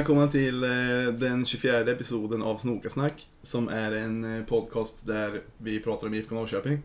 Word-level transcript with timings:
Välkomna 0.00 0.26
till 0.26 0.64
eh, 0.64 0.70
den 1.12 1.46
24 1.46 1.80
episoden 1.80 2.42
av 2.42 2.56
Snokasnack 2.56 3.28
som 3.42 3.68
är 3.68 3.92
en 3.92 4.38
eh, 4.38 4.44
podcast 4.44 5.06
där 5.06 5.40
vi 5.58 5.80
pratar 5.80 6.06
om 6.06 6.14
IFK 6.14 6.34
Norrköping. 6.34 6.82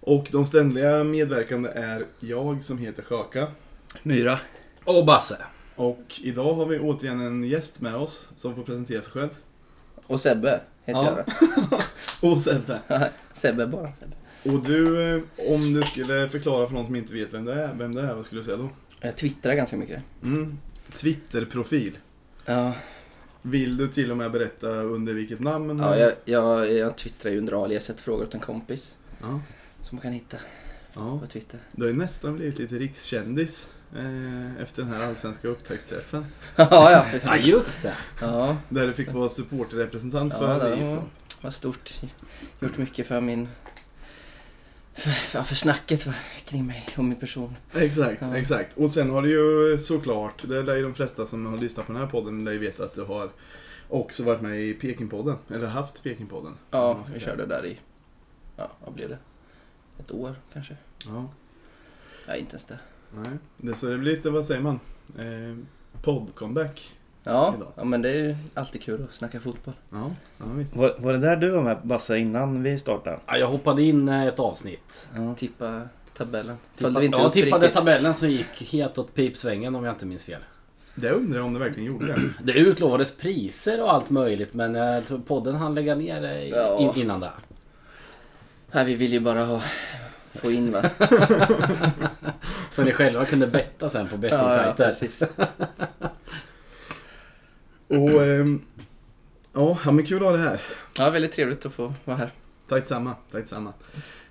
Och 0.00 0.28
de 0.32 0.46
ständiga 0.46 1.04
medverkande 1.04 1.68
är 1.70 2.04
jag 2.20 2.64
som 2.64 2.78
heter 2.78 3.02
Sjöka. 3.02 3.46
Myra. 4.02 4.40
Och 4.84 5.06
Basse. 5.06 5.38
Och 5.76 6.14
idag 6.22 6.54
har 6.54 6.66
vi 6.66 6.78
återigen 6.78 7.20
en 7.20 7.44
gäst 7.44 7.80
med 7.80 7.94
oss 7.94 8.28
som 8.36 8.54
får 8.54 8.62
presentera 8.62 9.02
sig 9.02 9.12
själv. 9.12 9.30
Och 10.06 10.20
Sebbe 10.20 10.60
heter 10.84 11.00
Ja. 11.00 11.24
jag 11.70 11.80
Och 12.32 12.40
Sebbe. 12.40 12.80
Sebbe 13.32 13.66
bara. 13.66 13.92
Sebbe. 13.92 14.16
Och 14.56 14.64
du, 14.64 15.02
eh, 15.14 15.22
om 15.54 15.74
du 15.74 15.82
skulle 15.82 16.28
förklara 16.28 16.66
för 16.66 16.74
någon 16.74 16.86
som 16.86 16.96
inte 16.96 17.14
vet 17.14 17.34
vem 17.34 17.44
det 17.44 17.54
är, 17.62 17.74
vem 17.74 17.94
det 17.94 18.00
är, 18.00 18.14
vad 18.14 18.24
skulle 18.24 18.40
du 18.40 18.44
säga 18.44 18.56
då? 18.56 18.68
Jag 19.00 19.16
twittrar 19.16 19.54
ganska 19.54 19.76
mycket. 19.76 20.02
Mm. 20.22 20.58
Twitterprofil. 20.94 21.98
Ja, 22.46 22.72
Vill 23.42 23.76
du 23.76 23.88
till 23.88 24.10
och 24.10 24.16
med 24.16 24.32
berätta 24.32 24.68
under 24.68 25.14
vilket 25.14 25.40
namn? 25.40 25.78
ja 25.78 25.96
jag, 25.96 26.12
jag, 26.24 26.72
jag 26.72 26.96
twittrar 26.96 27.32
ju 27.32 27.38
under 27.38 27.64
aliaset 27.64 28.00
frågor 28.00 28.24
åt 28.24 28.34
en 28.34 28.40
kompis. 28.40 28.96
ja. 29.20 29.40
Som 29.82 29.96
man 29.96 30.02
kan 30.02 30.12
hitta 30.12 30.36
ja. 30.94 31.18
på 31.18 31.26
Twitter. 31.26 31.60
Du 31.72 31.82
har 31.82 31.88
ju 31.88 31.96
nästan 31.96 32.36
blivit 32.36 32.58
lite 32.58 32.74
rikskändis 32.74 33.70
eh, 33.96 34.62
efter 34.62 34.82
den 34.82 34.92
här 34.92 35.02
allsvenska 35.08 35.48
upptaktsträffen. 35.48 36.26
ja, 36.56 36.90
ja 36.90 37.04
precis. 37.10 37.28
Ja, 37.30 37.36
just 37.36 37.82
det. 37.82 37.94
Ja, 38.20 38.56
Där 38.68 38.86
du 38.86 38.94
fick 38.94 39.12
vara 39.12 39.28
supporterrepresentant 39.28 40.32
ja 40.32 40.38
för 40.38 40.70
det 40.70 40.76
IFK. 40.76 40.86
var, 40.86 41.02
var 41.42 41.50
stort. 41.50 41.94
Gjort 42.60 42.78
mycket 42.78 43.06
för 43.06 43.20
min... 43.20 43.48
För, 44.96 45.10
för, 45.10 45.42
för 45.42 45.54
snacket 45.54 46.06
va, 46.06 46.14
kring 46.44 46.66
mig 46.66 46.88
och 46.96 47.04
min 47.04 47.18
person. 47.20 47.56
Exakt, 47.74 48.22
Ja. 48.22 48.36
exakt. 48.36 48.76
Och 48.76 48.90
sen 48.90 49.10
har 49.10 49.22
du 49.22 49.30
ju 49.30 49.78
såklart, 49.78 50.48
det 50.48 50.62
lär 50.62 50.76
ju 50.76 50.82
de 50.82 50.94
flesta 50.94 51.26
som 51.26 51.46
har 51.46 51.58
lyssnat 51.58 51.86
på 51.86 51.92
den 51.92 52.02
här 52.02 52.08
podden 52.08 52.44
lär 52.44 52.52
ju 52.52 52.58
veta 52.58 52.84
att 52.84 52.94
du 52.94 53.02
har 53.04 53.30
också 53.88 54.22
varit 54.24 54.40
med 54.40 54.60
i 54.60 54.72
Pekingpodden. 54.74 55.36
Eller 55.54 55.66
haft 55.66 56.02
Pekingpodden. 56.02 56.54
Ja, 56.70 56.94
man 56.94 57.04
ska 57.04 57.14
vi 57.14 57.20
säga. 57.20 57.30
körde 57.36 57.46
där 57.46 57.66
i... 57.66 57.78
Ja, 58.56 58.70
vad 58.84 58.94
blev 58.94 59.08
det? 59.08 59.18
Ett 59.98 60.12
år 60.12 60.34
kanske? 60.52 60.76
Ja, 61.04 61.28
Ja, 62.26 62.34
inte 62.36 62.50
ens 62.50 62.64
det. 62.64 62.78
nej. 63.14 63.30
Det, 63.56 63.74
så 63.76 63.86
det 63.86 63.98
blir 63.98 64.14
lite, 64.16 64.30
vad 64.30 64.46
säger 64.46 64.60
man? 64.60 64.80
Eh, 65.18 65.56
Podd-comeback. 66.02 66.92
Ja, 67.28 67.54
Idag. 67.56 67.72
ja, 67.76 67.84
men 67.84 68.02
det 68.02 68.08
är 68.10 68.14
ju 68.14 68.36
alltid 68.54 68.82
kul 68.82 69.02
att 69.08 69.14
snacka 69.14 69.40
fotboll. 69.40 69.74
Ja, 69.90 70.10
ja 70.38 70.44
visst. 70.46 70.76
Var, 70.76 70.94
var 70.98 71.12
det 71.12 71.18
där 71.18 71.36
du 71.36 71.50
var 71.50 71.62
med 71.62 71.76
Basse 71.82 72.18
innan 72.18 72.62
vi 72.62 72.78
startade? 72.78 73.18
Ja, 73.26 73.36
jag 73.36 73.46
hoppade 73.46 73.82
in 73.82 74.08
eh, 74.08 74.26
ett 74.26 74.38
avsnitt. 74.40 75.08
Ja. 75.16 75.34
Tippa 75.34 75.80
tabellen. 76.16 76.56
Tippa, 76.76 77.02
inte 77.02 77.18
ja, 77.18 77.30
tippade 77.30 77.56
riktigt. 77.66 77.76
tabellen 77.78 78.14
som 78.14 78.30
gick 78.30 78.72
helt 78.72 78.98
åt 78.98 79.14
pipsvängen 79.14 79.74
om 79.74 79.84
jag 79.84 79.94
inte 79.94 80.06
minns 80.06 80.24
fel. 80.24 80.40
Det 80.94 81.10
undrar 81.10 81.38
jag 81.38 81.46
om 81.46 81.52
det 81.54 81.58
verkligen 81.60 81.86
gjorde 81.92 82.06
det. 82.06 82.20
Det 82.52 82.52
utlovades 82.58 83.16
priser 83.16 83.82
och 83.82 83.92
allt 83.92 84.10
möjligt 84.10 84.54
men 84.54 84.76
eh, 84.76 85.02
podden 85.26 85.54
hann 85.54 85.74
lägga 85.74 85.94
ner 85.94 86.22
i- 86.36 86.50
Ja. 86.50 86.78
in, 86.80 86.90
innan 87.02 87.20
det. 87.20 87.30
Nej, 88.72 88.84
vi 88.84 88.94
vill 88.94 89.12
ju 89.12 89.20
bara 89.20 89.44
ha, 89.44 89.62
få 90.34 90.50
in 90.52 90.72
va. 90.72 90.82
Så 92.70 92.84
ni 92.84 92.92
själva 92.92 93.24
kunde 93.24 93.46
betta 93.46 93.88
sen 93.88 94.08
på 94.08 94.14
ja, 94.14 94.18
bettingsajter. 94.18 94.94
Och, 97.88 98.22
ehm, 98.24 98.60
ja, 99.52 99.78
men 99.84 100.06
kul 100.06 100.16
att 100.16 100.22
ha 100.22 100.32
det 100.32 100.38
här. 100.42 100.60
Ja, 100.98 101.10
väldigt 101.10 101.32
trevligt 101.32 101.66
att 101.66 101.72
få 101.72 101.94
vara 102.04 102.16
här. 102.16 102.30
Tack 102.68 102.86
samma, 102.86 103.14
tack 103.32 103.46
samma. 103.46 103.72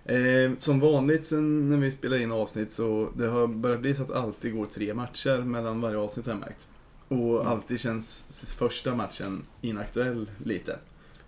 Eh, 0.05 0.55
som 0.57 0.79
vanligt 0.79 1.25
sen 1.25 1.69
när 1.69 1.77
vi 1.77 1.91
spelar 1.91 2.17
in 2.17 2.31
avsnitt 2.31 2.71
så 2.71 3.09
det 3.17 3.27
har 3.27 3.47
börjat 3.47 3.79
bli 3.79 3.93
så 3.95 4.03
att 4.03 4.11
alltid 4.11 4.53
går 4.55 4.65
tre 4.65 4.93
matcher 4.93 5.37
mellan 5.41 5.81
varje 5.81 5.97
avsnitt 5.97 6.25
har 6.25 6.33
jag 6.33 6.39
märkt. 6.39 6.67
Och 7.07 7.41
Mm. 7.41 7.47
alltid 7.47 7.79
känns 7.79 8.53
första 8.57 8.95
matchen 8.95 9.45
inaktuell 9.61 10.29
lite. 10.43 10.79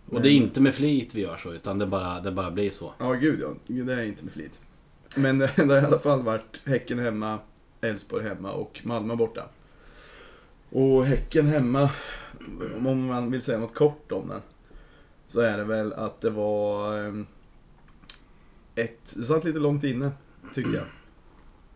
Och 0.10 0.22
det 0.22 0.30
är 0.30 0.34
inte 0.34 0.62
med 0.62 0.76
flit 0.76 1.16
vi 1.16 1.22
gör 1.22 1.38
så 1.38 1.54
utan 1.54 1.78
det 1.78 1.86
bara, 1.86 2.20
det 2.20 2.32
bara 2.32 2.52
blir 2.52 2.72
så. 2.72 2.94
Ja, 2.98 3.14
gud 3.14 3.40
ja. 3.42 3.48
Det 3.68 3.94
är 3.94 4.04
inte 4.06 4.24
med 4.24 4.34
flit. 4.34 4.62
Men 5.16 5.38
det, 5.38 5.52
det 5.56 5.64
har 5.74 5.82
i 5.82 5.86
alla 5.86 6.00
fall 6.00 6.22
varit 6.24 6.62
Häcken 6.66 7.00
hemma, 7.00 7.40
Elfsborg 7.82 8.24
hemma 8.24 8.52
och 8.52 8.82
Malmö 8.84 9.16
borta. 9.16 9.46
Och 10.70 11.06
Häcken 11.06 11.48
hemma, 11.48 11.90
om 12.78 13.06
man 13.06 13.32
vill 13.32 13.42
säga 13.42 13.60
något 13.60 13.76
kort 13.76 14.12
om 14.12 14.28
den, 14.28 14.42
så 15.26 15.40
är 15.40 15.58
det 15.58 15.64
väl 15.64 15.94
att 15.94 16.22
det 16.22 16.30
var 16.30 17.00
ehm, 17.00 17.26
ett, 18.76 19.14
det 19.16 19.24
satt 19.24 19.44
lite 19.44 19.60
långt 19.60 19.84
inne, 19.84 20.12
tyckte 20.54 20.76
jag. 20.76 20.86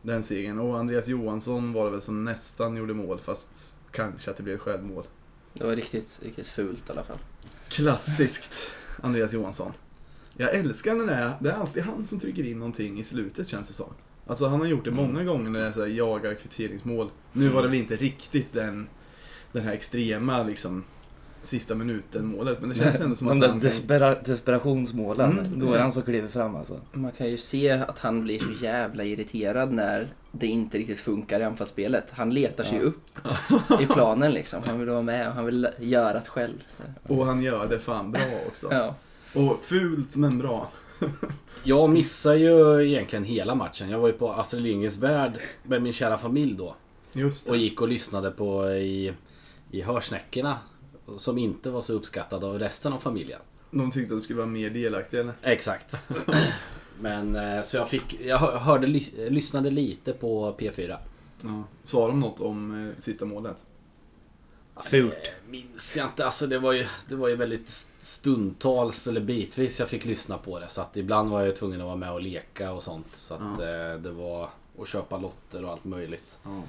Den 0.02 0.24
segern. 0.24 0.60
Och 0.60 0.80
Andreas 0.80 1.08
Johansson 1.08 1.74
var 1.74 1.86
det 1.86 1.92
väl 1.92 2.02
som 2.02 2.26
nästan 2.26 2.78
gjorde 2.78 2.94
mål, 2.94 3.20
fast 3.20 3.76
kanske 3.92 4.32
att 4.32 4.38
det 4.38 4.44
blev 4.44 4.56
ett 4.56 4.62
självmål. 4.62 5.04
Det 5.54 5.66
var 5.66 5.76
riktigt, 5.76 6.20
riktigt 6.24 6.48
fult 6.48 6.90
i 6.90 6.92
alla 6.92 7.04
fall. 7.04 7.18
Klassiskt 7.70 8.72
Andreas 9.02 9.34
Johansson. 9.34 9.72
Jag 10.38 10.56
älskar 10.56 10.96
när 10.96 11.06
det 11.06 11.14
är, 11.14 11.34
det 11.40 11.50
är 11.50 11.54
alltid 11.54 11.84
han 11.84 12.08
som 12.08 12.20
trycker 12.20 12.44
in 12.44 12.60
någonting 12.60 13.00
i 13.00 13.04
slutet 13.04 13.48
känns 13.48 13.68
det 13.68 13.74
som. 13.74 13.94
Alltså 14.32 14.48
han 14.48 14.60
har 14.60 14.68
gjort 14.68 14.86
det 14.86 14.92
många 14.92 15.24
gånger 15.24 15.50
när 15.50 15.60
är 15.60 15.72
så 15.72 15.80
här, 15.80 15.88
jagar 15.88 16.34
kvitteringsmål. 16.34 17.10
Nu 17.34 17.48
var 17.50 17.62
det 17.62 17.68
väl 17.68 17.78
inte 17.78 17.96
riktigt 17.96 18.54
den, 18.54 18.88
den 19.52 19.64
här 19.64 19.74
extrema 19.74 20.44
liksom 20.44 20.84
sista 21.42 21.76
minuten 21.76 22.26
målet. 22.26 22.60
Men 22.60 22.70
det 22.70 22.76
känns 22.76 23.00
ändå 23.00 23.16
som 23.16 23.28
De 23.28 23.34
att 23.34 23.42
där 23.42 23.48
han 23.48 23.60
despera, 23.60 24.16
desperationsmålen. 24.16 25.32
Mm, 25.32 25.60
då 25.60 25.74
är 25.74 25.80
han 25.80 25.92
som 25.92 26.02
kliver 26.02 26.28
fram 26.28 26.56
alltså. 26.56 26.80
Man 26.94 27.12
kan 27.12 27.30
ju 27.30 27.38
se 27.38 27.70
att 27.72 28.00
han 28.00 28.24
blir 28.24 28.40
så 28.40 28.66
jävla 28.66 29.04
irriterad 29.04 29.72
när 29.72 30.08
det 30.32 30.48
inte 30.48 30.78
riktigt 30.78 31.00
funkar 31.00 31.40
i 31.40 31.44
anfallsspelet. 31.44 32.06
Han 32.12 32.34
letar 32.34 32.64
sig 32.64 32.78
Ja. 32.78 32.82
upp 32.84 33.04
i 33.82 33.86
planen 33.86 34.32
liksom. 34.32 34.62
Han 34.66 34.80
vill 34.80 34.90
vara 34.90 35.02
med 35.02 35.28
och 35.28 35.34
han 35.34 35.46
vill 35.46 35.68
göra 35.80 36.14
det 36.14 36.28
själv. 36.28 36.64
Så. 36.78 37.14
Och 37.14 37.26
han 37.26 37.42
gör 37.42 37.68
det 37.68 37.80
fan 37.80 38.12
bra 38.12 38.22
också. 38.48 38.68
Ja. 38.72 38.96
Och 39.36 39.64
fult 39.64 40.16
men 40.16 40.38
bra. 40.38 40.72
Jag 41.64 41.90
missar 41.90 42.34
ju 42.36 42.88
egentligen 42.88 43.26
hela 43.26 43.56
matchen. 43.56 43.90
Jag 43.90 44.00
var 44.00 44.08
ju 44.08 44.14
på 44.14 44.32
Astrid 44.34 44.64
Lindgrens 44.64 44.98
Värld 44.98 45.34
med 45.64 45.82
min 45.82 45.94
kära 45.94 46.18
familj 46.18 46.56
då. 46.58 46.76
Och 47.52 47.58
gick 47.58 47.82
och 47.82 47.88
lyssnade 47.88 48.32
på 48.32 48.70
i, 48.70 49.14
i 49.72 49.82
hörsnäckorna. 49.82 50.58
Som 51.18 51.38
inte 51.38 51.70
var 51.70 51.82
så 51.82 51.94
uppskattade 51.94 52.46
av 52.48 52.60
resten 52.60 52.94
av 52.94 53.00
familjen. 53.00 53.40
De 53.72 53.92
tyckte 53.92 54.14
att 54.14 54.20
du 54.20 54.24
skulle 54.24 54.38
vara 54.38 54.48
mer 54.50 54.70
delaktig 54.70 55.20
eller? 55.20 55.34
Exakt. 55.44 56.00
Men 57.00 57.36
eh, 57.36 57.62
så 57.62 57.78
jag 57.78 57.90
fick, 57.90 58.20
jag 58.26 58.38
hör- 58.38 58.58
hörde, 58.58 58.88
lys- 58.88 59.30
lyssnade 59.30 59.70
lite 59.72 60.14
på 60.14 60.56
P4. 60.60 60.98
Ja. 61.44 61.64
Sa 61.84 62.08
de 62.08 62.20
något 62.20 62.40
om 62.40 62.88
eh, 62.90 63.02
sista 63.02 63.26
målet? 63.26 63.66
Fult. 64.82 65.14
Eh, 65.14 65.50
Minns 65.50 65.98
jag 65.98 66.06
inte. 66.08 66.26
Alltså 66.26 66.48
det 66.48 66.60
var 66.60 66.72
ju, 66.72 66.86
det 67.10 67.16
var 67.16 67.28
ju 67.28 67.36
väldigt 67.36 67.70
stundtals 68.00 69.08
eller 69.08 69.22
bitvis 69.22 69.80
jag 69.80 69.90
fick 69.90 70.06
lyssna 70.06 70.38
på 70.38 70.60
det. 70.60 70.68
Så 70.68 70.82
att 70.82 70.98
ibland 70.98 71.30
var 71.30 71.40
jag 71.40 71.48
ju 71.48 71.56
tvungen 71.56 71.82
att 71.82 71.88
vara 71.88 71.96
med 71.96 72.12
och 72.12 72.22
leka 72.22 72.72
och 72.72 72.84
sånt. 72.84 73.16
Så 73.16 73.34
att 73.34 73.60
eh, 73.60 74.02
det 74.02 74.12
var 74.12 74.50
att 74.80 74.88
köpa 74.88 75.18
lotter 75.18 75.66
och 75.66 75.72
allt 75.72 75.84
möjligt. 75.86 76.40
Ja. 76.44 76.64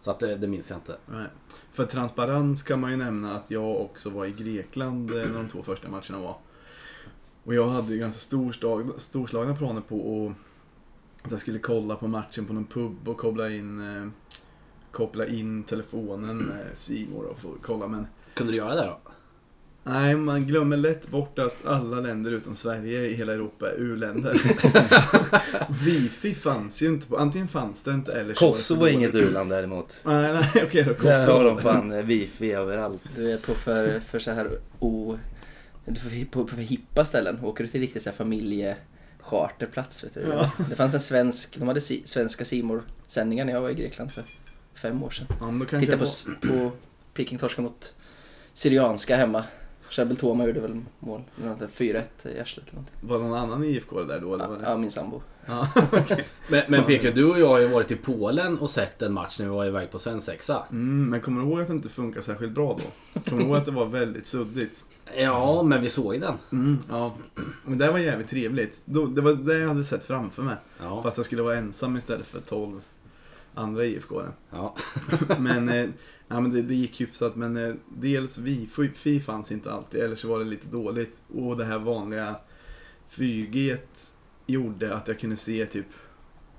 Så 0.00 0.10
att 0.10 0.18
det, 0.18 0.36
det 0.36 0.46
minns 0.46 0.70
jag 0.70 0.76
inte. 0.76 0.96
Nej. 1.06 1.26
För 1.72 1.84
transparens 1.84 2.62
kan 2.62 2.80
man 2.80 2.90
ju 2.90 2.96
nämna 2.96 3.36
att 3.36 3.50
jag 3.50 3.80
också 3.80 4.10
var 4.10 4.26
i 4.26 4.32
Grekland 4.32 5.10
eh, 5.10 5.16
när 5.16 5.34
de 5.34 5.48
två 5.48 5.62
första 5.62 5.88
matcherna 5.88 6.18
var. 6.18 6.36
Och 7.44 7.54
jag 7.54 7.68
hade 7.68 7.92
ju 7.92 7.98
ganska 7.98 8.20
storslag, 8.20 8.90
storslagna 8.98 9.56
planer 9.56 9.80
på 9.80 10.26
att, 10.26 11.24
att 11.24 11.30
jag 11.30 11.40
skulle 11.40 11.58
kolla 11.58 11.96
på 11.96 12.08
matchen 12.08 12.46
på 12.46 12.52
någon 12.52 12.66
pub 12.66 13.08
och 13.08 13.16
koppla 13.16 13.50
in, 13.50 13.96
eh, 13.96 14.08
koppla 14.90 15.26
in 15.26 15.64
telefonen 15.64 16.38
med 16.38 16.66
Simor 16.72 17.24
och 17.24 17.38
få 17.38 17.48
kolla. 17.62 17.88
Men 17.88 18.06
Kunde 18.34 18.52
du 18.52 18.56
göra 18.56 18.74
det 18.74 18.82
då? 18.86 18.98
nej, 19.82 20.16
man 20.16 20.46
glömmer 20.46 20.76
lätt 20.76 21.08
bort 21.08 21.38
att 21.38 21.66
alla 21.66 22.00
länder 22.00 22.30
utom 22.30 22.56
Sverige 22.56 23.06
i 23.06 23.14
hela 23.14 23.32
Europa 23.32 23.70
är 23.70 23.74
u-länder. 23.76 24.40
Wifi 25.84 26.34
fanns 26.34 26.82
ju 26.82 26.86
inte 26.86 27.06
på, 27.08 27.16
antingen 27.18 27.48
fanns 27.48 27.82
det 27.82 27.90
inte 27.90 28.12
eller 28.12 28.34
så 28.34 28.52
Kosovo 28.52 28.84
är 28.84 28.90
inget 28.90 29.14
u-land 29.14 29.50
däremot. 29.50 30.00
Nej, 30.02 30.32
nej, 30.32 30.62
okej 30.66 30.84
då. 30.84 30.92
Där 31.08 31.26
har 31.26 31.44
de 31.44 31.56
Kosovo. 31.56 31.72
fan 31.72 32.06
wifi 32.06 32.52
överallt. 32.52 33.02
Du 33.16 33.32
är 33.32 33.38
på 33.38 33.54
för, 33.54 34.00
för 34.00 34.18
så 34.18 34.30
här 34.30 34.50
o... 34.78 35.18
Du 35.84 36.00
får 36.00 36.24
på, 36.24 36.44
på 36.44 36.54
för 36.54 36.62
hippa 36.62 37.04
ställen. 37.04 37.38
Åker 37.44 37.64
du 37.64 37.70
till 37.70 37.80
riktigt 37.80 38.02
så 38.02 38.10
här 38.10 38.16
familjecharterplats 38.16 40.04
vet 40.04 40.14
du. 40.14 40.20
Ja. 40.20 40.50
Det 40.70 40.76
fanns 40.76 40.94
en 40.94 41.00
svensk, 41.00 41.56
de 41.58 41.68
hade 41.68 41.80
si, 41.80 42.02
svenska 42.04 42.44
simor 42.44 42.82
sändningar 43.06 43.44
när 43.44 43.52
jag 43.52 43.60
var 43.60 43.70
i 43.70 43.74
Grekland 43.74 44.12
för 44.12 44.24
fem 44.78 45.02
år 45.02 45.10
sedan. 45.10 45.26
Ja, 45.40 45.46
men 45.46 45.58
då 45.58 45.64
kanske 45.64 45.86
Titta 45.86 45.98
på, 45.98 46.04
var- 46.04 46.68
på 46.68 46.76
Peking 47.14 47.38
torska 47.38 47.62
mot 47.62 47.94
Syrianska 48.52 49.16
hemma. 49.16 49.44
Charbel 49.90 50.16
Toma 50.16 50.46
gjorde 50.46 50.60
väl 50.60 50.80
mål. 50.98 51.22
Eller 51.38 51.48
något 51.48 51.58
där, 51.58 51.66
4-1 51.66 52.02
i 52.36 52.40
arslet 52.40 52.66
eller 52.68 52.74
någonting. 52.74 52.94
Var 53.00 53.18
det 53.18 53.24
någon 53.24 53.38
annan 53.38 53.64
IFK 53.64 54.02
där 54.04 54.20
då? 54.20 54.34
Eller 54.34 54.46
var 54.48 54.54
Ja, 54.54 54.60
det? 54.60 54.70
ja, 54.70 54.76
min 54.76 54.90
sambo. 54.90 55.22
Ja, 55.46 55.68
okej. 55.92 56.24
Men, 56.48 56.62
men 56.68 56.84
PK, 56.84 57.10
du 57.14 57.24
och 57.30 57.40
jag 57.40 57.48
har 57.48 57.58
ju 57.58 57.66
varit 57.68 57.90
i 57.90 57.96
Polen 57.96 58.58
och 58.58 58.70
sett 58.70 59.02
en 59.02 59.12
match 59.12 59.38
när 59.38 59.46
vi 59.46 59.52
var 59.52 59.66
iväg 59.66 59.90
på 59.90 59.98
svensexa. 59.98 60.62
Mm, 60.70 61.10
men 61.10 61.20
kommer 61.20 61.42
du 61.42 61.48
ihåg 61.48 61.60
att 61.60 61.66
det 61.66 61.72
inte 61.72 61.88
funkar 61.88 62.20
särskilt 62.20 62.52
bra 62.52 62.78
då? 63.14 63.20
Kommer 63.20 63.42
du 63.42 63.48
ihåg 63.48 63.56
att 63.56 63.64
det 63.64 63.70
var 63.70 63.86
väldigt 63.86 64.26
suddigt? 64.26 64.84
Ja, 65.16 65.62
men 65.62 65.82
vi 65.82 65.88
såg 65.88 66.20
den. 66.20 66.34
Mm, 66.52 66.78
ja. 66.88 67.14
Men 67.64 67.78
det 67.78 67.90
var 67.90 67.98
jävligt 67.98 68.28
trevligt. 68.28 68.82
Det 68.84 69.20
var 69.20 69.32
det 69.32 69.58
jag 69.58 69.68
hade 69.68 69.84
sett 69.84 70.04
framför 70.04 70.42
mig. 70.42 70.56
Ja. 70.80 71.02
Fast 71.02 71.16
jag 71.16 71.26
skulle 71.26 71.42
vara 71.42 71.56
ensam 71.56 71.96
istället 71.96 72.26
för 72.26 72.40
12 72.40 72.80
andra 73.58 73.84
IFK. 73.84 74.22
Ja. 74.50 74.76
Men, 75.38 75.68
eh, 75.68 75.90
ja, 76.28 76.40
men 76.40 76.52
det, 76.52 76.62
det 76.62 76.74
gick 76.74 77.00
hyfsat. 77.00 77.36
Men 77.36 77.56
eh, 77.56 77.74
dels 77.88 78.38
Wi-Fi 78.38 78.88
Fi 78.94 79.20
fanns 79.20 79.52
inte 79.52 79.72
alltid, 79.72 80.00
eller 80.00 80.14
så 80.14 80.28
var 80.28 80.38
det 80.38 80.44
lite 80.44 80.66
dåligt. 80.66 81.22
Och 81.34 81.56
det 81.56 81.64
här 81.64 81.78
vanliga 81.78 82.36
4G 83.10 83.76
gjorde 84.46 84.94
att 84.94 85.08
jag 85.08 85.18
kunde 85.18 85.36
se 85.36 85.66
typ, 85.66 85.86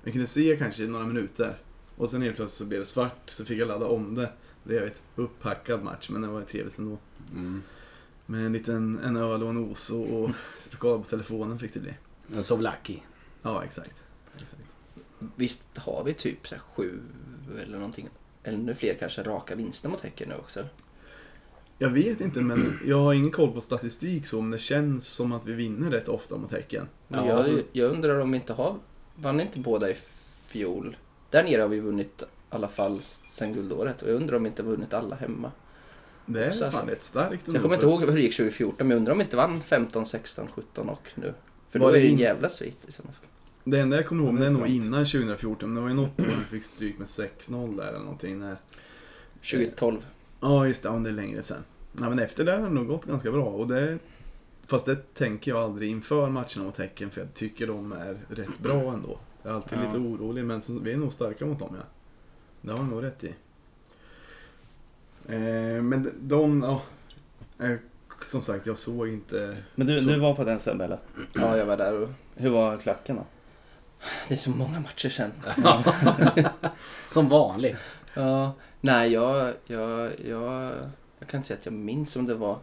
jag 0.04 0.12
kunde 0.12 0.26
se 0.26 0.56
kanske 0.56 0.86
några 0.86 1.06
minuter. 1.06 1.58
Och 1.96 2.10
sen 2.10 2.22
helt 2.22 2.36
plötsligt 2.36 2.58
så 2.58 2.64
blev 2.64 2.80
det 2.80 2.86
svart, 2.86 3.30
så 3.30 3.44
fick 3.44 3.58
jag 3.58 3.68
ladda 3.68 3.86
om 3.86 4.14
det. 4.14 4.32
Det 4.62 4.68
blev 4.68 4.82
ett 4.82 5.02
upphackad 5.16 5.84
match, 5.84 6.08
men 6.10 6.22
det 6.22 6.28
var 6.28 6.42
trevligt 6.42 6.78
ändå. 6.78 6.98
Mm. 7.34 7.62
Med 8.26 8.46
en 8.46 8.52
liten 8.52 8.98
en 8.98 9.16
öl 9.16 9.42
och 9.42 9.50
en 9.50 9.70
os 9.72 9.90
och, 9.90 10.30
sitta 10.56 10.76
kolla 10.76 10.98
på 10.98 11.04
telefonen 11.04 11.58
fick 11.58 11.74
det 11.74 11.80
bli. 11.80 11.94
En 12.34 12.44
Sovlaki. 12.44 13.02
Ja, 13.42 13.64
exakt. 13.64 14.04
exakt. 14.42 14.69
Visst 15.36 15.78
har 15.78 16.04
vi 16.04 16.14
typ 16.14 16.46
så 16.48 16.54
här 16.54 16.62
sju 16.62 17.00
eller 17.62 17.76
någonting, 17.78 18.08
eller 18.44 18.58
ännu 18.58 18.74
fler 18.74 18.94
kanske, 18.94 19.22
raka 19.22 19.54
vinster 19.54 19.88
mot 19.88 20.00
Häcken 20.00 20.28
nu 20.28 20.34
också? 20.34 20.64
Jag 21.78 21.90
vet 21.90 22.20
inte, 22.20 22.40
men 22.40 22.78
jag 22.86 22.96
har 23.00 23.12
ingen 23.14 23.30
koll 23.30 23.52
på 23.52 23.60
statistik 23.60 24.26
så, 24.26 24.40
men 24.40 24.50
det 24.50 24.58
känns 24.58 25.06
som 25.08 25.32
att 25.32 25.46
vi 25.46 25.52
vinner 25.52 25.90
rätt 25.90 26.08
ofta 26.08 26.36
mot 26.36 26.50
Häcken. 26.52 26.88
Ja, 27.08 27.26
jag, 27.26 27.36
alltså- 27.36 27.62
jag 27.72 27.90
undrar 27.90 28.18
om 28.18 28.32
vi 28.32 28.38
inte 28.38 28.52
har, 28.52 28.76
vann 29.16 29.40
inte 29.40 29.58
båda 29.58 29.90
i 29.90 29.94
fjol? 30.50 30.96
Där 31.30 31.44
nere 31.44 31.62
har 31.62 31.68
vi 31.68 31.80
vunnit 31.80 32.22
i 32.22 32.24
alla 32.50 32.68
fall 32.68 33.00
sen 33.02 33.52
guldåret 33.54 34.02
och 34.02 34.08
jag 34.08 34.16
undrar 34.16 34.36
om 34.36 34.42
vi 34.42 34.48
inte 34.48 34.62
har 34.62 34.70
vunnit 34.70 34.94
alla 34.94 35.16
hemma. 35.16 35.52
Det 36.26 36.44
är 36.44 36.50
Så 36.50 36.58
fan 36.58 36.66
alltså- 36.66 36.86
rätt 36.86 37.02
starkt 37.02 37.46
Så 37.46 37.52
jag 37.52 37.62
kommer 37.62 37.74
inte 37.74 37.86
ihåg 37.86 38.00
hur 38.00 38.12
det 38.12 38.20
gick 38.22 38.36
2014 38.36 38.76
men 38.78 38.90
jag 38.90 38.96
undrar 38.98 39.12
om 39.12 39.18
vi 39.18 39.24
inte 39.24 39.36
vann 39.36 39.62
15, 39.62 40.06
16, 40.06 40.48
17 40.54 40.88
och 40.88 41.08
nu. 41.14 41.34
För 41.70 41.78
Var 41.78 41.88
då 41.90 41.94
är 41.96 42.00
det 42.00 42.06
en 42.06 42.12
in- 42.12 42.18
jävla 42.18 42.48
svit 42.48 42.78
i 42.88 42.92
sådana 42.92 43.12
fall. 43.12 43.26
Det 43.64 43.80
enda 43.80 43.96
jag 43.96 44.06
kommer 44.06 44.24
ihåg 44.24 44.38
det 44.40 44.46
är 44.46 44.50
nog 44.50 44.66
innan 44.66 45.04
2014. 45.04 45.68
men 45.68 45.74
Det 45.74 45.80
var 45.80 45.88
ju 45.88 45.94
något 45.94 46.20
år 46.20 46.26
vi 46.26 46.44
fick 46.58 46.64
stryk 46.64 46.98
med 46.98 47.06
6-0 47.06 47.76
där 47.76 47.88
eller 47.88 47.98
någonting. 47.98 48.38
När... 48.38 48.56
2012. 49.50 50.06
Ja, 50.40 50.66
just 50.66 50.82
det. 50.82 50.88
Ja, 50.88 50.94
det 50.94 51.08
är 51.10 51.12
längre 51.14 51.42
sen. 51.42 51.64
Nej, 51.92 52.08
men 52.08 52.18
efter 52.18 52.44
det 52.44 52.52
har 52.52 52.62
det 52.62 52.68
nog 52.70 52.86
gått 52.86 53.04
ganska 53.04 53.32
bra. 53.32 53.44
Och 53.44 53.66
det... 53.68 53.98
Fast 54.66 54.86
det 54.86 55.14
tänker 55.14 55.50
jag 55.50 55.60
aldrig 55.62 55.90
inför 55.90 56.28
matcherna 56.28 56.64
mot 56.64 56.78
Häcken 56.78 57.10
för 57.10 57.20
jag 57.20 57.34
tycker 57.34 57.66
de 57.66 57.92
är 57.92 58.18
rätt 58.28 58.58
bra 58.58 58.92
ändå. 58.92 59.18
Jag 59.42 59.50
är 59.52 59.54
alltid 59.56 59.78
Ja. 59.78 59.82
lite 59.86 59.98
orolig 59.98 60.44
men 60.44 60.62
så, 60.62 60.78
vi 60.78 60.92
är 60.92 60.96
nog 60.96 61.12
starka 61.12 61.46
mot 61.46 61.58
dem 61.58 61.76
ja. 61.78 61.84
Det 62.60 62.70
har 62.70 62.78
jag 62.78 62.88
nog 62.88 63.02
rätt 63.02 63.24
i. 63.24 63.34
Eh, 65.28 65.82
men 65.82 66.10
de, 66.20 66.62
ja. 66.62 66.82
Eh, 67.66 67.76
som 68.24 68.42
sagt, 68.42 68.66
jag 68.66 68.78
såg 68.78 69.08
inte... 69.08 69.56
Men 69.74 69.86
du, 69.86 70.00
Så- 70.00 70.10
du 70.10 70.18
var 70.20 70.34
på 70.34 70.44
den 70.44 70.60
Sebbe 70.60 70.84
eller? 70.84 70.98
Ja, 71.32 71.56
jag 71.56 71.66
var 71.66 71.76
där 71.76 71.96
och 72.02 72.08
Hur 72.34 72.50
var 72.50 72.78
klacken 72.78 73.16
då? 73.16 73.24
Det 74.28 74.34
är 74.34 74.38
så 74.38 74.50
många 74.50 74.80
matcher 74.80 75.08
sen. 75.08 75.32
Som 77.06 77.28
vanligt. 77.28 77.76
Ja, 78.14 78.52
nej 78.80 79.12
jag, 79.12 79.54
jag, 79.66 80.10
jag, 80.24 80.72
jag 81.18 81.28
kan 81.28 81.38
inte 81.38 81.46
säga 81.48 81.58
att 81.58 81.66
jag 81.66 81.72
minns 81.74 82.16
om 82.16 82.26
det 82.26 82.34
var, 82.34 82.58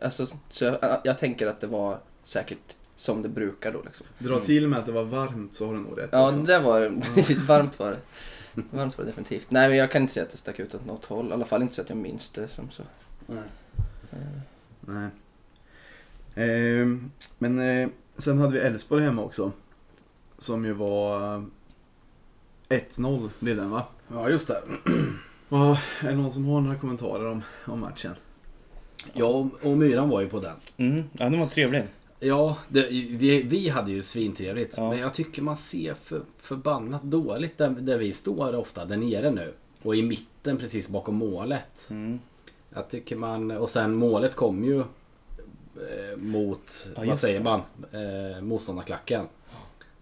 alltså 0.00 0.26
så 0.50 0.64
jag, 0.64 1.00
jag 1.04 1.18
tänker 1.18 1.46
att 1.46 1.60
det 1.60 1.66
var 1.66 1.98
säkert 2.22 2.58
som 2.96 3.22
det 3.22 3.28
brukar 3.28 3.72
då 3.72 3.82
liksom. 3.84 4.06
Dra 4.18 4.32
Mm. 4.34 4.46
till 4.46 4.68
med 4.68 4.78
att 4.78 4.86
det 4.86 4.92
var 4.92 5.04
varmt 5.04 5.54
så 5.54 5.66
har 5.66 5.74
du 5.74 5.80
nog 5.80 5.98
rätt 5.98 6.08
Ja, 6.12 6.26
också. 6.26 6.38
det 6.42 6.58
var 6.58 6.80
det. 6.80 7.00
Precis, 7.14 7.42
varmt 7.42 7.78
var 7.78 7.90
det. 7.90 7.98
Varmt 8.70 8.98
var 8.98 9.04
det 9.04 9.10
definitivt. 9.10 9.50
Nej, 9.50 9.68
men 9.68 9.78
jag 9.78 9.90
kan 9.90 10.02
inte 10.02 10.14
säga 10.14 10.24
att 10.24 10.30
det 10.30 10.36
stack 10.36 10.58
ut 10.58 10.74
åt 10.74 10.86
något 10.86 11.04
håll. 11.04 11.28
I 11.30 11.32
alla 11.32 11.44
fall 11.44 11.62
inte 11.62 11.74
så 11.74 11.80
att 11.82 11.88
jag 11.88 11.98
minns 11.98 12.30
det 12.30 12.48
som 12.48 12.70
så. 12.70 12.82
Nej. 13.26 13.42
Eh, 14.12 14.18
Nej. 14.80 15.08
Ehm, 16.34 17.10
men 17.38 17.58
eh, 17.82 17.88
sen 18.18 18.38
hade 18.38 18.52
vi 18.52 18.58
Elfsborg 18.58 19.04
hemma 19.04 19.22
också. 19.22 19.52
Som 20.40 20.64
ju 20.64 20.72
var 20.72 21.34
eh, 21.36 21.42
1-0 22.68 23.28
blev 23.40 23.56
den 23.56 23.70
va? 23.70 23.86
Ja, 24.08 24.28
just 24.28 24.48
det. 24.48 24.62
Ja, 25.52 25.78
är 26.02 26.08
det 26.08 26.14
någon 26.16 26.32
som 26.32 26.44
har 26.44 26.60
några 26.60 26.78
kommentarer 26.78 27.26
om, 27.28 27.42
om 27.66 27.80
matchen? 27.80 28.12
Ja, 29.12 29.48
och- 29.62 29.76
Myran 29.76 30.08
var 30.08 30.20
ju 30.20 30.28
på 30.28 30.40
den. 30.40 30.54
Mm. 30.76 31.04
Ja, 31.12 31.24
den 31.28 31.40
var 31.40 31.46
trevlig. 31.46 31.82
Ja, 32.20 32.56
det, 32.68 32.86
vi, 32.90 33.42
vi 33.42 33.68
hade 33.68 33.90
ju 33.90 34.02
svintrevligt. 34.02 34.74
Ja. 34.76 34.90
Men 34.90 34.98
jag 34.98 35.14
tycker 35.14 35.42
man 35.42 35.56
ser 35.56 35.94
för, 35.94 36.22
förbannat 36.38 37.02
dåligt 37.02 37.58
där, 37.58 37.68
där 37.70 37.98
vi 37.98 38.12
står 38.12 38.54
ofta, 38.56 38.84
där 38.84 38.96
nere 38.96 39.30
nu. 39.30 39.52
Och 39.82 39.96
i 39.96 40.02
mitten 40.02 40.56
precis 40.56 40.88
bakom 40.88 41.14
målet. 41.16 41.88
Mm. 41.90 42.18
Jag 42.74 42.88
tycker 42.88 43.16
man... 43.16 43.50
Och 43.50 43.70
sen 43.70 43.94
målet 43.94 44.34
kom 44.36 44.64
ju 44.64 44.80
eh, 44.80 46.16
mot, 46.16 46.88
Ja, 46.96 47.02
vad 47.06 47.18
säger 47.18 47.38
det. 47.38 47.44
man, 47.44 47.60
eh, 48.36 48.42
motståndarklacken. 48.42 49.26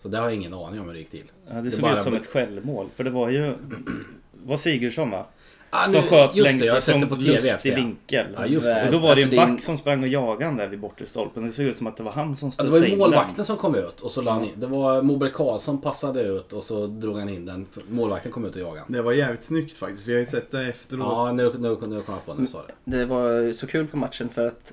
Så 0.02 0.08
det 0.08 0.16
har 0.18 0.24
jag 0.24 0.34
ingen 0.34 0.54
aning 0.54 0.80
om 0.80 0.86
hur 0.86 0.92
det 0.92 0.98
gick 0.98 1.10
till. 1.10 1.30
Ja, 1.48 1.54
det 1.54 1.60
Det 1.62 1.70
såg 1.70 1.80
bara- 1.82 1.96
ut 1.98 2.02
som 2.02 2.14
ett 2.14 2.26
självmål. 2.26 2.88
För 2.94 3.04
det 3.04 3.10
var 3.10 3.28
ju... 3.28 3.52
var 4.44 4.56
Sigurdsson 4.56 5.10
va? 5.10 5.26
Ah, 5.70 5.84
Som 5.88 5.92
nu- 5.92 6.02
sköt 6.08 6.34
det, 6.34 6.68
har 6.68 6.80
sett 6.80 6.94
det 6.94 7.00
från 7.00 7.08
på 7.08 7.16
TV 7.16 7.32
lustig 7.32 7.74
vinkel. 7.74 8.26
Ja, 8.36 8.46
just 8.46 8.66
det. 8.66 8.86
Och 8.86 8.92
då 8.92 8.98
var 8.98 9.02
det 9.02 9.10
Alltså, 9.10 9.24
en 9.24 9.30
det 9.30 9.36
är 9.36 9.40
back 9.40 9.48
en- 9.48 9.58
som 9.58 9.76
sprang 9.76 10.02
och 10.02 10.08
jagade 10.08 10.44
den 10.44 10.56
där 10.56 10.66
vid 10.68 10.78
bortre 10.80 11.06
stolpen. 11.06 11.46
Det 11.46 11.52
såg 11.52 11.64
ut 11.66 11.78
som 11.78 11.86
att 11.86 11.96
det 11.96 12.02
var 12.02 12.12
han 12.12 12.36
som 12.36 12.46
Ja, 12.46 12.50
det 12.50 12.54
stötte 12.54 12.70
var 12.70 12.86
ju 12.86 12.96
målvakten 12.96 13.44
som 13.44 13.56
kom 13.56 13.74
ut 13.74 14.00
och 14.00 14.10
så 14.10 14.22
la 14.22 14.32
han 14.32 14.44
in. 14.44 14.50
Det 14.56 14.66
var 14.66 15.02
Moberg 15.02 15.32
Karlsson 15.32 15.80
passade 15.80 16.22
ut 16.22 16.52
och 16.52 16.62
så 16.64 16.86
drog 16.86 17.18
han 17.18 17.28
in 17.28 17.46
den. 17.46 17.66
Målvakten 17.88 18.32
kom 18.32 18.44
ut 18.44 18.54
och 18.56 18.62
jagade. 18.62 18.84
Det 18.88 19.02
var 19.02 19.12
jävligt 19.12 19.42
snyggt 19.42 19.76
faktiskt. 19.76 20.06
Vi 20.08 20.12
har 20.12 20.20
ju 20.20 20.26
sett 20.26 20.50
det 20.50 20.66
efteråt. 20.66 21.06
Ja, 21.26 21.32
nu, 21.32 21.52
nu, 21.58 21.68
nu 21.70 21.76
kom 21.76 21.92
jag 21.92 22.26
på 22.26 22.34
när 22.34 22.40
du 22.40 22.46
sa 22.46 22.62
det. 22.84 22.96
Det 22.98 23.04
var 23.04 23.52
så 23.52 23.66
kul 23.66 23.86
på 23.86 23.96
matchen 23.96 24.28
för 24.28 24.46
att 24.46 24.72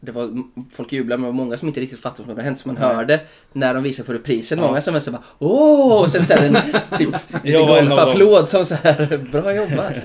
det 0.00 0.12
var, 0.12 0.42
folk 0.72 0.92
jublade 0.92 1.20
men 1.20 1.30
det 1.30 1.36
var 1.38 1.44
många 1.44 1.56
som 1.58 1.68
inte 1.68 1.80
riktigt 1.80 2.00
fattade 2.00 2.22
vad 2.22 2.26
som 2.26 2.30
hade 2.30 2.42
hänt. 2.42 2.58
Så 2.58 2.68
man 2.68 2.76
hörde 2.76 3.20
när 3.52 3.74
de 3.74 3.82
visade 3.82 4.06
på 4.06 4.12
reprisen, 4.12 4.58
Ja. 4.58 4.66
många 4.66 4.80
som 4.80 4.92
var 4.94 5.00
så 5.00 5.10
bara 5.10 5.22
åh! 5.38 6.02
Och 6.02 6.10
sen 6.10 6.26
så 6.26 6.32
här 6.32 6.46
en 6.46 6.98
typ 6.98 7.14
golfapplåd 7.44 8.48
som 8.48 8.66
så 8.66 8.74
här 8.74 9.28
bra 9.32 9.54
jobbat. 9.54 9.94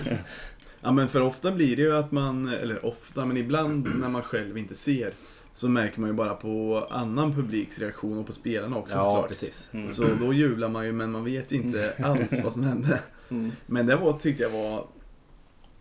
Ja 0.82 0.92
men 0.92 1.08
för 1.08 1.22
ofta 1.22 1.52
blir 1.52 1.76
det 1.76 1.82
ju 1.82 1.96
att 1.98 2.12
man, 2.12 2.48
eller 2.48 2.86
ofta, 2.86 3.26
men 3.26 3.38
ibland 3.38 3.88
när 4.00 4.10
man 4.10 4.22
själv 4.22 4.58
inte 4.58 4.76
ser 4.76 5.14
så 5.54 5.68
märker 5.70 6.00
man 6.02 6.10
ju 6.10 6.16
bara 6.16 6.34
på 6.34 6.88
annan 6.92 7.34
publiks 7.36 7.80
reaktion 7.80 8.18
och 8.18 8.26
på 8.28 8.32
spelarna 8.34 8.78
också 8.78 8.96
Ja, 8.96 9.04
såklart. 9.04 9.28
precis. 9.28 9.70
Mm. 9.72 9.90
Så 9.90 10.04
då 10.20 10.34
jublar 10.34 10.70
man 10.70 10.86
ju 10.86 10.92
men 10.92 11.12
man 11.12 11.24
vet 11.24 11.52
inte 11.52 11.94
alls 12.04 12.44
vad 12.44 12.54
som 12.54 12.64
hände. 12.64 13.00
Mm. 13.30 13.52
Men 13.66 13.86
det 13.86 13.96
var, 13.96 14.14
tyckte 14.14 14.44
jag 14.44 14.50
var 14.50 14.84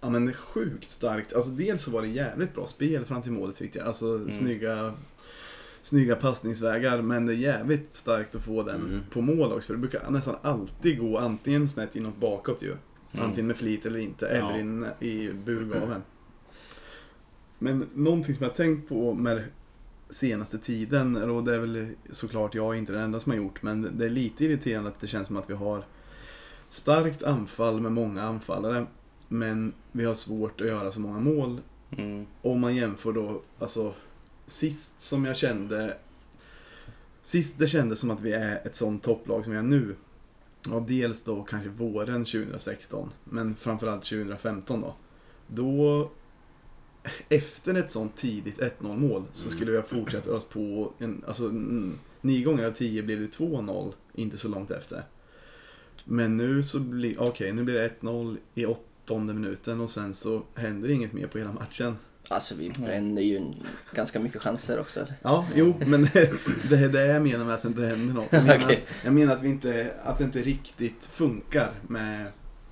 ja, 0.05 0.11
men 0.11 0.33
sjukt 0.33 0.91
starkt. 0.91 1.33
Alltså 1.33 1.51
dels 1.51 1.83
så 1.83 1.91
var 1.91 2.03
det 2.03 2.09
jävligt 2.09 2.55
bra 2.55 2.67
spel 2.67 3.05
fram 3.05 3.23
till 3.23 3.33
målet 3.33 3.57
tyckte 3.57 3.79
jag. 3.79 3.87
Alltså 3.89 4.31
snygga, 4.31 4.93
snygga 5.83 6.17
passningsvägar. 6.17 7.03
Men 7.03 7.27
det 7.27 7.33
är 7.33 7.37
jävligt 7.37 7.95
starkt 7.95 8.35
att 8.35 8.43
få 8.43 8.63
den 8.63 8.81
Mm. 8.81 9.01
på 9.11 9.21
mål 9.21 9.53
också. 9.53 9.67
För 9.67 9.75
det 9.75 9.81
brukar 9.81 10.11
nästan 10.11 10.37
alltid 10.43 10.99
gå 10.99 11.19
antingen 11.19 11.69
snett 11.69 11.97
inåt 11.97 12.17
bakåt 12.17 12.63
ju. 12.63 12.75
Mm. 13.13 13.27
Antingen 13.27 13.47
med 13.47 13.57
flit 13.57 13.87
eller 13.87 13.99
inte. 13.99 14.25
Ja. 14.27 14.31
Eller 14.51 14.59
in 14.61 14.87
i 15.01 15.33
burgaven. 15.33 16.03
Men 17.59 17.87
någonting 17.95 18.35
som 18.35 18.45
jag 18.45 18.55
tänkt 18.55 18.89
på 18.89 19.15
med 19.15 19.45
senaste 20.11 20.59
tiden, 20.59 21.17
och 21.31 21.45
det 21.45 21.55
är 21.55 21.59
väl 21.59 21.89
såklart 22.11 22.55
jag 22.55 22.77
inte 22.79 22.93
den 22.93 23.03
enda 23.03 23.21
som 23.21 23.33
har 23.33 23.37
gjort, 23.37 23.63
men 23.63 23.99
det 23.99 24.05
är 24.05 24.11
lite 24.11 24.45
irriterande 24.45 24.91
att 24.91 25.01
det 25.01 25.07
känns 25.07 25.27
som 25.27 25.37
att 25.37 25.51
vi 25.51 25.55
har 25.55 25.85
starkt 26.69 27.23
anfall 27.23 27.81
med 27.81 27.93
många 27.93 28.23
anfallare, 28.23 28.87
men 29.35 29.73
vi 29.93 30.05
har 30.05 30.15
svårt 30.15 30.61
att 30.61 30.67
göra 30.67 30.93
så 30.93 31.01
många 31.01 31.21
mål. 31.21 31.61
Mm. 31.97 32.27
Om 32.43 32.61
man 32.61 32.77
jämför 32.77 33.13
då, 33.13 33.43
alltså 33.59 33.95
sist 34.47 35.01
som 35.01 35.25
jag 35.25 35.37
kände, 35.37 35.97
sist 37.23 37.59
det 37.59 37.69
kändes 37.69 38.01
som 38.01 38.11
att 38.11 38.21
vi 38.21 38.33
är 38.33 38.67
ett 38.67 38.75
sånt 38.75 39.03
topplag 39.03 39.45
som 39.45 39.53
vi 39.53 39.59
är 39.59 39.63
nu. 39.63 39.97
Ja, 40.71 40.85
dels 40.89 41.25
då 41.25 41.43
kanske 41.43 41.69
våren 41.69 42.25
2016, 42.25 43.11
men 43.25 43.55
framförallt 43.57 44.05
2015 44.05 44.81
då. 44.81 44.95
Då, 45.47 46.11
efter 47.29 47.75
ett 47.75 47.91
sånt 47.91 48.17
tidigt 48.17 48.59
1-0 48.59 48.97
mål, 48.97 49.25
så 49.33 49.49
Mm. 49.49 49.57
skulle 49.57 49.71
vi 49.71 49.77
ha 49.77 49.85
fortsatt 49.85 50.27
oss 50.27 50.45
på, 50.45 50.93
en, 50.99 51.25
alltså 51.27 51.51
nio 52.21 52.45
gånger 52.45 52.65
av 52.65 52.73
tio 52.73 53.03
blev 53.03 53.21
det 53.21 53.27
2-0, 53.39 53.93
inte 54.15 54.37
så 54.39 54.49
långt 54.49 54.71
efter. 54.71 55.03
Men 56.05 56.37
nu 56.37 56.63
så 56.63 56.81
blir, 56.81 57.21
okej, 57.21 57.53
nu 57.53 57.63
blir 57.63 57.75
det 57.75 57.89
1-0 58.01 58.37
i 58.55 58.67
åttonde 59.05 59.35
minuten 59.35 59.81
och 59.81 59.91
sen 59.91 60.15
så 60.15 60.43
händer 60.55 60.91
inget 60.91 61.13
mer 61.13 61.27
på 61.27 61.39
hela 61.39 61.53
matchen. 61.53 61.97
Alltså 62.29 62.55
vi 62.55 62.71
bränner 62.71 63.23
ju 63.23 63.37
en, 63.37 63.55
ganska 63.93 64.21
mycket 64.21 64.43
chanser 64.43 64.81
också. 64.81 65.07
Ja, 65.23 65.47
jo, 65.55 65.75
men 65.87 66.03
det 66.69 66.77
är 66.77 66.89
det 66.89 67.07
jag 67.07 67.23
menar 67.23 67.45
med 67.45 67.55
att 67.55 67.63
det 67.63 67.69
inte 67.69 67.87
händer 67.87 68.15
något. 68.15 68.27
Jag 68.31 68.43
menar, 68.45 68.57
Okej. 68.65 68.77
att, 68.77 69.05
jag 69.05 69.13
menar 69.15 69.35
att, 69.35 69.43
vi 69.43 69.49
inte, 69.49 69.95
att 70.05 70.19
det 70.19 70.25
inte 70.25 70.43
riktigt 70.43 71.05
funkar 71.05 71.73
med, 71.89 72.27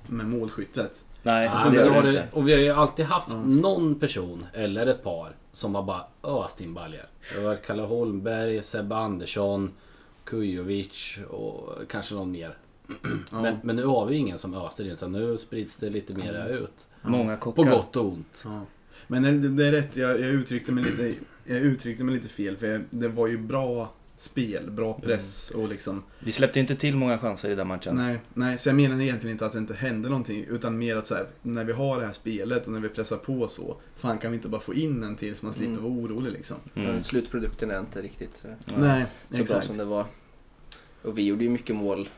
med 0.06 0.26
målskyttet. 0.26 1.04
Nej, 1.22 1.44
Ja, 1.44 1.56
så 1.56 1.66
men 1.70 1.74
det 1.78 1.84
gör 1.86 2.02
det 2.02 2.08
inte. 2.08 2.28
och 2.32 2.48
vi 2.48 2.52
har 2.52 2.60
ju 2.60 2.70
alltid 2.70 3.04
haft 3.06 3.26
Ja. 3.30 3.42
någon 3.46 4.00
person, 4.00 4.46
eller 4.54 4.86
ett 4.86 5.04
par, 5.04 5.36
som 5.52 5.74
har 5.74 5.82
bara 5.82 6.04
öst 6.24 6.60
in 6.60 6.74
baljor. 6.74 7.02
Det 7.34 7.40
har 7.40 7.46
varit 7.48 7.66
Kalle 7.66 7.82
Holmberg, 7.82 8.62
Sebbe 8.62 8.94
Andersson, 8.96 9.70
Kujovic 10.24 11.18
och 11.30 11.72
kanske 11.88 12.14
någon 12.14 12.30
mer. 12.32 12.56
Ja. 13.30 13.42
Men, 13.42 13.56
men 13.62 13.76
nu 13.76 13.84
har 13.84 14.06
vi 14.06 14.16
ingen 14.16 14.38
som 14.38 14.54
öser 14.54 14.90
in, 14.90 14.96
så 14.96 15.08
nu 15.08 15.38
sprids 15.38 15.76
det 15.76 15.90
lite 15.90 16.14
mera 16.14 16.48
ut. 16.48 16.88
Många 17.02 17.36
På 17.36 17.52
kockar. 17.52 17.70
gott 17.70 17.96
och 17.96 18.04
ont. 18.04 18.42
Ja. 18.44 18.66
Men 19.06 19.22
det, 19.22 19.48
det 19.48 19.66
är 19.68 19.72
rätt, 19.72 19.96
jag, 19.96 20.10
jag, 20.10 20.30
uttryckte 20.30 20.72
mig 20.72 20.84
lite, 20.84 21.14
jag 21.44 21.58
uttryckte 21.58 22.04
mig 22.04 22.14
lite 22.14 22.28
fel 22.28 22.56
för 22.56 22.66
jag, 22.66 22.82
det 22.90 23.08
var 23.08 23.26
ju 23.26 23.38
bra 23.38 23.92
spel, 24.16 24.70
bra 24.70 24.94
press 25.00 25.50
och 25.50 25.68
liksom 25.68 26.02
Vi 26.18 26.32
släppte 26.32 26.60
inte 26.60 26.74
till 26.74 26.96
många 26.96 27.18
chanser 27.18 27.50
i 27.50 27.54
den 27.54 27.66
matchen. 27.68 27.96
Nej, 27.96 28.18
nej, 28.34 28.58
så 28.58 28.68
jag 28.68 28.76
menar 28.76 29.00
egentligen 29.00 29.34
inte 29.34 29.46
att 29.46 29.52
det 29.52 29.58
inte 29.58 29.74
hände 29.74 30.08
någonting, 30.08 30.44
utan 30.44 30.78
mer 30.78 30.96
att 30.96 31.06
så 31.06 31.14
här, 31.14 31.26
när 31.42 31.64
vi 31.64 31.72
har 31.72 32.00
det 32.00 32.06
här 32.06 32.12
spelet 32.12 32.66
och 32.66 32.72
när 32.72 32.80
vi 32.80 32.88
pressar 32.88 33.16
på 33.16 33.48
så, 33.48 33.76
fan 33.96 34.18
kan 34.18 34.30
vi 34.30 34.36
inte 34.36 34.48
bara 34.48 34.60
få 34.60 34.74
in 34.74 35.02
en 35.04 35.16
till 35.16 35.36
så 35.36 35.46
man 35.46 35.54
slipper 35.54 35.72
Mm. 35.72 35.82
vara 35.84 35.92
orolig 35.92 36.32
liksom? 36.32 36.56
Mm. 36.74 36.88
Men 36.88 37.02
Slutprodukten 37.02 37.70
är 37.70 37.80
inte 37.80 38.02
riktigt 38.02 38.36
så. 38.42 38.48
Nej, 38.80 39.06
så 39.28 39.34
bra 39.34 39.42
exakt. 39.42 39.66
som 39.66 39.76
det 39.76 39.84
var. 39.84 40.04
Och 41.02 41.18
vi 41.18 41.22
gjorde 41.22 41.44
ju 41.44 41.50
mycket 41.50 41.76
mål, 41.76 42.08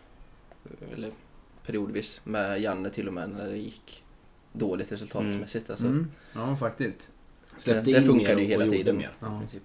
eller 0.93 1.11
periodvis, 1.67 2.21
med 2.25 2.61
Janne 2.61 2.91
till 2.91 3.09
och 3.09 3.15
med 3.15 3.31
när 3.31 3.49
det 3.49 3.57
gick 3.57 4.03
dåligt 4.53 4.93
resultatmässigt. 4.93 5.71
Alltså, 5.71 5.87
Mm, 5.87 6.11
ja, 6.33 6.57
faktiskt. 6.57 7.11
Släppte 7.57 7.91
det 7.91 7.97
in 7.97 8.05
funkade 8.05 8.41
ju 8.41 8.47
hela 8.47 8.67
tiden. 8.71 8.97
Mer. 8.97 9.11
Ja. 9.21 9.43
Typ. 9.53 9.63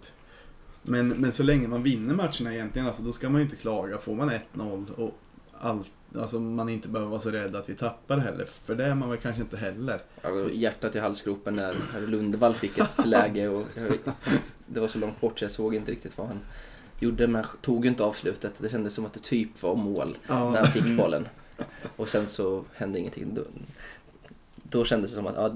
Men, 0.81 1.09
men 1.09 1.31
så 1.31 1.43
länge 1.43 1.67
man 1.67 1.83
vinner 1.83 2.13
matcherna 2.13 2.53
egentligen, 2.53 2.87
alltså, 2.87 3.01
då 3.01 3.11
ska 3.11 3.29
man 3.29 3.41
ju 3.41 3.45
inte 3.45 3.55
klaga. 3.55 3.97
Får 3.97 4.15
man 4.15 4.31
1-0 4.53 4.91
och 4.93 5.19
allt, 5.61 5.91
alltså 6.15 6.39
man 6.39 6.69
inte 6.69 6.87
behöver 6.87 7.09
vara 7.09 7.19
så 7.21 7.29
rädd 7.31 7.55
att 7.55 7.69
vi 7.69 7.75
tappar 7.75 8.17
heller, 8.17 8.45
för 8.45 8.75
det 8.75 8.85
är 8.85 8.95
man 8.95 9.09
väl 9.09 9.19
kanske 9.19 9.41
inte 9.41 9.57
heller. 9.57 10.01
Och 10.23 10.51
hjärtat 10.53 10.95
i 10.95 10.99
halsgropen 10.99 11.55
när 11.55 11.75
Lundvall 12.07 12.53
fick 12.53 12.77
ett 12.77 13.05
läge 13.05 13.47
och 13.47 13.67
det 14.67 14.79
var 14.79 14.87
så 14.87 14.99
långt 14.99 15.21
bort 15.21 15.39
så 15.39 15.45
jag 15.45 15.51
såg 15.51 15.75
inte 15.75 15.91
riktigt 15.91 16.17
vad 16.17 16.27
han 16.27 16.39
gjorde 16.99 17.27
men 17.27 17.45
tog 17.61 17.85
inte 17.85 18.03
avslutet. 18.03 18.53
Det 18.57 18.69
kändes 18.69 18.93
som 18.93 19.05
att 19.05 19.13
det 19.13 19.19
typ 19.19 19.63
var 19.63 19.75
mål 19.75 20.17
när 20.27 20.35
Ja, 20.35 20.57
han 20.57 20.71
fick 20.71 20.97
bollen. 20.97 21.27
Och 21.95 22.09
sen 22.09 22.27
så 22.27 22.63
hände 22.75 22.99
ingenting. 22.99 23.33
Då, 23.33 23.41
då 24.63 24.85
kändes 24.85 25.11
det 25.11 25.15
som 25.15 25.27
att 25.27 25.35
ja, 25.35 25.55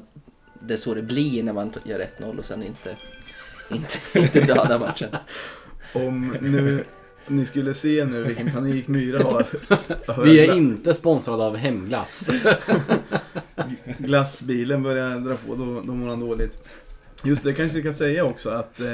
det 0.68 0.74
är 0.74 0.78
så 0.78 0.94
det 0.94 1.02
blir 1.02 1.44
när 1.44 1.54
man 1.54 1.74
gör 1.86 2.08
1-0 2.20 2.38
och 2.38 2.46
sen 2.46 2.64
inte, 2.64 2.98
inte, 3.70 3.98
inte 4.20 4.42
döda 4.42 4.80
matchen. 4.80 5.10
om 5.94 6.38
nu 6.42 6.84
ni 7.28 7.46
skulle 7.46 7.74
se 7.74 8.06
nu 8.06 8.24
vilken 8.24 8.52
panik 8.52 8.88
Myra 8.88 9.24
har. 9.24 9.46
Vi 10.24 10.48
är 10.48 10.56
inte 10.56 10.94
sponsrade 10.94 11.44
av 11.44 11.56
Hemglass. 11.56 12.30
glassbilen 13.98 14.84
börjar 14.84 15.20
dra 15.20 15.36
på, 15.36 15.56
då, 15.56 15.82
då 15.82 15.94
mår 15.94 16.10
han 16.10 16.20
dåligt. 16.20 16.70
Just 17.24 17.44
det 17.44 17.54
kanske 17.54 17.78
vi 17.78 17.84
kan 17.84 17.94
säga 17.94 18.26
också 18.26 18.50
att 18.50 18.80
eh, 18.80 18.88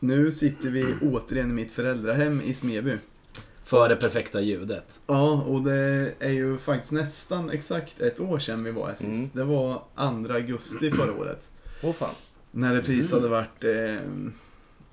nu 0.00 0.32
sitter 0.32 0.70
vi 0.70 0.94
återigen 1.02 1.50
i 1.50 1.54
mitt 1.54 1.72
föräldrahem 1.72 2.40
i 2.40 2.54
Smeby. 2.54 2.96
För 3.64 3.88
det 3.88 3.96
perfekta 3.96 4.40
ljudet. 4.40 5.00
Ja, 5.06 5.42
och 5.42 5.62
det 5.62 6.12
är 6.18 6.30
ju 6.30 6.58
faktiskt 6.58 6.92
nästan 6.92 7.50
exakt 7.50 8.00
ett 8.00 8.20
år 8.20 8.38
sedan 8.38 8.64
vi 8.64 8.70
var 8.70 8.86
här 8.86 8.94
sist. 8.94 9.08
Mm. 9.08 9.30
Det 9.32 9.44
var 9.44 9.82
2 10.26 10.32
augusti 10.34 10.90
förra 10.90 11.12
året. 11.12 11.50
Åh 11.82 11.92
fan. 11.92 12.14
När 12.50 12.74
det 12.74 12.80
precis 12.80 13.12
hade 13.12 13.28
varit 13.28 13.64
eh, 13.64 13.96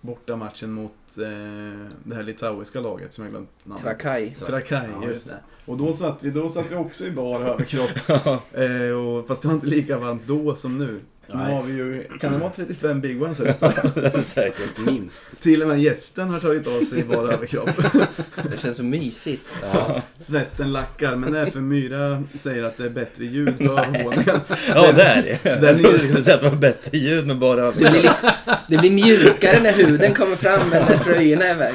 borta 0.01 0.35
matchen 0.35 0.71
mot 0.71 0.91
eh, 1.17 1.87
det 2.03 2.15
här 2.15 2.23
litauiska 2.23 2.79
laget 2.79 3.13
som 3.13 3.23
jag 3.23 3.31
glömt 3.31 3.49
namnet 3.63 3.83
Trakai. 3.83 4.35
Trakai, 4.35 4.89
Ja, 5.01 5.07
just 5.07 5.25
det. 5.29 5.37
Och 5.65 5.77
då 5.77 5.93
satt 5.93 6.23
vi, 6.23 6.29
då 6.29 6.49
satt 6.49 6.71
vi 6.71 6.75
också 6.75 7.05
i 7.05 7.11
bar 7.11 7.39
överkropp. 7.49 8.09
eh, 8.53 8.97
och, 8.97 9.27
fast 9.27 9.41
det 9.41 9.47
var 9.47 9.55
inte 9.55 9.67
lika 9.67 9.97
varmt 9.99 10.21
då 10.27 10.55
som 10.55 10.77
nu. 10.77 11.01
Nu 11.27 11.37
har 11.37 11.63
vi 11.63 11.73
ju, 11.73 12.03
kan 12.19 12.33
det 12.33 12.37
vara 12.39 12.51
35 12.51 13.01
big 13.01 13.23
ones 13.23 13.39
här? 13.39 14.21
Säkert. 14.25 14.79
Minst. 14.85 15.41
Till 15.41 15.61
och 15.61 15.67
med 15.67 15.79
gästen 15.81 16.29
har 16.29 16.39
tagit 16.39 16.67
av 16.67 16.81
sig 16.81 16.99
i 16.99 17.03
bar 17.03 17.33
överkropp. 17.33 17.69
Det 18.51 18.61
känns 18.61 18.77
så 18.77 18.83
mysigt. 18.83 19.43
Ja. 19.73 20.01
Svetten 20.17 20.71
lackar, 20.71 21.15
men 21.15 21.31
det 21.31 21.39
är 21.39 21.45
för 21.45 21.59
Myra 21.59 22.23
säger 22.35 22.63
att 22.63 22.77
det 22.77 22.85
är 22.85 22.89
bättre 22.89 23.25
ljud 23.25 23.57
på 23.57 23.63
övervåningen. 23.63 24.39
Ja, 24.67 24.91
det 24.91 25.03
är 25.03 25.21
det. 25.21 25.49
Den 25.49 25.63
Jag 25.63 25.77
trodde 25.77 25.97
du 25.97 26.03
skulle 26.03 26.23
säga 26.23 26.35
att 26.35 26.43
det 26.43 26.49
var 26.49 26.57
bättre 26.57 26.97
ljud 26.97 27.27
med 27.27 27.37
bara 27.37 27.71
Det 27.71 27.77
blir, 27.77 27.91
liksom, 27.91 28.29
det 28.67 28.77
blir 28.77 28.91
mjukare 28.91 29.59
när 29.61 29.73
huden 29.73 30.13
kommer 30.13 30.35
fram 30.35 30.61
än 30.61 30.85
när 30.89 30.97
tröjorna 30.97 31.45
är 31.45 31.55
iväg. 31.55 31.73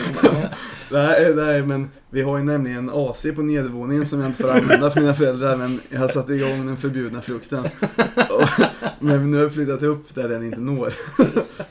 Nej, 0.90 1.34
nej, 1.34 1.62
men 1.62 1.90
vi 2.10 2.22
har 2.22 2.38
ju 2.38 2.44
nämligen 2.44 2.90
AC 2.90 3.26
på 3.34 3.42
nedervåningen 3.42 4.06
som 4.06 4.20
jag 4.20 4.28
inte 4.28 4.42
får 4.42 4.50
använda 4.50 4.90
för 4.90 5.00
mina 5.00 5.14
föräldrar, 5.14 5.56
men 5.56 5.80
jag 5.88 6.00
har 6.00 6.08
satt 6.08 6.30
igång 6.30 6.66
den 6.66 6.76
förbjudna 6.76 7.20
frukten. 7.22 7.64
Och, 8.30 8.48
men 9.00 9.30
nu 9.30 9.36
har 9.36 9.44
jag 9.44 9.54
flyttat 9.54 9.82
upp 9.82 10.14
där 10.14 10.28
den 10.28 10.44
inte 10.44 10.60
når, 10.60 10.90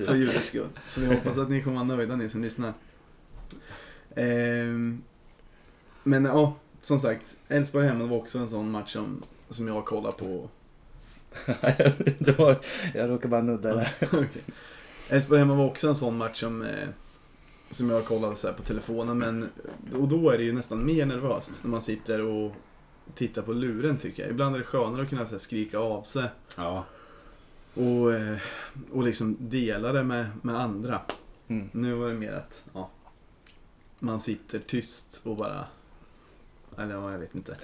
för 0.06 0.16
ljudets 0.16 0.48
skull. 0.48 0.68
Så 0.88 1.02
vi 1.02 1.08
hoppas 1.08 1.38
att 1.38 1.50
ni 1.50 1.64
kommer 1.64 1.76
vara 1.76 1.98
nöjda, 1.98 2.16
ni 2.16 2.30
som 2.30 2.42
lyssnar. 2.44 2.74
Ehm, 4.16 5.04
men 6.04 6.26
ja, 6.26 6.56
som 6.82 7.00
sagt, 7.00 7.38
Elfsborg 7.48 7.88
hemma 7.88 8.06
var 8.06 8.18
också 8.18 8.40
en 8.40 8.48
sån 8.48 8.72
match 8.72 8.94
som, 8.94 9.22
som 9.50 9.68
jag 9.68 9.86
kollar 9.86 10.12
på. 10.12 10.50
det 12.20 12.38
var, 12.38 12.58
Jag 12.94 13.10
råkade 13.10 13.28
bara 13.28 13.42
nudda 13.42 13.76
där. 13.76 13.94
Okej. 14.12 14.44
Elfsborg 15.10 15.40
hemma 15.40 15.56
var 15.56 15.66
också 15.66 15.88
en 15.88 15.96
sån 15.96 16.18
match 16.18 16.40
som, 16.40 16.62
eh, 16.62 16.88
som 17.70 17.90
jag 17.90 18.06
kollade 18.06 18.36
så 18.36 18.48
här 18.48 18.54
på 18.54 18.62
telefonen. 18.62 19.18
Men, 19.18 19.50
och 19.94 20.08
då 20.08 20.30
är 20.30 20.38
det 20.38 20.44
ju 20.44 20.54
nästan 20.54 20.86
mer 20.86 21.06
nervöst 21.06 21.64
när 21.64 21.72
man 21.72 21.82
sitter 21.82 22.22
och 22.22 22.52
tittar 23.16 23.42
på 23.42 23.54
luren 23.54 23.98
tycker 23.98 24.24
jag. 24.24 24.32
Ibland 24.32 24.56
är 24.56 24.60
det 24.60 24.66
skönare 24.66 25.02
att 25.02 25.10
kunna 25.10 25.26
så 25.26 25.40
skrika 25.40 25.80
av 25.80 26.02
sig 26.04 26.24
Ja. 26.58 26.86
och, 27.74 28.14
eh, 28.14 28.38
och 28.92 29.04
liksom 29.04 29.38
dela 29.40 29.92
det 29.92 30.04
med, 30.04 30.26
med 30.42 30.62
andra. 30.62 31.02
Mm. 31.48 31.70
Nu 31.72 31.94
var 31.94 32.08
det 32.08 32.14
mer 32.14 32.34
att 32.34 32.64
ja, 32.74 32.90
man 34.00 34.20
sitter 34.20 34.60
tyst 34.60 35.22
och 35.24 35.36
bara... 35.36 35.66
Eller 36.78 36.96
ja, 36.96 37.12
jag 37.12 37.20
vet 37.20 37.36
inte. 37.36 37.58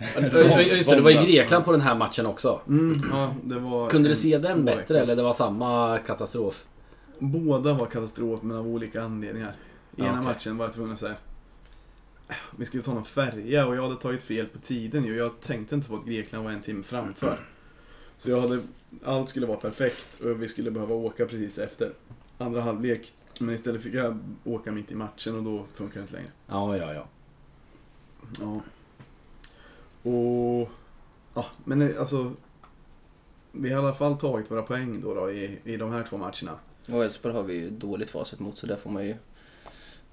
Just 0.75 0.89
det, 0.89 0.95
det 0.95 1.01
var 1.01 1.11
i 1.11 1.31
Grekland 1.31 1.65
på 1.65 1.71
den 1.71 1.81
här 1.81 1.95
matchen 1.95 2.25
också. 2.25 2.61
Mm, 2.67 3.01
ja, 3.11 3.35
det 3.43 3.59
var 3.59 3.89
Kunde 3.89 4.09
du 4.09 4.15
se 4.15 4.37
den 4.37 4.65
bättre 4.65 4.99
eller 4.99 5.15
det 5.15 5.23
var 5.23 5.33
samma 5.33 5.97
katastrof? 5.97 6.65
Båda 7.19 7.73
var 7.73 7.85
katastrof 7.85 8.41
men 8.41 8.57
av 8.57 8.67
olika 8.67 9.01
anledningar. 9.03 9.55
I 9.95 10.01
ena 10.01 10.11
okej. 10.11 10.23
matchen 10.23 10.57
var 10.57 10.65
jag 10.65 10.73
tvungen 10.73 10.93
att 10.93 10.99
säga 10.99 11.15
vi 12.57 12.65
skulle 12.65 12.83
ta 12.83 12.93
någon 12.93 13.05
färja 13.05 13.67
och 13.67 13.75
jag 13.75 13.83
hade 13.83 13.95
tagit 13.95 14.23
fel 14.23 14.47
på 14.47 14.59
tiden 14.59 15.05
ju. 15.05 15.15
Jag 15.15 15.39
tänkte 15.39 15.75
inte 15.75 15.87
på 15.87 15.95
att 15.95 16.05
Grekland 16.05 16.45
var 16.45 16.51
en 16.51 16.61
timme 16.61 16.83
framför. 16.83 17.39
Så 18.17 18.29
jag 18.29 18.41
hade, 18.41 18.61
allt 19.03 19.29
skulle 19.29 19.45
vara 19.45 19.57
perfekt 19.57 20.21
och 20.21 20.41
vi 20.41 20.47
skulle 20.47 20.71
behöva 20.71 20.95
åka 20.95 21.25
precis 21.25 21.57
efter 21.57 21.93
andra 22.37 22.61
halvlek. 22.61 23.13
Men 23.39 23.55
istället 23.55 23.83
fick 23.83 23.93
jag 23.93 24.19
åka 24.43 24.71
mitt 24.71 24.91
i 24.91 24.95
matchen 24.95 25.35
och 25.35 25.43
då 25.43 25.65
funkar 25.73 25.95
det 25.95 26.01
inte 26.01 26.13
längre. 26.13 26.31
Ja, 26.47 26.77
ja, 26.77 26.93
ja. 26.93 27.07
Ja. 28.39 28.61
Och... 30.11 30.69
Ja, 31.33 31.45
men 31.63 31.97
alltså... 31.97 32.33
Vi 33.51 33.69
har 33.69 33.81
i 33.81 33.85
alla 33.85 33.93
fall 33.93 34.17
tagit 34.17 34.51
våra 34.51 34.61
poäng 34.61 35.01
då, 35.01 35.13
då 35.13 35.31
i, 35.31 35.59
i 35.63 35.77
de 35.77 35.91
här 35.91 36.03
två 36.09 36.17
matcherna. 36.17 36.59
Och 36.87 37.03
Elfsborg 37.03 37.35
har 37.35 37.43
vi 37.43 37.53
ju 37.53 37.69
dåligt 37.69 38.09
facit 38.09 38.39
mot 38.39 38.57
så 38.57 38.67
där 38.67 38.75
får 38.75 38.89
man 38.89 39.05
ju 39.05 39.15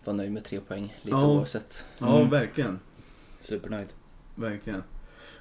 vara 0.05 0.17
nöjd 0.17 0.33
med 0.33 0.45
tre 0.45 0.61
poäng 0.61 0.97
lite 1.03 1.17
Ja. 1.17 1.27
oavsett. 1.27 1.87
Ja, 1.99 2.19
Mm. 2.19 2.31
verkligen. 2.31 2.79
Supernöjd. 3.41 3.89
Verkligen. 4.35 4.83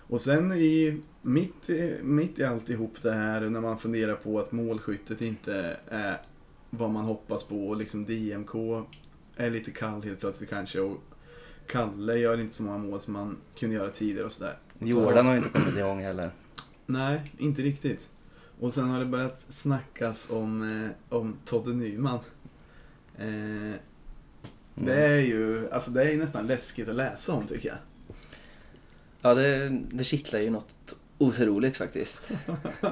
Och 0.07 0.21
sen 0.21 0.51
i, 0.53 1.01
mitt, 1.21 1.69
i- 1.69 1.97
mitt 2.03 2.39
i 2.39 2.43
alltihop 2.43 3.01
det 3.01 3.11
här 3.11 3.41
när 3.41 3.61
man 3.61 3.77
funderar 3.77 4.15
på 4.15 4.39
att 4.39 4.51
målskyttet 4.51 5.21
inte 5.21 5.77
är 5.87 6.17
vad 6.69 6.89
man 6.91 7.05
hoppas 7.05 7.43
på 7.43 7.67
och 7.67 7.77
liksom 7.77 8.05
DMK 8.05 8.85
är 9.35 9.49
lite 9.49 9.71
kall 9.71 10.03
helt 10.03 10.19
plötsligt 10.19 10.49
kanske 10.49 10.79
och 10.79 10.97
Kalle 11.67 12.15
gör 12.17 12.39
inte 12.39 12.55
så 12.55 12.63
många 12.63 12.77
mål 12.77 13.01
som 13.01 13.13
man 13.13 13.37
kunde 13.57 13.75
göra 13.75 13.89
tidigare 13.89 14.25
och 14.25 14.31
sådär. 14.31 14.57
Jordan 14.79 15.25
har 15.25 15.37
inte 15.37 15.49
kommit 15.49 15.77
igång 15.77 16.01
heller. 16.01 16.31
Nej, 16.85 17.21
inte 17.37 17.61
riktigt. 17.61 18.09
Och 18.59 18.73
sen 18.73 18.89
har 18.89 18.99
det 18.99 19.05
börjat 19.05 19.39
snackas 19.39 20.29
om, 20.31 20.63
eh, 20.83 21.17
om 21.17 21.35
Todde 21.45 21.73
Nyman. 21.73 22.19
Eh, 23.17 23.73
det 24.75 24.93
är 25.05 25.19
ju, 25.19 25.71
alltså 25.71 25.91
det 25.91 26.11
är 26.13 26.17
nästan 26.17 26.47
läskigt 26.47 26.87
att 26.89 26.95
läsa 26.95 27.33
om 27.33 27.47
tycker 27.47 27.69
jag. 27.69 27.77
Ja, 29.21 29.33
det, 29.33 29.69
det 29.89 30.03
kittlar 30.03 30.39
ju 30.39 30.49
något 30.49 30.95
otroligt 31.17 31.77
faktiskt. 31.77 32.31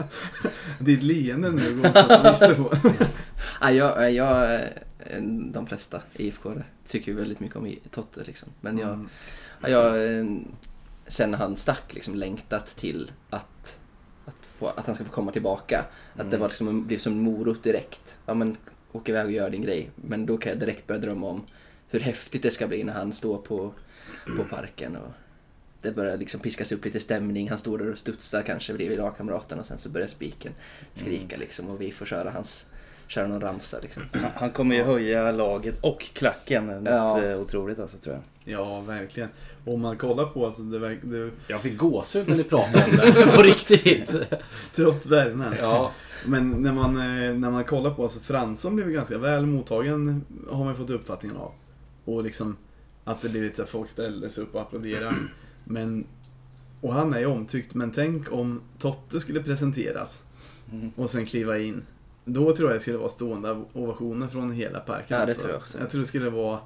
Ditt 0.80 1.04
leende 1.04 1.52
nu 1.52 1.76
går 1.78 1.86
inte 1.88 2.04
att 2.06 2.32
visste 2.34 2.56
på. 2.56 2.72
Ja, 3.62 3.72
jag, 3.72 4.12
jag, 4.12 4.62
de 5.52 5.68
flesta 5.68 6.02
IFK 6.14 6.50
tycker 6.88 7.12
ju 7.12 7.18
väldigt 7.18 7.40
mycket 7.40 7.56
om 7.58 7.76
Totte 7.92 8.24
liksom. 8.24 8.50
Men 8.62 8.78
jag, 8.78 8.90
Mm. 8.94 9.10
ja, 9.62 9.70
jag, 9.70 10.18
eh, 10.20 10.26
sen 11.08 11.34
han 11.34 11.56
stack 11.56 11.94
liksom 11.94 12.16
längtat 12.16 12.66
till 12.66 13.12
att, 13.30 13.80
att, 14.26 14.46
få, 14.46 14.68
att 14.68 14.86
han 14.86 14.96
ska 14.96 15.06
få 15.06 15.12
komma 15.12 15.32
tillbaka. 15.32 15.86
Att 16.14 16.18
det 16.18 16.24
Mm. 16.24 16.40
var 16.40 16.48
liksom, 16.48 16.88
blev 16.88 16.98
som 16.98 17.14
en 17.14 17.20
morot 17.20 17.64
direkt. 17.64 18.18
Ja 18.26 18.34
men, 18.34 18.58
åk 18.98 19.10
iväg 19.10 19.26
och 19.26 19.32
gör 19.32 19.50
din 19.50 19.62
grej. 19.62 19.90
Men 19.96 20.26
då 20.26 20.38
kan 20.38 20.50
jag 20.50 20.60
direkt 20.60 20.88
börja 20.88 21.02
drömma 21.02 21.28
om 21.28 21.44
hur 21.90 22.00
häftigt 22.00 22.44
det 22.44 22.52
ska 22.52 22.68
bli 22.68 22.84
när 22.84 22.94
han 22.94 23.14
står 23.14 23.38
på, 23.38 23.74
på 24.38 24.44
parken. 24.44 24.96
Och 24.96 25.12
det 25.82 25.92
börjar 25.92 26.18
liksom 26.18 26.40
piskas 26.40 26.72
upp 26.72 26.86
lite 26.86 27.00
stämning. 27.00 27.50
Han 27.50 27.58
står 27.58 27.78
där 27.78 27.92
och 27.92 27.98
studsar 27.98 28.42
kanske 28.42 28.74
bredvid 28.74 28.98
lagkamraten 28.98 29.60
och 29.60 29.66
sen 29.66 29.78
så 29.78 29.90
börjar 29.90 30.08
spiken 30.08 30.54
skrika 30.94 31.38
liksom. 31.38 31.68
Och 31.68 31.82
vi 31.82 31.92
får 31.92 32.06
köra 32.06 32.32
hans, 32.32 32.66
köra 33.08 33.28
någon 33.28 33.42
ramsa 33.42 33.78
liksom. 33.82 34.04
Han, 34.14 34.32
han 34.36 34.52
kommer 34.52 34.76
ju 34.76 34.84
höja 34.84 35.32
laget 35.32 35.76
och 35.82 36.02
klacken. 36.02 36.66
Något 36.68 36.84
Ja. 36.86 37.24
eh, 37.24 37.40
otroligt 37.40 37.80
alltså 37.80 37.98
tror 37.98 38.16
jag. 38.16 38.24
Ja, 38.60 38.82
verkligen. 38.82 39.30
Om 39.66 39.82
man 39.82 39.98
kollar 39.98 40.26
på, 40.26 40.46
alltså 40.46 40.62
det, 40.62 40.80
verk- 40.80 41.00
det 41.04 41.32
Jag 41.48 41.62
fick 41.62 41.78
gåshud 41.78 42.28
när 42.28 42.36
ni 42.38 42.44
pratade 42.54 42.86
om 42.86 42.92
det. 42.98 43.36
På 43.36 43.42
riktigt. 43.42 44.16
trots 44.76 45.08
värmen. 45.08 45.54
Ja. 45.62 45.92
Men 46.26 46.50
när 46.52 46.74
man, 46.74 46.98
eh, 46.98 47.34
när 47.34 47.52
man 47.52 47.64
kollar 47.64 47.92
på, 47.92 48.04
alltså 48.04 48.20
Fransson 48.20 48.76
blev 48.76 48.90
ganska 48.90 49.18
väl 49.18 49.46
mottagen, 49.46 50.26
har 50.50 50.66
man 50.66 50.76
fått 50.76 50.90
uppfattningen 50.90 51.38
av. 51.38 51.52
och 52.06 52.24
liksom 52.24 52.58
att 53.04 53.22
det 53.22 53.30
blivit 53.30 53.56
så 53.56 53.64
att 53.64 53.70
folk 53.70 53.90
ställde 53.90 54.30
sig 54.30 54.44
upp 54.44 54.56
och 54.56 54.62
applåderade. 54.62 55.16
Men, 55.64 56.06
och 56.82 56.94
han 56.94 57.14
är 57.14 57.20
ju 57.20 57.26
omtyckt, 57.26 57.74
men 57.74 57.92
tänk 57.92 58.32
om 58.32 58.62
Totte 58.80 59.20
skulle 59.20 59.44
presenteras 59.44 60.24
Mm. 60.72 60.92
och 60.96 61.10
sen 61.10 61.26
kliva 61.26 61.58
in. 61.58 61.82
Då 62.30 62.56
tror 62.56 62.70
jag 62.70 62.76
det 62.76 62.82
skulle 62.82 62.98
vara 62.98 63.10
stående 63.10 63.64
ovationer 63.74 64.28
från 64.28 64.52
hela 64.52 64.80
parken. 64.80 65.06
Ja, 65.10 65.16
det 65.18 65.22
alltså. 65.22 65.40
tror 65.40 65.52
jag 65.52 65.62
också. 65.62 65.78
Jag 65.80 65.90
tror 65.90 66.02
det 66.02 66.08
skulle 66.08 66.30
vara 66.30 66.60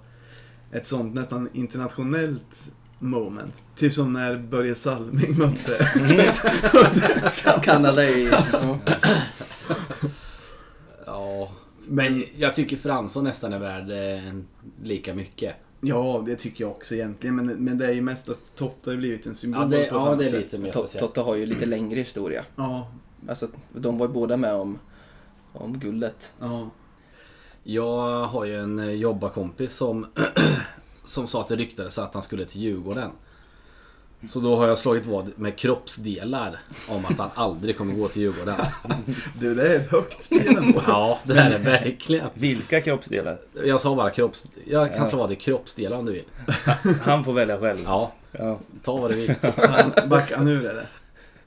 ett 0.72 0.86
sånt 0.86 1.15
nästan 1.15 1.50
internationellt 1.53 2.74
moment. 3.00 3.63
Typ 3.75 3.94
som 3.94 4.13
när 4.13 4.38
Börje 4.38 4.75
Salming 4.75 5.38
mötte 5.38 5.88
Kanada 7.63 8.06
i... 8.06 8.32
Ja. 11.06 11.51
Men 11.88 12.24
jag 12.38 12.53
tycker 12.53 12.77
Fransson 12.77 13.24
nästan 13.24 13.53
är 13.53 13.60
värd 13.60 13.91
eh, 13.91 14.34
lika 14.84 15.13
mycket. 15.13 15.56
Ja, 15.82 16.24
det 16.27 16.36
tycker 16.36 16.63
jag 16.63 16.72
också 16.72 16.96
egentligen. 16.96 17.36
Men, 17.36 17.46
men 17.46 17.77
det 17.77 17.86
är 17.86 17.91
ju 17.91 18.01
mest 18.01 18.30
att 18.30 18.56
Totte 18.56 18.89
har 18.89 18.98
blivit 18.98 19.25
en 19.25 19.36
symbol 19.36 19.62
Ja, 19.62 19.68
det, 19.68 19.77
på 19.77 19.82
ett 19.84 19.91
ja, 19.91 20.08
annat 20.08 20.18
det 20.20 20.25
är 20.25 20.27
sätt. 20.27 20.44
lite 20.44 20.60
mer 20.60 20.72
speciellt. 20.72 21.00
Totte 21.08 21.22
har 21.22 21.36
ju 21.36 21.46
lite 21.46 21.65
längre 21.65 22.00
historia. 22.00 22.46
Ja, 22.56 22.91
Alltså, 23.30 23.48
de 23.74 23.98
var 23.98 24.08
ju 24.08 24.13
båda 24.13 24.38
med 24.38 24.53
om, 24.53 24.80
om 25.53 25.79
guldet. 25.79 26.34
ja. 26.39 26.70
Jag 27.63 28.25
har 28.25 28.46
ju 28.46 28.55
en 28.60 28.79
eh, 28.79 28.91
jobbarkompis 28.91 29.75
som, 29.75 30.05
som 31.03 31.27
sa 31.27 31.41
att 31.41 31.48
det 31.48 31.55
ryktades 31.55 31.98
att 32.00 32.13
han 32.13 32.24
skulle 32.24 32.46
till 32.46 32.62
Djurgården. 32.62 33.10
Så 34.29 34.39
då 34.39 34.55
har 34.55 34.67
jag 34.67 34.77
slagit 34.77 35.05
vad 35.05 35.31
med 35.39 35.58
kroppsdelar 35.58 36.60
om 36.89 37.05
att 37.05 37.17
han 37.17 37.29
aldrig 37.36 37.77
kommer 37.77 37.93
gå 37.93 38.08
till 38.08 38.22
Djurgården. 38.22 38.55
Du, 39.39 39.55
det 39.55 39.75
är 39.75 39.79
ett 39.79 39.91
högt 39.91 40.24
spel 40.24 40.55
ändå. 40.58 40.81
Ja, 40.88 41.20
det 41.24 41.34
här 41.34 41.51
är 41.51 41.60
verkligen. 41.60 42.27
Vilka 42.34 42.81
kroppsdelar? 42.81 43.39
Jag 43.65 43.79
sa 43.79 43.96
bara 43.96 44.10
kropps... 44.10 44.48
Jag 44.67 44.96
kan 44.96 45.08
slå 45.08 45.17
vad 45.20 45.31
i 45.31 45.36
kroppsdelar 45.36 45.98
om 45.98 46.05
du 46.05 46.12
vill. 46.12 46.25
Han 47.01 47.24
får 47.24 47.34
välja 47.34 47.58
själv. 47.60 47.79
Ja, 47.86 48.12
Ja. 48.31 48.60
ta 48.84 48.98
vad 48.98 49.12
du 49.12 49.15
vill. 49.15 49.36
Han 49.58 50.10
backar 50.10 50.39
nu 50.39 50.70
eller? 50.70 50.88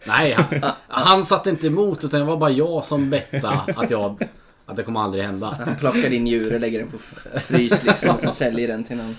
Nej, 0.07 0.33
han, 0.33 0.73
han 0.89 1.25
satte 1.25 1.51
inte 1.51 1.67
emot 1.67 2.05
utan 2.05 2.21
det 2.21 2.27
var 2.27 2.37
bara 2.37 2.51
jag 2.51 2.85
som 2.85 3.11
bettade 3.11 3.61
att 3.77 3.91
jag... 3.91 4.29
Att 4.67 4.77
det 4.77 4.83
kommer 4.83 5.01
aldrig 5.01 5.25
hända. 5.25 5.55
Så 5.55 5.63
han 5.63 5.77
plockar 5.77 6.11
din 6.11 6.27
djur 6.27 6.55
och 6.55 6.61
lägger 6.61 6.79
den 6.79 6.91
på 6.91 6.99
frys 7.39 7.85
liksom 7.85 8.11
och 8.11 8.21
sen 8.21 8.33
säljer 8.33 8.69
den 8.69 8.85
till, 8.85 8.97
någon, 8.97 9.17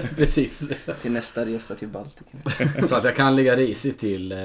Precis. 0.16 0.70
till 1.02 1.12
nästa 1.12 1.44
resa 1.44 1.74
till 1.74 1.88
Baltikum. 1.88 2.40
Så 2.86 2.96
att 2.96 3.04
jag 3.04 3.16
kan 3.16 3.36
ligga 3.36 3.56
risigt 3.56 3.98
till... 3.98 4.32
Eh, 4.32 4.38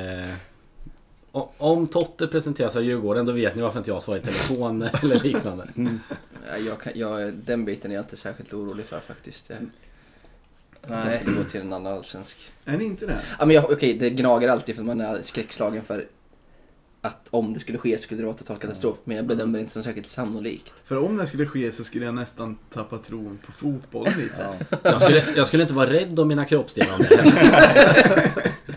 om 1.57 1.87
Totte 1.87 2.27
presenteras 2.27 2.75
av 2.75 2.83
Djurgården 2.83 3.25
då 3.25 3.31
vet 3.31 3.55
ni 3.55 3.61
varför 3.61 3.77
inte 3.79 3.91
jag 3.91 4.01
svarar 4.01 4.19
i 4.19 4.21
telefon 4.21 4.81
eller 4.81 5.23
liknande. 5.23 5.67
Ja, 6.47 6.57
Jag 6.57 6.81
kan, 6.81 6.93
jag, 6.95 7.33
den 7.33 7.65
biten 7.65 7.91
är 7.91 7.95
jag 7.95 8.03
inte 8.03 8.17
särskilt 8.17 8.53
orolig 8.53 8.85
för 8.85 8.99
faktiskt. 8.99 9.49
Jag, 9.49 9.57
att 10.93 10.97
jag 10.97 11.05
Nej. 11.05 11.19
skulle 11.19 11.37
gå 11.37 11.43
till 11.43 11.61
en 11.61 11.73
annan 11.73 11.93
allsvensk. 11.93 12.37
Är 12.65 12.77
ni 12.77 12.83
inte 12.85 13.05
det? 13.05 13.21
Ja, 13.39 13.45
men 13.45 13.55
jag, 13.55 13.71
okej, 13.71 13.97
det 13.97 14.09
gnager 14.09 14.47
alltid 14.47 14.75
för 14.75 14.83
man 14.83 15.01
är 15.01 15.21
skräckslagen 15.21 15.83
för 15.83 16.05
att 17.01 17.27
om 17.29 17.53
det 17.53 17.59
skulle 17.59 17.77
ske 17.77 17.97
skulle 17.97 18.21
det 18.21 18.25
vara 18.25 18.37
total 18.37 18.57
katastrof. 18.57 18.97
Men 19.03 19.17
jag 19.17 19.25
bedömer 19.25 19.53
det 19.53 19.61
inte 19.61 19.73
som 19.73 19.83
särskilt 19.83 20.07
sannolikt. 20.07 20.73
För 20.85 20.97
om 20.97 21.17
det 21.17 21.27
skulle 21.27 21.45
ske 21.45 21.71
så 21.71 21.83
skulle 21.83 22.05
jag 22.05 22.13
nästan 22.15 22.57
tappa 22.73 22.97
tron 22.97 23.39
på 23.45 23.51
fotbollen 23.51 24.13
lite. 24.17 24.57
Ja. 24.69 24.77
Jag 24.83 25.01
skulle, 25.01 25.23
jag 25.35 25.47
skulle 25.47 25.63
inte 25.63 25.75
vara 25.75 25.89
rädd 25.89 26.19
om 26.19 26.27
mina 26.27 26.45
kroppsdelar 26.45 26.93
om 26.93 27.05
det 27.09 27.21
hände. 27.21 28.31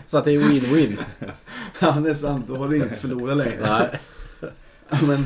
Så 0.05 0.17
att 0.17 0.25
det 0.25 0.31
är 0.31 0.39
win-win. 0.39 0.97
Ja, 1.79 1.91
det 1.91 2.09
är 2.09 2.13
sant. 2.13 2.45
Då 2.47 2.55
har 2.55 2.67
du 2.67 2.75
inget 2.75 2.91
att 2.91 2.97
förlora 2.97 3.33
längre. 3.33 3.57
Nej. 3.61 3.99
Ja, 4.89 4.97
men 5.01 5.25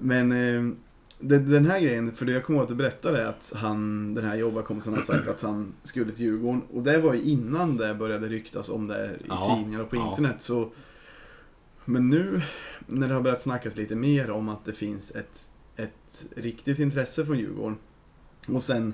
men 0.00 0.76
det, 1.20 1.38
den 1.38 1.66
här 1.66 1.80
grejen, 1.80 2.12
för 2.12 2.26
jag 2.26 2.44
kommer 2.44 2.56
ihåg 2.58 2.62
att 2.64 2.68
du 2.68 2.74
berättade 2.74 3.28
att 3.28 3.52
han, 3.56 4.14
den 4.14 4.24
här 4.24 4.36
jobbarkompisen 4.36 4.92
hade 4.92 5.04
sagt 5.04 5.28
att 5.28 5.40
han 5.42 5.72
skulle 5.82 6.12
till 6.12 6.24
Djurgården. 6.24 6.62
Och 6.72 6.82
det 6.82 6.98
var 6.98 7.14
ju 7.14 7.22
innan 7.22 7.76
det 7.76 7.94
började 7.94 8.28
ryktas 8.28 8.68
om 8.68 8.86
det 8.86 9.06
i 9.06 9.24
Ja, 9.28 9.56
tidningar 9.56 9.80
och 9.80 9.90
på 9.90 9.96
ja. 9.96 10.08
internet. 10.10 10.42
Så, 10.42 10.70
men 11.84 12.10
nu 12.10 12.42
när 12.86 13.08
det 13.08 13.14
har 13.14 13.20
börjat 13.20 13.40
snackas 13.40 13.76
lite 13.76 13.94
mer 13.94 14.30
om 14.30 14.48
att 14.48 14.64
det 14.64 14.72
finns 14.72 15.10
ett, 15.16 15.50
ett 15.76 16.26
riktigt 16.36 16.78
intresse 16.78 17.26
från 17.26 17.38
Djurgården. 17.38 17.76
Och 18.48 18.62
sen, 18.62 18.92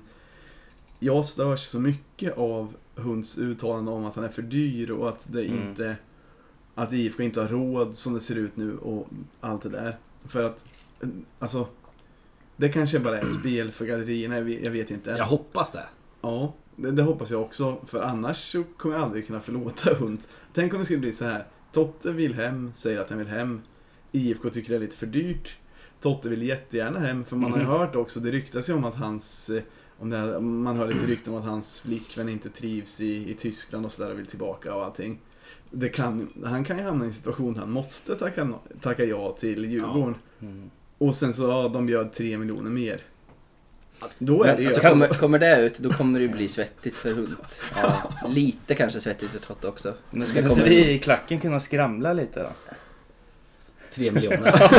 jag 0.98 1.24
störs 1.26 1.60
så 1.60 1.80
mycket 1.80 2.38
av 2.38 2.74
Hunds 2.94 3.38
uttalande 3.38 3.90
om 3.90 4.04
att 4.04 4.14
han 4.14 4.24
är 4.24 4.28
för 4.28 4.42
dyr 4.42 4.90
och 4.90 5.08
att 5.08 5.32
det 5.32 5.44
Mm. 5.44 5.68
inte 5.68 5.96
att 6.74 6.92
IFK 6.92 7.22
inte 7.22 7.40
har 7.40 7.48
råd 7.48 7.96
som 7.96 8.14
det 8.14 8.20
ser 8.20 8.36
ut 8.36 8.56
nu 8.56 8.76
och 8.78 9.08
allt 9.40 9.62
det 9.62 9.68
där. 9.68 9.98
För 10.26 10.42
att, 10.44 10.66
alltså, 11.38 11.66
det 12.56 12.68
kanske 12.68 12.98
bara 12.98 13.18
är 13.18 13.26
ett 13.26 13.32
spel 13.34 13.70
för 13.72 13.86
gallerierna, 13.86 14.36
jag 14.38 14.70
vet, 14.70 14.90
inte. 14.90 15.10
Jag 15.10 15.26
hoppas 15.26 15.72
det. 15.72 15.86
Ja, 16.20 16.54
det, 16.76 16.90
det 16.90 17.02
hoppas 17.02 17.30
jag 17.30 17.42
också. 17.42 17.76
För 17.86 18.02
annars 18.02 18.56
kommer 18.76 18.94
jag 18.94 19.04
aldrig 19.04 19.26
kunna 19.26 19.40
förlåta 19.40 19.94
Hund. 19.98 20.24
Tänk 20.52 20.72
om 20.74 20.78
det 20.78 20.84
skulle 20.84 21.00
bli 21.00 21.12
så 21.12 21.24
här. 21.24 21.46
Totte 21.72 22.12
vill 22.12 22.34
hem, 22.34 22.72
säger 22.72 23.00
att 23.00 23.08
han 23.10 23.18
vill 23.18 23.28
hem. 23.28 23.60
IFK 24.12 24.50
tycker 24.50 24.68
det 24.70 24.76
är 24.76 24.80
lite 24.80 24.96
för 24.96 25.06
dyrt. 25.06 25.56
Totte 26.00 26.28
vill 26.28 26.42
jättegärna 26.42 26.98
hem, 27.00 27.24
för 27.24 27.36
man 27.36 27.52
har 27.52 27.58
ju 27.58 27.64
Mhm. 27.64 27.72
hört 27.72 27.96
också, 27.96 28.20
det 28.20 28.30
ryktas 28.30 28.68
ju 28.68 28.72
om 28.72 28.84
att 28.84 28.94
hans 28.94 29.50
eh, 29.50 29.62
om 29.98 30.12
här, 30.12 30.40
man 30.40 30.76
hör 30.76 30.86
lite 30.88 31.06
rykten 31.06 31.32
om 31.34 31.38
att 31.40 31.46
hans 31.46 31.80
flickvän 31.80 32.28
inte 32.28 32.50
trivs 32.50 33.00
i, 33.00 33.30
i 33.30 33.34
Tyskland 33.34 33.86
och 33.86 33.92
sådär 33.92 34.10
och 34.12 34.18
vill 34.18 34.26
tillbaka 34.26 34.74
och 34.74 34.84
allting. 34.84 35.20
Det 35.70 35.88
kan, 35.88 36.28
han 36.44 36.64
kan 36.64 36.78
ju 36.78 36.84
hamna 36.84 37.04
i 37.04 37.08
en 37.08 37.14
situation 37.14 37.54
där 37.54 37.60
han 37.60 37.70
måste 37.70 38.14
tacka, 38.14 38.54
tacka 38.80 39.04
ja 39.04 39.32
till 39.38 39.64
Djurgården. 39.64 40.14
Mm. 40.40 40.70
Och 41.08 41.14
sen 41.14 41.32
så, 41.34 41.42
ja, 41.48 41.70
de 41.72 41.86
bjöd 41.86 42.12
tre 42.12 42.38
miljoner 42.38 42.70
mer. 42.70 43.00
Då 44.18 44.44
är 44.44 44.56
det 44.56 44.62
ju... 44.62 44.66
Alltså, 44.66 44.80
kommer, 44.80 45.08
kommer 45.08 45.38
det 45.38 45.60
ut, 45.60 45.78
då 45.78 45.90
kommer 45.92 46.18
det 46.18 46.22
ju 46.24 46.32
bli 46.32 46.48
svettigt 46.48 46.96
för 46.96 47.12
Hult. 47.14 47.62
Lite 48.28 48.74
kanske 48.74 49.00
svettigt 49.00 49.30
för 49.30 49.38
Totte 49.38 49.68
också. 49.68 49.94
Men 50.10 50.26
skulle 50.26 50.40
inte 50.42 50.54
kommer- 50.54 50.68
vi 50.68 50.90
i 50.90 50.98
klacken 50.98 51.40
kunna 51.40 51.60
skramla 51.60 52.12
lite 52.12 52.42
då? 52.42 52.48
Tre 53.94 54.10
miljoner. 54.10 54.70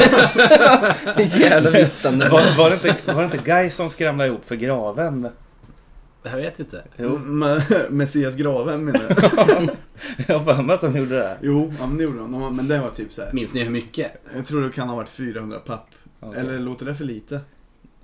Jävla 1.39 1.69
viftande. 1.69 2.29
Var, 2.29 2.57
var, 2.57 2.69
det 2.69 2.75
inte, 2.89 3.13
var 3.13 3.21
det 3.21 3.25
inte 3.25 3.37
Guy 3.51 3.69
som 3.69 3.89
skramlade 3.89 4.29
ihop 4.29 4.45
för 4.45 4.55
graven? 4.55 5.29
Jag 6.23 6.37
vet 6.37 6.59
inte. 6.59 6.83
Jo, 6.97 7.17
Me- 7.17 7.89
Messias 7.89 8.35
graven 8.35 8.85
menar 8.85 9.01
jag. 9.09 9.69
jag 10.27 10.39
har 10.39 10.55
för 10.55 10.61
mig 10.63 10.73
att 10.73 10.81
de 10.81 10.97
gjorde 10.97 11.15
det. 11.17 11.37
Jo, 11.41 11.73
ja, 11.79 11.85
men 11.87 11.97
det 11.97 12.03
gjorde 12.03 12.17
de. 12.17 12.31
De- 12.31 12.55
Men 12.55 12.67
det 12.67 12.79
var 12.79 12.89
typ 12.89 13.11
så 13.11 13.21
här. 13.21 13.33
Minns 13.33 13.53
ni 13.53 13.63
hur 13.63 13.69
mycket? 13.71 14.11
Jag 14.35 14.45
tror 14.45 14.61
det 14.63 14.71
kan 14.71 14.89
ha 14.89 14.95
varit 14.95 15.09
400 15.09 15.59
papp. 15.59 15.87
Okej. 16.19 16.39
Eller 16.39 16.59
låter 16.59 16.85
det 16.85 16.95
för 16.95 17.05
lite? 17.05 17.41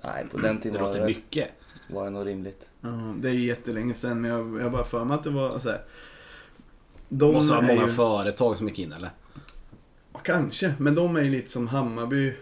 Nej, 0.04 0.26
på 0.30 0.38
den 0.38 0.56
Det 0.56 0.62
tiden 0.62 0.80
var 0.80 0.86
låter 0.88 1.00
det, 1.00 1.06
mycket. 1.06 1.48
var 1.90 2.04
det 2.04 2.10
nog 2.10 2.26
rimligt. 2.26 2.68
Ja, 2.80 3.14
det 3.18 3.28
är 3.28 3.32
ju 3.32 3.46
jättelänge 3.46 3.94
sedan, 3.94 4.20
men 4.20 4.30
jag, 4.30 4.56
jag 4.58 4.62
har 4.62 4.70
bara 4.70 4.84
för 4.84 5.04
mig 5.04 5.14
att 5.14 5.24
det 5.24 5.30
var 5.30 5.58
så 5.58 5.70
här. 5.70 5.82
De 7.08 7.32
Måste 7.34 7.54
ha 7.54 7.62
många 7.62 7.82
ju, 7.86 7.88
företag 7.88 8.56
som 8.56 8.68
gick 8.68 8.78
in 8.78 8.92
eller? 8.92 9.10
Ja, 10.12 10.18
Kanske, 10.22 10.74
men 10.78 10.94
de 10.94 11.16
är 11.16 11.20
ju 11.22 11.30
lite 11.30 11.50
som 11.50 11.68
Hammarby. 11.68 12.34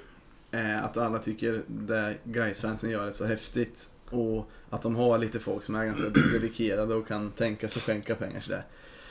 Eh, 0.50 0.84
att 0.84 0.96
alla 0.96 1.18
tycker 1.18 1.62
det 1.66 2.14
Gais-fansen 2.24 2.90
gör 2.90 3.06
är 3.06 3.12
så 3.12 3.26
häftigt. 3.26 3.90
Och 4.10 4.50
att 4.70 4.82
de 4.82 4.96
har 4.96 5.18
lite 5.18 5.40
folk 5.40 5.64
som 5.64 5.74
är 5.74 5.84
ganska 5.84 6.08
dedikerade 6.32 6.94
och 6.94 7.08
kan 7.08 7.30
tänka 7.30 7.68
sig 7.68 7.82
skänka 7.82 8.14
pengar 8.14 8.40
sådär. 8.40 8.64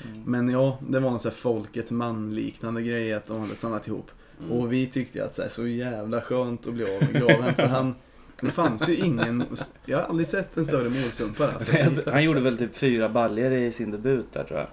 Mm. 0.05 0.23
Men 0.23 0.49
ja, 0.49 0.79
det 0.87 0.99
var 0.99 1.09
någon 1.09 1.19
sån 1.19 1.29
här 1.31 1.37
folkets 1.37 1.91
man-liknande 1.91 2.81
grej 2.81 3.13
att 3.13 3.25
de 3.25 3.41
hade 3.41 3.55
samlat 3.55 3.87
ihop. 3.87 4.11
Mm. 4.39 4.51
Och 4.51 4.73
vi 4.73 4.87
tyckte 4.87 5.17
ju 5.17 5.25
att 5.25 5.35
så, 5.35 5.41
här, 5.41 5.49
så 5.49 5.67
jävla 5.67 6.21
skönt 6.21 6.67
att 6.67 6.73
bli 6.73 6.83
av 6.83 7.01
med 7.03 7.13
graven. 7.13 7.55
för 7.55 7.65
han, 7.67 7.95
det 8.41 8.51
fanns 8.51 8.89
ju 8.89 8.95
ingen, 8.95 9.43
jag 9.85 9.97
har 9.97 10.03
aldrig 10.05 10.27
sett 10.27 10.57
en 10.57 10.65
större 10.65 10.89
målsumpare 10.89 11.51
alltså. 11.51 12.09
Han 12.11 12.23
gjorde 12.23 12.41
väl 12.41 12.57
typ 12.57 12.75
fyra 12.75 13.09
baljer 13.09 13.51
i 13.51 13.71
sin 13.71 13.91
debut 13.91 14.27
där 14.33 14.43
tror 14.43 14.59
jag. 14.59 14.67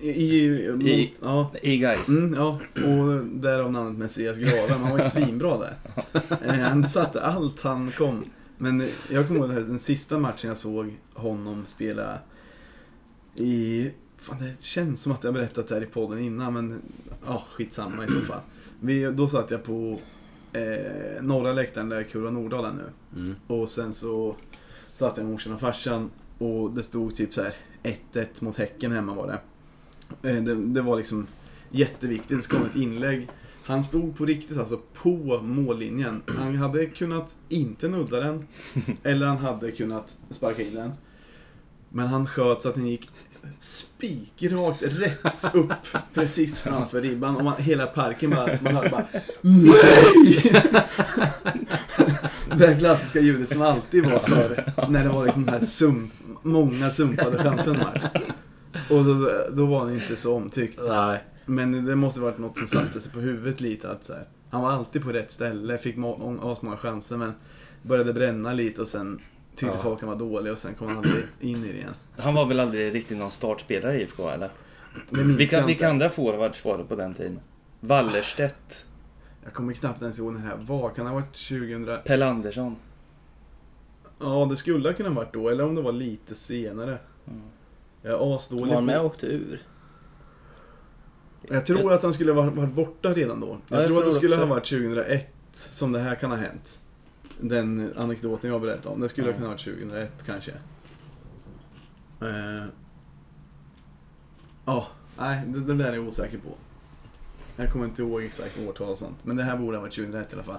i, 0.00 0.44
i, 0.44 0.70
mot, 0.72 0.82
I- 0.82 1.12
ja. 1.22 1.52
I 1.62 1.76
Guys. 1.78 2.08
Mm, 2.08 2.34
ja, 2.34 2.60
och 2.74 3.24
därav 3.26 3.72
namnet 3.72 3.98
Messias 3.98 4.36
graven. 4.36 4.80
Han 4.82 4.90
var 4.90 4.98
ju 4.98 5.04
svinbra 5.10 5.58
där. 5.58 5.76
Eh, 6.44 6.54
Han 6.54 6.88
satte 6.88 7.20
allt 7.22 7.60
han 7.60 7.90
kom. 7.90 8.24
Men 8.58 8.88
jag 9.10 9.26
kommer 9.26 9.40
ihåg 9.40 9.50
den 9.50 9.78
sista 9.78 10.18
matchen 10.18 10.48
jag 10.48 10.56
såg 10.56 10.94
honom 11.14 11.64
spela 11.66 12.18
i... 13.34 13.90
Fan, 14.18 14.38
det 14.40 14.62
känns 14.64 15.02
som 15.02 15.12
att 15.12 15.24
jag 15.24 15.34
berättat 15.34 15.68
det 15.68 15.74
här 15.74 15.82
i 15.82 15.86
podden 15.86 16.18
innan, 16.18 16.54
men 16.54 16.82
ja, 17.26 17.44
skitsamma 17.50 18.04
i 18.04 18.08
så 18.08 18.20
fall. 18.20 18.40
Vi, 18.80 19.04
då 19.04 19.28
satt 19.28 19.50
jag 19.50 19.64
på 19.64 19.98
eh, 20.52 21.22
norra 21.22 21.52
läktaren 21.52 21.88
där 21.88 22.02
Kurva 22.02 22.30
Nordahl 22.30 22.64
är 22.64 22.72
nu. 22.72 23.20
Mm. 23.20 23.34
Och 23.46 23.68
sen 23.68 23.94
så 23.94 24.36
satt 24.92 25.16
jag 25.16 25.24
med 25.24 25.32
morsan 25.32 25.52
och 25.52 25.60
farsan 25.60 26.10
och 26.38 26.70
det 26.70 26.82
stod 26.82 27.14
typ 27.14 27.34
så 27.34 27.42
här 27.42 27.54
1-1 28.12 28.26
mot 28.40 28.56
Häcken 28.56 28.92
hemma 28.92 29.14
var 29.14 29.26
det. 29.26 29.40
Eh, 30.30 30.42
Det, 30.42 30.54
det 30.54 30.82
var 30.82 30.96
liksom 30.96 31.26
jätteviktigt, 31.70 32.42
ska 32.42 32.56
komma 32.56 32.68
ett 32.68 32.76
inlägg. 32.76 33.28
Han 33.64 33.84
stod 33.84 34.16
på 34.16 34.24
riktigt 34.24 34.58
alltså 34.58 34.80
på 34.94 35.40
mållinjen. 35.42 36.22
Han 36.26 36.56
hade 36.56 36.86
kunnat 36.86 37.36
inte 37.48 37.88
nudda 37.88 38.20
den, 38.20 38.46
eller 39.02 39.26
han 39.26 39.36
hade 39.36 39.70
kunnat 39.70 40.18
sparka 40.30 40.62
in 40.62 40.74
den. 40.74 40.92
Men 41.88 42.06
han 42.06 42.26
sköt 42.26 42.62
så 42.62 42.68
att 42.68 42.74
den 42.74 42.86
gick 42.86 43.10
spikrakt 43.58 44.82
rätt 44.82 45.54
upp 45.54 45.72
precis 46.14 46.60
framför 46.60 47.00
ribban 47.00 47.36
och 47.36 47.44
man, 47.44 47.54
hela 47.58 47.86
parken 47.86 48.30
bara, 48.30 48.58
man 48.60 48.76
hör 48.76 48.90
bara 48.90 49.06
NEJ! 49.40 50.62
Det 52.56 52.66
här 52.66 52.78
klassiska 52.78 53.20
ljudet 53.20 53.52
som 53.52 53.62
alltid 53.62 54.06
var 54.06 54.18
för 54.18 54.72
när 54.88 55.04
det 55.04 55.10
var 55.10 55.24
liksom 55.24 55.48
här 55.48 55.60
sump, 55.60 56.12
många 56.42 56.90
sumpade 56.90 57.38
chanser 57.38 57.70
en 57.70 57.78
match. 57.78 58.02
Och 58.90 59.04
då, 59.04 59.30
då 59.52 59.66
var 59.66 59.86
det 59.86 59.94
inte 59.94 60.16
så 60.16 60.36
omtyckt. 60.36 60.80
Nej. 60.88 61.24
Men 61.46 61.84
det 61.84 61.96
måste 61.96 62.20
varit 62.20 62.38
något 62.38 62.58
som 62.58 62.66
satte 62.66 63.00
sig 63.00 63.12
på 63.12 63.18
huvudet 63.20 63.60
lite. 63.60 63.90
Att 63.90 64.04
så 64.04 64.12
här, 64.12 64.24
han 64.50 64.62
var 64.62 64.70
alltid 64.70 65.02
på 65.02 65.12
rätt 65.12 65.30
ställe, 65.30 65.78
fick 65.78 65.96
må- 65.96 66.18
må- 66.18 66.52
asmånga 66.52 66.76
chanser 66.76 67.16
men 67.16 67.32
började 67.82 68.12
bränna 68.12 68.52
lite 68.52 68.80
och 68.80 68.88
sen 68.88 69.20
tyckte 69.56 69.76
Ja. 69.76 69.82
folk 69.82 70.00
han 70.00 70.08
var 70.08 70.16
dålig 70.16 70.52
och 70.52 70.58
sen 70.58 70.74
kom 70.74 70.88
han 70.88 70.96
aldrig 70.96 71.24
in 71.40 71.64
i 71.64 71.68
det 71.68 71.74
igen. 71.78 71.94
Han 72.16 72.34
var 72.34 72.46
väl 72.46 72.60
aldrig 72.60 72.94
riktigt 72.94 73.18
någon 73.18 73.30
startspelare 73.30 73.98
i 73.98 74.02
IFK 74.02 74.28
eller? 74.30 74.50
Vilka, 75.10 75.66
vilka 75.66 75.88
andra 75.88 76.08
forwards 76.10 76.64
var 76.64 76.78
det 76.78 76.84
på 76.84 76.94
den 76.96 77.14
tiden? 77.14 77.40
Wallerstedt, 77.80 78.86
Jag 79.44 79.52
kommer 79.52 79.72
knappt 79.72 80.02
ens 80.02 80.18
ihåg 80.18 80.32
när 80.32 80.40
det 80.40 80.46
här 80.46 80.56
var. 80.56 80.90
Kan 80.90 81.04
det 81.04 81.10
ha 81.10 81.14
varit 81.20 81.34
2000? 81.48 81.98
Pelle 82.04 82.26
Andersson. 82.26 82.76
Ja, 84.18 84.46
det 84.50 84.56
skulle 84.56 84.88
ha 84.88 84.94
kunnat 84.94 85.12
varit 85.12 85.32
då. 85.32 85.48
Eller 85.48 85.64
om 85.64 85.74
det 85.74 85.82
var 85.82 85.92
lite 85.92 86.34
senare. 86.34 86.98
Mm. 87.28 87.42
Jag 88.02 88.12
är 88.12 88.36
asdålig 88.36 88.66
Var 88.66 88.74
han 88.74 88.84
med 88.84 88.98
och 89.00 89.06
åkte 89.06 89.26
ur? 89.26 89.62
Jag 91.48 91.66
tror 91.66 91.92
att 91.92 92.02
han 92.02 92.14
skulle 92.14 92.32
ha 92.32 92.50
varit 92.50 92.72
borta 92.72 93.14
redan 93.14 93.40
då. 93.40 93.58
Jag, 93.68 93.80
jag 93.80 93.86
tror, 93.86 93.98
att 93.98 94.04
det 94.04 94.10
tror 94.10 94.18
skulle 94.20 94.34
också. 94.34 94.46
ha 94.46 94.54
varit 94.54 94.64
2001 94.68 95.26
som 95.52 95.92
det 95.92 95.98
här 95.98 96.14
kan 96.14 96.30
ha 96.30 96.38
hänt. 96.38 96.80
Den 97.40 97.92
anekdoten 97.96 98.50
jag 98.50 98.60
berättade 98.60 98.94
om. 98.94 99.00
Det 99.00 99.08
skulle 99.08 99.26
ha 99.26 99.30
Ja. 99.32 99.36
kunnat 99.36 99.48
ha 99.48 99.54
varit 99.54 99.78
2001 99.80 100.24
kanske. 100.26 100.52
Eh, 102.20 102.64
Ja, 104.64 104.86
nej, 105.18 105.42
det, 105.46 105.60
det 105.60 105.74
där 105.74 105.92
är 105.92 105.94
jag 105.96 106.06
osäker 106.06 106.38
på. 106.38 106.48
Jag 107.56 107.72
kommer 107.72 107.84
inte 107.84 108.02
ihåg 108.02 108.22
exakt 108.22 108.58
årtal 108.68 108.88
och 108.88 108.98
sånt. 108.98 109.16
Men 109.22 109.36
det 109.36 109.42
här 109.42 109.56
borde 109.56 109.76
ha 109.76 109.82
varit 109.82 109.94
2001 109.94 110.32
i 110.32 110.34
alla 110.34 110.42
fall. 110.42 110.58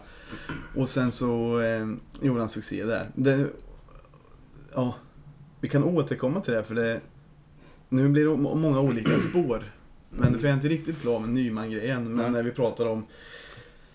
Och 0.76 0.90
sen 0.90 1.12
så 1.12 1.62
eh, 1.62 1.88
gjorde 2.22 2.40
han 2.40 2.50
succé 2.50 2.84
där. 2.86 3.10
Det, 3.16 3.48
ja, 4.74 4.96
vi 5.62 5.68
kan 5.70 5.84
återkomma 5.84 6.42
till 6.42 6.54
det 6.54 6.64
för 6.64 6.76
det... 6.76 7.02
Nu 7.90 8.10
blir 8.10 8.26
det 8.28 8.36
må- 8.38 8.56
många 8.56 8.80
olika 8.80 9.18
spår. 9.30 9.64
Men 10.10 10.34
för 10.34 10.42
jag 10.42 10.50
är 10.50 10.54
inte 10.54 10.68
riktigt 10.68 11.02
klar 11.02 11.20
med 11.20 11.30
Nyman-grejen. 11.30 12.04
Men 12.04 12.18
Nej. 12.18 12.32
när 12.32 12.44
vi 12.44 12.52
pratar 12.52 12.86
om 12.86 13.06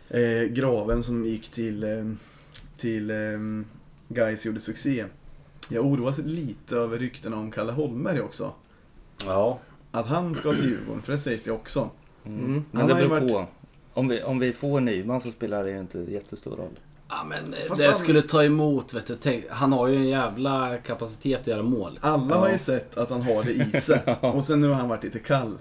eh, 0.08 0.42
Graven 0.42 1.02
som 1.02 1.24
gick 1.26 1.48
till, 1.48 1.84
eh, 1.84 2.04
till 2.82 3.10
eh, 3.10 3.16
Gais 4.08 4.46
gjorde 4.46 4.60
succé. 4.60 5.04
Jag 5.68 5.86
oroas 5.86 6.18
lite 6.18 6.76
över 6.76 6.98
ryktena 6.98 7.36
om 7.36 7.50
Kalle 7.50 7.72
Holmberg 7.72 8.20
också. 8.20 8.52
Ja. 9.26 9.58
Att 9.90 10.06
han 10.06 10.34
ska 10.34 10.52
till 10.54 10.64
Djurgården, 10.64 11.02
för 11.02 11.12
det 11.12 11.18
sägs 11.18 11.42
det 11.42 11.50
också. 11.50 11.90
Mm. 12.24 12.44
Mm. 12.44 12.64
Men 12.70 12.86
det 12.86 12.94
beror 12.94 13.08
varit- 13.08 13.32
på. 13.32 13.46
Om 13.94 14.08
vi, 14.08 14.22
om 14.22 14.38
vi 14.38 14.52
får 14.52 14.80
Nyman 14.80 15.20
så 15.20 15.30
spelar 15.32 15.64
det 15.64 15.78
inte 15.78 15.98
jättestor 15.98 16.56
roll. 16.56 16.78
Ja 17.08 17.24
men 17.28 17.54
eh, 17.54 17.60
Fast 17.68 17.80
det 17.80 17.86
han- 17.86 17.94
skulle 17.94 18.22
ta 18.22 18.44
emot 18.44 18.94
vet 18.94 19.06
du. 19.06 19.16
Tänk, 19.20 19.44
han 19.50 19.72
har 19.72 19.88
ju 19.88 19.96
en 19.96 20.08
jävla 20.08 20.78
kapacitet 20.78 21.40
att 21.40 21.46
göra 21.46 21.62
mål. 21.62 21.98
Alla 22.02 22.34
Ja. 22.34 22.40
har 22.40 22.48
ju 22.50 22.58
sett 22.58 22.96
att 22.96 23.10
han 23.10 23.22
har 23.22 23.44
det 23.44 23.52
i 23.52 23.80
sig. 23.80 24.02
Och 24.20 24.44
sen 24.44 24.60
nu 24.60 24.68
har 24.68 24.74
han 24.74 24.88
varit 24.88 25.04
lite 25.04 25.18
kall. 25.18 25.58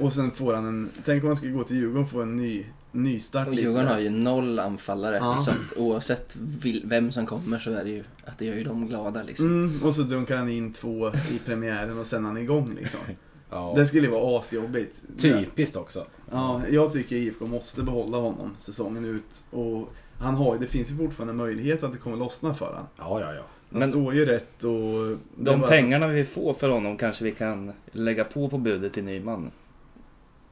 Och 0.00 0.12
sen 0.12 0.30
får 0.30 0.54
han 0.54 0.66
en... 0.66 0.90
Tänk 1.04 1.22
om 1.22 1.26
han 1.26 1.36
skulle 1.36 1.52
gå 1.52 1.64
till 1.64 1.76
Djurgården 1.76 2.04
och 2.04 2.10
få 2.10 2.22
en 2.22 2.36
ny, 2.36 2.66
nystart 2.96 3.48
Och 3.48 3.54
Djurgården 3.54 3.86
har 3.88 3.98
ju 3.98 4.10
noll 4.10 4.58
anfallare. 4.58 5.16
Ja. 5.16 5.36
Så 5.44 5.50
att 5.50 5.76
oavsett 5.76 6.36
vem 6.84 7.12
som 7.12 7.26
kommer 7.26 7.58
så 7.58 7.70
är 7.70 7.84
det 7.84 7.90
ju 7.90 8.04
att 8.24 8.38
det 8.38 8.44
gör 8.44 8.54
ju 8.54 8.64
dem 8.64 8.86
glada 8.88 9.22
liksom. 9.22 9.46
Mm, 9.46 9.82
och 9.82 9.94
så 9.94 10.02
dunkar 10.02 10.36
han 10.36 10.48
in 10.48 10.72
två 10.72 11.08
i 11.08 11.38
premiären 11.46 11.98
och 11.98 12.06
sen 12.06 12.24
är 12.24 12.28
han 12.28 12.38
igång 12.38 12.74
liksom. 12.80 13.00
Ja. 13.50 13.72
Det 13.76 13.86
skulle 13.86 14.06
ju 14.06 14.12
vara 14.12 14.38
asjobbigt. 14.38 15.02
Typiskt 15.18 15.76
också. 15.76 16.04
Ja, 16.30 16.62
jag 16.70 16.92
tycker 16.92 17.16
IFK 17.16 17.46
måste 17.46 17.82
behålla 17.82 18.16
honom 18.18 18.50
säsongen 18.58 19.04
ut. 19.04 19.44
Och 19.50 19.92
han 20.18 20.34
har, 20.34 20.54
ju- 20.54 20.60
det 20.60 20.66
finns 20.66 20.90
ju 20.90 20.96
fortfarande 20.96 21.34
möjlighet 21.34 21.82
att 21.82 21.92
det 21.92 21.98
kommer 21.98 22.16
lossna 22.16 22.54
för 22.54 22.66
honom. 22.66 22.86
Ja, 22.98 23.20
ja, 23.20 23.34
ja. 23.34 23.42
Han 23.70 23.80
Men 23.80 23.90
står 23.90 24.14
ju 24.14 24.24
rätt 24.26 24.64
och... 24.64 25.16
de 25.36 25.60
bara- 25.60 25.70
pengarna 25.70 26.08
vi 26.08 26.24
får 26.24 26.54
för 26.54 26.68
honom 26.68 26.96
kanske 26.96 27.24
vi 27.24 27.32
kan 27.32 27.72
lägga 27.92 28.24
på 28.24 28.48
på 28.48 28.58
budet 28.58 28.92
till 28.92 29.04
Nyman. 29.04 29.50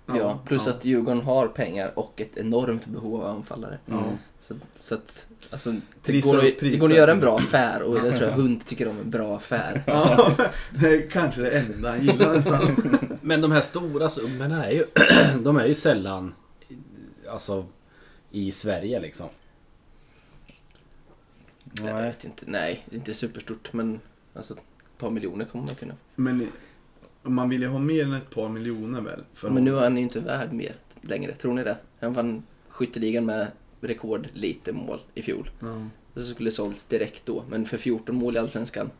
Ja, 0.06 0.38
plus 0.46 0.66
att 0.66 0.84
Djurgården 0.84 1.20
har 1.22 1.48
pengar 1.48 1.92
och 1.98 2.20
ett 2.20 2.36
enormt 2.36 2.86
behov 2.86 3.20
av 3.22 3.36
anfallare. 3.36 3.78
Ja. 3.86 4.04
Så, 4.40 4.54
så 4.76 4.94
att, 4.94 5.26
alltså, 5.50 5.72
det, 5.72 5.80
Trissa 6.02 6.28
går, 6.36 6.38
att- 6.46 6.58
det 6.60 6.76
går 6.76 6.90
att 6.90 6.96
göra 6.96 7.10
en 7.10 7.20
bra 7.20 7.36
affär 7.38 7.82
och 7.82 7.94
det 7.94 8.10
tror 8.12 8.28
jag 8.30 8.36
Hund 8.36 8.66
tycker 8.66 8.88
om 8.88 8.98
en 8.98 9.10
bra 9.10 9.36
affär. 9.36 9.82
Ja, 9.86 10.32
det 10.80 10.86
är 10.88 11.10
kanske 11.10 11.42
det 11.42 11.50
enda 11.50 11.90
han 11.90 12.00
gillar 12.06 12.34
nästan. 12.34 12.76
Men 13.22 13.40
de 13.40 13.52
här 13.52 13.60
stora 13.60 14.08
summorna 14.08 14.66
är 14.66 14.70
ju, 14.72 14.84
de 15.42 15.56
är 15.56 15.66
ju 15.66 15.74
sällan, 15.74 16.34
alltså, 17.30 17.66
i 18.30 18.52
Sverige 18.52 19.00
liksom. 19.00 19.26
Jag 21.86 22.02
vet 22.02 22.24
inte, 22.24 22.44
nej, 22.46 22.82
det 22.86 22.96
är 22.96 22.98
inte 22.98 23.14
superstort 23.14 23.72
men 23.72 24.00
alltså, 24.34 24.54
ett 24.54 24.60
par 24.98 25.10
miljoner 25.10 25.44
kommer 25.44 25.66
man 25.66 25.74
kunna 25.74 25.92
få. 25.94 25.98
Men 26.14 26.48
man 27.32 27.48
vill 27.48 27.62
ju 27.62 27.68
ha 27.68 27.78
mer 27.78 28.04
än 28.04 28.12
ett 28.12 28.30
par 28.30 28.48
miljoner 28.48 29.00
väl? 29.00 29.20
För 29.34 29.50
Men 29.50 29.64
nu 29.64 29.76
är 29.76 29.80
han 29.82 29.96
ju 29.96 30.02
inte 30.02 30.20
värd 30.20 30.52
mer 30.52 30.74
längre, 31.00 31.34
tror 31.34 31.54
ni 31.54 31.64
det? 31.64 31.76
Han 32.00 32.12
vann 32.12 32.42
skytteligan 32.68 33.26
med 33.26 33.46
rekord 33.80 34.28
lite 34.32 34.72
mål 34.72 35.00
i 35.14 35.22
fjol. 35.22 35.50
Ja, 35.60 35.87
Det 36.14 36.20
skulle 36.20 36.50
sålts 36.50 36.84
direkt 36.84 37.26
då, 37.26 37.44
men 37.48 37.64
för 37.64 37.76
14 37.76 38.16
mål 38.16 38.37
i 38.37 38.38
Allsvenskan. 38.38 38.90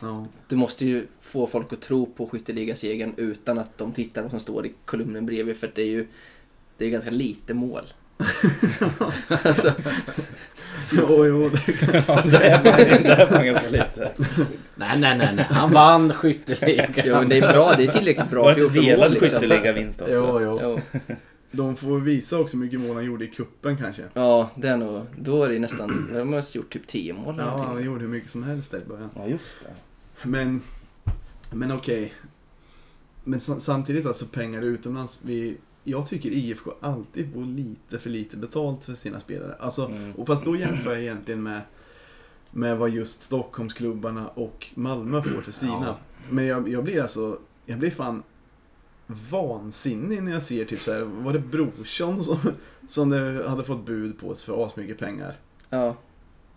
ja. 0.00 0.26
Du 0.48 0.56
måste 0.56 0.86
ju 0.86 1.06
få 1.20 1.46
folk 1.46 1.72
att 1.72 1.80
tro 1.80 2.06
på 2.06 2.26
skytteligasegern 2.26 3.14
utan 3.16 3.58
att 3.58 3.78
de 3.78 3.92
tittar 3.92 4.22
vad 4.22 4.30
som 4.30 4.40
står 4.40 4.66
i 4.66 4.72
kolumnen 4.84 5.26
bredvid 5.26 5.56
för 5.56 5.70
det 5.74 5.82
är 5.82 5.86
ju 5.86 6.06
det 6.78 6.84
är 6.86 6.90
ganska 6.90 7.10
lite 7.10 7.54
mål. 7.54 7.84
alltså, 9.42 9.72
Jo, 10.92 11.26
jo, 11.26 11.48
det 11.48 12.04
Ja, 12.08 12.22
det 12.24 12.36
är 12.46 13.26
fan- 13.26 13.44
ganska 13.46 13.68
lite. 13.70 14.12
Nej, 14.76 14.98
nej, 15.00 15.18
nej, 15.18 15.32
nej. 15.36 15.46
Han 15.50 15.72
vann 15.72 16.12
skytteligan. 16.12 16.86
jo, 17.04 17.14
men 17.14 17.28
det 17.28 17.38
är 17.38 17.52
bra, 17.52 17.74
det 17.76 17.84
är 17.84 17.92
tillräckligt 17.92 18.30
bra 18.30 18.42
Var 18.42 18.50
det 18.50 18.54
14 18.56 18.76
inte 18.76 18.90
delad 18.90 19.12
liksom. 19.12 19.40
skytteligavinst 19.40 20.00
också? 20.02 20.14
Jo, 20.14 20.40
jo. 20.40 20.58
Jo. 20.62 21.02
De 21.50 21.76
får 21.76 22.00
visa 22.00 22.38
också 22.38 22.56
hur 22.56 22.64
mycket 22.64 22.80
mål 22.80 22.96
han 22.96 23.04
gjorde 23.04 23.24
i 23.24 23.28
kuppen 23.28 23.76
kanske. 23.76 24.02
Ja, 24.12 24.50
det 24.56 24.68
är 24.68 24.76
nog, 24.76 25.02
då 25.16 25.44
är 25.44 25.48
det 25.48 25.58
nästan, 25.58 26.10
de 26.14 26.32
har 26.32 26.56
gjort 26.56 26.70
typ 26.72 26.86
10 26.86 27.12
mål 27.12 27.34
eller 27.34 27.42
Ja, 27.44 27.50
han 27.50 27.58
någonting. 27.60 27.86
gjorde 27.86 28.00
hur 28.00 28.08
mycket 28.08 28.30
som 28.30 28.42
helst 28.44 28.70
där 28.70 28.78
i 28.78 28.84
början. 28.88 29.10
Ja, 29.16 29.26
just 29.26 29.58
det. 29.64 29.70
Men, 30.28 30.60
men 31.52 31.72
okej. 31.72 32.14
Men 33.24 33.40
sa- 33.40 33.60
samtidigt 33.60 34.06
alltså 34.06 34.24
pengar 34.26 34.62
utomlands. 34.62 35.22
Vi, 35.26 35.56
jag 35.88 36.06
tycker 36.06 36.30
IFK 36.30 36.72
alltid 36.80 37.32
får 37.34 37.44
lite 37.44 37.98
för 37.98 38.10
lite 38.10 38.36
betalt 38.36 38.84
för 38.84 38.94
sina 38.94 39.20
spelare. 39.20 39.56
Alltså, 39.60 39.86
Mm. 39.86 40.12
och 40.12 40.26
fast 40.26 40.44
då 40.44 40.56
jämför 40.56 40.90
jag 40.92 41.02
egentligen 41.02 41.42
med, 41.42 41.60
med 42.50 42.78
vad 42.78 42.90
just 42.90 43.20
Stockholmsklubbarna 43.22 44.28
och 44.28 44.66
Malmö 44.74 45.22
får 45.22 45.40
för 45.40 45.52
sina. 45.52 45.72
Ja. 45.86 45.96
Men 46.30 46.46
jag, 46.46 46.68
jag 46.68 46.84
blir 46.84 47.02
alltså, 47.02 47.38
jag 47.66 47.78
blir 47.78 47.90
fan 47.90 48.22
vansinnig 49.30 50.22
när 50.22 50.32
jag 50.32 50.42
ser 50.42 50.64
typ 50.64 50.80
så 50.80 50.92
här, 50.92 51.00
var 51.02 51.32
det 51.32 51.38
Brorsson 51.38 52.24
som, 52.24 52.36
som 52.86 53.12
hade 53.46 53.64
fått 53.64 53.86
bud 53.86 54.18
på 54.20 54.34
sig 54.34 54.46
för 54.46 54.66
asmycket 54.66 54.98
pengar? 54.98 55.36
Ja, 55.70 55.96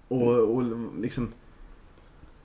Och, 0.08 0.28
och 0.56 0.64
liksom 1.00 1.34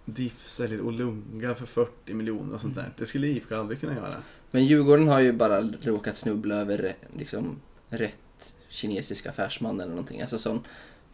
Diff 0.09 0.49
säljer 0.49 0.81
Olunga 0.81 1.55
för 1.55 1.67
40 1.67 2.15
miljoner 2.15 2.55
och 2.55 2.61
sånt 2.61 2.75
där. 2.75 2.93
Det 2.99 3.07
skulle 3.07 3.27
IFK 3.27 3.57
aldrig 3.57 3.81
kunna 3.81 3.95
göra. 3.95 4.15
men 4.51 4.65
Djurgården 4.67 5.09
har 5.09 5.21
ju 5.21 5.33
bara 5.33 5.61
råkat 5.83 6.17
snubbla 6.17 6.55
över 6.55 6.95
liksom 7.19 7.57
rätt 7.91 8.55
kinesisk 8.69 9.27
affärsman 9.27 9.81
eller 9.81 9.91
någonting. 9.91 10.21
Alltså 10.21 10.39
sån, 10.39 10.61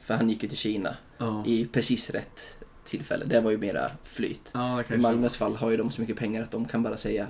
för 0.01 0.15
han 0.15 0.31
gick 0.31 0.43
ju 0.43 0.49
till 0.49 0.59
Kina 0.59 0.97
Ja, 1.19 1.45
i 1.47 1.67
precis 1.67 2.11
rätt 2.11 2.55
tillfälle. 2.85 3.25
Det 3.25 3.41
var 3.41 3.51
ju 3.51 3.59
mera 3.59 3.91
flyt. 4.03 4.51
ja 4.55 4.83
I. 4.91 4.97
Malmös 4.97 5.37
fall 5.37 5.57
har 5.57 5.71
ju 5.71 5.77
de 5.77 5.91
så 5.91 6.01
mycket 6.01 6.17
pengar 6.17 6.43
att 6.43 6.51
de 6.51 6.65
kan 6.65 6.83
bara 6.83 6.97
säga 6.97 7.27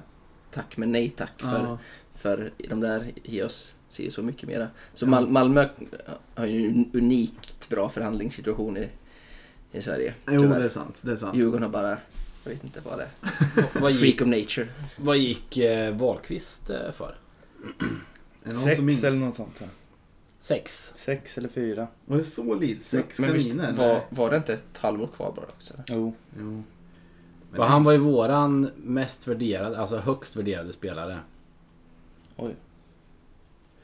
tack 0.50 0.76
men 0.76 0.92
nej 0.92 1.10
tack 1.10 1.40
för, 1.40 1.46
Ja, 1.64 1.78
för 2.14 2.52
de 2.68 2.80
där 2.80 3.12
ger 3.22 3.44
oss 3.46 3.74
ser 3.88 4.10
så 4.10 4.22
mycket 4.22 4.48
mera. 4.48 4.68
Så. 4.94 5.06
Mal- 5.06 5.28
Malmö 5.28 5.68
har 6.34 6.46
ju 6.46 6.66
en 6.68 6.90
unikt 6.92 7.68
bra 7.68 7.88
förhandlingssituation 7.88 8.76
i, 8.76 8.88
i 9.72 9.82
Sverige. 9.82 10.14
jo, 10.30 10.40
tyvärr. 10.40 10.58
det 10.58 10.64
är 10.64 10.68
sant. 10.68 10.98
Det 11.02 11.12
är 11.12 11.16
sant. 11.16 11.36
Djurgården 11.38 11.62
har 11.62 11.70
bara, 11.70 11.88
jag 12.44 12.50
vet 12.52 12.64
inte 12.64 12.80
vad 12.84 12.98
det 12.98 13.04
är. 13.04 13.10
Vad 13.80 13.92
gick, 13.92 14.00
Freak 14.00 14.20
of 14.20 14.26
nature. 14.40 14.68
vad 14.96 15.16
gick 15.18 15.56
eh, 15.56 15.96
Wahlqvist 15.96 16.70
eh, 16.70 16.92
för? 16.92 17.16
Är 18.44 18.48
det 18.48 18.52
någon 18.52 18.62
Sex 18.62 18.76
som 18.76 18.86
minns? 18.86 19.04
eller 19.04 19.16
något 19.26 19.34
sånt. 19.34 19.58
Här. 19.60 19.68
Sex. 20.40 20.92
Sex 20.96 21.38
eller 21.38 21.48
fyra. 21.48 21.86
Var 22.04 22.16
det 22.16 22.24
så 22.24 22.54
lite? 22.54 22.84
Sex 22.84 23.20
men 23.20 23.32
visst, 23.32 23.48
kaniner? 23.48 23.72
var, 23.72 23.86
Nej. 23.86 24.02
var 24.10 24.30
det 24.30 24.36
inte 24.36 24.52
ett 24.54 24.78
halvår 24.78 25.06
kvar 25.06 25.32
bara 25.36 25.46
också? 25.46 25.74
eller? 25.74 25.84
Jo. 25.88 26.14
Jo. 26.38 26.62
Men 27.50 27.60
Och 27.60 27.66
han 27.66 27.84
var 27.84 27.92
ju 27.92 27.98
våran 27.98 28.70
mest 28.76 29.28
värderade, 29.28 29.78
alltså 29.78 29.96
högst 29.98 30.36
värderade 30.36 30.72
spelare. 30.72 31.18
Oj. 32.36 32.54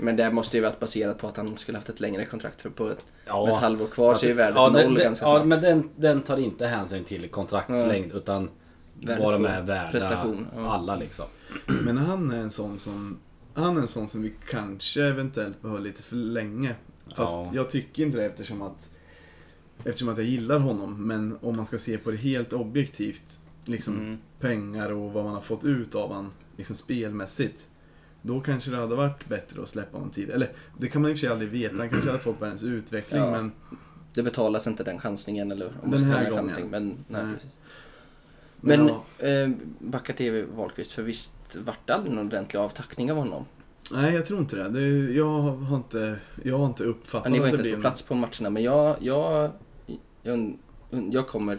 Men 0.00 0.16
det 0.16 0.32
måste 0.32 0.56
ju 0.56 0.62
varit 0.62 0.80
baserat 0.80 1.18
på 1.18 1.26
att 1.28 1.36
han 1.36 1.56
skulle 1.56 1.78
haft 1.78 1.88
ett 1.88 2.00
längre 2.00 2.24
kontrakt 2.26 2.62
för 2.62 2.70
på 2.70 2.88
ett, 2.90 3.06
Ja. 3.26 3.44
med 3.46 3.54
ett 3.54 3.60
halvår 3.60 3.86
kvar 3.86 4.14
så 4.14 4.24
är 4.24 4.28
ju 4.28 4.34
värdet 4.34 4.54
ja, 4.56 4.68
noll 4.68 4.74
den, 4.82 4.94
ganska 4.94 5.26
ja, 5.26 5.34
snart. 5.36 5.46
men 5.46 5.60
den, 5.60 5.90
den 5.96 6.22
tar 6.22 6.36
inte 6.36 6.66
hänsyn 6.66 7.04
till 7.04 7.28
kontraktslängd 7.28 8.12
utan 8.12 8.50
Värde 9.02 9.22
vad 9.22 9.32
de 9.32 9.44
är 9.44 9.62
värda 9.62 9.90
prestation, 9.90 10.46
ja. 10.56 10.70
alla 10.72 10.96
liksom. 10.96 11.26
Men 11.66 11.96
han 11.98 12.30
är 12.30 12.38
en 12.38 12.50
sån 12.50 12.78
som 12.78 13.18
han 13.54 13.76
är 13.76 13.80
en 13.80 13.88
sån 13.88 14.08
som 14.08 14.22
vi 14.22 14.32
kanske 14.50 15.04
eventuellt 15.04 15.62
behöver 15.62 15.80
lite 15.82 16.02
för 16.02 16.16
länge. 16.16 16.74
Fast 17.16 17.32
Ja. 17.32 17.50
jag 17.52 17.70
tycker 17.70 18.02
inte 18.02 18.18
det 18.18 18.24
eftersom 18.24 18.62
att 18.62 18.90
Eftersom 19.84 20.08
att 20.08 20.16
jag 20.18 20.26
gillar 20.26 20.58
honom. 20.58 21.06
Men 21.06 21.38
om 21.42 21.56
man 21.56 21.66
ska 21.66 21.78
se 21.78 21.98
på 21.98 22.10
det 22.10 22.16
helt 22.16 22.52
objektivt. 22.52 23.38
Liksom 23.64 23.94
Mm. 23.96 24.18
pengar 24.40 24.92
och 24.92 25.12
vad 25.12 25.24
man 25.24 25.34
har 25.34 25.40
fått 25.40 25.64
ut 25.64 25.94
av 25.94 26.12
han 26.12 26.30
liksom 26.56 26.76
spelmässigt. 26.76 27.68
Då 28.22 28.40
kanske 28.40 28.70
det 28.70 28.76
hade 28.76 28.96
varit 28.96 29.28
bättre 29.28 29.62
att 29.62 29.68
släppa 29.68 29.96
honom 29.96 30.10
tidigare. 30.10 30.34
Eller 30.34 30.48
det 30.78 30.88
kan 30.88 31.02
man 31.02 31.10
i 31.10 31.14
och 31.14 31.18
för 31.18 31.20
sig 31.20 31.28
aldrig 31.32 31.50
veta. 31.50 31.76
Han 31.76 31.88
kanske 31.88 32.08
hade 32.08 32.20
fått 32.22 32.42
världens 32.42 32.62
utveckling 32.62 33.20
Ja. 33.20 33.30
men 33.30 33.52
Det 34.14 34.22
betalas 34.22 34.66
inte 34.66 34.84
den 34.84 34.98
chansningen 34.98 35.52
eller 35.52 35.72
om 35.82 35.90
Den 35.90 35.98
ska 35.98 36.08
här 36.08 36.30
gången. 36.30 36.44
chansning. 36.48 36.70
Men, 36.70 36.88
nej, 36.88 37.22
Nej. 37.24 37.34
Men, 38.60 38.84
men 38.86 38.94
ja. 39.18 39.26
eh, 39.26 39.50
backa 39.78 40.12
till 40.12 40.46
Wahlqvist, 40.56 40.92
för 40.92 41.02
visst 41.02 41.56
vart 41.66 41.86
det 41.86 41.94
aldrig 41.94 42.14
någon 42.14 42.26
ordentlig 42.26 42.60
avtackning 42.60 43.12
av 43.12 43.18
honom? 43.18 43.44
Nej, 43.92 44.14
jag 44.14 44.26
tror 44.26 44.40
inte 44.40 44.56
det. 44.56 44.68
det 44.68 45.12
jag, 45.12 45.40
har 45.40 45.76
inte, 45.76 46.16
jag 46.44 46.58
har 46.58 46.66
inte 46.66 46.84
uppfattat 46.84 47.26
Ja, 47.26 47.32
ni 47.32 47.38
var 47.38 47.46
att 47.46 47.52
det 47.52 47.58
inte 47.58 47.76
på 47.76 47.80
plats 47.80 48.02
på 48.02 48.14
matcherna, 48.14 48.50
men 48.50 48.62
jag, 48.62 48.96
jag, 49.00 49.50
jag, 50.22 50.58
jag 51.10 51.28
kommer 51.28 51.58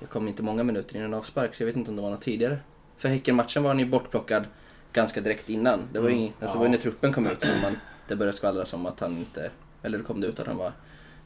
jag 0.00 0.10
kom 0.10 0.28
inte 0.28 0.42
många 0.42 0.62
minuter 0.62 0.96
innan 0.96 1.14
avspark, 1.14 1.54
så 1.54 1.62
jag 1.62 1.66
vet 1.66 1.76
inte 1.76 1.90
om 1.90 1.96
det 1.96 2.02
var 2.02 2.10
något 2.10 2.22
tidigare. 2.22 2.58
För 2.96 3.08
Häckenmatchen 3.08 3.62
var 3.62 3.70
han 3.70 3.78
ju 3.78 3.86
bortplockad 3.86 4.44
ganska 4.92 5.20
direkt 5.20 5.50
innan. 5.50 5.80
Det 5.92 5.98
var 6.00 6.08
ju 6.08 6.16
Mm. 6.16 6.32
alltså, 6.40 6.54
Ja. 6.56 6.58
var 6.58 6.66
ju 6.66 6.70
när 6.70 6.78
truppen 6.78 7.12
kom 7.12 7.26
ut 7.26 7.44
som 7.44 7.60
man, 7.62 7.76
det 8.08 8.16
började 8.16 8.36
skvallras 8.36 8.74
om 8.74 8.86
att 8.86 9.00
han 9.00 9.16
inte, 9.16 9.50
eller 9.82 9.98
det 9.98 10.04
kom 10.04 10.20
det 10.20 10.26
ut 10.26 10.40
att 10.40 10.46
han 10.46 10.56
var 10.56 10.72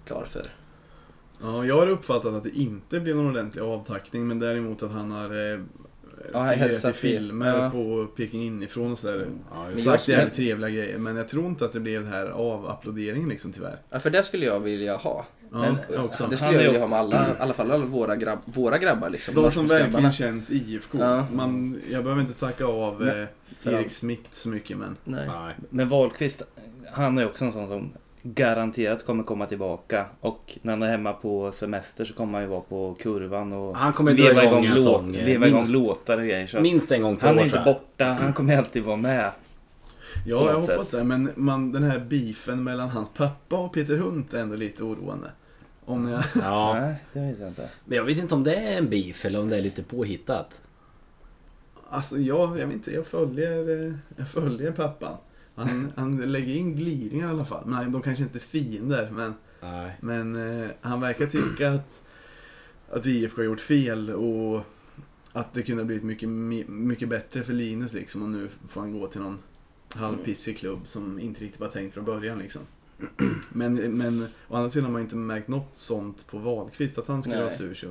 klar 0.04 0.24
för. 0.24 0.46
Ja, 1.42 1.64
jag 1.64 1.76
har 1.80 1.88
uppfattat 1.88 2.34
att 2.34 2.44
det 2.44 2.50
inte 2.58 3.00
blir 3.00 3.14
någon 3.14 3.26
ordentlig 3.30 3.62
avtackning 3.62 4.26
men 4.28 4.38
däremot 4.38 4.82
att 4.82 4.90
han 4.92 5.10
har 5.10 5.52
eh, 5.52 5.60
Ja, 6.32 6.48
figurerat 6.50 6.84
i 6.84 6.92
filmer 6.92 7.58
Ja. 7.58 7.70
på 7.70 8.06
Peking 8.16 8.42
inifrån 8.42 8.92
och 8.92 8.98
sådär. 8.98 9.26
Ja, 9.50 9.62
Men 9.62 9.70
just 9.72 9.84
Sagt 9.84 10.02
skulle- 10.02 10.16
jävligt 10.18 10.34
trevliga 10.36 10.70
grejer 10.70 10.98
men 10.98 11.16
jag 11.16 11.28
tror 11.28 11.46
inte 11.46 11.64
att 11.64 11.72
det 11.72 11.80
blev 11.80 12.04
det 12.04 12.10
här 12.10 12.26
av-uploaderingen 12.26 13.28
liksom 13.28 13.52
tyvärr. 13.52 13.78
Ja, 13.90 13.98
för 13.98 14.10
det 14.10 14.22
skulle 14.22 14.46
jag 14.46 14.60
vilja 14.60 14.96
ha. 14.96 15.26
Ja, 15.52 15.58
Men, 15.60 15.76
jag 15.92 16.04
också. 16.04 16.26
Det 16.26 16.36
skulle 16.36 16.52
jag 16.52 16.58
vilja 16.58 16.72
ju- 16.72 16.78
ha 16.78 16.86
med 16.86 16.98
alla, 16.98 17.28
i 17.28 17.30
alla 17.38 17.54
fall 17.54 17.70
alla 17.70 17.84
våra, 17.84 18.16
grabb, 18.16 18.38
våra 18.44 18.78
grabbar 18.78 19.10
liksom. 19.10 19.34
De 19.34 19.50
som 19.50 19.68
verkligen 19.68 20.12
känns 20.12 20.50
IFK. 20.50 20.98
Ja. 20.98 21.26
Man, 21.32 21.80
jag 21.90 22.04
behöver 22.04 22.22
inte 22.22 22.34
tacka 22.40 22.66
av 22.66 23.00
Nej, 23.04 23.26
eh, 23.66 23.72
Erik. 23.74 23.90
Smith 23.90 24.22
så 24.30 24.48
mycket 24.48 24.78
men 24.78 24.96
Nej. 25.04 25.28
Nej. 25.28 25.54
Men 25.70 25.88
Wahlqvist, 25.88 26.42
han 26.92 27.18
är 27.18 27.26
också 27.26 27.44
en 27.44 27.52
sån 27.52 27.68
som 27.68 27.90
garanterat 28.24 29.04
kommer 29.06 29.24
komma 29.24 29.46
tillbaka. 29.46 30.06
Och 30.20 30.58
när 30.62 30.72
han 30.72 30.82
är 30.82 30.90
hemma 30.90 31.12
på 31.12 31.52
semester 31.52 32.04
så 32.04 32.14
kommer 32.14 32.32
han 32.32 32.42
ju 32.42 32.48
vara 32.48 32.60
på 32.60 32.94
kurvan 33.00 33.52
och 33.52 33.76
Han 33.76 33.92
kommer 33.92 34.12
dra 34.12 34.44
igång 34.44 34.64
en 34.64 34.74
låt, 34.74 34.82
sång. 34.82 35.14
eh, 35.16 35.26
veva 35.26 35.46
igång 35.46 35.58
minst, 35.58 35.72
låtar 35.72 36.18
och 36.18 36.24
grejer. 36.24 36.46
Så 36.46 36.60
minst 36.60 36.92
en 36.92 37.02
gång 37.02 37.16
per 37.16 37.26
han 37.26 37.36
är 37.36 37.40
år 37.40 37.46
inte 37.46 37.62
borta, 37.64 38.04
han 38.04 38.32
kommer 38.32 38.56
alltid 38.56 38.82
vara 38.82 38.96
med. 38.96 39.30
Ja, 40.26 40.50
jag 40.50 40.60
hoppas 40.60 40.88
sätt. 40.88 40.98
det. 40.98 41.04
Men 41.04 41.30
man, 41.34 41.72
den 41.72 41.82
här 41.82 41.98
beefen 41.98 42.64
mellan 42.64 42.88
hans 42.88 43.08
pappa 43.14 43.56
och 43.56 43.72
Peter 43.72 43.96
Hunt 43.96 44.34
är 44.34 44.40
ändå 44.40 44.56
lite 44.56 44.82
oroande. 44.82 45.30
Om 45.84 46.08
jag... 46.08 46.22
Ja. 46.42 46.74
Nej, 46.80 46.94
det 47.12 47.20
vet 47.20 47.38
jag 47.38 47.48
inte. 47.48 47.68
Men 47.84 47.96
jag 47.96 48.04
vet 48.04 48.18
inte 48.18 48.34
om 48.34 48.44
det 48.44 48.54
är 48.56 48.78
en 48.78 48.90
beef 48.90 49.24
eller 49.24 49.40
om 49.40 49.48
det 49.48 49.56
är 49.56 49.62
lite 49.62 49.82
påhittat. 49.82 50.60
Alltså 51.90 52.16
jag, 52.18 52.58
jag 52.58 52.66
vet 52.66 52.72
inte, 52.74 52.90
jag 52.94 53.06
följer, 53.06 53.86
eh, 53.86 53.92
jag 54.16 54.28
följer 54.28 54.72
pappan. 54.72 55.16
Han, 55.54 55.92
han 55.96 56.32
lägger 56.32 56.54
in 56.54 56.76
gliringar 56.76 57.26
i 57.28 57.30
alla 57.30 57.44
fall. 57.44 57.62
Nej, 57.66 57.86
de 57.90 58.02
kanske 58.02 58.24
inte 58.24 58.38
är 58.38 58.40
fiender, 58.40 59.10
men, 59.10 59.34
Nej. 59.62 59.96
men 60.00 60.36
eh, 60.62 60.70
han 60.80 61.00
verkar 61.00 61.26
tycka 61.26 61.70
att, 61.70 62.02
att 62.90 63.06
IFK 63.06 63.36
har 63.36 63.44
gjort 63.44 63.60
fel 63.60 64.10
och 64.10 64.62
att 65.32 65.54
det 65.54 65.62
kunde 65.62 65.82
ha 65.82 65.86
blivit 65.86 66.04
mycket, 66.04 66.28
mycket 66.68 67.08
bättre 67.08 67.42
för 67.42 67.52
Linus 67.52 67.92
liksom. 67.92 68.22
Och 68.22 68.28
nu 68.28 68.48
får 68.68 68.80
han 68.80 69.00
gå 69.00 69.06
till 69.06 69.20
någon 69.20 69.38
halvpissig 69.94 70.58
klubb 70.58 70.80
som 70.84 71.18
inte 71.18 71.40
riktigt 71.44 71.60
var 71.60 71.68
tänkt 71.68 71.94
från 71.94 72.04
början 72.04 72.38
liksom. 72.38 72.62
Men, 73.52 73.74
men 73.74 74.26
å 74.48 74.56
andra 74.56 74.70
sidan 74.70 74.84
har 74.84 74.92
man 74.92 75.02
inte 75.02 75.16
märkt 75.16 75.48
något 75.48 75.76
sånt 75.76 76.26
på 76.26 76.38
Wahlqvist, 76.38 76.98
att 76.98 77.06
han 77.06 77.22
skulle 77.22 77.36
Nej. 77.36 77.44
vara 77.44 77.54
sur 77.54 77.74
så. 77.74 77.88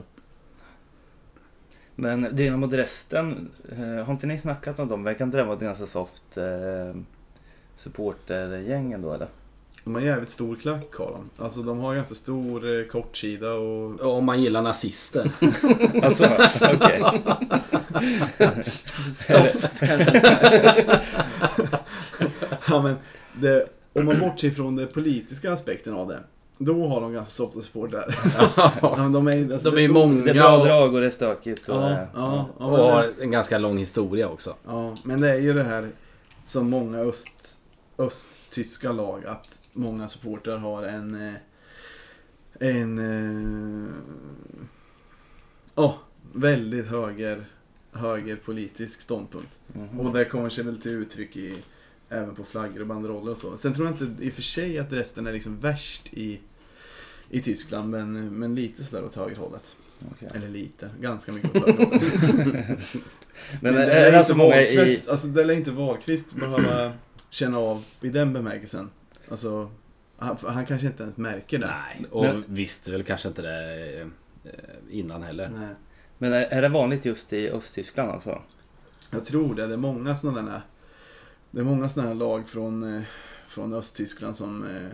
Men 1.96 2.36
Dynamo 2.36 2.68
Dresden, 2.68 3.50
eh, 3.70 4.06
har 4.06 4.14
inte 4.14 4.28
ni 4.28 4.40
snackat 4.40 4.80
om 4.80 4.88
dem? 4.88 5.04
Verkar 5.04 5.26
inte 5.26 5.38
det 5.38 5.44
vara 5.44 5.56
ett 5.56 5.62
ganska 5.62 5.86
soft 5.86 6.38
eh, 6.38 6.96
supportergäng 7.76 8.92
ändå 8.92 9.14
eller? 9.14 9.28
De 9.84 9.96
har 9.96 10.02
jävligt 10.02 10.30
stor 10.30 10.56
klack 10.56 10.96
har 10.96 11.12
de. 11.12 11.44
Alltså 11.44 11.62
de 11.62 11.80
har 11.80 11.96
ganska 11.96 12.16
stor 12.16 12.80
eh, 12.80 12.86
kortsida 12.86 13.52
och 13.54 14.02
Om 14.18 14.26
man 14.26 14.42
gillar 14.42 14.62
nazister. 14.62 15.32
Alltså, 16.04 16.26
okej. 16.74 17.04
Soft 19.14 19.80
kanske. 19.80 20.22
Ja, 22.68 22.82
men 22.82 22.96
det, 23.34 23.68
om 23.94 24.06
man 24.06 24.20
bortser 24.20 24.50
från 24.50 24.76
den 24.76 24.88
politiska 24.88 25.54
aspekten 25.54 25.94
av 25.94 26.08
det. 26.08 26.20
Då 26.58 26.88
har 26.88 27.02
de 27.02 27.14
ganska 27.14 27.32
softa 27.32 27.62
supportrar. 27.62 28.16
Ja, 28.82 28.96
men 28.98 29.12
de 29.12 29.28
är, 29.28 29.54
alltså, 29.54 29.70
De 29.70 29.76
det 29.76 29.82
är 29.84 29.88
står- 29.88 29.94
många 29.94 30.24
Det 30.24 30.30
är 30.30 30.34
bra 30.34 30.58
och, 30.58 30.66
drag 30.66 30.94
och 30.94 31.00
det 31.00 31.06
är 31.06 31.10
stökigt. 31.10 31.70
Och, 31.70 31.76
Ja, 31.76 31.90
ja, 31.92 32.08
ja, 32.60 32.66
och 32.66 32.72
men, 32.72 32.82
har 32.82 33.10
en 33.22 33.32
ganska 33.32 33.58
lång 33.58 33.78
historia 33.78 34.28
också. 34.30 34.54
ja, 34.66 34.96
men 35.04 35.22
det 35.22 35.30
är 35.30 35.40
ju 35.40 35.54
det 35.54 35.64
här 35.64 35.90
som 36.44 36.70
många 36.70 37.00
öst, 37.00 37.53
östtyska 37.98 38.92
lag. 38.92 39.26
Att 39.26 39.70
många 39.74 40.08
supportrar 40.08 40.58
har 40.58 40.84
en... 40.84 41.28
eh, 41.28 41.34
En... 42.60 43.00
eh, 43.00 43.94
Ja, 45.76 45.98
väldigt 46.34 46.86
höger, 46.88 47.46
högerpolitisk 47.92 49.02
ståndpunkt. 49.02 49.60
mhm. 49.74 50.00
Och 50.00 50.14
det 50.14 50.26
kommer 50.26 50.50
sig 50.50 50.64
väl 50.64 50.82
till 50.82 50.92
uttryck 50.92 51.36
i, 51.36 51.56
även 52.10 52.36
på 52.36 52.44
flaggor 52.44 52.82
och 52.82 52.88
banderoller 52.88 53.32
och 53.32 53.38
så. 53.38 53.58
Sen 53.58 53.74
tror 53.74 53.88
jag 53.88 53.94
inte 54.02 54.24
i 54.26 54.30
och 54.30 54.34
för 54.34 54.42
sig 54.42 54.80
att 54.80 54.92
resten 54.94 55.28
är 55.28 55.34
liksom 55.34 55.60
värst 55.60 56.08
i, 56.14 56.40
i 57.30 57.42
Tyskland, 57.42 57.90
men, 57.90 58.40
men 58.40 58.56
lite 58.56 58.84
sådär 58.84 59.06
åt 59.06 59.16
högerhållet. 59.16 59.76
Okej. 60.12 60.30
Eller 60.36 60.50
lite, 60.50 60.90
ganska 61.02 61.32
mycket 61.32 61.56
åt 61.56 61.66
högerhållet. 61.68 62.82
Men 63.62 63.74
det 63.74 63.84
är, 63.84 63.88
är 63.88 64.02
det 64.02 64.06
inte 64.08 64.18
alltså 64.18 64.36
många 64.38 64.62
i... 64.62 65.00
Alltså 65.10 65.28
det 65.28 65.44
lär 65.44 65.54
inte 65.54 65.72
Wahlqvist 65.72 66.36
behöva 66.36 66.94
känna 67.34 67.58
av 67.58 67.86
i 68.02 68.10
den 68.10 68.34
bemärkelsen. 68.34 68.90
Alltså, 69.30 69.72
han, 70.18 70.38
han 70.48 70.66
kanske 70.66 70.88
inte 70.88 71.04
ens 71.04 71.18
märker 71.18 71.60
det. 71.60 71.68
Nej. 71.68 72.06
Och 72.12 72.24
Men- 72.24 72.44
visste 72.48 72.92
väl 72.92 73.04
kanske 73.04 73.28
inte 73.28 73.42
det 73.42 74.02
eh, 74.02 74.08
innan 74.90 75.24
heller. 75.24 75.50
Nej. 75.50 75.76
Men 76.18 76.34
är, 76.34 76.62
det 76.62 76.70
vanligt 76.70 77.06
just 77.06 77.34
i 77.34 77.50
Östtyskland 77.50 78.12
alltså? 78.12 78.42
Jag 79.10 79.26
tror 79.26 79.56
det. 79.56 79.68
Det 79.68 79.74
är 79.74 79.78
många 79.78 80.16
sådana 80.16 80.52
där, 80.52 80.62
det 81.52 81.60
är 81.60 81.64
många 81.66 81.90
sådana 81.90 82.08
här 82.10 82.16
lag 82.16 82.48
från, 82.50 82.96
eh, 82.96 83.02
från 83.48 83.74
Östtyskland 83.74 84.36
som, 84.36 84.68
eh, 84.68 84.88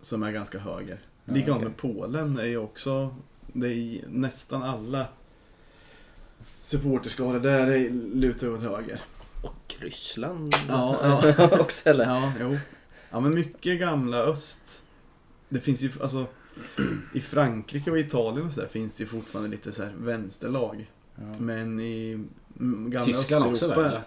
som 0.00 0.22
är 0.22 0.32
ganska 0.32 0.58
höger. 0.58 0.98
Ja, 1.24 1.34
Likadant 1.34 1.56
okej. 1.56 1.68
med 1.68 1.76
Polen 1.76 2.38
är 2.38 2.44
ju 2.46 2.56
också, 2.56 3.16
det 3.52 3.68
är 3.68 4.04
nästan 4.08 4.62
alla 4.62 5.06
supporterskaror 6.60 7.40
där 7.40 7.66
är- 7.66 7.90
lutar 8.14 8.48
åt 8.48 8.60
höger. 8.60 9.00
Och 9.44 9.74
Ryssland 9.78 10.54
Ja, 10.68 11.24
också 11.60 11.88
eller? 11.88 12.04
Ja, 12.04 12.32
jo. 12.40 12.58
Ja, 13.10 13.20
men 13.20 13.34
mycket 13.34 13.80
gamla 13.80 14.18
öst. 14.18 14.84
Det 15.48 15.60
finns 15.60 15.80
ju, 15.80 15.90
alltså, 16.00 16.26
i 17.14 17.20
Frankrike 17.20 17.90
och 17.90 17.98
Italien 17.98 18.46
och 18.46 18.52
så 18.52 18.60
där 18.60 18.68
finns 18.68 18.96
det 18.96 19.02
ju 19.02 19.08
fortfarande 19.08 19.50
lite 19.50 19.72
så 19.72 19.82
här 19.82 19.92
vänsterlag. 19.98 20.90
Ja. 21.14 21.22
Men 21.38 21.80
i 21.80 22.12
mm, 22.60 22.90
gamla 22.90 23.04
Tyskland 23.04 23.44
också 23.44 23.52
Östeuropa... 23.52 23.80
väl? 23.80 23.90
eller? 23.90 24.02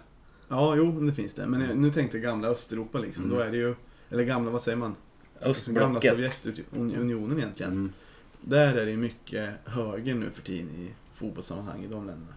Ja, 0.47 0.76
jo, 0.76 0.91
men 0.91 1.06
det 1.06 1.13
finns 1.13 1.34
det. 1.34 1.47
Men 1.47 1.82
nu 1.82 1.89
tänkte 1.89 2.17
jag 2.17 2.23
gamla 2.23 2.47
Östeuropa 2.47 3.00
liksom. 3.00 3.23
Mm. 3.23 3.38
Då 3.38 3.43
är 3.43 3.52
det 3.52 3.58
ju, 3.58 3.76
eller 4.10 4.23
gamla, 4.23 4.52
vad 4.52 4.62
säger 4.62 4.78
man? 4.78 4.95
Liksom 5.45 5.73
gamla 5.73 6.00
Östblocket. 6.00 6.34
Sovjetunionen 6.43 7.38
egentligen. 7.38 7.71
Mm. 7.71 7.93
Där 8.41 8.76
är 8.76 8.86
det 8.86 8.91
ju 8.91 8.97
mycket 8.97 9.54
höger 9.65 10.15
nu 10.15 10.32
för 10.32 10.41
tiden 10.41 10.69
i 10.69 10.93
fotbollssammanhang 11.15 11.84
i 11.84 11.88
de 11.88 12.08
länderna. 12.08 12.34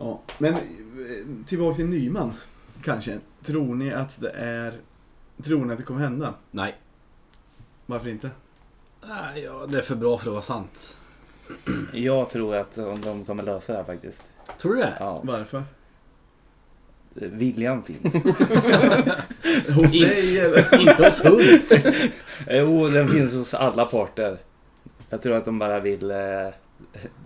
Ja, 0.00 0.20
men 0.38 0.54
eh, 0.54 0.60
tillbaka 1.46 1.76
till 1.76 1.86
Nyman, 1.86 2.32
kanske. 2.82 3.18
Tror 3.42 3.74
ni 3.74 3.92
att 3.92 4.20
det 4.20 4.30
är... 4.30 4.74
Tror 5.42 5.64
ni 5.64 5.72
att 5.72 5.78
det 5.78 5.84
kommer 5.84 6.00
hända? 6.00 6.34
Nej. 6.50 6.76
Varför 7.86 8.08
inte? 8.08 8.30
Nej, 9.08 9.42
ja, 9.42 9.66
det 9.68 9.78
är 9.78 9.82
för 9.82 9.94
bra 9.94 10.18
för 10.18 10.26
att 10.26 10.32
vara 10.32 10.42
sant. 10.42 10.96
Jag 11.92 12.30
tror 12.30 12.56
att 12.56 12.74
de 13.02 13.24
kommer 13.24 13.42
lösa 13.42 13.72
det 13.72 13.78
här 13.78 13.84
faktiskt. 13.84 14.22
Tror 14.58 14.74
du 14.74 14.80
det? 14.80 14.96
Ja. 15.00 15.20
Varför? 15.24 15.64
Viljan 17.14 17.82
finns. 17.82 18.14
Hos 19.74 19.92
dig 19.92 20.38
eller? 20.38 20.80
Inte 20.90 21.04
hos 21.04 21.24
Hult. 21.24 21.86
Jo, 22.50 22.88
den 22.88 23.08
finns 23.08 23.34
hos 23.34 23.54
alla 23.54 23.84
parter. 23.84 24.38
Jag 25.10 25.22
tror 25.22 25.36
att 25.36 25.44
de 25.44 25.58
bara 25.58 25.80
vill 25.80 26.10
eh, 26.10 26.48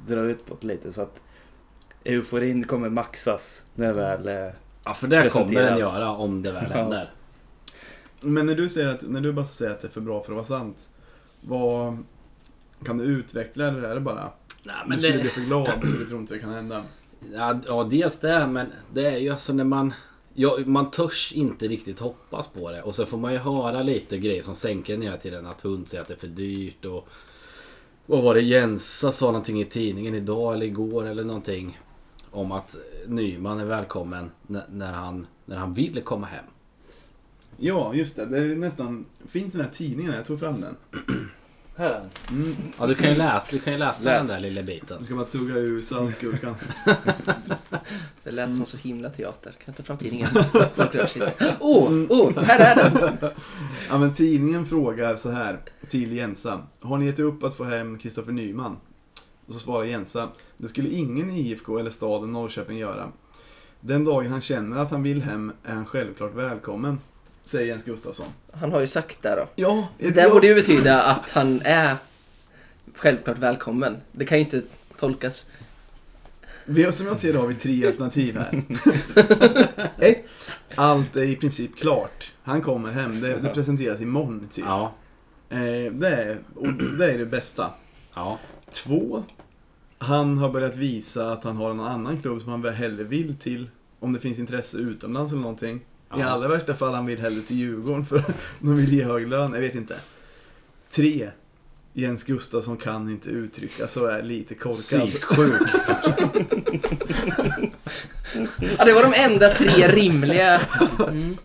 dra 0.07 0.21
ut 0.21 0.47
på 0.47 0.57
det 0.61 0.67
lite 0.67 0.93
så 0.93 1.03
att 1.03 1.21
euforin 2.05 2.65
kommer 2.65 2.89
maxas 2.89 3.65
när 3.75 3.93
väl... 3.93 4.29
Eh, 4.29 4.55
Ja, 4.87 4.95
för 4.95 5.09
det 5.09 5.33
kommer 5.33 5.63
den 5.63 5.79
göra 5.79 6.11
om 6.11 6.43
det 6.43 6.53
väl 6.53 6.67
Ja. 6.71 6.77
händer. 6.77 7.11
Men 8.21 8.47
när 8.47 8.55
du, 8.55 8.69
säger 8.69 8.89
att, 8.89 9.03
när 9.03 9.21
du 9.21 9.33
bara 9.33 9.45
säger 9.45 9.71
att 9.71 9.81
det 9.81 9.89
är 9.89 9.91
för 9.91 10.01
bra 10.01 10.23
för 10.23 10.33
att 10.33 10.37
vara 10.37 10.61
sant. 10.61 10.89
Vad... 11.41 11.99
Kan 12.85 12.99
du 12.99 13.05
utveckla 13.05 13.69
eller 13.69 13.83
är 13.83 13.95
det 13.95 14.01
bara 14.01 14.31
Nej, 14.63 14.77
du 14.85 14.89
men 14.89 14.99
skulle 14.99 15.15
det, 15.17 15.21
bli 15.21 15.31
för 15.31 15.41
glad 15.41 15.87
så 15.87 15.97
du 15.99 16.05
tror 16.05 16.21
inte 16.21 16.35
det 16.35 16.41
kan 16.41 16.51
hända. 16.51 16.83
ja, 17.35 17.61
ja, 17.67 17.85
dels 17.91 18.19
det, 18.19 18.47
men 18.47 18.67
det 18.93 19.07
är 19.07 19.17
ju 19.19 19.31
alltså 19.31 19.53
när 19.53 19.65
man... 19.65 19.93
Ja, 20.35 20.59
man 20.67 20.91
törs 20.91 21.33
inte 21.33 21.69
riktigt 21.69 22.01
hoppas 22.01 22.49
på 22.49 22.71
det. 22.71 22.83
Och 22.83 22.95
så 22.95 23.07
får 23.07 23.19
man 23.19 23.33
ju 23.33 23.39
höra 23.39 23.83
lite 23.83 24.19
grejer 24.19 24.43
som 24.43 24.55
sänker 24.55 24.95
en 24.95 25.03
hela 25.03 25.17
tiden. 25.17 25.47
Att 25.47 25.61
hund 25.61 25.89
säger 25.89 26.03
att 26.03 26.09
det 26.09 26.15
är 26.15 26.19
för 26.19 26.27
dyrt 26.27 26.85
och... 26.85 27.09
Vad 28.07 28.23
var 28.23 28.35
det 28.35 28.41
Jensa 28.41 29.13
sa 29.13 29.27
någonting 29.27 29.61
i 29.61 29.65
tidningen 29.65 30.15
idag 30.15 30.55
eller 30.55 30.67
igår 30.67 31.07
eller 31.07 31.25
någonting. 31.25 31.81
Om 32.35 32.53
att 32.53 32.77
Nyman 33.07 33.61
är 33.61 33.65
välkommen 33.65 34.31
när, 34.69 34.93
han, 34.93 35.27
när 35.45 35.57
han 35.57 35.75
vill 35.75 36.03
komma 36.03 36.27
hem. 36.27 36.45
Ja, 37.57 37.95
just 37.95 38.17
det. 38.17 38.27
Det 38.27 38.39
är 38.39 38.57
nästan... 38.57 39.07
Finns 39.29 39.53
den 39.53 39.63
här 39.63 39.71
tidningen? 39.71 40.13
Jag 40.13 40.27
tog 40.27 40.41
fram 40.41 40.61
den. 40.61 40.77
Här. 41.77 42.09
Mm. 42.31 42.57
Ja, 42.79 42.87
du 42.87 42.95
kan 42.95 43.11
ju 43.11 43.17
läsa, 43.17 43.47
du 43.51 43.59
kan 43.59 43.73
ju 43.73 43.79
läsa 43.79 44.05
Läs. 44.05 44.19
den 44.19 44.27
där 44.27 44.41
lilla 44.41 44.63
biten. 44.63 44.97
Du 44.99 45.05
ska 45.05 45.15
bara 45.15 45.25
tugga 45.25 45.55
ur 45.55 45.83
saltgurkan. 45.83 46.55
Det 48.25 48.31
lät 48.31 48.57
som 48.57 48.67
så 48.67 48.77
himla 48.77 49.11
teater. 49.11 49.51
Kan 49.51 49.65
jag 49.65 49.77
ta 49.77 49.83
fram 49.83 49.99
tidningen? 49.99 50.29
Åh, 51.61 51.93
oh, 51.93 52.41
här 52.41 52.59
är 52.59 52.91
den! 52.91 53.17
Ja, 53.89 53.99
men 53.99 54.15
tidningen 54.15 54.67
frågar 54.67 55.17
så 55.17 55.31
här 55.31 55.61
till 55.89 56.13
Jensa. 56.13 56.63
Har 56.81 56.99
ni 56.99 57.07
gett 57.07 57.19
upp 57.19 57.43
att 57.43 57.55
få 57.55 57.65
hem 57.65 57.99
Kristoffer 57.99 58.33
Nyman? 58.33 58.77
Och 59.47 59.53
så 59.53 59.59
svarar 59.59 59.85
Jensa. 59.85 60.29
Det 60.57 60.69
skulle 60.69 60.89
ingen 60.89 61.31
i 61.31 61.41
IFK 61.41 61.79
eller 61.79 61.91
staden 61.91 62.33
Norrköping 62.33 62.79
göra. 62.79 63.09
Den 63.81 64.05
dagen 64.05 64.31
han 64.31 64.41
känner 64.41 64.77
att 64.79 64.91
han 64.91 65.03
vill 65.03 65.23
hem 65.23 65.53
är 65.65 65.75
han 65.75 65.87
självklart 65.87 66.35
välkommen. 66.35 66.99
Säger 67.45 67.67
Jens 67.67 67.85
Gustafsson. 67.85 68.27
Han 68.53 68.73
har 68.73 68.81
ju 68.81 68.87
sagt 68.87 69.23
det 69.23 69.35
då. 69.37 69.49
Ja, 69.55 69.89
Det 69.99 70.11
där 70.11 70.31
borde 70.31 70.47
ju 70.47 70.55
betyda 70.55 71.03
att 71.03 71.31
han 71.31 71.61
är 71.65 71.97
självklart 72.97 73.39
välkommen. 73.39 73.97
Det 74.13 74.25
kan 74.25 74.39
ju 74.39 74.45
inte 74.45 74.63
tolkas. 74.99 75.47
Vi 76.65 76.83
har, 76.85 76.93
som 76.93 77.07
jag 77.07 77.19
ser 77.19 77.33
det 77.33 77.39
har 77.39 77.47
vi 77.47 77.55
tre 77.55 77.87
alternativ 77.87 78.39
här. 78.39 78.63
Ett, 79.99 80.57
allt 80.75 81.17
är 81.17 81.23
i 81.23 81.37
princip 81.37 81.77
klart. 81.79 82.33
Han 82.43 82.61
kommer 82.63 82.93
hem. 82.93 83.21
Det, 83.21 83.39
det 83.39 83.49
presenteras 83.49 84.01
imorgon 84.01 84.49
typ. 84.51 84.65
Ja, 84.67 84.95
Eh, 85.49 85.93
det, 85.93 86.09
är, 86.09 86.39
och 86.57 86.73
det 86.73 87.13
är 87.13 87.19
det 87.19 87.27
bästa. 87.27 87.71
ja. 88.15 88.39
Två, 88.73 89.23
han 90.05 90.39
har 90.39 90.51
börjat 90.51 90.77
visa 90.77 91.33
att 91.33 91.45
han 91.45 91.57
har 91.57 91.71
en 91.71 91.81
annan 91.81 92.21
klubb 92.23 92.41
som 92.41 92.51
han 92.51 92.63
väl 92.63 92.75
hellre 92.75 93.05
vill 93.05 93.37
till. 93.37 93.71
Om 94.01 94.13
det 94.13 94.21
finns 94.21 94.39
intresse 94.39 94.77
utomlands 94.79 95.33
eller 95.33 95.43
någonting. 95.43 95.77
I 95.77 95.81
Ja. 96.21 96.27
allra 96.29 96.49
värsta 96.49 96.75
fall 96.75 96.95
han 96.95 97.07
vill 97.07 97.19
hellre 97.21 97.43
till 97.43 97.57
Djurgården 97.57 98.07
för 98.07 98.23
de 98.61 98.77
vill 98.77 98.93
ge 98.93 99.05
hög 99.05 99.29
lön. 99.29 99.53
Jag 99.55 99.61
vet 99.61 99.75
inte. 99.75 99.95
Tre, 100.91 101.31
Jens 101.93 102.23
Gustafsson 102.23 102.77
kan 102.77 103.11
inte 103.11 103.31
uttrycka 103.31 103.89
så 103.89 104.07
är 104.07 104.23
lite 104.23 104.55
korkad. 104.55 105.09
Psyksjuk. 105.09 105.55
Ja, 108.79 108.85
det 108.85 108.93
var 108.93 109.03
de 109.03 109.15
enda 109.15 109.49
tre 109.49 109.89
rimliga. 109.89 110.61
Mm. 111.09 111.37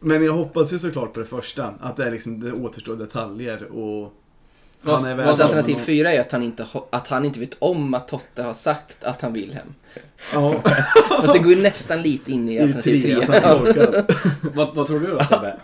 Men 0.00 0.24
jag 0.24 0.32
hoppas 0.32 0.72
ju 0.72 0.78
såklart 0.78 1.14
på 1.14 1.20
det 1.20 1.26
första. 1.26 1.74
Att 1.80 1.96
det, 1.96 2.04
är 2.06 2.10
liksom, 2.10 2.40
det 2.40 2.52
återstår 2.52 2.96
detaljer 2.96 3.64
och... 3.72 4.12
Vad- 4.82 5.00
han 5.00 5.10
är 5.10 5.14
vad 5.16 5.26
Fast 5.26 5.40
välkommen 5.40 5.58
alternativ 5.58 5.84
fyra 5.84 6.12
är 6.12 6.20
att 6.20 6.32
han, 6.32 6.42
inte, 6.42 6.66
att 6.90 7.08
han 7.08 7.24
inte 7.24 7.40
vet 7.40 7.56
om 7.58 7.94
att 7.94 8.08
Totte 8.08 8.42
har 8.42 8.54
sagt 8.54 9.04
att 9.04 9.20
han 9.20 9.32
vill 9.32 9.54
hem. 9.54 9.74
Ja, 10.32 10.60
Fast 11.20 11.32
det 11.32 11.38
går 11.38 11.52
ju 11.52 11.62
nästan 11.62 12.02
lite 12.02 12.32
in 12.32 12.48
i 12.48 12.54
i 12.54 12.60
alternativ 12.60 13.00
tre, 13.00 13.14
vad, 14.54 14.74
vad 14.74 14.86
tror 14.86 15.00
du 15.00 15.06
då 15.06 15.24
Sebbe? 15.24 15.56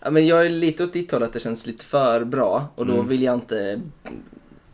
Ja, 0.00 0.10
men 0.10 0.26
jag 0.26 0.46
är 0.46 0.50
lite 0.50 0.84
åt 0.84 0.92
ditt 0.92 1.12
håll 1.12 1.22
att 1.22 1.32
det 1.32 1.40
känns 1.40 1.66
lite 1.66 1.84
för 1.84 2.24
bra 2.24 2.68
och 2.74 2.86
då 2.86 2.94
Mm. 2.94 3.08
vill 3.08 3.22
jag 3.22 3.34
inte 3.34 3.80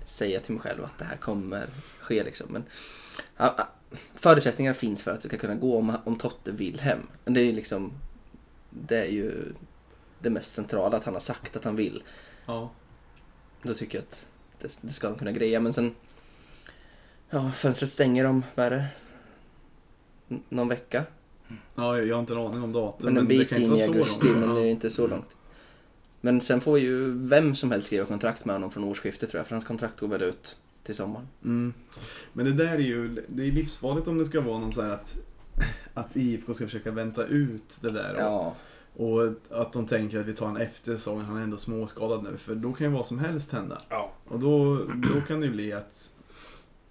säga 0.05 0.41
till 0.41 0.53
mig 0.53 0.61
själv 0.63 0.85
att 0.85 0.99
det 0.99 1.05
här 1.05 1.17
kommer 1.17 1.67
ske 2.01 2.25
liksom. 2.25 2.47
Men, 2.51 2.65
ja, 3.37 3.55
ja, 3.59 3.69
förutsättningar 4.15 4.73
finns 4.73 5.03
för 5.03 5.11
att 5.11 5.21
det 5.21 5.29
ska 5.29 5.37
kunna 5.39 5.55
gå 5.55 5.79
om, 5.79 5.93
om 6.05 6.17
Totte 6.19 6.51
vill 6.53 6.81
hem. 6.81 6.99
Men 7.25 7.35
det 7.35 7.41
är 7.41 7.45
ju 7.45 7.53
liksom, 7.53 7.93
det 8.71 9.01
är 9.01 9.11
ju 9.11 9.53
det 10.19 10.31
mest 10.31 10.51
centrala 10.53 10.97
att 10.97 11.05
han 11.05 11.15
har 11.15 11.21
sagt 11.21 11.57
att 11.57 11.65
han 11.65 11.77
vill. 11.77 12.03
Ja. 12.47 12.71
Då 13.63 13.75
tycker 13.75 13.99
jag 13.99 14.03
att 14.03 14.27
det, 14.61 14.79
det 14.81 14.93
ska 14.93 15.09
de 15.09 15.19
kunna 15.19 15.33
greja. 15.33 15.61
Men 15.61 15.73
sen, 15.73 15.95
ja, 17.31 17.51
fönstret 17.51 17.93
stänger 17.93 18.25
om, 18.25 18.45
vad 18.55 18.67
är 18.67 18.71
det? 18.71 18.85
N- 20.29 20.43
Någon 20.49 20.69
vecka? 20.69 21.05
ja, 21.75 21.99
jag 21.99 22.15
har 22.17 22.21
inte 22.21 22.33
en 22.33 22.39
aning 22.39 22.63
om 22.63 22.73
datum. 22.73 23.07
Men 23.15 23.17
en 23.17 23.29
det 23.29 23.29
bit 23.29 23.49
kan 23.49 23.59
inte 23.63 23.71
in 23.73 23.79
i 23.79 23.83
augusti, 23.83 24.29
men 24.29 24.55
det 24.55 24.61
är 24.61 24.71
inte 24.71 24.91
så 24.91 25.07
långt. 25.07 25.37
Men 26.21 26.41
sen 26.41 26.61
får 26.61 26.79
ju 26.79 27.13
vem 27.29 27.55
som 27.55 27.71
helst 27.71 27.87
skriva 27.87 28.05
kontrakt 28.05 28.45
med 28.45 28.55
honom 28.55 28.71
från 28.71 28.85
årsskiftet 28.85 29.31
tror 29.31 29.39
jag, 29.39 29.47
för 29.47 29.55
hans 29.55 29.65
kontrakt 29.65 30.01
går 30.01 30.09
väl 30.09 30.23
ut 30.23 30.57
till 30.83 30.95
sommaren. 30.95 31.29
Mm. 31.45 31.73
Men 32.33 32.45
det 32.45 32.53
där 32.53 32.75
är 32.75 32.79
ju 32.79 33.25
det 33.29 33.47
är 33.47 33.51
livsfarligt 33.53 34.09
om 34.09 34.19
det 34.19 34.25
ska 34.25 34.41
vara 34.41 34.59
någon 34.59 34.73
så 34.73 34.83
här 34.83 34.91
att, 34.91 35.17
att 35.95 36.17
IFK 36.17 36.55
ska 36.55 36.65
försöka 36.65 36.91
vänta 36.91 37.27
ut 37.27 37.79
det 37.81 37.91
där. 37.91 38.15
Och, 38.15 38.21
Ja, 38.21 38.57
och 39.01 39.33
att 39.51 39.73
de 39.73 39.87
tänker 39.87 40.21
att 40.21 40.27
vi 40.27 40.33
tar 40.33 40.49
en 40.49 40.57
efter 40.57 40.93
säsongen, 40.93 41.25
han 41.25 41.37
är 41.37 41.43
ändå 41.43 41.57
småskadad 41.57 42.23
nu. 42.23 42.37
För 42.37 42.55
då 42.55 42.73
kan 42.73 42.87
ju 42.87 42.93
vad 42.93 43.07
som 43.07 43.19
helst 43.19 43.53
hända. 43.53 43.83
Ja. 43.89 44.13
Och 44.29 44.41
då, 44.41 44.77
då 45.15 45.21
kan 45.29 45.41
det 45.41 45.47
ju 45.47 45.53
bli 45.53 45.73
att 45.73 46.15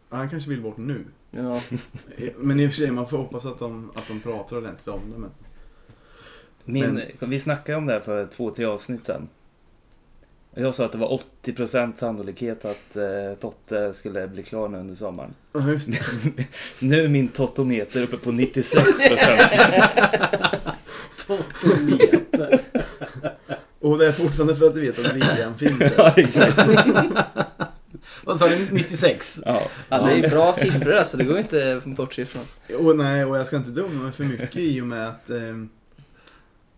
han 0.10 0.30
kanske 0.30 0.50
vill 0.50 0.62
bort 0.62 0.78
nu. 0.78 1.06
ja. 1.32 1.62
Men 2.38 2.60
i 2.60 2.68
och 2.68 2.72
för 2.72 2.78
sig, 2.78 2.92
man 2.92 3.08
får 3.08 3.18
hoppas 3.18 3.46
att 3.46 3.60
de, 3.60 3.92
att 3.96 4.08
de 4.08 4.20
pratar 4.20 4.58
ordentligt 4.58 4.88
om 4.88 5.00
det. 5.12 5.18
Men... 5.18 5.30
Min, 6.64 7.02
Vi 7.20 7.40
snackade 7.40 7.78
om 7.78 7.86
det 7.86 7.94
här 7.94 8.00
för 8.00 8.26
två, 8.26 8.52
tre 8.52 8.66
avsnitt 8.66 9.06
sedan. 9.06 9.30
Jag 10.54 10.76
sa 10.76 10.86
att 10.86 10.92
det 10.92 10.98
var 10.98 11.22
80% 11.44 11.96
sannolikhet 11.96 12.66
att 12.66 12.96
eh, 12.96 13.34
Totte 13.40 13.94
skulle 13.94 14.28
bli 14.28 14.44
klar 14.44 14.68
nu 14.68 14.78
under 14.78 14.96
sommaren. 14.96 15.34
Ja, 15.54 15.72
just 15.72 15.92
det. 15.92 16.00
Nu 16.80 17.04
är 17.04 17.08
min 17.08 17.28
Tottometer 17.28 18.04
uppe 18.04 18.18
på 18.18 18.32
96%. 18.32 20.60
Totometer. 21.38 22.60
Och 23.80 23.98
det 23.98 24.08
är 24.08 24.12
fortfarande 24.12 24.56
för 24.56 24.68
att 24.68 24.74
du 24.74 24.82
vet 24.82 25.00
att 25.06 25.16
viljan 25.16 25.58
finns. 25.58 25.80
här. 25.80 25.94
ja, 25.98 26.14
exakt. 26.18 26.58
Vad 28.24 28.38
sa 28.38 28.48
du? 28.48 28.68
96? 28.72 29.40
Ja. 29.46 29.62
ja, 29.90 30.02
det 30.06 30.12
är 30.12 30.30
bra 30.30 30.54
siffror 30.54 30.94
alltså, 30.94 31.18
det 31.18 31.24
går 31.24 31.38
inte 31.38 31.82
bortse 31.86 32.22
ifrån. 32.22 32.44
Och 32.80 32.98
nej, 32.98 33.26
och 33.26 33.38
jag 33.38 33.48
ska 33.48 33.58
inte 33.58 33.70
döma 33.70 34.04
mig 34.04 34.12
för 34.12 34.24
mycket 34.24 34.56
i 34.58 34.82
och 34.82 34.86
med 34.86 35.08
att 35.08 35.30
eh, 35.30 35.56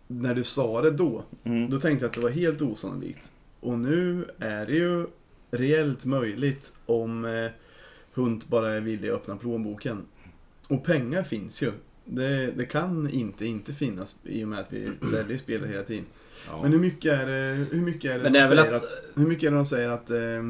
när 0.07 0.35
du 0.35 0.43
sa 0.43 0.81
det 0.81 0.91
då, 0.91 1.23
Mm. 1.43 1.69
då 1.69 1.77
tänkte 1.77 2.03
jag 2.05 2.09
att 2.09 2.15
det 2.15 2.21
var 2.21 2.29
helt 2.29 2.61
osannolikt. 2.61 3.31
Och 3.59 3.79
nu 3.79 4.25
är 4.39 4.65
det 4.65 4.73
ju 4.73 5.07
reellt 5.51 6.05
möjligt 6.05 6.73
om 6.85 7.25
eh, 7.25 7.51
Hunt 8.13 8.47
bara 8.47 8.71
är 8.73 8.79
villig 8.81 9.09
att 9.09 9.15
öppna 9.15 9.35
plånboken. 9.35 10.05
Och 10.67 10.83
pengar 10.85 11.23
finns 11.23 11.63
ju. 11.63 11.71
Det, 12.13 12.52
det 12.52 12.65
kan 12.65 13.10
inte 13.10 13.45
inte 13.45 13.74
finnas 13.74 14.15
i 14.24 14.43
och 14.43 14.47
med 14.47 14.60
att 14.60 14.74
vi 14.74 14.89
säljer 15.12 15.38
spelare 15.38 15.69
hela 15.69 15.84
tiden. 15.84 16.06
Ja. 16.47 16.62
Men 16.63 16.71
hur 16.71 16.80
mycket 16.80 17.12
är 17.19 17.26
det, 17.26 17.65
hur 17.71 17.82
mycket 17.82 18.12
är 18.12 18.17
det, 18.17 18.24
Men 18.24 18.34
de 18.34 18.39
är 18.39 18.43
säger 18.43 18.71
att- 18.74 18.84
att... 18.84 19.04
Hur 19.15 19.26
mycket 19.28 19.43
är 19.47 19.52
det 19.52 19.58
de 19.58 19.65
säger 19.65 19.89
att, 19.89 20.10
eh, 20.10 20.50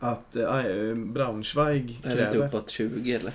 att 0.00 0.36
eh, 0.36 0.94
Braunschweig 0.94 2.00
Är 2.02 2.16
det 2.16 2.22
inte 2.22 2.32
kräver? 2.32 2.46
uppåt 2.48 2.70
20 2.70 3.12
eller? 3.12 3.32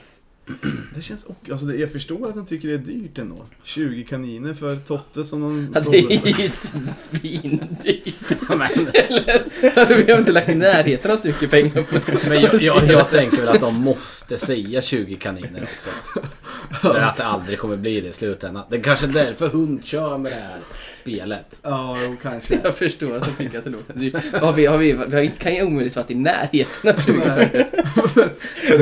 Det 0.95 1.01
känns 1.01 1.23
också, 1.23 1.51
alltså 1.51 1.67
det, 1.67 1.75
jag 1.75 1.91
förstår 1.91 2.29
att 2.29 2.35
han 2.35 2.45
tycker 2.45 2.67
det 2.67 2.73
är 2.73 2.77
dyrt 2.77 3.17
ändå. 3.17 3.45
20 3.63 4.03
kaniner 4.03 4.53
för 4.53 4.75
Totte 4.75 5.25
som 5.25 5.41
de 5.41 5.73
Ja, 5.75 5.81
det 5.91 5.97
är 5.97 6.41
ju 6.41 6.47
svindyrt. 6.47 8.31
Eller? 8.51 10.05
Vi 10.05 10.11
har 10.11 10.19
inte 10.19 10.31
lagt 10.31 10.49
i 10.49 10.55
närheten 10.55 11.11
av 11.11 11.17
så 11.17 11.27
mycket 11.27 11.51
pengar 11.51 11.83
på 11.83 12.29
men 12.29 12.41
jag, 12.41 12.61
jag, 12.61 12.87
jag 12.87 13.09
tänker 13.09 13.37
väl 13.37 13.49
att 13.49 13.61
de 13.61 13.75
måste 13.75 14.37
säga 14.37 14.81
20 14.81 15.15
kaniner 15.15 15.63
också. 15.63 15.89
Men 16.83 17.03
att 17.03 17.17
det 17.17 17.23
aldrig 17.23 17.59
kommer 17.59 17.77
bli 17.77 18.01
det 18.01 18.07
i 18.07 18.13
slutändan. 18.13 18.63
Det 18.69 18.75
är 18.75 18.81
kanske 18.81 19.05
är 19.05 19.09
därför 19.09 19.47
hund 19.47 19.85
kör 19.85 20.17
med 20.17 20.31
det 20.31 20.35
här 20.35 20.59
spelet. 21.01 21.59
Ja, 21.63 21.97
jo, 22.03 22.15
kanske. 22.21 22.59
Jag 22.63 22.75
förstår 22.75 23.17
att 23.17 23.25
de 23.25 23.43
tycker 23.43 23.57
att 23.57 23.63
det 23.63 23.69
låter 23.69 23.93
dyrt. 23.93 24.15
Har 24.41 24.53
vi, 24.53 24.65
har 24.65 24.77
vi, 24.77 24.93
vi 25.07 25.15
har, 25.15 25.25
kan 25.37 25.55
ju 25.55 25.63
omöjligt 25.63 25.95
varit 25.95 26.11
i 26.11 26.15
närheten 26.15 26.95
av 26.95 27.01
20 27.05 27.21
Nej. 27.25 27.71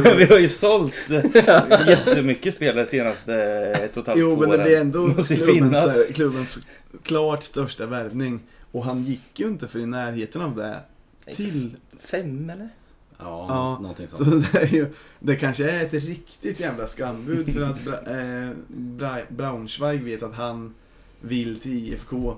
Men 0.03 0.17
vi 0.17 0.25
har 0.25 0.39
ju 0.39 0.49
sålt 0.49 0.93
eh, 1.09 1.23
jättemycket 1.87 2.53
spelare 2.53 2.85
senaste 2.85 3.35
ett 3.35 3.97
och 3.97 4.01
ett 4.01 4.07
halvt 4.07 4.19
Jo, 4.19 4.39
men 4.39 4.49
det 4.49 4.57
blir 4.57 4.77
ändå 4.79 5.07
klubbens, 5.13 5.45
finnas. 5.45 6.07
klubbens 6.07 6.67
klart 7.03 7.43
största 7.43 7.85
värvning. 7.85 8.39
Och 8.71 8.83
han 8.85 9.03
gick 9.03 9.39
ju 9.39 9.47
inte 9.47 9.67
för 9.67 9.79
i 9.79 9.85
närheten 9.85 10.41
av 10.41 10.55
det. 10.55 10.79
Till... 11.35 11.75
Fem 11.99 12.49
eller? 12.49 12.69
Ja, 13.17 13.45
Ja, 13.49 13.79
någonting 13.81 14.07
Så 14.07 14.15
sånt. 14.15 14.51
det, 14.51 14.59
är 14.61 14.67
ju, 14.67 14.87
det 15.19 15.35
kanske 15.35 15.71
är 15.71 15.85
ett 15.85 15.93
riktigt 15.93 16.59
jävla 16.59 16.87
skambud 16.87 17.53
för 17.53 17.61
att 17.61 17.83
Bra, 17.83 18.13
eh, 18.15 18.49
Bra, 18.67 19.17
Braunschweig 19.29 20.03
vet 20.03 20.23
att 20.23 20.35
han 20.35 20.73
vill 21.21 21.59
till 21.59 21.71
IFK. 21.73 22.35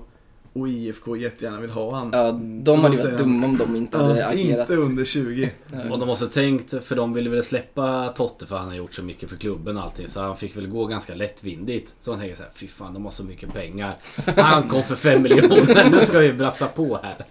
Och 0.54 0.68
IFK 0.68 1.16
jättegärna 1.16 1.60
vill 1.60 1.70
ha 1.70 1.96
han. 1.96 2.10
Ja, 2.12 2.32
de 2.62 2.80
hade 2.80 2.96
varit 2.96 3.18
dumma 3.18 3.46
om 3.46 3.56
de 3.58 3.76
inte 3.76 3.98
hade 3.98 4.18
Ja, 4.20 4.26
agerat. 4.28 4.70
inte 4.70 4.82
under 4.82 5.04
20. 5.04 5.50
Och 5.90 5.98
de 5.98 6.06
måste 6.06 6.26
tänkt, 6.26 6.84
för 6.84 6.96
de 6.96 7.12
ville 7.14 7.30
väl 7.30 7.42
släppa 7.44 8.08
Totte 8.08 8.46
för 8.46 8.56
han 8.56 8.68
har 8.68 8.74
gjort 8.74 8.94
så 8.94 9.02
mycket 9.02 9.30
för 9.30 9.36
klubben 9.36 9.76
och 9.76 9.82
allting. 9.82 10.08
Så 10.08 10.20
han 10.20 10.36
fick 10.36 10.56
väl 10.56 10.66
gå 10.68 10.86
ganska 10.86 11.14
lättvindigt. 11.14 11.94
Så 12.00 12.10
han 12.10 12.20
tänker 12.20 12.36
så 12.36 12.42
här, 12.42 12.50
fy 12.54 12.68
fan 12.68 12.94
de 12.94 13.04
har 13.04 13.10
så 13.12 13.24
mycket 13.24 13.54
pengar. 13.54 13.96
Han 14.36 14.68
kom 14.68 14.82
för 14.82 14.96
fem 14.96 15.22
miljoner, 15.22 15.90
nu 15.90 16.00
ska 16.00 16.18
vi 16.18 16.32
brassa 16.32 16.66
på 16.66 17.00
här. 17.02 17.24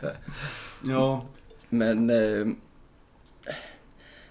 Ja, 0.85 1.25
Men... 1.69 2.09
Eh, 2.09 2.47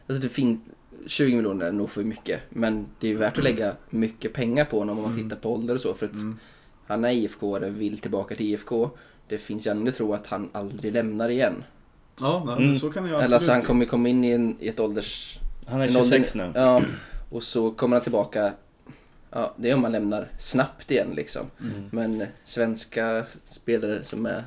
Alltså 0.07 0.23
det 0.23 0.29
finns 0.29 0.61
20 1.07 1.37
miljoner 1.37 1.67
är 1.67 1.73
nog 1.73 1.91
för 1.91 2.05
mycket. 2.05 2.41
Men 2.51 2.87
det 3.01 3.07
är 3.07 3.11
ju 3.11 3.17
värt 3.17 3.39
att 3.39 3.45
lägga 3.45 3.73
mycket 3.91 4.33
pengar 4.33 4.65
på 4.65 4.79
honom 4.79 4.97
om 4.99 5.03
man 5.05 5.13
Mm. 5.13 5.25
tittar 5.25 5.43
på 5.43 5.53
ålder 5.55 5.75
och 5.75 5.81
så. 5.81 5.95
För 5.95 6.07
att 6.07 6.13
Mm. 6.13 6.39
Han 6.91 7.05
är 7.05 7.11
IFK 7.11 7.51
och 7.57 7.63
vill 7.81 7.99
tillbaka 7.99 8.35
till 8.35 8.47
IFK. 8.47 8.91
Det 9.29 9.39
finns 9.39 9.67
ju 9.67 9.71
anledning 9.71 9.89
att 9.91 9.97
tro 9.97 10.15
att 10.15 10.27
han 10.27 10.51
aldrig 10.53 10.93
lämnar 10.95 11.29
igen. 11.29 11.65
Ja, 12.21 12.43
nej, 12.47 12.55
men 12.55 12.65
Mm. 12.65 12.77
så 12.79 12.91
kan 12.91 13.09
jag 13.09 13.23
Eller 13.25 13.35
alltså 13.37 13.53
han 13.53 13.63
kommer 13.63 13.85
komma 13.85 14.09
in 14.09 14.25
i, 14.25 14.31
en, 14.31 14.57
i 14.61 14.69
ett 14.69 14.81
ålders... 14.81 15.39
Han 15.67 15.81
är 15.81 15.85
en 15.89 15.97
ålder- 15.97 16.03
26 16.03 16.35
nu. 16.35 16.53
Ja, 16.55 16.83
och 17.31 17.43
så 17.43 17.71
kommer 17.71 17.97
han 17.97 18.03
tillbaka. 18.03 18.53
Ja, 19.31 19.55
det 19.57 19.71
är 19.71 19.75
om 19.75 19.81
man 19.81 19.93
lämnar 19.93 20.29
snabbt 20.39 20.91
igen 20.91 21.09
liksom. 21.17 21.47
Mm. 21.61 21.89
Men 21.93 22.27
svenska 22.45 23.25
spelare 23.51 24.05
som 24.05 24.27
är 24.27 24.45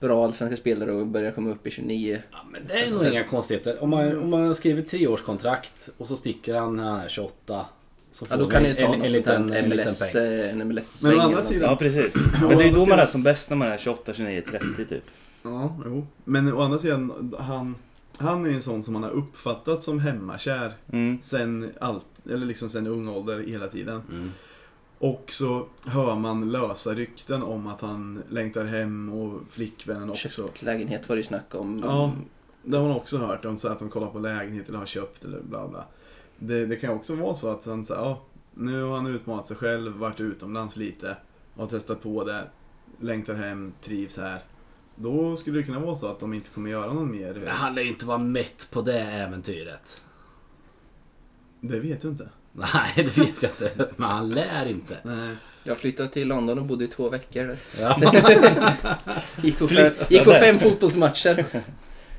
bra 0.00 0.32
svenska 0.32 0.56
spelare 0.56 0.92
och 0.92 1.06
börjar 1.06 1.30
komma 1.32 1.50
upp 1.50 1.66
i 1.66 1.70
29. 1.70 2.22
Ja, 2.32 2.38
men 2.52 2.62
det 2.68 2.72
är 2.84 2.90
nog 2.90 3.12
inga 3.12 3.24
konstigheter. 3.24 3.82
Om 3.82 3.90
man, 3.90 4.18
om 4.22 4.30
man 4.30 4.54
skriver 4.54 4.82
treårskontrakt 4.82 5.88
och 5.98 6.08
så 6.08 6.16
sticker 6.16 6.54
han 6.54 6.76
när 6.76 6.84
han 6.90 7.00
är 7.00 7.08
28. 7.08 7.66
Så 8.14 8.26
Ja, 8.30 8.36
då 8.36 8.46
kan 8.46 8.62
det 8.62 8.74
ta 8.74 8.94
en, 8.94 9.02
en, 9.02 9.12
liten, 9.12 9.52
en 9.52 9.68
liten 9.70 9.86
MLS, 9.86 10.14
eh, 10.14 10.50
en 10.50 10.68
MLS-sväng. 10.68 11.10
Men 11.16 11.20
å 11.20 11.22
andra 11.28 11.42
sidan- 11.42 11.70
Ja, 11.70 11.76
precis. 11.76 12.14
Men 12.40 12.48
det 12.58 12.64
är 12.64 12.68
ju 12.68 12.74
då 12.74 12.86
man 12.86 12.98
är 12.98 13.06
som 13.06 13.22
bäst 13.22 13.50
när 13.50 13.56
man 13.56 13.68
är 13.68 13.78
28, 13.78 14.12
29, 14.14 14.42
30 14.50 14.84
typ. 14.84 15.04
Ja, 15.42 15.76
jo. 15.84 16.06
Men 16.24 16.52
å 16.52 16.60
andra 16.62 16.78
sidan, 16.78 17.34
han, 17.38 17.74
han 18.18 18.44
är 18.46 18.48
ju 18.50 18.54
en 18.56 18.62
sån 18.62 18.82
som 18.82 18.92
man 18.92 19.02
har 19.02 19.10
uppfattat 19.10 19.82
som 19.82 19.98
hemmakär 20.00 20.72
Mm. 20.92 21.18
sen 21.22 21.70
allt, 21.80 22.04
eller 22.30 22.46
liksom 22.46 22.68
sen 22.68 22.86
ung 22.86 23.08
ålder 23.08 23.38
hela 23.46 23.66
tiden. 23.66 24.02
Mm. 24.10 24.30
Och 24.98 25.24
så 25.28 25.66
hör 25.86 26.14
man 26.16 26.52
lösa 26.52 26.90
rykten 26.94 27.42
om 27.42 27.66
att 27.66 27.80
han 27.80 28.22
längtar 28.28 28.64
hem 28.64 29.12
och 29.12 29.40
flickvännen 29.50 30.10
också. 30.10 30.28
Köpt 30.28 30.62
lägenhet 30.62 31.08
var 31.08 31.16
det 31.16 31.20
ju 31.20 31.26
snack 31.26 31.54
om. 31.54 31.80
Ja. 31.84 32.12
Det 32.62 32.76
har 32.76 32.88
man 32.88 32.96
också 32.96 33.18
hört. 33.18 33.42
De 33.42 33.56
säger 33.56 33.72
att 33.72 33.78
de 33.78 33.88
kollar 33.88 34.06
på 34.06 34.18
lägenhet 34.18 34.68
eller 34.68 34.78
har 34.78 34.86
köpt 34.86 35.24
eller 35.24 35.40
bla 35.40 35.68
bla. 35.68 35.84
Det, 36.38 36.66
det 36.66 36.76
kan 36.76 36.90
också 36.90 37.14
vara 37.14 37.34
så 37.34 37.50
att 37.50 37.64
han 37.64 37.84
säger, 37.84 38.00
ja, 38.00 38.22
nu 38.54 38.82
har 38.82 38.96
han 38.96 39.06
utmanat 39.06 39.46
sig 39.46 39.56
själv, 39.56 39.92
varit 39.92 40.20
utomlands 40.20 40.76
lite, 40.76 41.16
har 41.56 41.66
testat 41.66 42.02
på 42.02 42.24
det, 42.24 42.44
längtar 43.00 43.34
hem, 43.34 43.72
trivs 43.80 44.16
här. 44.16 44.42
Då 44.96 45.36
skulle 45.36 45.58
det 45.58 45.62
kunna 45.62 45.78
vara 45.78 45.96
så 45.96 46.06
att 46.06 46.20
de 46.20 46.34
inte 46.34 46.50
kommer 46.50 46.70
göra 46.70 46.92
någon 46.92 47.10
mer. 47.10 47.34
Men 47.34 47.48
han 47.48 47.74
lär 47.74 47.82
ju 47.82 47.88
inte 47.88 48.06
vara 48.06 48.18
mätt 48.18 48.68
på 48.72 48.82
det 48.82 49.00
äventyret. 49.00 50.04
Det 51.60 51.80
vet 51.80 52.04
jag 52.04 52.12
inte. 52.12 52.28
Nej, 52.52 52.92
det 52.96 53.18
vet 53.18 53.42
jag 53.42 53.50
inte. 53.50 53.88
Men 53.96 54.10
han 54.10 54.30
lär 54.30 54.66
inte. 54.66 54.98
Nej. 55.02 55.36
Jag 55.66 55.78
flyttade 55.78 56.08
till 56.08 56.28
London 56.28 56.58
och 56.58 56.64
bodde 56.64 56.84
i 56.84 56.88
två 56.88 57.08
veckor. 57.08 57.56
Ja. 57.80 57.96
Gick 59.42 59.58
på 59.58 59.68
fem, 59.68 59.90
gick 60.08 60.24
på 60.24 60.32
fem 60.32 60.58
fotbollsmatcher. 60.58 61.44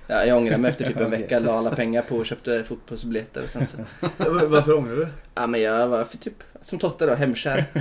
Ja, 0.08 0.26
jag 0.26 0.38
ångrar 0.38 0.58
mig 0.58 0.70
efter 0.70 0.86
typ 0.86 0.98
en 0.98 1.12
vecka. 1.18 1.40
La 1.40 1.54
alla 1.58 1.76
pengar 1.76 2.02
på 2.02 2.16
och 2.16 2.26
köpte 2.26 2.64
fotbollsbiljetter. 2.64 3.44
Och 3.44 3.50
sen 3.50 3.68
så. 3.68 3.78
Va- 4.18 4.46
Varför 4.48 4.74
ångrar 4.74 4.96
du? 4.96 5.08
Ja, 5.36 5.48
men 5.48 5.62
jag 5.62 5.88
var 5.88 6.04
för 6.04 6.18
typ 6.18 6.44
som 6.62 6.80
Totte 6.80 7.06
då, 7.06 7.14
hemkär. 7.14 7.66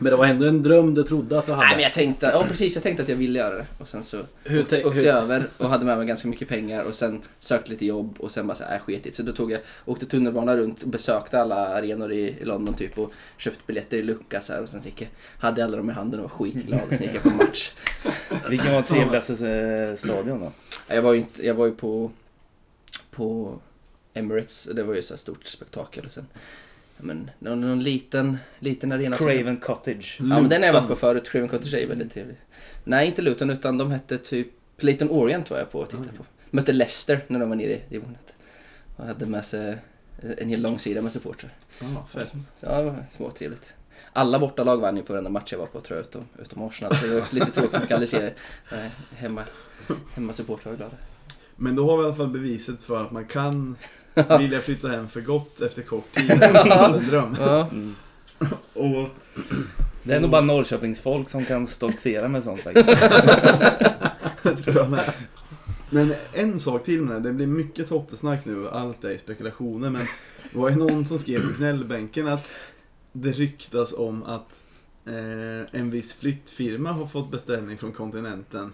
Men 0.00 0.10
det 0.10 0.16
var 0.16 0.26
ändå 0.26 0.46
en 0.46 0.62
dröm 0.62 0.94
du 0.94 1.02
trodde 1.02 1.38
att 1.38 1.46
du 1.46 1.52
hade. 1.52 1.66
Nej, 1.66 1.76
men 1.76 1.82
jag 1.82 1.92
tänkte, 1.92 2.26
ja 2.26 2.44
precis, 2.48 2.74
jag 2.74 2.82
tänkte 2.82 3.02
att 3.02 3.08
jag 3.08 3.16
ville 3.16 3.38
göra 3.38 3.54
det. 3.54 3.66
Och 3.78 3.88
sen 3.88 4.02
så 4.02 4.18
Hur 4.44 4.60
åkte, 4.60 4.76
jag 4.76 5.06
över 5.06 5.48
och 5.56 5.68
hade 5.68 5.84
med 5.84 5.98
mig 5.98 6.06
ganska 6.06 6.28
mycket 6.28 6.48
pengar 6.48 6.84
och 6.84 6.94
sen 6.94 7.22
sökte 7.38 7.70
lite 7.70 7.86
jobb 7.86 8.16
och 8.18 8.30
sen 8.30 8.46
bara 8.46 8.54
så 8.54 8.64
här, 8.64 8.80
äh, 8.88 8.98
det. 9.02 9.14
Så 9.14 9.22
då 9.22 9.32
tog 9.32 9.52
jag, 9.52 9.60
åkte 9.84 10.06
tunnelbana 10.06 10.56
runt 10.56 10.82
och 10.82 10.88
besökte 10.88 11.40
alla 11.40 11.54
arenor 11.54 12.12
i, 12.12 12.36
i 12.40 12.44
London 12.44 12.74
typ 12.74 12.98
och 12.98 13.12
köpte 13.36 13.62
biljetter 13.66 13.96
i 13.96 14.02
lucka 14.02 14.40
så 14.40 14.52
här, 14.52 14.62
och 14.62 14.68
sen 14.68 14.80
så 14.80 14.88
gick 14.88 15.02
jag, 15.02 15.08
hade 15.38 15.60
jag 15.60 15.68
alla 15.68 15.76
dem 15.76 15.90
i 15.90 15.92
handen 15.92 16.20
och 16.20 16.30
var 16.30 16.46
skitglad 16.46 16.80
och 16.82 16.94
sen 16.94 17.02
gick 17.02 17.14
jag 17.14 17.22
på 17.22 17.30
match. 17.30 17.72
Vilken 18.50 18.72
var 18.72 18.82
trevligaste 18.82 19.32
eh, 19.32 19.96
stadion 19.96 20.40
då? 20.40 20.52
Jag 20.88 21.02
var 21.02 21.12
ju, 21.12 21.18
inte, 21.18 21.46
jag 21.46 21.54
var 21.54 21.66
ju 21.66 21.72
på, 21.72 22.10
på 23.10 23.58
Emirates 24.16 24.66
och 24.66 24.74
det 24.74 24.82
var 24.82 24.94
ju 24.94 25.02
så 25.02 25.14
här 25.14 25.18
stort 25.18 25.44
spektakel. 25.44 26.04
Och 26.06 26.12
sen, 26.12 26.26
men, 26.96 27.30
någon, 27.38 27.60
någon 27.60 27.82
liten, 27.82 28.38
liten 28.58 28.92
arena. 28.92 29.16
Craven 29.16 29.56
Cottage. 29.56 30.16
Ja, 30.20 30.24
men 30.24 30.48
den 30.48 30.62
har 30.62 30.66
jag 30.66 30.72
varit 30.72 30.82
på 30.82 30.88
Luton. 30.94 30.96
förut. 30.96 31.30
Craven 31.30 31.48
Cottage 31.48 31.74
är 31.74 31.86
väldigt 31.86 32.12
trevlig. 32.12 32.36
Nej, 32.84 33.06
inte 33.06 33.22
Luton, 33.22 33.50
utan 33.50 33.78
de 33.78 33.90
hette 33.90 34.18
typ 34.18 34.48
Playton 34.76 35.10
Orient 35.10 35.50
var 35.50 35.58
jag 35.58 35.70
på 35.72 35.78
och 35.78 35.88
tittade 35.88 36.08
på. 36.18 36.24
Mötte 36.50 36.72
Leicester 36.72 37.20
när 37.28 37.38
de 37.40 37.48
var 37.48 37.56
nere 37.56 37.70
i 37.72 37.80
divisionet. 37.88 38.34
Och 38.96 39.06
hade 39.06 39.26
med 39.26 39.44
sig 39.44 39.76
en 40.38 40.48
hel 40.48 40.60
långsida 40.62 41.02
med 41.02 41.12
supportrar. 41.12 41.50
Ja, 41.80 42.06
fett. 42.12 42.32
Så 42.32 42.66
ja, 42.66 42.78
det 42.78 42.84
var 42.84 43.04
småtrevligt. 43.10 43.74
Alla 44.12 44.38
bortalag 44.38 44.76
vann 44.80 44.96
ju 44.96 45.02
på 45.02 45.12
den 45.14 45.24
där 45.24 45.30
matchen 45.30 45.46
jag 45.50 45.58
var 45.58 45.66
på 45.66 45.80
tror 45.80 45.98
jag, 45.98 46.06
utom, 46.06 46.24
utom 46.38 46.62
Arsenal. 46.62 46.96
Så 46.96 47.06
det 47.06 47.12
var 47.12 47.20
också 47.20 47.34
lite 47.34 47.50
tråkigt 47.50 47.74
att 47.74 47.80
man 47.80 47.88
kan 47.88 47.94
aldrig 47.94 48.08
se 48.08 48.20
det. 48.20 48.34
Eh, 48.76 48.90
Hemma, 49.16 49.44
hemma 50.14 50.32
supportrar 50.32 50.70
var 50.72 50.76
glada. 50.76 50.96
Men 51.56 51.76
då 51.76 51.90
har 51.90 51.96
vi 51.96 52.02
i 52.02 52.06
alla 52.06 52.14
fall 52.14 52.28
beviset 52.28 52.82
för 52.82 53.04
att 53.04 53.12
man 53.12 53.24
kan 53.26 53.76
vilja 54.38 54.60
flytta 54.60 54.88
hem 54.88 55.08
för 55.08 55.20
gott 55.20 55.60
efter 55.60 55.82
kort 55.82 56.12
tid. 56.12 56.28
Det 56.28 56.44
är 56.44 56.94
en 56.94 57.08
dröm. 57.08 57.36
Ja, 57.40 57.68
Mm. 57.72 57.94
Och 58.74 59.08
Det 60.02 60.14
är 60.14 60.20
nog 60.20 60.30
bara 60.30 60.40
Norrköpingsfolk 60.40 61.28
som 61.30 61.44
kan 61.44 61.66
stoltsera 61.66 62.28
med 62.28 62.44
sånt 62.44 62.60
faktiskt. 62.60 62.86
det 64.42 64.56
tror 64.56 64.76
jag 64.76 64.90
med. 64.90 65.12
Men 65.90 66.14
en 66.32 66.60
sak 66.60 66.84
till 66.84 67.02
med 67.02 67.22
det, 67.22 67.28
det 67.28 67.34
blir 67.34 67.46
mycket 67.46 67.88
tottesnack 67.88 68.44
nu, 68.44 68.68
allt 68.68 69.04
är 69.04 69.18
spekulationer, 69.18 69.90
men 69.90 70.02
det 70.52 70.58
var 70.58 70.70
ju 70.70 70.76
någon 70.76 71.06
som 71.06 71.18
skrev 71.18 71.48
på 71.48 71.54
knällbänken 71.54 72.28
att 72.28 72.54
det 73.12 73.30
ryktas 73.30 73.92
om 73.92 74.22
att 74.22 74.64
eh, 75.06 75.80
en 75.80 75.90
viss 75.90 76.14
flyttfirma 76.14 76.92
har 76.92 77.06
fått 77.06 77.30
beställning 77.30 77.78
från 77.78 77.92
kontinenten 77.92 78.72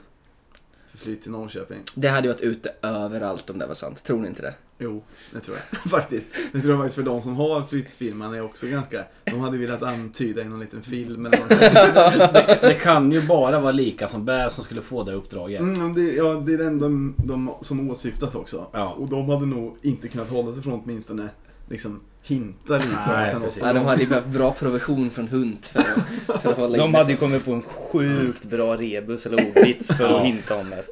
flytt 0.99 1.23
till 1.23 1.31
Norrköping. 1.31 1.79
det 1.95 2.09
hade 2.09 2.29
ju 2.29 2.33
varit 2.33 2.43
ute 2.43 2.71
överallt 2.83 3.51
om 3.51 3.59
det 3.59 3.67
var 3.67 3.75
sant. 3.75 4.05
Tror 4.05 4.21
ni 4.21 4.29
inte 4.29 4.43
det? 4.43 4.55
Jo, 4.79 5.03
det 5.33 5.41
tror 5.41 5.57
jag 5.71 5.81
faktiskt. 5.91 6.29
Det 6.53 6.61
tror 6.61 6.73
jag 6.73 6.81
faktiskt 6.81 6.95
för 6.97 7.03
de 7.03 7.23
som 7.23 7.35
har 7.35 7.67
flyttfirman 7.67 8.35
är 8.35 8.43
också 8.43 8.67
ganska... 8.67 9.05
De 9.25 9.41
hade 9.41 9.59
velat 9.59 9.83
antyda 9.83 10.43
i 10.43 10.45
någon 10.45 10.61
liten 10.61 10.83
film 10.83 11.27
eller. 11.27 11.39
Det, 12.33 12.59
det 12.63 12.75
kan 12.75 13.11
ju 13.13 13.27
bara 13.27 13.61
vara 13.61 13.73
lika 13.73 14.09
som 14.09 14.25
bär 14.25 14.49
som 14.49 14.65
skulle 14.65 14.83
få 14.83 15.03
det 15.05 15.13
uppdraget. 15.13 15.61
Mm, 15.61 15.95
det, 15.95 16.13
ja, 16.13 16.43
det 16.47 16.55
är 16.55 16.59
den 16.59 16.79
de, 16.79 17.15
de 17.19 17.55
som 17.61 17.91
åsyftas 17.91 18.35
också. 18.35 18.67
Ja. 18.73 18.89
Och 18.93 19.09
de 19.09 19.29
hade 19.29 19.47
nog 19.47 19.77
inte 19.83 20.09
kunnat 20.09 20.29
hålla 20.29 20.53
sig 20.53 20.63
från 20.63 20.81
åtminstone 20.85 21.29
liksom 21.69 22.01
hinta 22.23 22.77
lite. 22.77 22.89
om 22.89 23.13
Nej, 23.13 23.35
var- 23.35 23.51
Ja, 23.61 23.73
de 23.73 23.85
hade 23.85 24.03
ju 24.03 24.09
behövt 24.09 24.27
bra 24.27 24.53
provision 24.53 25.11
från 25.11 25.29
Hunt 25.29 25.67
för 25.67 25.81
att, 25.81 26.43
för 26.43 26.51
att 26.51 26.57
hålla 26.57 26.79
De 26.79 26.95
hade 26.95 27.11
ju 27.13 27.17
kommit 27.19 27.45
på 27.45 27.53
en 27.53 27.63
sjukt 27.63 28.45
bra 28.45 28.77
rebus 28.77 29.27
eller 29.27 29.37
ordvits 29.49 29.89
för 29.97 30.17
att 30.19 30.25
hinta 30.25 30.57
om 30.57 30.71
det. 30.71 30.85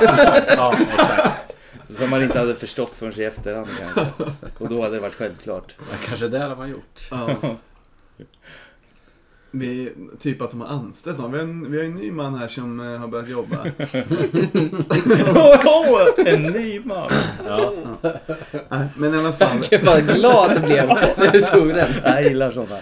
Ja, 0.56 0.74
exakt. 0.92 1.52
Som 1.88 2.10
man 2.10 2.22
inte 2.22 2.38
hade 2.38 2.54
förstått 2.54 2.90
förrän 2.90 3.20
i 3.20 3.24
efterhand 3.24 3.68
kanske. 3.78 4.06
Och 4.58 4.68
då 4.68 4.82
hade 4.82 4.94
det 4.94 5.00
varit 5.00 5.14
självklart. 5.14 5.74
Ja, 5.78 5.96
kanske 6.06 6.28
det 6.28 6.38
har 6.38 6.56
man 6.56 6.70
gjort. 6.70 7.00
Ja. 7.10 7.36
Vi, 9.50 9.92
typ 10.18 10.42
att 10.42 10.50
de 10.50 10.60
har 10.60 10.68
anställt 10.68 11.18
någon. 11.18 11.32
Vi 11.32 11.38
har 11.38 11.44
en, 11.44 11.70
vi 11.70 11.78
har 11.78 11.84
en 11.84 11.94
ny 11.94 12.12
man 12.12 12.34
här 12.34 12.48
som 12.48 12.80
eh, 12.80 12.98
har 12.98 13.08
börjat 13.08 13.28
jobba. 13.28 13.64
en 16.26 16.42
ny 16.42 16.80
man! 16.84 17.10
Ja. 17.46 17.72
Nej, 18.68 18.86
men 18.96 19.14
i 19.14 19.18
alla 19.18 19.32
fall. 19.32 19.58
Jag 19.70 19.82
var 19.82 20.00
glad 20.00 20.52
jag 20.52 20.62
blev 20.62 20.88
när 21.18 21.32
du 21.32 21.40
tog 21.40 21.68
den. 21.68 21.88
Jag 22.04 22.22
gillar 22.24 22.50
sådana. 22.50 22.80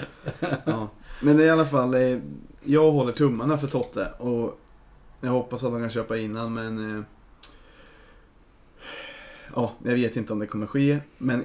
Ja. 0.64 0.88
Men 1.20 1.40
i 1.40 1.50
alla 1.50 1.66
fall, 1.66 1.94
eh, 1.94 2.18
jag 2.64 2.92
håller 2.92 3.12
tummarna 3.12 3.58
för 3.58 3.66
Totte 3.66 4.08
och 4.18 4.60
jag 5.20 5.30
hoppas 5.30 5.64
att 5.64 5.72
han 5.72 5.80
kan 5.80 5.90
köpa 5.90 6.16
innan 6.16 6.54
men... 6.54 6.96
eh, 6.98 7.02
Ja, 9.54 9.72
jag 9.84 9.94
vet 9.94 10.16
inte 10.16 10.32
om 10.32 10.38
det 10.38 10.46
kommer 10.46 10.66
ske. 10.66 10.98
Men 11.18 11.44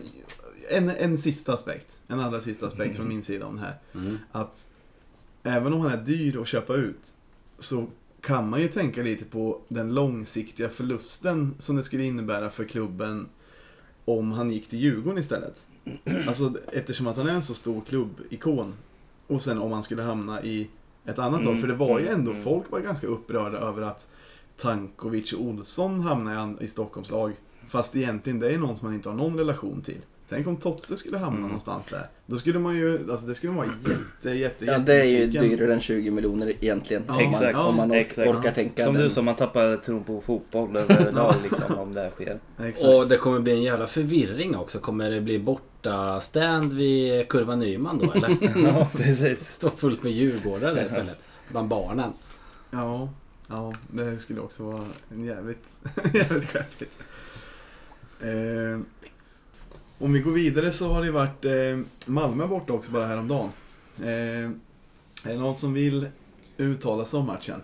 en, 0.70 0.90
en 0.90 1.18
sista 1.18 1.54
aspekt, 1.54 2.00
en 2.08 2.20
allra 2.20 2.40
sista 2.40 2.68
aspekt 2.68 2.96
från 2.96 3.08
min 3.08 3.24
sida 3.24 3.46
om 3.46 3.56
det 3.56 3.62
här. 3.62 3.76
Mm. 3.96 4.18
Att 4.32 4.66
även 5.44 5.74
om 5.74 5.82
han 5.82 5.92
är 5.92 5.98
dyr 6.06 6.42
att 6.42 6.48
köpa 6.48 6.76
ut 6.76 7.14
så 7.60 7.86
kan 8.22 8.50
man 8.50 8.62
ju 8.62 8.68
tänka 8.68 9.04
lite 9.04 9.26
på 9.26 9.62
den 9.68 9.94
långsiktiga 9.94 10.70
förlusten 10.70 11.56
som 11.58 11.76
det 11.76 11.84
skulle 11.84 12.04
innebära 12.04 12.50
för 12.50 12.64
klubben 12.64 13.28
om 14.06 14.32
han 14.32 14.52
gick 14.52 14.68
till 14.68 14.80
Djurgården 14.80 15.20
istället. 15.20 15.68
Alltså 16.28 16.54
eftersom 16.74 17.08
att 17.08 17.18
han 17.18 17.30
är 17.30 17.34
en 17.36 17.44
så 17.44 17.54
stor 17.54 17.82
klubbikon. 17.82 18.74
Och 19.28 19.42
sen 19.42 19.58
om 19.58 19.72
han 19.72 19.84
skulle 19.84 20.02
hamna 20.02 20.44
i 20.44 20.68
ett 21.06 21.20
annat 21.20 21.42
lag. 21.42 21.50
Mm, 21.50 21.62
För 21.62 21.68
det 21.68 21.74
var 21.76 22.00
ju 22.00 22.08
mm, 22.08 22.20
ändå, 22.20 22.32
mm. 22.32 22.44
folk 22.44 22.72
var 22.72 22.80
ganska 22.80 23.08
upprörda 23.08 23.58
över 23.58 23.82
att 23.82 24.12
Tankovic 24.58 25.34
och 25.34 25.42
Olsson 25.46 26.02
hamnade 26.02 26.36
i 26.36 26.40
an- 26.40 26.58
i 26.62 26.68
Stockholms 26.68 27.10
lag. 27.10 27.34
Fast 27.68 27.96
egentligen 27.96 28.40
det 28.40 28.50
är 28.54 28.58
någon 28.58 28.78
som 28.78 28.86
man 28.88 28.96
inte 28.96 29.10
har 29.10 29.16
någon 29.16 29.38
relation 29.38 29.82
till. 29.82 30.02
Tänk 30.34 30.48
om 30.48 30.58
Totte 30.58 30.98
skulle 30.98 31.18
hamna 31.18 31.30
Mm. 31.38 31.42
någonstans 31.42 31.86
där. 31.86 32.08
Då 32.26 32.38
skulle 32.38 32.60
man 32.60 32.76
ju, 32.76 33.12
alltså 33.12 33.28
det 33.28 33.36
skulle 33.36 33.54
man 33.54 33.68
vara 33.68 33.76
jätte, 33.96 34.30
jätte, 34.30 34.66
Ja, 34.66 34.78
det 34.78 34.94
är 35.02 35.06
ju 35.06 35.28
dyrare 35.28 35.74
än 35.74 35.80
20 35.80 36.12
miljoner 36.12 36.48
egentligen. 36.64 37.04
Ja, 37.08 37.14
om 37.14 37.18
man, 37.24 37.30
exakt, 37.30 37.58
om 37.60 37.76
man 37.76 37.92
exakt. 37.92 38.30
orkar 38.30 38.52
tänka 38.52 38.84
Som 38.84 38.94
den. 38.94 39.04
du 39.04 39.10
som 39.10 39.26
man 39.26 39.36
tappar 39.36 39.78
tron 39.78 40.04
på 40.04 40.22
fotboll 40.22 40.78
överlag 40.78 41.36
liksom 41.44 41.80
om 41.80 41.94
det 41.94 42.02
här 42.02 42.10
sker. 42.10 42.40
Exakt. 42.60 42.88
Och 42.88 43.08
det 43.08 43.18
kommer 43.18 43.40
bli 43.40 43.52
en 43.54 43.64
jävla 43.64 43.88
förvirring 43.88 44.56
också. 44.58 44.80
Kommer 44.80 45.12
det 45.12 45.22
bli 45.22 45.40
borta 45.40 46.22
stand 46.22 46.74
vid 46.74 47.28
Kurva 47.28 47.56
Nyman 47.56 48.00
då 48.00 48.12
eller? 48.12 48.38
Ja, 48.68 48.88
precis. 48.94 49.52
Stå 49.52 49.70
fullt 49.70 50.04
med 50.04 50.12
djurgårdare 50.12 50.86
istället. 50.86 51.18
Bland 51.52 51.68
barnen. 51.68 52.14
Ja, 52.72 53.10
ja, 53.48 53.74
det 53.88 54.18
skulle 54.20 54.40
också 54.42 54.64
vara 54.64 54.84
en 55.12 55.26
jävligt, 55.26 55.80
jävligt 56.14 56.50
skämmigt. 56.50 57.04
Eh, 58.22 58.80
Om 60.02 60.14
vi 60.14 60.20
går 60.20 60.32
vidare 60.32 60.72
så 60.72 60.94
har 60.94 61.04
det 61.04 61.12
varit 61.12 61.46
eh, 61.46 61.52
Malmö 62.06 62.48
borta 62.48 62.74
också 62.74 62.92
bara 62.92 63.06
häromdagen. 63.08 63.50
Eh, 64.00 64.08
är 64.10 65.34
det 65.34 65.36
någon 65.38 65.56
som 65.56 65.74
vill 65.74 66.08
uttala 66.58 67.06
sig 67.06 67.20
om 67.20 67.26
matchen? 67.26 67.62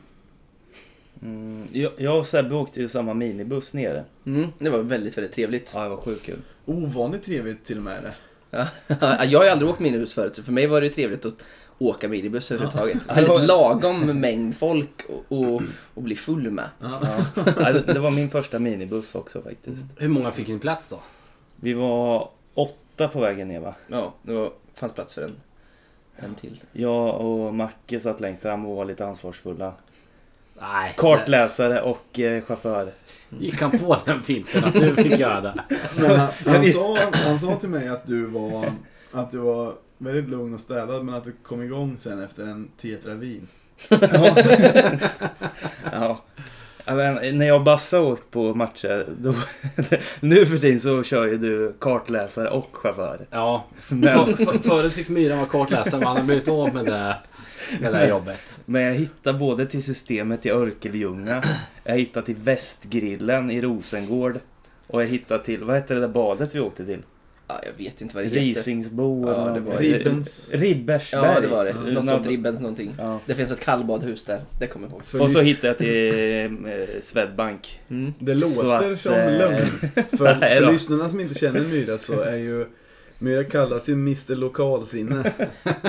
Mm, 1.22 1.68
jag, 1.72 1.92
jag 1.98 2.20
och 2.20 2.26
Sebbe 2.26 2.56
åkte 2.56 2.82
ju 2.82 2.90
samma 2.90 3.14
minibuss 3.14 3.74
nere. 3.74 4.04
Mm, 4.26 4.48
det 4.60 4.70
var 4.70 4.80
väldigt, 4.80 5.18
väldigt 5.18 5.34
trevligt. 5.34 5.72
Ja, 5.76 5.84
det 5.84 5.90
var 5.90 5.98
sjukt 5.98 6.26
kul. 6.26 6.42
Ovanligt 6.66 7.24
trevligt 7.24 7.66
till 7.66 7.78
och 7.78 7.84
med 7.84 7.98
är 7.98 8.02
det. 8.02 8.14
Ja, 8.52 9.24
jag 9.26 9.40
har 9.40 9.46
ju 9.46 9.52
aldrig 9.52 9.70
åkt 9.70 9.80
minibuss 9.80 10.14
förut, 10.14 10.36
så 10.36 10.44
för 10.44 10.52
mig 10.52 10.68
var 10.68 10.82
det 10.82 10.90
trevligt 10.90 11.26
att 11.26 11.44
åka 11.80 12.08
minibuss 12.10 12.52
överhuvudtaget. 12.52 12.98
Ja. 13.08 13.14
Väldigt 13.14 13.42
lagom 13.48 14.20
mängd 14.20 14.56
folk 14.58 14.90
och, 15.10 15.38
och, 15.40 15.62
och 15.94 16.04
bli 16.04 16.16
full 16.16 16.52
med. 16.52 16.70
Ja. 16.80 17.00
Ja, 17.60 17.74
det- 17.74 17.94
det 17.94 18.00
var 18.00 18.12
min 18.12 18.30
första 18.30 18.60
minibuss 18.60 19.16
också 19.16 19.42
faktiskt. 19.42 19.86
Hur 19.98 20.08
många 20.10 20.32
fick 20.32 20.48
ni 20.48 20.60
plats 20.60 20.90
då? 20.90 21.00
Vi 21.60 21.74
var 21.74 22.30
åtta 22.54 23.08
på 23.08 23.20
vägen 23.20 23.48
ner 23.48 23.60
va? 23.60 23.76
Ja, 23.88 24.14
det 24.22 24.34
var, 24.34 24.52
fanns 24.74 24.94
plats 24.94 25.14
för 25.14 25.22
en, 25.22 25.36
en 26.16 26.36
till. 26.36 26.62
Jag 26.72 27.22
och 27.22 27.54
Macke 27.54 28.00
satt 28.00 28.20
längst 28.20 28.42
fram 28.42 28.66
och 28.66 28.76
var 28.76 28.86
lite 28.86 29.06
ansvarsfulla. 29.06 29.74
Nej. 30.62 30.94
Kartläsare 30.98 31.82
och 31.82 32.20
eh, 32.20 32.44
chaufför. 32.44 32.94
Gick 33.40 33.62
han 33.62 33.80
på 33.80 33.98
den 34.06 34.24
finten 34.24 34.64
att 34.64 34.74
du 34.74 34.96
fick 34.96 35.20
göra 35.20 35.42
det? 35.42 35.64
Men 35.98 36.20
han, 36.20 36.30
han, 36.46 36.66
sa, 36.66 36.98
han 37.12 37.40
sa 37.40 37.56
till 37.56 37.70
mig 37.70 37.88
att 37.88 38.06
du 38.08 38.26
var 38.26 38.66
att 39.12 39.32
du 39.32 39.38
var 39.38 39.74
väldigt 39.98 40.30
lugn 40.30 40.54
och 40.54 40.62
städad 40.62 41.06
men 41.06 41.16
att 41.16 41.24
du 41.24 41.32
kom 41.44 41.62
igång 41.62 41.98
sen 41.98 42.24
efter 42.24 42.44
en 42.44 42.70
tetra 42.82 43.14
vin. 43.14 43.48
Ja. 43.90 44.36
Ja, 45.92 46.24
men, 46.96 47.38
när 47.38 47.46
jag 47.46 47.56
och 47.56 47.64
Bassa 47.64 48.02
åkt 48.02 48.32
på 48.32 48.54
matcher, 48.54 49.06
då, 49.20 49.34
nu 50.20 50.46
för 50.46 50.58
tiden 50.58 50.80
så 50.80 51.04
kör 51.04 51.26
ju 51.26 51.38
du 51.38 51.74
kartläsare 51.80 52.50
och 52.50 52.70
chaufför. 52.78 53.28
Ja. 53.30 53.66
Men, 53.90 54.26
För, 54.26 54.46
för, 54.46 54.58
förut 54.60 54.94
fick 54.94 55.10
Myran 55.10 55.38
vara 55.38 55.50
kartläsare 55.50 56.00
men 56.00 56.08
han 56.08 56.18
har 56.18 56.24
blivit 56.24 56.48
av 56.48 56.74
med 56.74 56.86
det, 56.86 57.16
med 57.82 57.94
det 57.94 57.98
här 57.98 58.10
jobbet. 58.10 58.62
men 58.66 58.82
jag 58.82 58.94
hittar 58.94 59.34
både 59.34 59.66
till 59.66 59.84
systemet 59.84 60.46
i 60.46 60.52
Örkelljunga, 60.52 61.44
jag 61.84 61.98
hittar 61.98 62.22
till 62.22 62.36
Västgrillen 62.36 63.52
i 63.52 63.62
Rosengård 63.62 64.36
och 64.88 65.02
jag 65.02 65.08
hittar 65.08 65.38
till, 65.38 65.64
vad 65.64 65.76
hette 65.76 65.94
det 65.94 66.00
där 66.00 66.08
badet 66.08 66.56
vi 66.56 66.60
åkte 66.60 66.86
till? 66.86 67.02
Ja, 67.50 67.62
jag 67.66 67.86
vet 67.86 68.02
inte 68.02 68.16
vad 68.16 68.24
det 68.24 68.30
heter. 68.30 68.42
Risingsbo 68.42 69.28
Ja, 69.28 69.42
eller 69.44 69.54
det 69.54 69.60
var- 69.60 69.78
Ribbens. 69.78 70.50
Ribbersberg. 70.54 71.26
Ja, 71.36 71.40
det 71.40 71.48
var 71.48 71.66
det. 71.66 71.74
Något 71.74 71.94
Något- 71.94 72.08
sånt 72.08 72.28
Ribbens 72.28 72.60
någonting. 72.62 72.96
Ja. 72.98 73.20
Det 73.26 73.36
finns 73.36 73.52
ett 73.52 73.60
kallbadhus 73.60 74.26
där, 74.26 74.42
det 74.60 74.68
kommer 74.68 74.88
jag 74.88 74.94
ihåg. 74.94 75.06
För 75.06 75.22
Och 75.22 75.32
så 75.32 75.40
hittade 75.40 75.68
jag 75.68 75.78
till 75.78 76.66
eh, 76.66 77.00
Swedbank. 77.02 77.82
Mm. 77.90 78.14
Det 78.20 78.34
låter 78.34 78.92
att, 78.92 79.00
som 79.00 79.14
eh, 79.14 79.32
lögn. 79.38 79.66
För, 80.18 80.36
nej 80.42 80.58
för 80.58 80.66
då. 80.66 80.72
lyssnarna 80.72 81.10
som 81.10 81.20
inte 81.20 81.40
känner 81.40 81.62
Myra 81.62 81.98
så 81.98 82.22
är 82.22 82.38
ju 82.38 82.66
Myra 83.20 83.44
kallas 83.44 83.90
ju 83.90 83.94
Mr 83.94 84.36
Lokalsinne. 84.36 85.32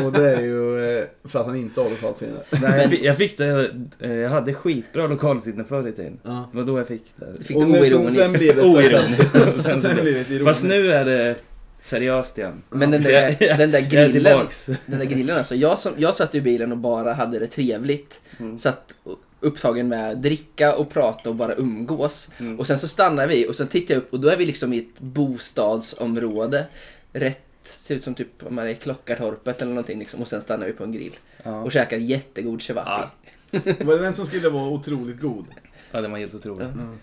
Och 0.05 0.12
det 0.12 0.31
är 0.37 0.41
ju 0.41 0.99
eh, 0.99 1.05
för 1.24 1.41
att 1.41 1.47
han 1.47 1.57
inte 1.57 1.81
har 1.81 1.91
lokalsinne. 1.91 2.39
Nej, 2.51 2.81
jag 2.81 2.91
fick, 2.91 3.03
jag 3.05 3.16
fick 3.16 3.39
det, 3.39 3.70
eh, 4.01 4.12
jag 4.12 4.31
hade 4.31 4.55
skitbra 4.55 5.07
lokalsinne 5.07 5.64
förr 5.64 5.89
i 5.89 5.93
tiden. 5.93 6.18
Ja. 6.22 6.49
Det 6.53 6.59
var 6.59 6.64
då 6.64 6.79
jag 6.79 6.89
fick 6.89 7.05
det. 7.16 7.45
Fick 7.45 7.57
Och 7.57 7.68
nu, 7.68 7.85
sen, 7.85 8.11
sen 8.11 8.33
blir 8.33 8.55
det 8.55 8.62
Oironiskt. 8.62 9.33
Sen, 9.62 9.81
sen 9.81 9.97
blir 10.03 10.24
det. 10.39 10.45
Fast 10.45 10.64
nu 10.64 10.91
är 10.93 11.05
det 11.05 11.37
seriöst 11.81 12.39
igen. 12.39 12.62
Men 12.70 12.91
den 12.91 13.03
Jag- 13.03 13.12
där, 13.12 13.37
jag- 13.47 13.59
den 13.59 13.70
där 13.70 13.79
Jag 13.91 14.03
är 14.05 14.09
grillen, 14.09 14.47
den 14.87 14.99
där 14.99 15.07
grillen 15.07 15.37
alltså. 15.39 15.55
Jag, 15.55 15.79
som, 15.79 15.93
jag 15.97 16.14
satt 16.14 16.35
i 16.35 16.41
bilen 16.41 16.72
och 16.72 16.79
bara 16.79 17.12
hade 17.12 17.39
det 17.39 17.47
trevligt. 17.47 18.20
Mm. 18.41 18.59
Satt 18.59 18.95
upptagen 19.41 19.89
med 19.89 20.11
att 20.11 20.22
dricka 20.22 20.74
och 20.76 20.91
prata 20.91 21.29
och 21.31 21.35
bara 21.37 21.55
umgås. 21.55 22.29
Mm. 22.41 22.59
Och 22.59 22.66
sen 22.66 22.79
så 22.79 22.89
stannar 22.89 23.26
vi 23.26 23.49
och 23.49 23.57
sen 23.57 23.68
tittar 23.68 23.95
jag 23.95 24.01
upp 24.03 24.12
och 24.12 24.20
då 24.20 24.29
är 24.29 24.37
vi 24.37 24.47
liksom 24.47 24.72
i 24.72 24.79
ett 24.79 25.01
bostadsområde. 25.01 26.66
Rätt, 27.12 27.40
ser 27.62 27.94
ut 27.94 28.04
som 28.04 28.14
typ 28.14 28.42
om 28.46 28.54
man 28.54 28.64
är 28.66 28.70
i 28.70 28.74
Klockartorpet 28.74 29.62
eller 29.62 29.70
någonting 29.72 29.98
liksom. 29.98 30.20
Och 30.20 30.28
sen 30.28 30.40
stannar 30.40 30.66
vi 30.66 30.72
på 30.72 30.84
en 30.84 30.92
grill. 30.92 31.14
Ja. 31.42 31.62
Och 31.62 31.72
käkar 31.72 31.96
jättegod 31.96 32.62
cevapi. 32.62 33.09
Ja. 33.50 33.61
Var 33.80 33.94
det 33.96 34.02
den 34.02 34.14
som 34.14 34.26
skulle 34.26 34.48
vara 34.48 34.68
otroligt 34.68 35.20
god? 35.20 35.44
ja, 35.92 36.00
det 36.00 36.09
var 36.09 36.18
helt 36.18 36.34
otroligt. 36.34 36.62
Mm. 36.62 36.98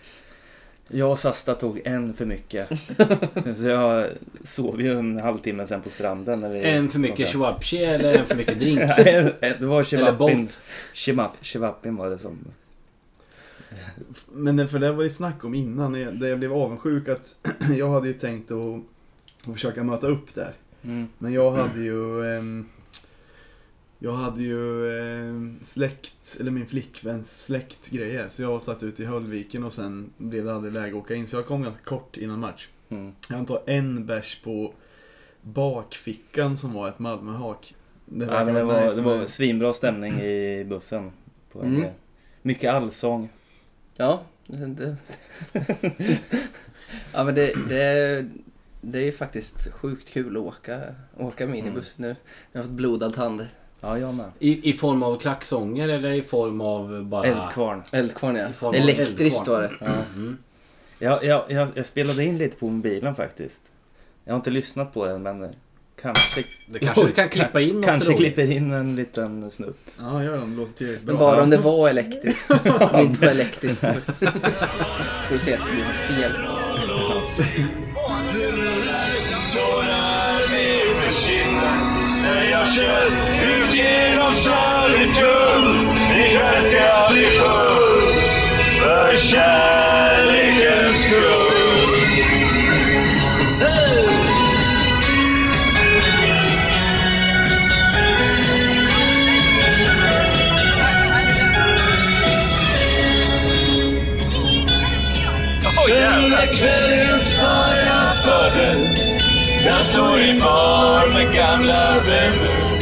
Jag 0.87 1.11
och 1.11 1.19
Sasta 1.19 1.55
tog 1.55 1.81
en 1.85 2.13
för 2.13 2.25
mycket. 2.25 2.69
Så 3.57 3.65
jag 3.67 4.07
sov 4.43 4.81
ju 4.81 4.99
en 4.99 5.17
halvtimme 5.19 5.67
sen 5.67 5.81
på 5.81 5.89
stranden. 5.89 6.39
När 6.39 6.49
vi 6.49 6.59
En 6.63 6.89
för 6.89 6.99
mycket 6.99 7.27
chewabchi 7.27 7.77
eller 7.83 8.13
en 8.17 8.25
för 8.25 8.35
mycket 8.35 8.59
drink? 8.59 8.79
Det 8.99 9.59
var 9.59 9.75
Eller 9.75 9.83
chewapin. 9.83 10.17
both? 10.45 10.53
Chewap- 10.93 11.29
Chewapin 11.41 11.95
var 11.95 12.09
det 12.09 12.17
som... 12.17 12.37
Men 14.31 14.55
det- 14.57 14.67
för 14.67 14.79
det 14.79 14.91
var 14.91 15.03
det 15.03 15.09
snack 15.09 15.43
om 15.43 15.53
innan, 15.55 15.91
där 15.93 16.27
jag 16.27 16.39
blev 16.39 16.53
avundsjuk 16.53 17.09
att 17.09 17.35
jag 17.77 17.89
hade 17.89 18.07
ju 18.07 18.13
tänkt 18.13 18.51
att, 18.51 18.81
att 19.51 19.55
försöka 19.55 19.83
möta 19.83 20.07
upp 20.07 20.35
där. 20.35 20.53
Mm. 20.83 21.07
Men 21.17 21.33
jag 21.33 21.51
hade 21.51 21.79
ju 21.83 22.25
ehm, 22.37 22.65
Jag 23.99 24.11
hade 24.11 24.43
ju 24.43 24.89
ehm, 25.01 25.59
släkt, 25.63 26.37
eller 26.39 26.51
min 26.51 26.65
flickväns 26.65 27.43
släktgrejer. 27.45 28.27
Så 28.31 28.41
jag 28.41 28.61
satt 28.61 28.83
ute 28.83 29.03
i 29.03 29.05
Höllviken 29.05 29.63
och 29.63 29.73
sen 29.73 30.09
blev 30.17 30.45
det 30.45 30.55
aldrig 30.55 30.73
läge 30.73 30.87
att 30.97 31.03
åka 31.03 31.15
in. 31.15 31.27
Så 31.27 31.35
jag 31.35 31.45
kom 31.45 31.63
ganska 31.63 31.83
kort 31.83 32.17
innan 32.17 32.39
match. 32.39 32.67
Mm. 32.89 33.11
Jag 33.29 33.39
antar 33.39 33.61
en 33.65 34.05
bärs 34.05 34.41
på 34.43 34.73
bakfickan 35.41 36.57
som 36.57 36.73
var 36.73 36.89
ett 36.89 36.99
Malmöhak. 36.99 37.75
Det 38.05 38.25
Ja, 38.25 38.43
det, 38.45 38.63
var, 38.63 38.83
nice 38.83 38.95
det 38.95 39.01
var 39.01 39.17
med- 39.17 39.29
svinbra 39.29 39.73
stämning 39.73 40.13
i 40.21 40.65
bussen. 40.69 41.11
På 41.51 41.61
Mm. 41.61 41.85
Mycket 42.41 42.73
allsång. 42.73 43.29
Ja, 43.97 44.21
det... 44.47 44.95
ja 47.13 47.23
men 47.23 47.35
det, 47.35 47.53
det, 47.69 48.25
det 48.85 48.97
är 48.99 49.03
ju 49.03 49.11
faktiskt 49.11 49.71
sjukt 49.73 50.09
kul 50.09 50.37
att 50.37 50.43
åka, 50.43 50.81
åka 51.17 51.47
minibuss 51.47 51.93
nu. 51.97 52.15
Jag 52.51 52.59
har 52.59 52.63
fått 52.63 52.71
blodad 52.73 53.15
hand. 53.15 53.47
Ja, 53.81 53.97
jag 53.99 54.13
med. 54.15 54.31
I, 54.39 54.69
I 54.69 54.73
form 54.73 55.03
av 55.03 55.19
klacksånger 55.19 55.89
eller 55.89 56.11
i 56.11 56.21
form 56.21 56.61
av 56.61 57.03
bara... 57.03 57.23
Eldkvarn. 57.25 57.83
Eldkvarn 57.91 58.35
ja. 58.35 58.73
Elektriskt 58.73 59.19
eldkvarn. 59.19 59.61
var 59.61 59.61
det. 59.61 59.75
Ja. 59.79 59.91
Mm. 60.15 60.37
Jag, 60.99 61.23
jag, 61.23 61.43
jag, 61.47 61.67
jag 61.73 61.85
spelade 61.85 62.23
in 62.23 62.37
lite 62.37 62.57
på 62.57 62.69
mobilen 62.69 63.15
faktiskt. 63.15 63.71
Jag 64.23 64.33
har 64.33 64.35
inte 64.37 64.49
lyssnat 64.49 64.93
på 64.93 65.05
den 65.05 65.23
men 65.23 65.55
kanske, 66.01 66.45
Det 66.67 66.79
kanske 66.79 67.05
du 67.05 67.11
kan 67.11 67.29
klippa 67.29 67.61
in 67.61 67.75
något 67.75 67.85
kanske 67.85 68.09
roligt. 68.09 68.19
klipper 68.19 68.51
in 68.51 68.71
en 68.71 68.95
liten 68.95 69.51
snutt. 69.51 69.97
Ja, 69.99 70.23
gör. 70.23 70.37
Det 70.37 70.45
låter 70.45 70.73
tillräckligt 70.73 71.05
Men 71.07 71.15
bra. 71.17 71.31
bara 71.31 71.43
om 71.43 71.49
det 71.49 71.57
var 71.57 71.89
elektriskt. 71.89 72.51
Om 72.65 72.89
det 72.93 73.01
inte 73.03 73.21
var 73.25 73.31
elektriskt. 73.31 73.81
Får 73.81 75.33
vi 75.33 75.39
se 75.39 75.53
att 75.53 75.59
det 75.65 75.71
blir 75.71 75.85
något 75.85 75.95
fel. 75.95 76.31
när 82.35 82.51
jag 82.51 82.67
kör 82.67 83.07
ut 83.43 83.75
genom 83.75 84.33
Södertull. 84.33 85.89
Ikväll 86.25 86.61
ska 86.61 86.77
jag 86.77 87.11
bli 87.11 87.25
full 87.25 88.13
för 88.81 89.15
kärlekens 89.15 90.97
skull. 91.03 91.95
Hey! 93.61 94.25
Söndagskvällen 105.87 107.04
jag 109.65 109.81
står 109.81 110.21
i 110.21 110.39
bar 110.39 111.07
med 111.13 111.33
gamla 111.33 111.99
vänner. 111.99 112.79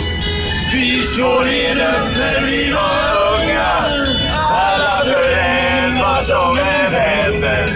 Vi 0.74 1.02
slår 1.02 1.48
igenom 1.48 2.12
när 2.18 2.46
vi 2.46 2.72
var 2.72 3.04
unga. 3.34 3.74
Alla 4.50 5.06
för 5.06 5.34
en 5.34 6.00
var 6.00 6.16
som 6.16 6.58
en 6.58 6.94
händer 6.94 7.68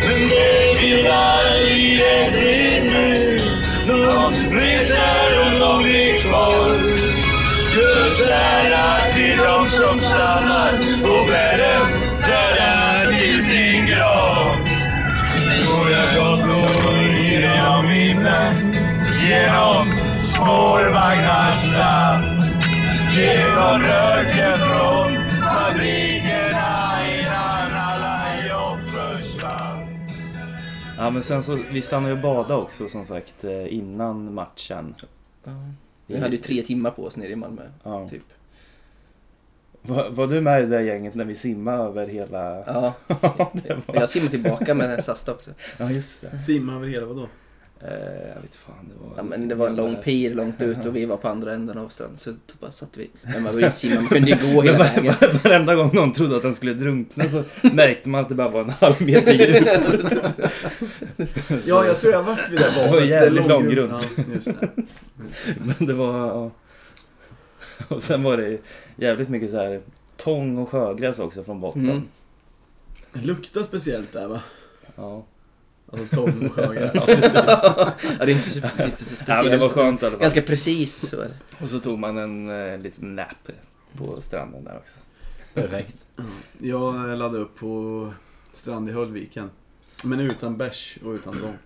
Men 0.00 0.28
det 0.28 0.80
vilda 0.80 1.38
ett 2.00 2.34
rinner 2.34 3.40
De 3.86 4.34
reser 4.58 5.46
och 5.46 5.60
de 5.60 5.82
blir 5.82 6.20
kvar. 6.20 6.74
Just 7.76 8.30
ära 8.30 9.12
till 9.14 9.38
de 9.38 9.68
som 9.68 10.00
stannar 10.00 10.72
och 11.02 11.26
bär 11.26 11.58
den 11.58 12.07
spårvagnars 20.48 21.72
land 21.72 22.42
Genom 23.16 23.82
röken 23.82 24.58
från 24.58 25.10
fabrikerna 25.40 26.98
Innan 27.18 27.72
alla 27.72 28.46
jobb 28.48 28.78
försvann 28.94 30.08
Ja 30.98 31.10
men 31.10 31.22
sen 31.22 31.42
så, 31.42 31.58
vi 31.70 31.82
stannade 31.82 32.08
ju 32.08 32.16
och 32.16 32.22
badade 32.22 32.54
också 32.54 32.88
som 32.88 33.06
sagt 33.06 33.44
eh, 33.44 33.74
innan 33.74 34.34
matchen. 34.34 34.94
Ja. 35.44 35.50
Vi 36.06 36.18
hade 36.18 36.36
ju 36.36 36.42
tre 36.42 36.62
timmar 36.62 36.90
på 36.90 37.04
oss 37.04 37.16
nere 37.16 37.30
i 37.30 37.36
Malmö. 37.36 37.62
Ja. 37.82 38.08
Typ. 38.08 38.24
Var, 39.82 40.10
var 40.10 40.26
du 40.26 40.40
med 40.40 40.60
i 40.60 40.62
det 40.62 40.68
där 40.68 40.80
gänget 40.80 41.14
när 41.14 41.24
vi 41.24 41.34
simmade 41.34 41.82
över 41.82 42.06
hela... 42.06 42.64
Ja, 42.66 42.94
det 43.52 43.74
var... 43.86 43.94
jag 43.94 44.08
simmar 44.08 44.28
tillbaka 44.28 44.74
med 44.74 45.04
Sasta 45.04 45.32
också. 45.32 45.50
Ja 45.78 45.90
just 45.90 46.20
det. 46.20 46.40
Simma 46.40 46.74
över 46.74 46.86
hela 46.86 47.06
vadå? 47.06 47.28
Eh, 47.80 48.28
jag 48.34 48.42
vet 48.42 48.56
fan, 48.56 48.74
det 48.88 49.04
var... 49.08 49.12
Ja, 49.16 49.22
men 49.22 49.48
det 49.48 49.54
var 49.54 49.66
en 49.68 49.76
lång 49.76 49.96
pir 49.96 50.34
långt 50.34 50.62
ut 50.62 50.84
och 50.86 50.96
vi 50.96 51.04
var 51.04 51.16
på 51.16 51.28
andra 51.28 51.52
änden 51.54 51.78
av 51.78 51.88
stranden 51.88 52.16
så 52.16 52.30
då 52.30 52.36
bara 52.60 52.70
satt 52.70 52.96
vi. 52.96 53.10
Men 53.22 53.42
man 53.42 53.54
var 53.54 53.94
man 53.94 54.06
kunde 54.08 54.30
ju 54.30 54.54
gå 54.54 54.62
hela 54.62 54.78
vägen. 54.78 55.04
var- 55.20 55.44
Varenda 55.44 55.74
gång 55.74 55.90
någon 55.94 56.12
trodde 56.12 56.36
att 56.36 56.44
han 56.44 56.54
skulle 56.54 56.74
drunkna 56.74 57.24
så 57.24 57.42
märkte 57.72 58.08
man 58.08 58.20
att 58.20 58.28
det 58.28 58.34
bara 58.34 58.48
var 58.48 58.60
en 58.60 58.70
halv 58.70 59.02
meter 59.02 59.32
djupt. 59.32 59.90
Ja, 61.66 61.86
jag 61.86 62.00
tror 62.00 62.12
jag 62.12 62.22
varit 62.22 62.50
vid 62.50 62.58
det 62.58 62.70
Det 62.84 62.90
var 62.90 63.00
jävligt 63.00 63.46
långgrunt. 63.48 64.08
Ja, 64.16 64.22
just 64.34 64.60
det. 64.60 64.68
Men 65.78 65.86
det 65.86 65.92
var... 65.94 66.18
Ja. 66.28 66.50
Och 67.88 68.02
sen 68.02 68.22
var 68.22 68.36
det 68.36 68.58
jävligt 68.96 69.28
mycket 69.28 69.50
så 69.50 69.56
här 69.56 69.80
tång 70.16 70.58
och 70.58 70.68
sjögräs 70.68 71.18
också 71.18 71.44
från 71.44 71.60
botten. 71.60 71.90
Mm. 71.90 72.02
Det 73.12 73.20
luktar 73.20 73.62
speciellt 73.62 74.12
där 74.12 74.28
va? 74.28 74.40
Ja. 74.96 75.24
Alltså 75.92 76.16
tång 76.16 76.46
och. 76.56 76.74
Ja, 76.74 76.88
precis. 76.88 77.34
ja, 77.34 77.94
det 78.18 78.24
är 78.24 78.28
inte 78.30 78.50
så, 78.50 78.58
inte 78.58 79.04
så 79.04 79.12
ja, 79.12 79.16
speciellt. 79.16 79.42
men 79.42 79.50
det 79.50 79.58
var 79.58 79.68
skönt 79.68 80.02
i 80.02 80.06
alla 80.06 80.10
fall. 80.10 80.20
Ganska 80.20 80.42
precis 80.42 81.08
så. 81.08 81.24
Och 81.60 81.68
så 81.68 81.80
tog 81.80 81.98
man 81.98 82.18
en 82.18 82.50
eh, 82.50 82.78
liten 82.78 83.16
nap 83.16 83.50
på 83.96 84.20
stranden 84.20 84.64
där 84.64 84.76
också. 84.76 84.98
Perfekt. 85.54 86.06
Jag 86.58 87.18
laddade 87.18 87.38
upp 87.38 87.56
på 87.58 88.12
strand 88.52 88.88
i 88.88 88.92
Höllviken. 88.92 89.50
Men 90.04 90.20
utan 90.20 90.56
bärs 90.56 90.98
och 91.04 91.10
utan 91.12 91.36
sång. 91.36 91.56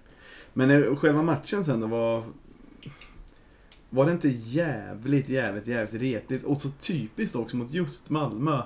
Men 0.53 0.71
eh, 0.71 0.97
själva 0.97 1.23
matchen 1.23 1.65
sen 1.65 1.81
då 1.81 1.87
var... 1.87 2.25
Var 3.91 4.07
det 4.07 4.13
inte 4.13 4.29
jävligt, 4.29 5.29
jävligt, 5.29 5.67
jävligt 5.67 6.03
retligt? 6.03 6.45
Och 6.45 6.59
så 6.59 6.69
typiskt 6.71 7.37
också 7.37 7.57
mot 7.57 7.71
just 7.71 8.11
Malmö. 8.11 8.63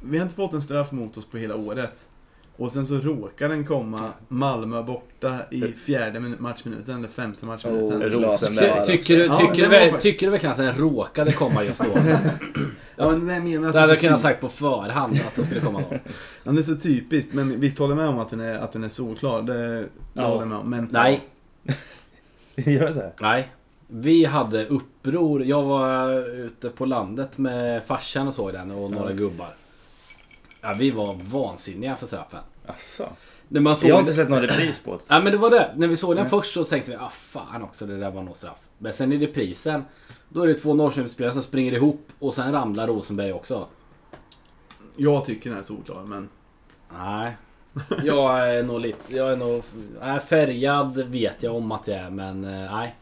Vi 0.00 0.18
har 0.18 0.22
inte 0.24 0.34
fått 0.34 0.52
en 0.52 0.62
straff 0.62 0.92
mot 0.92 1.16
oss 1.16 1.26
på 1.26 1.38
hela 1.38 1.56
året. 1.56 2.08
Och 2.56 2.72
sen 2.72 2.86
så 2.86 2.94
råkar 2.94 3.48
den 3.48 3.64
komma 3.66 4.12
Malmö 4.28 4.82
borta 4.82 5.38
i 5.50 5.62
fjärde 5.62 6.20
min- 6.20 6.36
matchminuten, 6.38 6.98
eller 6.98 7.08
femte 7.08 7.46
matchminuten. 7.46 8.10
Glasklar. 8.10 8.84
Ty, 8.84 8.96
tycker, 8.96 9.16
du, 9.16 9.24
Ja, 9.24 9.36
tycker, 9.36 9.52
det 9.70 9.84
du, 9.84 9.90
väl- 9.90 10.00
tycker 10.00 10.26
du 10.26 10.30
verkligen 10.30 10.50
att 10.50 10.56
den 10.58 10.72
råkade 10.76 11.32
komma 11.32 11.64
just 11.64 11.84
då? 11.84 11.90
Ja, 12.96 13.08
men 13.10 13.26
det 13.26 13.34
jag 13.34 13.42
menar 13.44 13.68
att 13.68 13.74
Det 13.74 13.80
hade 13.80 13.92
jag 13.92 14.00
kunnat 14.00 14.18
ty- 14.18 14.22
sagt 14.22 14.40
på 14.40 14.48
förhand 14.48 15.20
att 15.28 15.34
den 15.36 15.44
skulle 15.44 15.60
komma 15.60 15.82
då. 15.90 15.96
Ja, 16.44 16.52
det 16.52 16.60
är 16.60 16.62
så 16.62 16.76
typiskt, 16.76 17.34
men 17.34 17.60
visst 17.60 17.78
håller 17.78 17.94
jag 17.96 18.02
med 18.04 18.08
om 18.08 18.18
att 18.18 18.28
den 18.30 18.40
är, 18.40 18.54
att 18.58 18.72
den 18.72 18.84
är 18.84 18.88
solklar. 18.88 19.42
Det, 19.42 19.78
det 19.80 19.88
Ja. 20.14 20.22
håller 20.26 20.40
jag 20.40 20.48
med 20.48 20.58
om. 20.58 20.70
Men, 20.70 20.88
Nej, 20.92 21.20
Gör 22.56 22.86
det 22.86 22.92
så 22.94 23.00
här? 23.00 23.12
nej. 23.20 23.48
Vi 23.88 24.24
hade 24.24 24.66
uppror. 24.66 25.44
Jag 25.44 25.62
var 25.62 26.12
ute 26.28 26.68
på 26.68 26.84
landet 26.84 27.38
med 27.38 27.82
farsan 27.86 28.28
och 28.28 28.34
såg 28.34 28.52
den 28.52 28.70
och 28.70 28.90
några 28.90 29.10
Ja. 29.10 29.16
gubbar. 29.16 29.54
Ja, 30.62 30.74
vi 30.78 30.90
var 30.90 31.14
vansinniga 31.14 31.96
för 31.96 32.06
straffen. 32.06 32.40
Asså? 32.66 33.08
När 33.48 33.60
man 33.60 33.76
såg 33.76 33.90
Jag 33.90 33.94
har 33.94 34.00
inte 34.00 34.14
sett 34.14 34.30
någon 34.30 34.42
repris 34.42 34.80
på 34.80 34.96
det. 34.96 35.02
Ja 35.08 35.20
men 35.20 35.32
det 35.32 35.38
var 35.38 35.50
det. 35.50 35.74
När 35.76 35.86
vi 35.86 35.96
såg 35.96 36.16
den 36.16 36.28
först 36.28 36.54
så 36.54 36.64
tänkte 36.64 36.90
vi 36.90 36.96
ah 36.96 37.08
fan 37.08 37.62
också 37.62 37.86
det 37.86 37.98
där 37.98 38.10
var 38.10 38.22
nog 38.22 38.36
straff. 38.36 38.58
Men 38.78 38.92
sen 38.92 39.12
i 39.12 39.18
reprisen 39.18 39.84
då 40.28 40.42
är 40.42 40.46
det 40.46 40.54
två 40.54 40.74
Norrköpingsspelare 40.74 41.32
som 41.32 41.42
springer 41.42 41.72
ihop 41.72 42.08
och 42.18 42.34
sen 42.34 42.52
ramlar 42.52 42.86
Rosenberg 42.86 43.32
också. 43.32 43.66
Jag 44.96 45.24
tycker 45.24 45.50
den 45.50 45.58
är 45.58 45.62
solklar, 45.62 46.04
men... 46.04 46.28
Nej. 46.98 47.36
Jag 48.04 48.48
är 48.56 48.62
nog 48.62 48.80
lite... 48.80 49.16
Jag 49.16 49.32
är 49.32 49.36
nog... 49.36 49.62
Nej, 50.00 50.20
färgad 50.20 50.96
vet 50.96 51.42
jag 51.42 51.54
om 51.54 51.72
att 51.72 51.88
jag 51.88 51.98
är 51.98 52.10
men 52.10 52.44
eh, 52.44 52.72
nej. 52.74 52.94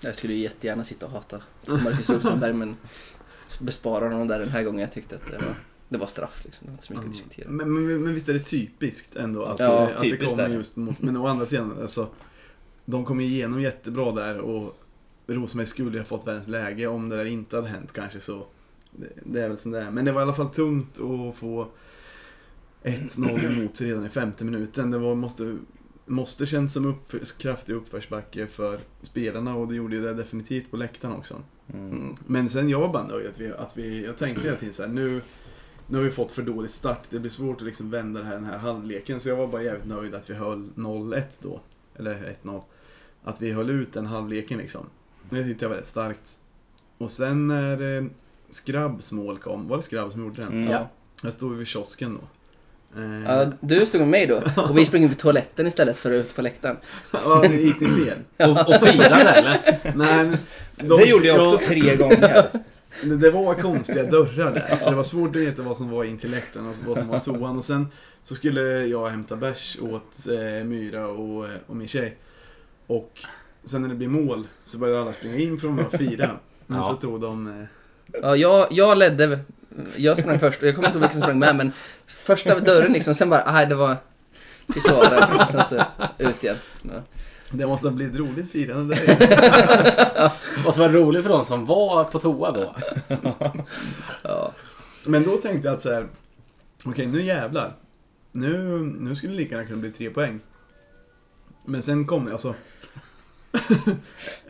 Jag 0.00 0.16
skulle 0.16 0.34
ju 0.34 0.42
jättegärna 0.42 0.84
sitta 0.84 1.06
och 1.06 1.12
hata 1.12 1.40
Marcus 1.66 2.10
Rosenberg 2.10 2.52
men 2.52 2.76
besparar 3.60 4.10
honom 4.10 4.28
där 4.28 4.38
den 4.38 4.48
här 4.48 4.62
gången. 4.62 4.80
Jag 4.80 4.92
tyckte 4.92 5.14
att 5.14 5.26
det 5.26 5.38
var, 5.38 5.54
det 5.92 5.98
var 5.98 6.06
straff 6.06 6.40
liksom. 6.44 6.66
Det 6.66 6.70
var 6.70 6.74
inte 6.74 6.84
så 6.84 6.92
mycket 6.92 7.06
att 7.06 7.12
diskutera. 7.12 7.50
Men, 7.50 7.72
men, 7.72 8.02
men 8.02 8.14
visst 8.14 8.28
är 8.28 8.32
det 8.32 8.40
typiskt 8.40 9.16
ändå 9.16 9.44
att, 9.44 9.60
Ja, 9.60 9.88
att 9.88 10.02
typiskt 10.02 10.20
det 10.20 10.26
kommer 10.26 10.48
just 10.48 10.76
mot... 10.76 11.02
Men 11.02 11.16
å 11.16 11.26
andra 11.26 11.46
sidan, 11.46 11.78
alltså... 11.82 12.08
De 12.84 13.04
kom 13.04 13.20
igenom 13.20 13.60
jättebra 13.60 14.12
där 14.12 14.38
och 14.38 14.78
Rosenberg 15.26 15.66
skulle 15.66 15.98
ha 15.98 16.04
fått 16.04 16.26
världens 16.26 16.48
läge 16.48 16.86
om 16.86 17.08
det 17.08 17.16
där 17.16 17.24
inte 17.24 17.56
hade 17.56 17.68
hänt 17.68 17.92
kanske 17.92 18.20
så. 18.20 18.46
Det, 18.90 19.08
det 19.24 19.42
är 19.42 19.48
väl 19.48 19.58
som 19.58 19.72
det 19.72 19.78
är. 19.78 19.90
Men 19.90 20.04
det 20.04 20.12
var 20.12 20.20
i 20.20 20.22
alla 20.22 20.34
fall 20.34 20.50
tungt 20.50 21.00
att 21.00 21.36
få 21.36 21.68
1-0 22.82 23.58
emot 23.58 23.76
sig 23.76 23.88
redan 23.88 24.06
i 24.06 24.08
femte 24.08 24.44
minuten. 24.44 24.90
Det 24.90 24.98
var, 24.98 25.14
måste, 25.14 25.56
måste 26.06 26.46
känns 26.46 26.72
som 26.72 26.86
upp, 26.86 27.38
kraftig 27.38 27.74
uppförsbacke 27.74 28.46
för 28.46 28.80
spelarna 29.02 29.56
och 29.56 29.68
det 29.68 29.74
gjorde 29.74 29.96
ju 29.96 30.02
det 30.02 30.14
definitivt 30.14 30.70
på 30.70 30.76
läktaren 30.76 31.14
också. 31.14 31.42
Mm. 31.74 31.90
Mm. 31.90 32.14
Men 32.26 32.48
sen 32.48 32.68
jag 32.68 32.80
var 32.80 32.92
bara 32.92 33.06
nöjd 33.06 33.26
att 33.26 33.40
vi, 33.40 33.52
att 33.52 33.78
vi 33.78 34.04
jag 34.04 34.16
tänkte 34.16 34.44
hela 34.44 34.56
tiden 34.56 34.74
så 34.74 34.82
här, 34.82 34.90
nu, 34.90 35.20
nu 35.92 35.98
har 35.98 36.04
vi 36.04 36.10
fått 36.10 36.32
för 36.32 36.42
dålig 36.42 36.70
start, 36.70 37.02
det 37.10 37.18
blir 37.18 37.30
svårt 37.30 37.56
att 37.60 37.66
liksom 37.66 37.90
vända 37.90 38.20
det 38.20 38.26
här, 38.26 38.34
den 38.34 38.44
här 38.44 38.58
halvleken. 38.58 39.20
Så 39.20 39.28
jag 39.28 39.36
var 39.36 39.46
bara 39.46 39.62
jävligt 39.62 39.84
nöjd 39.86 40.14
att 40.14 40.30
vi 40.30 40.34
höll 40.34 40.68
0-1 40.76 41.22
då, 41.42 41.60
eller 41.98 42.34
1-0. 42.42 42.60
Att 43.24 43.42
vi 43.42 43.52
höll 43.52 43.70
ut 43.70 43.92
den 43.92 44.06
halvleken 44.06 44.58
liksom. 44.58 44.86
Det 45.30 45.44
tyckte 45.44 45.64
jag 45.64 45.70
var 45.70 45.76
rätt 45.76 45.86
starkt. 45.86 46.30
Och 46.98 47.10
sen 47.10 47.48
när 47.48 47.96
eh, 47.98 48.04
Skrabbs 48.50 49.12
mål 49.12 49.38
kom, 49.38 49.68
var 49.68 49.76
det 49.76 49.82
Skrabb 49.82 50.12
som 50.12 50.22
gjorde 50.24 50.42
den? 50.42 50.52
Mm. 50.52 50.70
Ja. 50.70 50.88
Jag 51.22 51.32
stod 51.32 51.56
vid 51.56 51.66
kiosken 51.66 52.14
då. 52.20 52.28
Eh, 53.00 53.22
Ja, 53.26 53.52
du 53.60 53.86
stod 53.86 54.00
med 54.00 54.08
mig 54.10 54.26
då 54.26 54.42
och 54.62 54.78
vi 54.78 54.84
sprang 54.84 55.08
på 55.08 55.14
toaletten 55.14 55.66
istället 55.66 55.98
för 55.98 56.10
ut 56.10 56.34
på 56.36 56.42
läktaren. 56.42 56.76
ja, 57.12 57.40
det 57.48 57.54
gick 57.56 57.80
ni 57.80 57.88
fel? 57.88 58.18
Och, 58.50 58.68
och 58.68 58.88
firade 58.88 59.30
eller? 59.30 59.58
Nej, 59.96 60.36
de- 60.76 60.88
Det 60.88 61.04
gjorde 61.04 61.26
jag 61.26 61.42
också 61.42 61.58
ja, 61.62 61.68
tre 61.68 61.96
gånger. 61.96 62.46
Det, 63.02 63.16
det 63.16 63.30
var 63.30 63.54
konstiga 63.54 64.02
dörrar 64.02 64.52
där, 64.52 64.76
så 64.80 64.90
det 64.90 64.96
var 64.96 65.04
svårt 65.04 65.36
att 65.36 65.42
veta 65.42 65.62
vad 65.62 65.76
som 65.76 65.90
var 65.90 66.04
in 66.04 66.18
till 66.18 66.30
läktaren 66.30 66.66
och 66.66 66.76
vad 66.86 66.98
som 66.98 67.08
var 67.08 67.18
toan. 67.18 67.56
Och 67.56 67.64
sen 67.64 67.86
så 68.22 68.34
skulle 68.34 68.62
jag 68.86 69.08
hämta 69.08 69.36
bärs 69.36 69.78
åt 69.80 70.26
eh, 70.28 70.64
Myra 70.64 71.06
och, 71.08 71.46
eh, 71.46 71.54
och 71.66 71.76
min 71.76 71.88
tjej. 71.88 72.16
Och 72.86 73.20
sen 73.64 73.82
när 73.82 73.88
det 73.88 73.94
blir 73.94 74.08
mål 74.08 74.46
så 74.62 74.78
började 74.78 75.02
alla 75.02 75.12
springa 75.12 75.36
in 75.36 75.58
för 75.60 75.66
de 75.66 75.76
var 75.76 75.98
fyra. 75.98 76.30
Men 76.66 76.78
Ja. 76.78 76.84
så 76.84 76.94
tog 76.94 77.20
de... 77.20 77.60
Eh, 77.60 77.66
Ja, 78.22 78.36
jag, 78.36 78.66
jag 78.70 78.98
ledde, 78.98 79.38
jag 79.96 80.18
sprang 80.18 80.38
först 80.38 80.62
och 80.62 80.68
jag 80.68 80.74
kommer 80.74 80.88
inte 80.88 80.98
ihåg 80.98 81.02
vilken 81.02 81.18
som 81.20 81.22
sprang 81.26 81.38
med 81.38 81.56
men 81.56 81.72
första 82.06 82.58
dörren 82.60 82.92
liksom, 82.92 83.14
sen 83.14 83.30
bara, 83.30 83.52
nej 83.52 83.66
det 83.66 83.74
var, 83.74 83.96
vi 84.74 84.80
sa 84.80 85.08
det 85.10 85.28
och 85.42 85.48
sen 85.48 85.64
så 85.64 85.84
ut 86.18 86.44
igen. 86.44 86.56
Ja. 86.82 87.02
Det 87.52 87.66
måste 87.66 87.86
ha 87.86 87.94
blivit 87.94 88.16
roligt 88.16 88.50
firande 88.50 88.94
där. 88.94 90.32
Vad 90.64 90.74
som 90.74 90.82
var 90.82 90.90
roligt 90.90 91.22
för 91.22 91.30
de 91.30 91.44
som 91.44 91.64
var 91.64 92.04
på 92.04 92.18
toa 92.18 92.52
då. 92.52 92.74
Ja. 94.22 94.52
Men 95.04 95.22
då 95.22 95.36
tänkte 95.36 95.68
jag 95.68 95.74
att 95.74 95.80
så 95.82 95.92
här. 95.92 96.06
Okej, 96.84 97.06
nu 97.06 97.22
jävlar. 97.22 97.76
Nu, 98.32 98.78
nu 99.00 99.14
skulle 99.14 99.32
det 99.32 99.38
lika 99.38 99.54
gärna 99.54 99.66
kunna 99.66 99.80
bli 99.80 99.90
tre 99.90 100.10
poäng. 100.10 100.40
Men 101.66 101.82
sen 101.82 102.06
kom 102.06 102.24
det 102.24 102.32
alltså. 102.32 102.54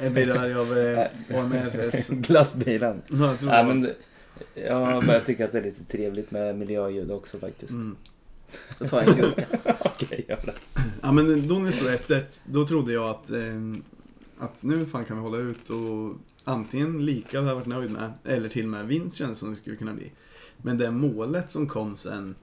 jag 0.01 0.13
blir 0.13 0.39
arg 0.39 0.55
av 0.55 0.79
eh, 0.79 1.07
AMRS. 1.39 2.09
Glassbilen. 2.11 3.03
Ja, 3.09 3.27
jag 3.27 3.39
tror 3.39 3.53
Ja, 3.53 3.63
men 3.63 3.81
det, 3.81 3.95
jag 4.55 5.07
börjar 5.07 5.21
tycka 5.21 5.45
att 5.45 5.53
det 5.53 5.59
är 5.59 5.63
lite 5.63 5.85
trevligt 5.85 6.31
med 6.31 6.57
miljöljud 6.59 7.11
också 7.11 7.39
faktiskt. 7.39 7.73
Mm. 7.73 7.97
Då 8.79 8.89
tar 8.89 9.03
jag 9.03 9.09
en 9.09 9.17
gurka. 9.17 9.47
Okej, 9.81 10.25
gör 10.29 10.41
det. 10.45 10.55
Ja 11.03 11.13
men 11.13 11.49
då 11.49 11.59
det 11.59 11.73
stod 11.73 11.89
1-1, 11.89 12.43
då 12.47 12.67
trodde 12.67 12.93
jag 12.93 13.11
att, 13.11 13.31
eh, 13.31 13.61
att 14.39 14.63
nu 14.63 14.87
fan 14.87 15.05
kan 15.05 15.17
vi 15.17 15.23
hålla 15.23 15.39
ut 15.39 15.71
och 15.71 16.15
antingen 16.45 17.07
lika 17.07 17.39
hade 17.39 17.51
jag 17.51 17.57
varit 17.57 17.67
nöjd 17.67 17.91
med, 17.91 18.13
eller 18.25 18.49
till 18.49 18.65
och 18.65 18.71
med 18.71 18.87
vinst 18.87 19.17
kändes 19.17 19.39
som 19.39 19.51
det 19.51 19.61
skulle 19.61 19.77
kunna 19.77 19.95
bli. 19.95 20.13
Men 20.57 20.79
det 20.79 20.91
målet 20.91 21.51
som 21.51 21.69
kom 21.69 21.97
sen, 21.97 22.35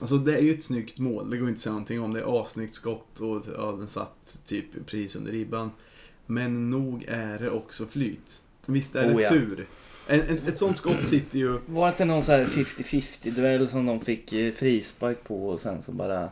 alltså 0.00 0.18
det 0.18 0.36
är 0.36 0.42
ju 0.42 0.54
ett 0.54 0.64
snyggt 0.64 0.98
mål, 0.98 1.30
det 1.30 1.36
går 1.36 1.48
inte 1.48 1.58
att 1.58 1.62
säga 1.62 1.72
någonting 1.72 2.00
om 2.00 2.12
det, 2.12 2.20
är 2.20 2.42
assnyggt 2.42 2.74
skott 2.74 3.20
och 3.20 3.42
ja, 3.56 3.72
den 3.78 3.88
satt 3.88 4.42
typ 4.46 4.86
precis 4.86 5.16
under 5.16 5.32
ribban. 5.32 5.70
Men 6.26 6.70
nog 6.70 7.04
är 7.08 7.38
det 7.38 7.50
också 7.50 7.86
flyt. 7.86 8.44
Visst 8.66 8.96
är 8.96 9.08
det 9.08 9.14
Oh, 9.14 9.22
ja. 9.22 9.28
tur. 9.28 9.66
En, 10.10 10.20
ett, 10.20 10.48
ett 10.48 10.58
sånt 10.58 10.76
skott 10.76 11.04
sitter 11.04 11.38
ju... 11.38 11.58
Var 11.66 11.86
det 11.86 11.90
inte 11.90 12.04
någon 12.04 12.22
så 12.22 12.32
här 12.32 12.44
50-50 12.46 13.30
duell 13.30 13.68
som 13.68 13.86
de 13.86 14.00
fick 14.00 14.32
eh, 14.32 14.52
frispark 14.52 15.24
på 15.24 15.48
och 15.48 15.60
sen 15.60 15.82
så 15.82 15.92
bara 15.92 16.28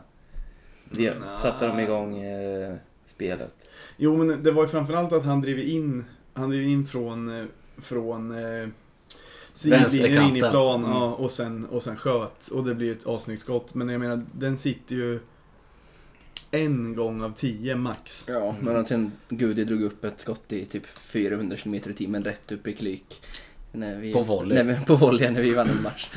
de, 0.89 1.03
Nja. 1.09 1.29
satte 1.41 1.67
de 1.67 1.79
igång 1.79 2.17
eh, 2.23 2.75
spelet? 3.07 3.53
Jo, 3.97 4.17
men 4.17 4.43
det 4.43 4.51
var 4.51 4.63
ju 4.63 4.67
framförallt 4.69 5.13
att 5.13 5.23
han 5.25 5.41
drev 5.41 5.59
in, 5.59 6.05
han 6.33 6.49
drev 6.49 6.63
in 6.63 6.87
från, 6.87 7.39
eh, 7.39 7.45
från 7.77 8.31
eh, 8.43 8.67
sidlinjen 9.53 10.23
in 10.23 10.35
i 10.37 10.39
plan 10.39 10.79
Mm. 10.85 10.91
ja, 10.91 11.13
och, 11.13 11.31
sen, 11.31 11.65
och 11.65 11.83
sen 11.83 11.95
sköt. 11.95 12.47
Och 12.47 12.63
det 12.65 12.75
blir 12.75 12.91
ett 12.91 13.05
avsnyggt 13.05 13.41
skott. 13.41 13.73
Men 13.75 13.89
jag 13.89 13.99
menar, 13.99 14.25
den 14.31 14.57
sitter 14.57 14.95
ju 14.95 15.19
en 16.51 16.95
gång 16.95 17.21
av 17.21 17.33
tio 17.33 17.75
max. 17.75 18.25
Ja, 18.29 18.55
men 18.61 18.85
sen 18.85 19.11
Gudi 19.29 19.63
drog 19.63 19.81
upp 19.81 20.03
ett 20.03 20.19
skott 20.19 20.53
i 20.53 20.65
typ 20.65 20.85
400 20.97 21.57
km 21.57 21.75
i 21.75 21.79
timmen 21.79 22.23
rätt 22.23 22.51
upp 22.51 22.67
i 22.67 22.73
klyk. 22.73 23.21
När 23.71 23.99
vi, 23.99 24.13
På 24.13 24.23
volley. 24.23 24.63
När 24.63 24.73
vi, 24.79 24.85
på 24.85 24.95
volley 24.95 25.29
när 25.31 25.41
vi 25.41 25.53
vann 25.53 25.69
en 25.69 25.81
match. 25.81 26.09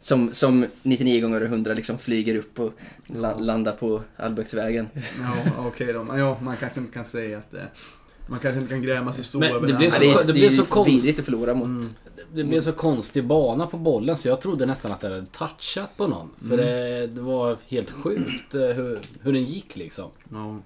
Som, 0.00 0.32
som 0.34 0.66
99 0.82 1.20
gånger 1.20 1.40
100 1.40 1.74
liksom 1.74 1.98
flyger 1.98 2.36
upp 2.36 2.58
och 2.60 2.72
la, 3.06 3.38
landar 3.38 3.72
på 3.72 4.00
Albrektsvägen. 4.16 4.88
Ja, 5.20 5.34
okej 5.66 5.92
då. 5.92 6.04
Men 6.04 6.18
Ja, 6.18 6.38
man 6.42 6.56
kanske 6.56 6.80
inte 6.80 6.92
kan 6.92 7.04
säga 7.04 7.38
att 7.38 7.50
det... 7.50 7.62
Man 8.26 8.38
kanske 8.38 8.60
inte 8.60 8.74
kan 8.74 8.82
gräma 8.82 9.12
sig 9.12 9.24
så 9.24 9.38
Men 9.38 9.48
över 9.52 9.60
det 9.60 9.66
den. 9.66 9.76
blir 9.78 9.88
Ja, 9.88 9.94
så- 9.94 10.00
det, 10.00 10.06
är, 10.10 10.16
det 10.16 10.26
det 10.26 10.32
blir 10.32 10.46
är 10.46 10.50
så 10.50 10.56
ju 10.56 10.64
konst- 10.64 10.88
vidrigt 10.90 11.18
att 11.18 11.24
förlora 11.24 11.54
mot. 11.54 11.66
Mm. 11.68 11.88
Det 12.34 12.44
blev 12.44 12.60
så 12.60 12.72
konstig 12.72 13.24
bana 13.24 13.66
på 13.66 13.76
bollen 13.76 14.16
så 14.16 14.28
jag 14.28 14.40
trodde 14.40 14.66
nästan 14.66 14.92
att 14.92 15.00
det 15.00 15.08
hade 15.08 15.26
touchat 15.26 15.96
på 15.96 16.06
någon. 16.06 16.30
För 16.48 16.56
det, 16.56 17.06
det 17.06 17.20
var 17.20 17.56
helt 17.68 17.90
sjukt 17.90 18.54
eh, 18.54 18.60
hur, 18.60 19.00
hur 19.22 19.32
den 19.32 19.44
gick 19.44 19.76
liksom. 19.76 20.10
Ja. 20.32 20.58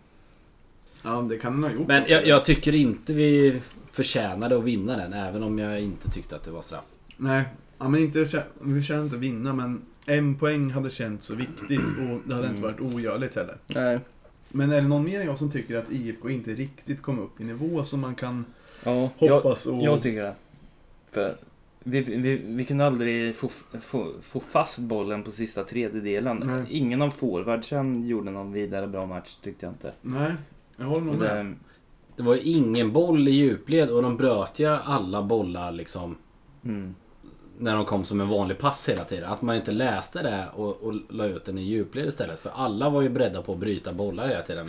Ja, 1.03 1.27
det 1.31 1.39
kan 1.39 1.53
den 1.53 1.71
ha 1.71 1.79
gjort 1.79 1.89
Men 1.89 2.03
jag, 2.09 2.27
jag 2.27 2.45
tycker 2.45 2.75
inte 2.75 3.13
vi 3.15 3.61
förtjänade 3.99 4.59
att 4.59 4.65
vinna 4.65 4.97
den, 4.97 5.13
även 5.13 5.43
om 5.43 5.59
jag 5.59 5.81
inte 5.81 6.11
tyckte 6.11 6.37
att 6.37 6.43
det 6.45 6.51
var 6.51 6.63
straff. 6.63 6.85
Nej, 7.17 7.45
ja, 7.79 7.89
men 7.89 8.01
inte, 8.01 8.45
vi 8.61 8.83
känner 8.83 9.03
inte 9.03 9.17
att 9.17 9.23
vinna, 9.23 9.53
men 9.53 9.83
en 10.07 10.35
poäng 10.35 10.71
hade 10.71 10.91
känts 10.91 11.27
så 11.27 11.35
viktigt 11.35 11.81
och 11.99 12.21
det 12.29 12.35
hade 12.35 12.49
inte 12.49 12.63
Mm. 12.63 12.63
varit 12.63 12.81
ogörligt 12.81 13.37
heller. 13.37 13.57
Nej. 13.67 14.01
Men 14.49 14.71
är 14.73 14.83
det 14.83 14.89
någon 14.89 15.05
mer 15.05 15.21
än 15.21 15.27
jag 15.27 15.39
som 15.39 15.51
tycker 15.51 15.79
att 15.79 15.91
IFK 15.93 16.31
inte 16.31 16.51
riktigt 16.55 17.03
kom 17.03 17.19
upp 17.19 17.41
i 17.41 17.45
nivå 17.45 17.85
som 17.85 18.01
man 18.01 18.15
kan 18.15 18.45
Ja, 18.85 19.11
jag, 19.19 19.35
hoppas 19.35 19.67
och... 19.67 19.83
jag 19.83 20.03
tycker 20.03 20.23
det. 20.23 20.35
För 21.11 21.37
vi, 21.83 22.01
vi, 22.01 22.37
vi 22.45 22.65
kunde 22.65 22.87
aldrig 22.87 23.37
få, 23.37 23.49
få, 23.81 24.13
få 24.23 24.41
fast 24.41 24.79
bollen 24.79 25.23
på 25.23 25.31
sista 25.31 25.65
tredjedelen. 25.65 26.43
Nej. 26.45 26.65
Ingen 26.71 27.03
av 27.03 27.11
forwardsen 27.11 28.07
gjorde 28.07 28.31
någon 28.31 28.53
vidare 28.53 28.87
bra 28.87 29.07
match 29.07 29.37
tyckte 29.43 29.67
jag 29.67 29.73
inte. 29.73 29.93
Nej, 30.03 30.33
jag 30.77 30.87
håller 30.87 31.07
nog 31.07 31.19
med. 31.19 31.55
Det, 32.19 32.25
var 32.25 32.35
ju 32.35 32.41
ingen 32.41 32.93
boll 32.93 33.29
i 33.29 33.31
djupled 33.31 33.91
och 33.91 34.03
de 34.03 34.17
bröt 34.17 34.59
ju 34.59 34.67
alla 34.67 35.23
bollar 35.23 35.73
liksom 35.73 36.17
mm, 36.65 36.95
när 37.59 37.77
de 37.77 37.85
kom 37.85 38.05
som 38.05 38.21
en 38.21 38.29
vanlig 38.29 38.59
pass 38.59 38.89
hela 38.89 39.05
tiden. 39.05 39.31
Att 39.31 39.43
man 39.43 39.57
inte 39.57 39.73
läste 39.73 40.23
det 40.23 40.49
och, 40.55 40.83
och 40.83 40.95
la 41.09 41.27
ut 41.27 41.45
den 41.45 41.59
i 41.59 41.63
djupled 41.63 42.09
istället. 42.09 42.41
För 42.41 42.51
alla 42.51 42.91
var 42.91 43.03
ju 43.03 43.09
beredda 43.09 43.43
på 43.43 43.53
att 43.53 43.59
bryta 43.59 43.93
bollar 43.93 44.29
hela 44.29 44.43
tiden. 44.43 44.67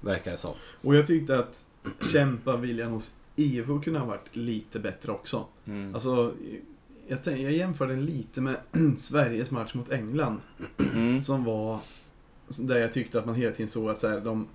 Verkar 0.00 0.30
det 0.30 0.36
som. 0.36 0.50
Och 0.82 0.94
jag 0.96 1.06
tyckte 1.06 1.38
att 1.38 1.64
kämpa 2.12 2.56
viljan 2.56 2.90
hos 2.92 3.12
IFK 3.36 3.80
kunde 3.80 3.98
ha 3.98 4.06
varit 4.06 4.36
lite 4.36 4.78
bättre 4.78 5.12
också. 5.12 5.44
mm, 5.64 5.94
Alltså, 5.94 6.32
jag, 7.08 7.18
jag 7.26 7.52
jämför 7.52 7.86
den 7.86 8.04
lite 8.06 8.40
med 8.40 8.56
Sveriges 8.96 9.50
match 9.50 9.74
mot 9.74 9.90
England. 9.92 10.40
mm, 10.94 11.20
Som 11.20 11.44
var 11.44 11.78
där 12.60 12.78
jag 12.80 12.92
tyckte 12.92 13.18
att 13.18 13.26
man 13.26 13.34
hela 13.34 13.52
tiden 13.52 13.68
såg 13.68 13.90
att 13.90 14.00
så 14.00 14.08
här, 14.08 14.20
de 14.20 14.46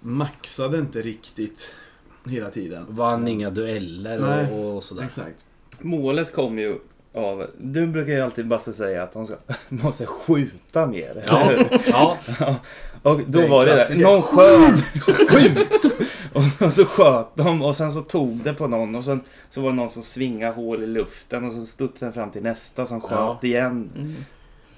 maxade 0.00 0.78
inte 0.78 1.02
riktigt 1.02 1.74
hela 2.26 2.50
tiden. 2.50 2.84
Vann 2.88 3.28
inga 3.28 3.50
dueller 3.50 4.18
Nej. 4.18 4.52
och, 4.52 4.76
och 4.76 4.84
sådär. 4.84 5.02
Exakt. 5.02 5.44
Målet 5.78 6.32
kom 6.34 6.58
ju 6.58 6.78
av... 7.14 7.46
Du 7.58 7.86
brukar 7.86 8.12
ju 8.12 8.20
alltid 8.20 8.46
bara 8.46 8.60
säga 8.60 9.02
att 9.02 9.12
de 9.12 9.26
ska, 9.26 9.36
måste 9.68 10.06
skjuta 10.06 10.86
mer. 10.86 11.24
Ja, 11.26 11.52
ja. 11.86 12.16
Och 13.02 13.20
då 13.26 13.40
Det 13.40 13.48
var 13.48 13.66
det 13.66 13.72
klassiker. 13.72 13.98
där. 14.00 14.10
Någon 14.10 14.22
sköt. 14.22 15.30
Skjut! 15.30 15.92
Och, 16.62 16.72
så 16.74 16.84
sköt 16.84 17.26
de 17.36 17.62
och 17.62 17.76
sen 17.76 17.92
så 17.92 18.00
tog 18.00 18.36
det 18.36 18.54
på 18.54 18.66
någon 18.66 18.96
och 18.96 19.04
sen 19.04 19.20
så 19.50 19.60
var 19.60 19.70
det 19.70 19.76
någon 19.76 19.90
som 19.90 20.02
svingade 20.02 20.52
hål 20.52 20.82
i 20.82 20.86
luften 20.86 21.44
och 21.44 21.52
så 21.52 21.66
studsade 21.66 22.06
den 22.06 22.12
fram 22.12 22.30
till 22.30 22.42
nästa 22.42 22.86
som 22.86 23.00
sköt 23.00 23.10
Ja. 23.18 23.38
igen. 23.42 23.90
Mm. 23.96 24.14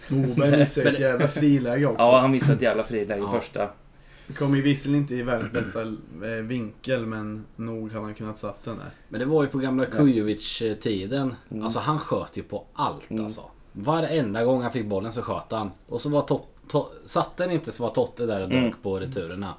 Moberg 0.09 0.59
missade 0.59 0.91
ett 0.91 0.99
jävla 1.01 1.29
friläge 1.29 1.87
också. 1.87 2.05
Ja, 2.05 2.21
han 2.21 2.31
missade 2.31 2.53
ett 2.53 2.63
jävla 2.63 2.85
friläge 2.85 3.25
i 3.25 3.41
första. 3.41 3.69
Det 4.31 4.37
kom 4.37 4.57
ju 4.57 4.63
visserligen 4.63 5.03
inte 5.03 5.15
i 5.15 5.23
världens 5.23 5.53
bästa 5.53 5.83
eh, 5.83 6.43
vinkel, 6.43 7.07
men 7.07 7.45
nog 7.57 7.93
hade 7.93 8.05
han 8.05 8.15
kunnat 8.15 8.39
satt 8.39 8.65
den 8.65 8.77
där. 8.79 8.91
Men 9.09 9.21
det 9.21 9.27
var 9.27 9.43
ju 9.43 9.49
på 9.49 9.59
gamla 9.59 9.87
Kujovic-tiden. 9.87 11.35
Mm. 11.51 11.65
Alltså 11.65 11.79
han 11.81 11.99
sköt 11.99 12.37
ju 12.37 12.43
på 12.43 12.65
allt 12.75 13.11
Mm. 13.11 13.25
alltså. 13.25 13.41
Varenda 13.73 14.45
gång 14.45 14.63
han 14.63 14.73
fick 14.73 14.87
bollen 14.87 15.13
så 15.13 15.23
sköt 15.23 15.53
han. 15.53 15.71
Och 15.89 16.01
så 16.01 16.09
var 16.09 16.23
to- 16.23 16.45
to- 16.71 16.87
satt 17.07 17.37
den 17.37 17.51
inte 17.51 17.73
så 17.73 17.83
var 17.83 17.91
Totte 17.91 18.27
där 18.27 18.43
och 18.43 18.49
dök 18.49 18.59
Mm. 18.59 18.75
på 18.83 19.01
returerna. 19.01 19.55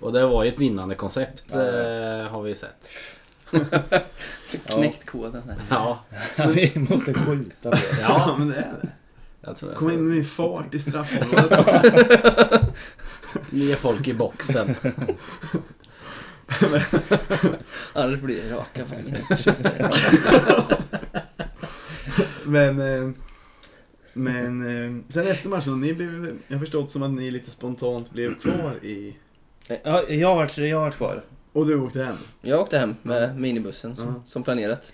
Och 0.00 0.12
det 0.12 0.26
var 0.26 0.44
ju 0.44 0.50
ett 0.50 0.58
vinnande 0.58 0.94
koncept 0.94 1.44
Ja. 1.52 1.58
eh, 1.62 2.26
har 2.28 2.42
vi 2.42 2.48
ju 2.48 2.54
sett. 2.54 2.88
Knäckt 4.66 5.06
koden 5.06 5.42
här. 5.46 5.56
Ja, 5.70 5.98
Vi 6.48 6.72
måste 6.90 7.14
skjuta 7.14 7.70
mer. 7.70 7.80
Ja, 8.02 8.34
men 8.38 8.48
det 8.48 8.54
är 8.56 8.74
det. 8.82 8.88
jag 9.40 9.56
tror 9.56 9.72
Kom 9.72 9.88
det. 9.88 9.94
in 9.94 10.08
med 10.08 10.28
fart 10.28 10.74
i 10.74 10.78
straffområdet. 10.78 12.62
Ner 13.50 13.74
folk 13.74 14.08
i 14.08 14.14
boxen. 14.14 14.74
Annars 17.92 18.20
blir 18.20 18.42
det 18.42 18.54
raka 18.56 18.84
vägen. 18.84 19.16
Men, 22.44 22.80
eh, 22.80 23.10
men 24.12 24.66
eh, 24.86 25.02
sen 25.12 25.26
efter 25.28 25.48
matchen, 25.48 25.80
ni 25.80 25.94
blev, 25.94 26.38
jag 26.48 26.56
har 26.56 26.60
förstått 26.60 26.90
som 26.90 27.02
att 27.02 27.10
ni 27.10 27.30
lite 27.30 27.50
spontant 27.50 28.10
blev 28.10 28.40
kvar 28.40 28.78
i... 28.84 29.16
Ja, 29.82 30.02
jag 30.08 30.28
har 30.28 30.34
varit, 30.34 30.58
jag 30.58 30.76
har 30.76 30.84
varit 30.84 30.96
kvar. 30.96 31.24
Och 31.52 31.66
du 31.66 31.80
åkte 31.80 32.02
hem? 32.04 32.16
Jag 32.40 32.60
åkte 32.60 32.78
hem 32.78 32.94
med 33.02 33.40
minibussen 33.40 33.96
som, 33.96 34.06
Ja. 34.06 34.22
som 34.24 34.42
planerat. 34.42 34.92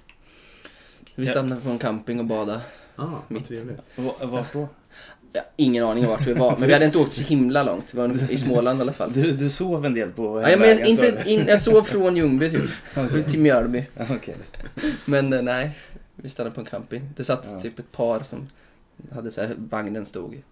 Vi 1.14 1.26
stannade 1.26 1.60
på 1.60 1.68
en 1.70 1.78
camping 1.78 2.18
och 2.20 2.24
badade. 2.26 2.60
Ja, 2.96 3.02
ah, 3.04 3.06
vad 3.06 3.20
Mitt. 3.28 3.48
trevligt. 3.48 3.78
Va- 3.96 4.14
Vart 4.26 4.52
då? 4.52 4.68
Ja, 5.32 5.42
ingen 5.56 5.84
aning 5.84 6.04
om 6.04 6.10
vart 6.10 6.26
vi 6.26 6.32
var, 6.32 6.56
men 6.58 6.66
vi 6.66 6.72
hade 6.72 6.84
inte 6.84 6.98
åkt 6.98 7.12
så 7.12 7.22
himla 7.22 7.62
långt. 7.62 7.84
Vi 7.90 7.98
var 7.98 8.30
i 8.32 8.38
Småland 8.38 8.78
i 8.78 8.82
alla 8.82 8.92
fall. 8.92 9.12
Du, 9.12 9.32
du 9.32 9.50
sov 9.50 9.86
en 9.86 9.94
del 9.94 10.10
på 10.12 10.40
Ja, 10.48 10.56
men 10.56 10.68
jag, 10.68 10.86
inte, 10.86 11.22
in, 11.26 11.44
jag 11.46 11.60
sov 11.60 11.82
från 11.82 12.16
Ljungby 12.16 12.50
typ, 12.50 12.70
Okej. 12.96 13.22
till 13.22 13.40
Mjölby. 13.40 13.84
Okej. 14.10 14.36
Men 15.04 15.32
eh, 15.32 15.42
nej, 15.42 15.70
vi 16.14 16.28
stannade 16.28 16.54
på 16.54 16.60
en 16.60 16.66
camping. 16.66 17.10
Det 17.16 17.24
satt 17.24 17.48
Ja. 17.52 17.60
typ 17.60 17.78
ett 17.78 17.92
par 17.92 18.22
som 18.22 18.46
hade 19.12 19.30
så 19.30 19.40
här, 19.40 19.54
vagnen 19.56 20.06
stod 20.06 20.42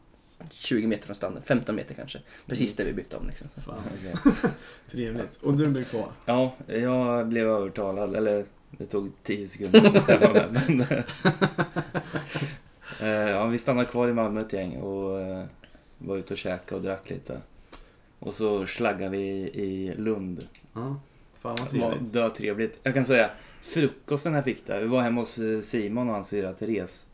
20 0.51 0.87
meter 0.87 1.07
från 1.07 1.17
stranden, 1.17 1.43
15 1.43 1.75
meter 1.75 1.95
kanske. 1.95 2.19
Precis 2.47 2.77
där 2.77 2.85
vi 2.85 2.93
bytte 2.93 3.17
om 3.17 3.27
liksom. 3.27 3.49
Så. 3.55 3.61
Fan, 3.61 3.75
Okej. 4.01 4.51
trevligt. 4.91 5.37
Och 5.43 5.55
du 5.55 5.67
blev 5.67 5.85
kvar? 5.85 6.09
Ja, 6.27 6.55
jag 6.67 7.27
blev 7.29 7.49
övertalad. 7.49 8.17
Eller 8.17 8.45
det 8.71 8.87
tog 8.87 9.13
10 9.23 9.49
sekunder 9.49 9.87
att 9.87 9.93
bestämma 9.93 10.29
mig. 10.33 11.05
Eh, 13.01 13.09
ja, 13.09 13.47
vi 13.47 13.59
stannade 13.59 13.87
kvar 13.87 14.09
i 14.09 14.13
Malmö 14.13 14.41
ett 14.41 14.53
gäng 14.53 14.77
och 14.77 15.21
eh, 15.21 15.45
var 15.99 16.17
ute 16.17 16.35
och 16.35 16.39
käkade 16.39 16.77
och 16.77 16.83
drack 16.83 17.11
lite. 17.11 17.41
Och 18.19 18.35
så 18.35 18.67
slaggade 18.67 19.17
vi 19.17 19.27
i 19.55 19.95
Lund. 19.97 20.45
Ja, 20.73 21.01
fan 21.33 21.57
vad 21.73 22.13
Det 22.13 22.21
var 22.21 22.31
trevligt. 22.31 22.79
Jag 22.83 22.95
kan 22.95 23.05
säga, 23.05 23.31
frukosten 23.63 24.35
jag 24.35 24.45
fick 24.45 24.67
där. 24.67 24.81
Vi 24.81 24.87
var 24.87 25.03
hemma 25.03 25.21
hos 25.21 25.39
eh, 25.39 25.61
Simon 25.61 26.09
och 26.09 26.15
hans 26.15 26.29
syrra 26.29 26.53
Therese. 26.53 27.05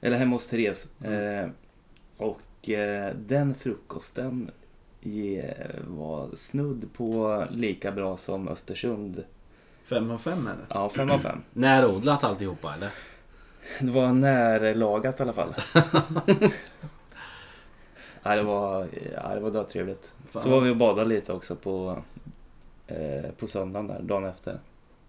Eller 0.00 0.16
hemma 0.16 0.36
hos 0.36 0.48
Therese. 0.48 1.02
Eh, 1.02 1.48
och 2.16 2.70
eh, 2.70 3.14
den 3.14 3.54
frukosten 3.54 4.50
var 5.86 6.34
snudd 6.34 6.88
på 6.92 7.44
lika 7.50 7.92
bra 7.92 8.16
som 8.16 8.48
Östersund. 8.48 9.24
Fem 9.84 10.10
av 10.10 10.18
fem 10.18 10.46
eller? 10.46 10.66
Ja, 10.68 10.88
fem 10.88 11.10
av 11.10 11.18
fem. 11.18 11.42
Närodlat 11.52 12.24
alltihopa 12.24 12.74
eller? 12.74 12.90
Det 13.80 13.90
var 13.90 14.12
närlagat 14.12 15.20
i 15.20 15.22
alla 15.22 15.32
fall. 15.32 15.54
ja, 18.22 18.34
det 18.34 18.42
var, 18.42 18.88
ja, 19.14 19.34
det 19.34 19.40
var 19.40 19.50
dötrevligt. 19.50 20.12
Fan. 20.30 20.42
Så 20.42 20.50
var 20.50 20.60
vi 20.60 20.70
och 20.70 20.76
badade 20.76 21.08
lite 21.08 21.32
också 21.32 21.56
på, 21.56 22.02
eh, 22.86 23.30
på 23.38 23.46
söndagen 23.46 23.86
där, 23.86 24.02
dagen 24.02 24.24
efter. 24.24 24.58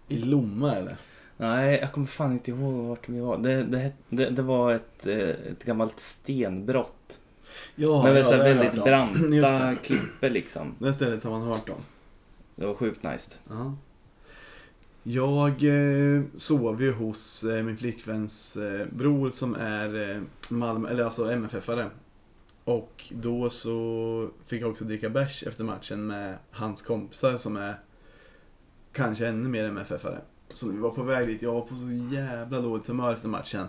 I 0.08 0.18
Lomma 0.18 0.76
eller? 0.76 0.96
Nej, 1.36 1.78
jag 1.80 1.92
kommer 1.92 2.06
fan 2.06 2.32
inte 2.32 2.50
ihåg 2.50 2.74
vart 2.74 3.08
vi 3.08 3.20
var. 3.20 3.38
Det, 3.38 3.62
det, 3.62 3.92
det, 4.08 4.30
det 4.30 4.42
var 4.42 4.72
ett, 4.72 5.06
eh, 5.06 5.28
ett 5.28 5.64
gammalt 5.64 6.00
stenbrott. 6.00 7.18
Ja, 7.74 8.02
med 8.02 8.16
ja, 8.18 8.24
så 8.24 8.36
väldigt 8.36 8.84
branta 8.84 9.74
klippor 9.74 10.28
liksom. 10.28 10.74
Det 10.78 10.92
stället 10.92 11.24
har 11.24 11.30
man 11.30 11.42
hört 11.42 11.68
om. 11.68 11.80
Det 12.54 12.66
var 12.66 12.74
sjukt 12.74 13.02
nice. 13.02 13.30
Ja. 13.48 13.74
Jag 15.02 15.64
eh, 15.64 16.22
sov 16.34 16.82
ju 16.82 16.92
hos 16.92 17.44
eh, 17.44 17.62
min 17.62 17.76
flickväns 17.76 18.56
eh, 18.56 18.86
bror 18.86 19.30
som 19.30 19.54
är 19.54 20.10
eh, 20.10 20.22
Malmö, 20.50 20.88
eller 20.88 21.04
alltså 21.04 21.30
MFF-are. 21.30 21.90
Och 22.64 23.04
då 23.10 23.50
så 23.50 24.30
fick 24.46 24.62
jag 24.62 24.70
också 24.70 24.84
dricka 24.84 25.10
bärs 25.10 25.42
efter 25.42 25.64
matchen 25.64 26.06
med 26.06 26.38
hans 26.50 26.82
kompisar 26.82 27.36
som 27.36 27.56
är 27.56 27.74
kanske 28.92 29.26
ännu 29.26 29.48
mer 29.48 29.64
MFF-are. 29.64 30.20
Så 30.48 30.70
vi 30.70 30.78
var 30.78 30.90
på 30.90 31.02
väg 31.02 31.28
dit, 31.28 31.42
jag 31.42 31.52
var 31.52 31.60
på 31.60 31.74
så 31.74 32.14
jävla 32.14 32.60
dåligt 32.60 32.86
humör 32.86 33.14
efter 33.14 33.28
matchen. 33.28 33.66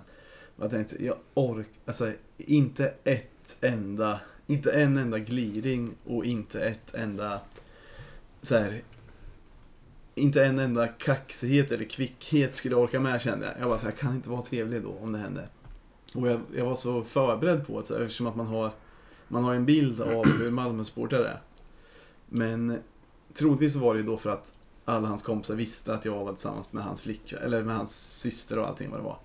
Och 0.55 0.63
jag 0.63 0.71
tänkte, 0.71 1.05
jag 1.05 1.17
orkar 1.33 1.71
alltså 1.85 2.11
inte 2.37 2.93
ett 3.03 3.57
enda, 3.61 4.19
inte 4.47 4.71
en 4.71 4.97
enda 4.97 5.19
gliring 5.19 5.95
och 6.05 6.25
inte 6.25 6.61
ett 6.61 6.95
enda 6.95 7.41
så 8.41 8.57
här 8.57 8.81
inte 10.21 10.45
en 10.45 10.59
enda 10.59 10.87
kaxighet 10.87 11.71
eller 11.71 11.85
kvickhet 11.85 12.55
skulle 12.55 12.75
jag 12.75 12.83
orka 12.83 12.99
med 12.99 13.21
kände 13.21 13.45
jag. 13.45 13.55
Jag 13.59 13.69
bara 13.69 13.79
så 13.79 13.85
här, 13.85 13.91
kan 13.91 14.15
inte 14.15 14.29
vara 14.29 14.41
trevlig 14.41 14.83
då 14.83 14.95
om 15.01 15.11
det 15.11 15.19
händer. 15.19 15.47
Och 16.15 16.27
jag, 16.27 16.41
jag 16.55 16.65
var 16.65 16.75
så 16.75 17.03
förberedd 17.03 17.67
på 17.67 17.79
det 17.79 17.85
så 17.85 17.93
här, 17.93 18.01
eftersom 18.01 18.27
att 18.27 18.35
man 18.35 18.47
har, 18.47 18.71
man 19.27 19.43
har 19.43 19.53
en 19.53 19.65
bild 19.65 20.01
av 20.01 20.25
hur 20.25 20.51
Malmösportare 20.51 21.27
är. 21.27 21.41
Men 22.29 22.77
troligtvis 23.33 23.75
var 23.75 23.93
det 23.93 23.99
ju 23.99 24.05
då 24.05 24.17
för 24.17 24.29
att 24.29 24.55
alla 24.85 25.07
hans 25.07 25.23
kompisar 25.23 25.55
visste 25.55 25.93
att 25.93 26.05
jag 26.05 26.25
var 26.25 26.33
tillsammans 26.33 26.73
med 26.73 26.83
hans 26.83 27.01
flicka, 27.01 27.37
eller 27.37 27.63
med 27.63 27.75
hans 27.75 28.19
syster 28.19 28.59
och 28.59 28.67
allting 28.67 28.89
vad 28.91 28.99
det 28.99 29.03
var. 29.03 29.17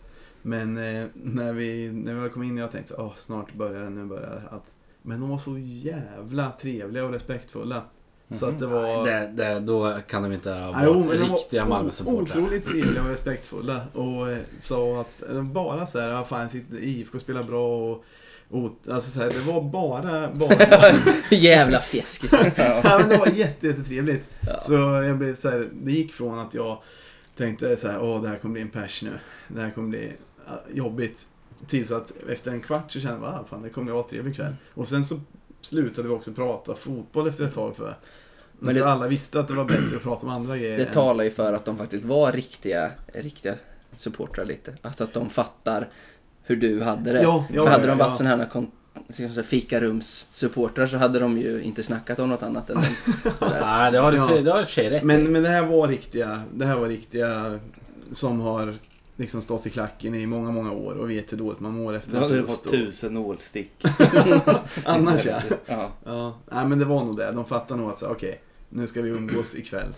Men 0.42 0.76
eh, 0.76 1.06
när, 1.14 1.52
vi, 1.52 1.92
när 1.92 2.14
vi 2.14 2.20
väl 2.20 2.30
kom 2.30 2.42
in 2.42 2.56
jag 2.56 2.70
tänkte 2.70 2.94
så, 2.94 3.02
åh 3.02 3.12
snart 3.16 3.54
börjar 3.54 3.84
det, 3.84 3.90
nu 3.90 4.04
börjar 4.04 4.30
det. 4.30 4.56
Att, 4.56 4.76
men 5.02 5.20
de 5.20 5.30
var 5.30 5.38
så 5.38 5.58
jävla 5.58 6.50
trevliga 6.50 7.04
och 7.04 7.12
respektfulla. 7.12 7.84
Så 8.30 8.46
att 8.46 8.58
det 8.58 8.66
var... 8.66 9.04
Det, 9.06 9.30
det, 9.34 9.60
då 9.60 9.92
kan 10.08 10.22
de 10.22 10.32
inte 10.32 10.50
ha 10.50 10.72
varit 10.72 10.84
jo, 10.84 10.92
de 10.92 11.06
var 11.06 11.14
riktiga 11.14 11.64
o- 11.64 11.68
Malmö-supportrar. 11.68 12.22
Otroligt 12.22 12.64
trevliga 12.66 13.02
och 13.02 13.08
respektfulla 13.08 13.80
och 13.92 14.30
eh, 14.30 14.38
sa 14.58 15.00
att 15.00 15.22
bara 15.42 15.86
så 15.86 16.00
här, 16.00 16.08
ja, 16.08 16.24
fan 16.24 16.48
IFK 16.80 17.18
spelar 17.18 17.42
bra 17.42 18.00
och 18.48 18.74
alltså 18.90 19.10
så 19.10 19.18
här, 19.18 19.30
det 19.30 19.52
var 19.52 19.62
bara, 19.62 20.30
bara 20.32 20.92
Jävla 21.30 21.80
fjäskis. 21.80 22.32
ja, 22.56 22.98
men 22.98 23.08
det 23.08 23.16
var 23.16 23.26
jätte, 23.26 23.66
jättetrevligt. 23.66 24.28
Ja. 24.40 24.60
Så 24.60 24.72
jag 24.72 25.18
blev 25.18 25.34
så 25.34 25.50
här, 25.50 25.68
det 25.72 25.92
gick 25.92 26.12
från 26.12 26.38
att 26.38 26.54
jag 26.54 26.78
tänkte 27.36 27.76
så 27.76 27.88
här, 27.88 28.02
åh 28.02 28.22
det 28.22 28.28
här 28.28 28.36
kommer 28.36 28.52
bli 28.52 28.62
en 28.62 28.68
pers 28.68 29.02
nu. 29.02 29.10
Det 29.48 29.60
här 29.60 29.70
kommer 29.70 29.88
bli 29.88 30.12
ja, 30.46 30.62
jobbigt. 30.72 31.26
Tills 31.66 31.90
att 31.90 32.12
efter 32.28 32.50
en 32.50 32.60
kvart 32.60 32.92
så 32.92 33.00
kände 33.00 33.26
jag, 33.26 33.34
ah, 33.34 33.44
fan 33.50 33.62
det 33.62 33.70
kommer 33.70 33.90
att 33.90 33.94
vara 33.94 34.04
en 34.04 34.10
trevlig 34.10 34.36
kväll. 34.36 34.54
Och 34.74 34.88
sen 34.88 35.04
så 35.04 35.20
slutade 35.66 36.08
vi 36.08 36.14
också 36.14 36.32
prata 36.32 36.74
fotboll 36.74 37.28
efter 37.28 37.44
ett 37.44 37.54
tag 37.54 37.76
för. 37.76 37.96
Men 38.58 38.74
det- 38.74 38.86
alla 38.88 39.08
visste 39.08 39.40
att 39.40 39.48
det 39.48 39.54
var 39.54 39.64
bättre 39.64 39.96
att 39.96 40.02
prata 40.02 40.26
om 40.26 40.32
andra 40.32 40.56
grejer. 40.56 40.76
Det 40.78 40.84
än- 40.84 40.92
talar 40.92 41.24
ju 41.24 41.30
för 41.30 41.52
att 41.52 41.64
de 41.64 41.78
faktiskt 41.78 42.04
var 42.04 42.32
riktiga, 42.32 42.90
riktiga 43.14 43.54
supportrar 43.96 44.44
lite. 44.44 44.74
Alltså 44.82 45.04
att 45.04 45.12
de 45.12 45.30
fattar 45.30 45.88
hur 46.42 46.56
du 46.56 46.82
hade 46.82 47.12
det. 47.12 47.22
Ja, 47.22 47.44
ja, 47.52 47.62
för 47.64 47.70
hade 47.70 47.84
ja, 47.84 47.90
de 47.90 47.98
varit 47.98 48.08
ja. 48.08 48.14
sådana 48.14 48.36
här 48.36 48.44
liksom 48.44 48.72
så 49.08 49.34
här 49.34 49.42
fikarumssupportrar 49.42 50.86
så 50.86 50.96
hade 50.96 51.18
de 51.18 51.38
ju 51.38 51.60
inte 51.62 51.82
snackat 51.82 52.18
om 52.18 52.28
något 52.28 52.42
annat 52.42 52.70
än 52.70 52.76
sådär. 53.38 53.60
Nej, 53.60 53.92
det 53.92 53.98
har 53.98 54.12
du 54.12 54.18
i 54.18 54.20
och 54.20 54.26
för 54.44 54.64
sig 54.64 54.90
rätt. 54.90 55.02
Men, 55.02 55.32
men 55.32 55.42
det 55.42 55.48
här 55.48 55.62
var 55.66 55.88
riktiga, 55.88 56.42
det 56.54 56.64
här 56.64 56.78
var 56.78 56.88
riktiga 56.88 57.60
som 58.12 58.40
har 58.40 58.74
liksom 59.16 59.42
stått 59.42 59.66
i 59.66 59.70
klacken 59.70 60.14
i 60.14 60.26
många, 60.26 60.50
många 60.50 60.72
år 60.72 60.94
och 60.94 61.10
vet 61.10 61.32
hur 61.32 61.36
dåligt 61.36 61.60
man 61.60 61.72
mår 61.72 61.94
efter 61.94 62.12
Då 62.12 62.18
hade 62.20 62.36
du 62.36 62.42
fått 62.46 62.64
och- 62.64 62.70
tusen 62.70 63.14
nålstick. 63.14 63.72
Annars 64.84 65.24
ja. 65.26 65.40
ja. 65.66 65.92
Ja, 66.04 66.38
nej 66.50 66.66
men 66.66 66.78
det 66.78 66.84
var 66.84 67.04
nog 67.04 67.16
det. 67.16 67.32
De 67.32 67.44
fattar 67.44 67.76
nog 67.76 67.90
att 67.90 67.98
så, 67.98 68.08
okej, 68.10 68.40
nu 68.68 68.86
ska 68.86 69.02
vi 69.02 69.08
umgås 69.10 69.54
ikväll. 69.54 69.94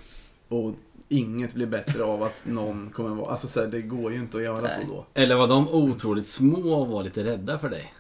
Och 0.49 0.73
inget 1.09 1.55
blir 1.55 1.67
bättre 1.67 2.05
av 2.05 2.23
att 2.23 2.43
någon 2.47 2.91
kommer 2.91 3.11
vara, 3.15 3.31
alltså 3.31 3.47
så 3.49 3.61
här, 3.61 3.67
det 3.67 3.83
går 3.83 4.13
ju 4.13 4.19
inte 4.19 4.37
att 4.37 4.43
göra 4.43 4.61
Nej. 4.61 4.71
så 4.89 4.95
då. 4.95 5.05
Eller 5.15 5.37
var 5.37 5.49
de 5.49 5.69
otroligt 5.69 6.29
små 6.29 6.73
och 6.75 6.89
var 6.89 7.03
lite 7.03 7.25
rädda 7.25 7.59
för 7.59 7.69
dig? 7.69 7.95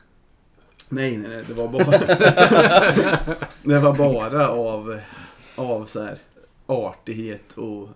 Nej, 0.88 1.16
nej, 1.16 1.30
nej, 1.30 1.44
det 1.48 1.54
var 1.54 1.68
bara, 1.68 1.84
det 3.62 3.78
var 3.78 3.94
bara 3.96 4.48
av, 4.48 4.98
av 5.56 5.86
så 5.86 6.02
här 6.02 6.18
artighet 6.66 7.52
och 7.58 7.88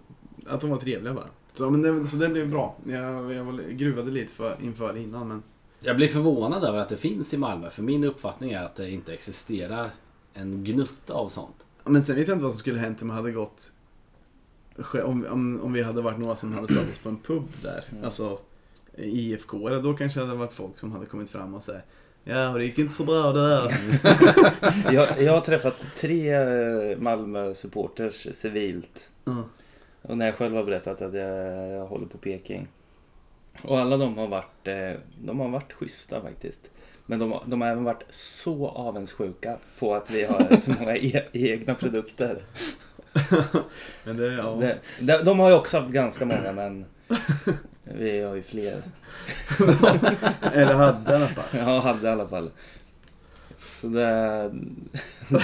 att 0.46 0.60
de 0.60 0.70
var 0.70 0.76
trevliga 0.76 1.14
bara. 1.14 1.26
Så, 1.52 1.70
men 1.70 1.82
det, 1.82 2.04
så 2.04 2.16
det 2.16 2.28
blev 2.28 2.50
bra. 2.50 2.76
Jag, 2.86 3.32
jag 3.32 3.44
var- 3.44 3.70
gruvade 3.72 4.10
lite 4.10 4.32
för, 4.32 4.56
inför 4.62 4.96
innan 4.96 5.28
men 5.28 5.42
Jag 5.80 5.96
blir 5.96 6.08
förvånad 6.08 6.64
över 6.64 6.78
att 6.78 6.88
det 6.88 6.96
finns 6.96 7.34
i 7.34 7.36
Malmö, 7.38 7.70
för 7.70 7.82
min 7.82 8.04
uppfattning 8.04 8.52
är 8.52 8.62
att 8.64 8.74
det 8.76 8.90
inte 8.90 9.12
existerar 9.14 9.90
en 10.34 10.64
gnutta 10.64 11.14
av 11.14 11.28
sånt. 11.28 11.66
Men 11.84 12.02
sen 12.02 12.16
vet 12.16 12.28
jag 12.28 12.34
inte 12.34 12.44
vad 12.44 12.52
som 12.52 12.58
skulle 12.58 12.78
hänt 12.78 13.02
om 13.02 13.08
jag 13.08 13.16
hade 13.16 13.32
gått 13.32 13.72
om, 15.04 15.26
om, 15.30 15.60
om 15.62 15.72
vi 15.72 15.82
hade 15.82 16.02
varit 16.02 16.18
några 16.18 16.36
som 16.36 16.52
hade 16.52 16.68
satt 16.68 16.90
oss 16.92 16.98
på 17.02 17.08
en 17.08 17.18
pub 17.18 17.44
där. 17.62 17.84
Mm. 17.92 18.04
Alltså 18.04 18.38
IFK, 18.96 19.68
då 19.68 19.94
kanske 19.94 20.20
det 20.20 20.26
hade 20.26 20.38
varit 20.38 20.52
folk 20.52 20.78
som 20.78 20.92
hade 20.92 21.06
kommit 21.06 21.30
fram 21.30 21.54
och 21.54 21.62
sagt 21.62 21.86
Ja, 22.24 22.48
och 22.48 22.58
det 22.58 22.64
gick 22.64 22.78
inte 22.78 22.94
så 22.94 23.04
bra 23.04 23.32
det 23.32 23.48
där. 23.48 23.72
Jag, 24.92 25.22
jag 25.22 25.32
har 25.32 25.40
träffat 25.40 25.84
tre 25.96 26.32
Malmö-supporters 26.96 28.26
civilt. 28.32 29.08
Ja. 29.24 29.44
Och 30.02 30.18
när 30.18 30.26
jag 30.26 30.34
själv 30.34 30.56
har 30.56 30.64
berättat 30.64 31.02
att 31.02 31.14
jag, 31.14 31.68
jag 31.70 31.86
håller 31.86 32.06
på 32.06 32.18
Peking. 32.18 32.68
Och 33.64 33.78
alla 33.80 33.96
de 33.96 34.18
har 34.18 34.26
varit, 34.28 34.68
eh, 34.68 34.92
de 35.24 35.40
har 35.40 35.48
varit 35.48 35.72
schyssta 35.72 36.20
faktiskt. 36.22 36.60
Men 37.06 37.18
de, 37.18 37.32
har- 37.32 37.42
de 37.46 37.60
har 37.60 37.68
även 37.68 37.84
varit 37.84 38.02
så 38.08 38.68
avundsjuka 38.68 39.56
på 39.78 39.94
att 39.94 40.10
vi 40.10 40.24
har 40.24 40.56
så 40.56 40.72
många 40.80 40.96
e, 40.96 41.22
egna 41.32 41.74
produkter. 41.74 42.42
Men 44.04 44.16
det, 44.16 44.32
ja. 44.32 44.50
Det, 44.60 44.78
de, 45.00 45.24
de 45.24 45.38
har 45.38 45.48
ju 45.48 45.54
också 45.54 45.78
haft 45.78 45.90
ganska 45.90 46.24
många 46.24 46.52
men 46.52 46.84
vi 47.82 48.20
har 48.22 48.34
ju 48.34 48.42
fler. 48.42 48.76
Eller 50.52 50.74
hade 50.74 51.12
i 51.12 51.14
alla 51.14 51.26
fall. 51.28 51.44
Jag 51.60 51.80
hade 51.80 52.06
i 52.08 52.10
alla 52.10 52.28
fall. 52.28 52.50
Så 53.60 53.86
det, 53.86 54.52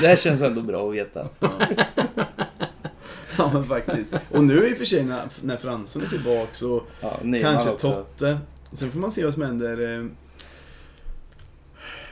det 0.00 0.18
känns 0.20 0.42
ändå 0.42 0.60
bra 0.62 0.88
att 0.88 0.94
veta. 0.94 1.28
Ja. 1.40 1.50
Ja, 3.38 3.50
men 3.52 3.64
faktiskt. 3.64 4.14
Och 4.30 4.44
nu 4.44 4.68
i 4.68 4.72
och 4.72 4.76
för 4.78 4.84
sig 4.84 5.04
när, 5.04 5.22
när 5.42 5.56
Fransson 5.56 6.02
är 6.02 6.06
tillbaks 6.06 6.62
och 6.62 6.82
Ja, 7.00 7.18
kanske 7.42 7.70
också. 7.70 7.92
Totte. 7.92 8.38
Sen 8.72 8.90
får 8.90 8.98
man 9.00 9.12
se 9.12 9.24
vad 9.24 9.34
som 9.34 9.42
händer. 9.42 9.98
eh. 9.98 10.06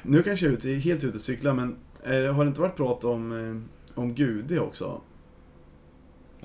Nu 0.02 0.22
kanske 0.22 0.46
jag 0.46 0.52
är 0.52 0.56
ute, 0.56 0.68
helt 0.68 1.04
ute 1.04 1.14
och 1.14 1.20
cyklar 1.20 1.52
men 1.54 1.76
eh, 2.04 2.34
har 2.34 2.44
det 2.44 2.48
inte 2.48 2.60
varit 2.60 2.76
prat 2.76 3.04
om, 3.04 3.32
eh, 3.94 3.98
om 4.00 4.14
Gudi 4.14 4.58
också? 4.58 5.00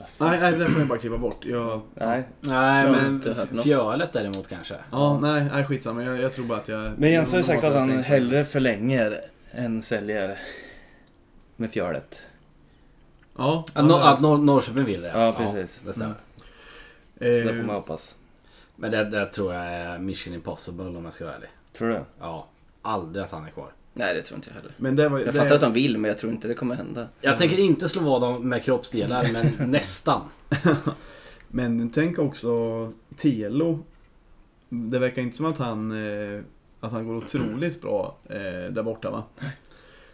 Alltså, 0.02 0.26
Nej, 0.28 0.40
nej, 0.40 0.52
det 0.52 0.70
får 0.70 0.80
jag 0.80 0.88
bara 0.88 1.00
klippa 1.00 1.18
bort. 1.18 1.46
Jag, 1.46 1.82
nej. 1.94 2.28
Nej, 2.42 2.86
Jag 2.86 2.92
men 2.92 3.22
fjölet 3.64 4.14
däremot 4.14 4.48
kanske. 4.50 4.76
ja, 4.92 5.20
nej, 5.22 5.46
nej, 5.54 5.64
skitsamma. 5.66 6.04
Jag, 6.04 6.22
jag 6.22 6.34
tror 6.34 6.46
bara 6.46 6.58
att 6.58 6.68
jag... 6.68 6.92
Men 6.98 7.12
Jens 7.12 7.32
har 7.32 7.38
ju 7.40 7.44
sagt 7.44 7.64
att 7.64 7.74
han 7.74 7.90
hellre 8.04 8.46
förlänger 8.46 9.22
än 9.52 9.82
säljer 9.82 10.38
med 11.56 11.72
fjölet. 11.72 12.22
Ja, 13.38 13.66
Att, 13.74 13.86
Nor- 13.86 13.98
det- 14.00 14.10
att 14.10 14.20
Nor- 14.22 14.38
Norrköping 14.44 14.84
vill 14.86 15.02
det. 15.02 15.08
Ja, 15.16 15.34
precis. 15.38 15.82
det 15.86 15.94
stämmer. 15.94 16.16
Så 17.18 17.24
det 17.24 17.42
eh, 17.50 17.56
får 17.56 17.64
man 17.64 17.76
hoppas. 17.76 18.16
Men 18.76 18.92
det, 18.92 19.04
det 19.04 19.26
tror 19.28 19.54
jag 19.54 19.64
är 19.66 20.00
mission 20.00 20.34
impossible 20.34 20.84
om 20.86 21.06
jag 21.06 21.14
ska 21.14 21.26
vara 21.26 21.36
ärlig. 21.36 21.50
Tror 21.74 21.90
du? 21.90 22.02
Ja, 22.20 22.48
aldrig 22.82 23.26
att 23.26 23.32
han 23.32 23.46
är 23.46 23.50
kvar. 23.50 23.72
Nej, 23.94 24.14
det 24.16 24.22
tror 24.22 24.36
inte 24.38 24.50
jag 24.50 24.56
heller. 24.56 24.72
Men 24.78 24.96
det 24.96 25.10
var 25.10 25.18
Jag 25.20 25.28
det, 25.28 25.34
fattar 25.34 25.56
att 25.56 25.62
de 25.62 25.74
vill, 25.74 25.98
men 25.98 26.10
jag 26.10 26.18
tror 26.18 26.32
inte 26.32 26.48
det 26.48 26.54
kommer 26.54 26.76
hända. 26.76 27.08
Jag 27.22 27.38
tänker 27.38 27.60
inte 27.60 27.90
slå 27.90 28.02
vad 28.02 28.22
dem 28.22 28.50
med 28.50 28.64
kroppsdelar, 28.64 29.28
men 29.34 29.72
nästan. 29.72 30.22
Men 31.54 31.90
tänk 31.90 32.20
också 32.20 32.52
Telo. 33.16 33.80
Det 34.70 35.00
verkar 35.00 35.22
inte 35.22 35.38
som 35.38 35.46
att 35.46 35.58
han, 35.58 35.92
eh, 35.92 36.42
att 36.80 36.92
han 36.92 37.08
går 37.08 37.16
otroligt 37.16 37.82
bra 37.82 38.18
eh, 38.30 38.36
där 38.72 38.84
borta 38.84 39.12
va? 39.12 39.24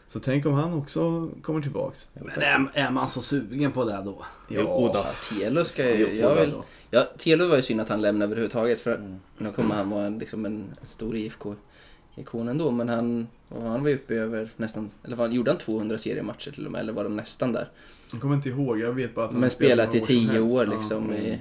Så 0.07 0.19
tänk 0.19 0.45
om 0.45 0.53
han 0.53 0.73
också 0.73 1.29
kommer 1.41 1.61
tillbaks. 1.61 2.11
Men 2.13 2.41
är, 2.41 2.71
är 2.73 2.91
man 2.91 3.07
så 3.07 3.21
sugen 3.21 3.71
på 3.71 3.83
det 3.85 4.01
då? 4.05 4.25
Jo, 4.49 4.63
då. 4.63 4.91
Ja, 4.93 5.05
Telo 5.29 5.65
ska 5.65 5.95
ju... 5.95 6.13
Jag 6.13 6.35
vill, 6.35 6.53
ja, 6.91 7.07
Telo 7.17 7.47
var 7.47 7.55
ju 7.55 7.61
synd 7.61 7.81
att 7.81 7.89
han 7.89 8.01
lämnade 8.01 8.25
överhuvudtaget 8.25 8.81
för 8.81 8.95
Mm. 8.95 9.19
nu 9.37 9.51
kommer 9.51 9.75
han 9.75 9.89
vara 9.89 10.05
en, 10.05 10.19
liksom 10.19 10.45
en 10.45 10.63
stor 10.83 11.15
IFK-ikon 11.15 12.47
ändå. 12.49 12.71
Men 12.71 12.89
han, 12.89 13.27
han 13.49 13.81
var 13.83 13.89
ju 13.89 13.95
uppe 13.95 14.15
över 14.15 14.49
nästan, 14.57 14.89
eller 15.03 15.15
vad, 15.15 15.33
gjorde 15.33 15.51
han 15.51 15.57
200 15.57 15.97
seriematcher 15.97 16.51
till 16.51 16.65
och 16.65 16.71
med? 16.71 16.81
Eller 16.81 16.93
var 16.93 17.03
de 17.03 17.15
nästan 17.15 17.51
där? 17.53 17.69
Jag 18.11 18.21
kommer 18.21 18.35
inte 18.35 18.49
ihåg, 18.49 18.79
jag 18.79 18.91
vet 18.93 19.15
bara 19.15 19.25
att 19.25 19.31
han 19.31 19.41
Men 19.41 19.49
spelat 19.49 19.95
i 19.95 19.99
tio 19.99 20.39
år 20.39 20.65
Ja. 20.65 20.73
liksom. 20.73 21.13
I, 21.13 21.39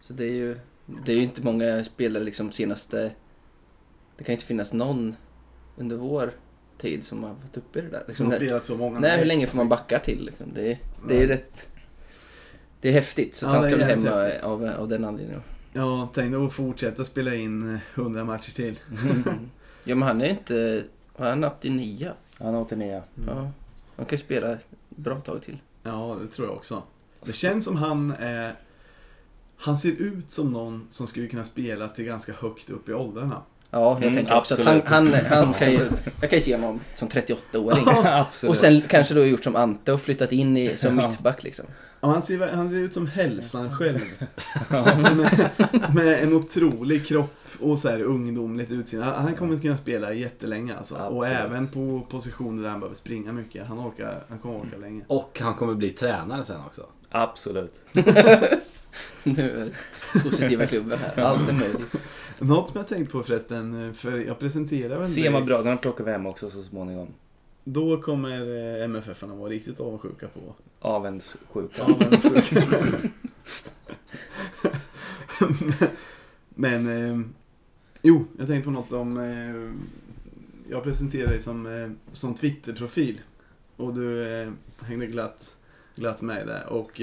så 0.00 0.12
det 0.12 0.24
är 0.24 0.32
ju, 0.32 0.58
det 1.04 1.12
är 1.12 1.16
ju 1.16 1.22
inte 1.22 1.42
många 1.42 1.84
spelare 1.84 2.24
liksom 2.24 2.52
senaste... 2.52 3.10
Det 4.16 4.24
kan 4.24 4.32
ju 4.32 4.36
inte 4.36 4.46
finnas 4.46 4.72
någon 4.72 5.16
under 5.76 5.96
vår 5.96 6.32
tid 6.84 7.04
som 7.04 7.22
har 7.22 7.30
varit 7.30 7.56
uppe 7.56 7.78
i 7.78 7.82
det 7.82 7.88
där. 7.88 7.98
Som 7.98 8.06
Liksom 8.06 8.26
har 8.26 8.32
där 8.32 8.38
spelat 8.46 8.64
så 8.64 8.76
många. 8.76 8.98
nej, 9.00 9.18
hur 9.18 9.24
länge 9.24 9.46
får 9.46 9.56
man 9.56 9.68
backa 9.68 9.98
till? 9.98 10.24
Liksom? 10.24 10.46
Det, 10.54 10.72
är- 10.72 10.78
det 11.08 11.22
är 11.22 11.26
rätt... 11.28 11.68
Det 12.80 12.88
är 12.88 12.92
häftigt, 12.92 13.36
så 13.36 13.46
att 13.46 13.50
Ja, 13.52 13.54
han 13.54 13.62
ska 13.64 13.72
är 13.74 13.78
väl 13.78 13.88
hem 13.88 14.04
jävligt 14.04 14.24
häftigt. 14.24 14.44
av, 14.44 14.66
av 14.78 14.88
den 14.88 15.04
anledningen. 15.04 15.42
Ja, 15.72 16.08
tänk 16.14 16.32
dig 16.32 16.44
att 16.46 16.52
fortsätta 16.52 17.04
spela 17.04 17.34
in 17.34 17.74
eh, 17.74 17.80
100 17.94 18.24
matcher 18.24 18.50
till. 18.52 18.78
Ja, 19.86 19.94
men 19.94 20.08
han 20.08 20.20
är 20.20 20.28
inte... 20.30 20.84
Han 21.18 21.44
89? 21.44 22.10
Han 22.38 22.54
är 22.54 22.60
89. 22.60 23.02
Ja. 23.26 23.50
Han 23.96 24.06
kan 24.06 24.16
ju 24.18 24.24
spela 24.24 24.52
ett 24.52 24.66
bra 24.88 25.20
tag 25.20 25.42
till. 25.42 25.58
Ja, 25.82 26.16
det 26.22 26.28
tror 26.28 26.48
jag 26.48 26.56
också. 26.56 26.82
Det 27.24 27.32
känns 27.32 27.64
som 27.64 27.76
han 27.76 28.14
är... 28.18 28.54
Han 29.56 29.76
ser 29.76 29.90
ut 30.02 30.30
som 30.30 30.52
någon 30.52 30.86
som 30.90 31.06
skulle 31.06 31.26
kunna 31.26 31.44
spela 31.44 31.88
till 31.88 32.04
ganska 32.04 32.32
högt 32.32 32.70
upp 32.70 32.88
i 32.88 32.92
åldrarna. 32.92 33.42
Ja, 33.74 33.92
jag 33.92 34.02
Mm, 34.02 34.14
tänker 34.16 34.36
också 34.36 34.54
att 34.54 34.60
han, 34.60 34.76
absolut. 34.86 35.14
han, 35.26 35.44
han 35.44 35.52
kan 35.54 35.72
ju... 35.72 35.78
Jag 36.20 36.30
kan 36.30 36.38
ju 36.38 36.40
se 36.44 36.54
honom 36.54 36.80
som 36.94 37.08
38-åring. 37.08 37.84
Absolut. 38.06 38.50
Och 38.50 38.56
sen 38.56 38.80
kanske 38.80 39.14
då 39.14 39.24
gjort 39.26 39.44
som 39.44 39.56
Ante 39.56 39.92
och 39.92 40.00
flyttat 40.00 40.32
in 40.32 40.56
i, 40.56 40.76
som 40.76 40.98
Ja. 40.98 41.08
mittback 41.08 41.42
liksom. 41.42 41.64
Ja, 42.00 42.08
han, 42.08 42.22
ser, 42.22 42.38
han 42.52 42.68
ser 42.68 42.76
ut 42.76 42.92
som 42.94 43.06
hälsan 43.06 43.76
själv. 43.76 44.00
med, 44.70 45.50
med 45.94 46.22
en 46.22 46.32
otrolig 46.32 47.06
kropp 47.06 47.34
och 47.60 47.78
så 47.78 47.88
här 47.90 48.02
ungdomligt 48.02 48.70
utseende. 48.70 49.06
Han 49.10 49.24
han 49.24 49.34
kommer 49.34 49.58
kunna 49.58 49.76
spela 49.76 50.12
jättelänge 50.12 50.76
alltså. 50.76 50.94
Och 50.94 51.24
Absolut. 51.26 51.40
även 51.40 51.66
på 51.68 52.06
positioner 52.10 52.62
där 52.62 52.70
han 52.70 52.80
behöver 52.80 52.96
springa 52.96 53.32
mycket. 53.32 53.66
Han, 53.66 53.78
orkar, 53.78 54.24
han 54.28 54.38
kommer 54.38 54.56
orka 54.58 54.76
länge. 54.80 55.04
Och 55.06 55.38
han 55.42 55.54
kommer 55.54 55.74
bli 55.74 55.90
tränare 55.90 56.44
sen 56.44 56.56
också. 56.66 56.82
Absolut. 57.10 57.80
Nu 59.22 59.50
är 59.60 59.70
det 60.14 60.20
positiva 60.22 60.66
klubben 60.66 60.98
här. 60.98 61.24
Allt 61.24 61.48
är 61.48 61.52
möjligt. 61.52 61.94
Något 62.38 62.68
som 62.68 62.78
jag 62.78 62.88
tänkt 62.88 63.12
på 63.12 63.22
förresten, 63.22 63.94
för 63.94 64.18
jag 64.18 64.38
presenterar 64.38 64.98
väl. 64.98 65.08
Sema-bröderna 65.08 65.76
plockar 65.76 66.04
vi 66.04 66.10
hem 66.10 66.26
också 66.26 66.50
så 66.50 66.62
småningom. 66.62 67.08
Då 67.64 68.00
kommer 68.00 68.40
eh, 68.78 68.84
MFF-arna 68.84 69.34
vara 69.34 69.50
riktigt 69.50 69.80
avundsjuka 69.80 70.28
på. 70.28 70.54
Avundssjuka. 70.80 71.82
Avundsjuka. 71.82 73.10
Men, 76.48 76.88
eh, 76.88 77.26
jo, 78.02 78.24
jag 78.38 78.46
tänkte 78.46 78.64
på 78.64 78.70
något 78.70 78.92
om... 78.92 79.18
Eh, 79.18 79.72
jag 80.70 80.82
presenterade 80.82 81.32
dig 81.32 81.40
som, 81.40 81.66
eh, 81.66 81.90
som 82.12 82.34
Twitter-profil. 82.34 83.20
Och 83.76 83.94
du 83.94 84.40
eh, 84.40 84.52
hängde 84.82 85.06
glatt, 85.06 85.56
glatt 85.96 86.22
med 86.22 86.46
där. 86.46 86.66
Och... 86.66 87.00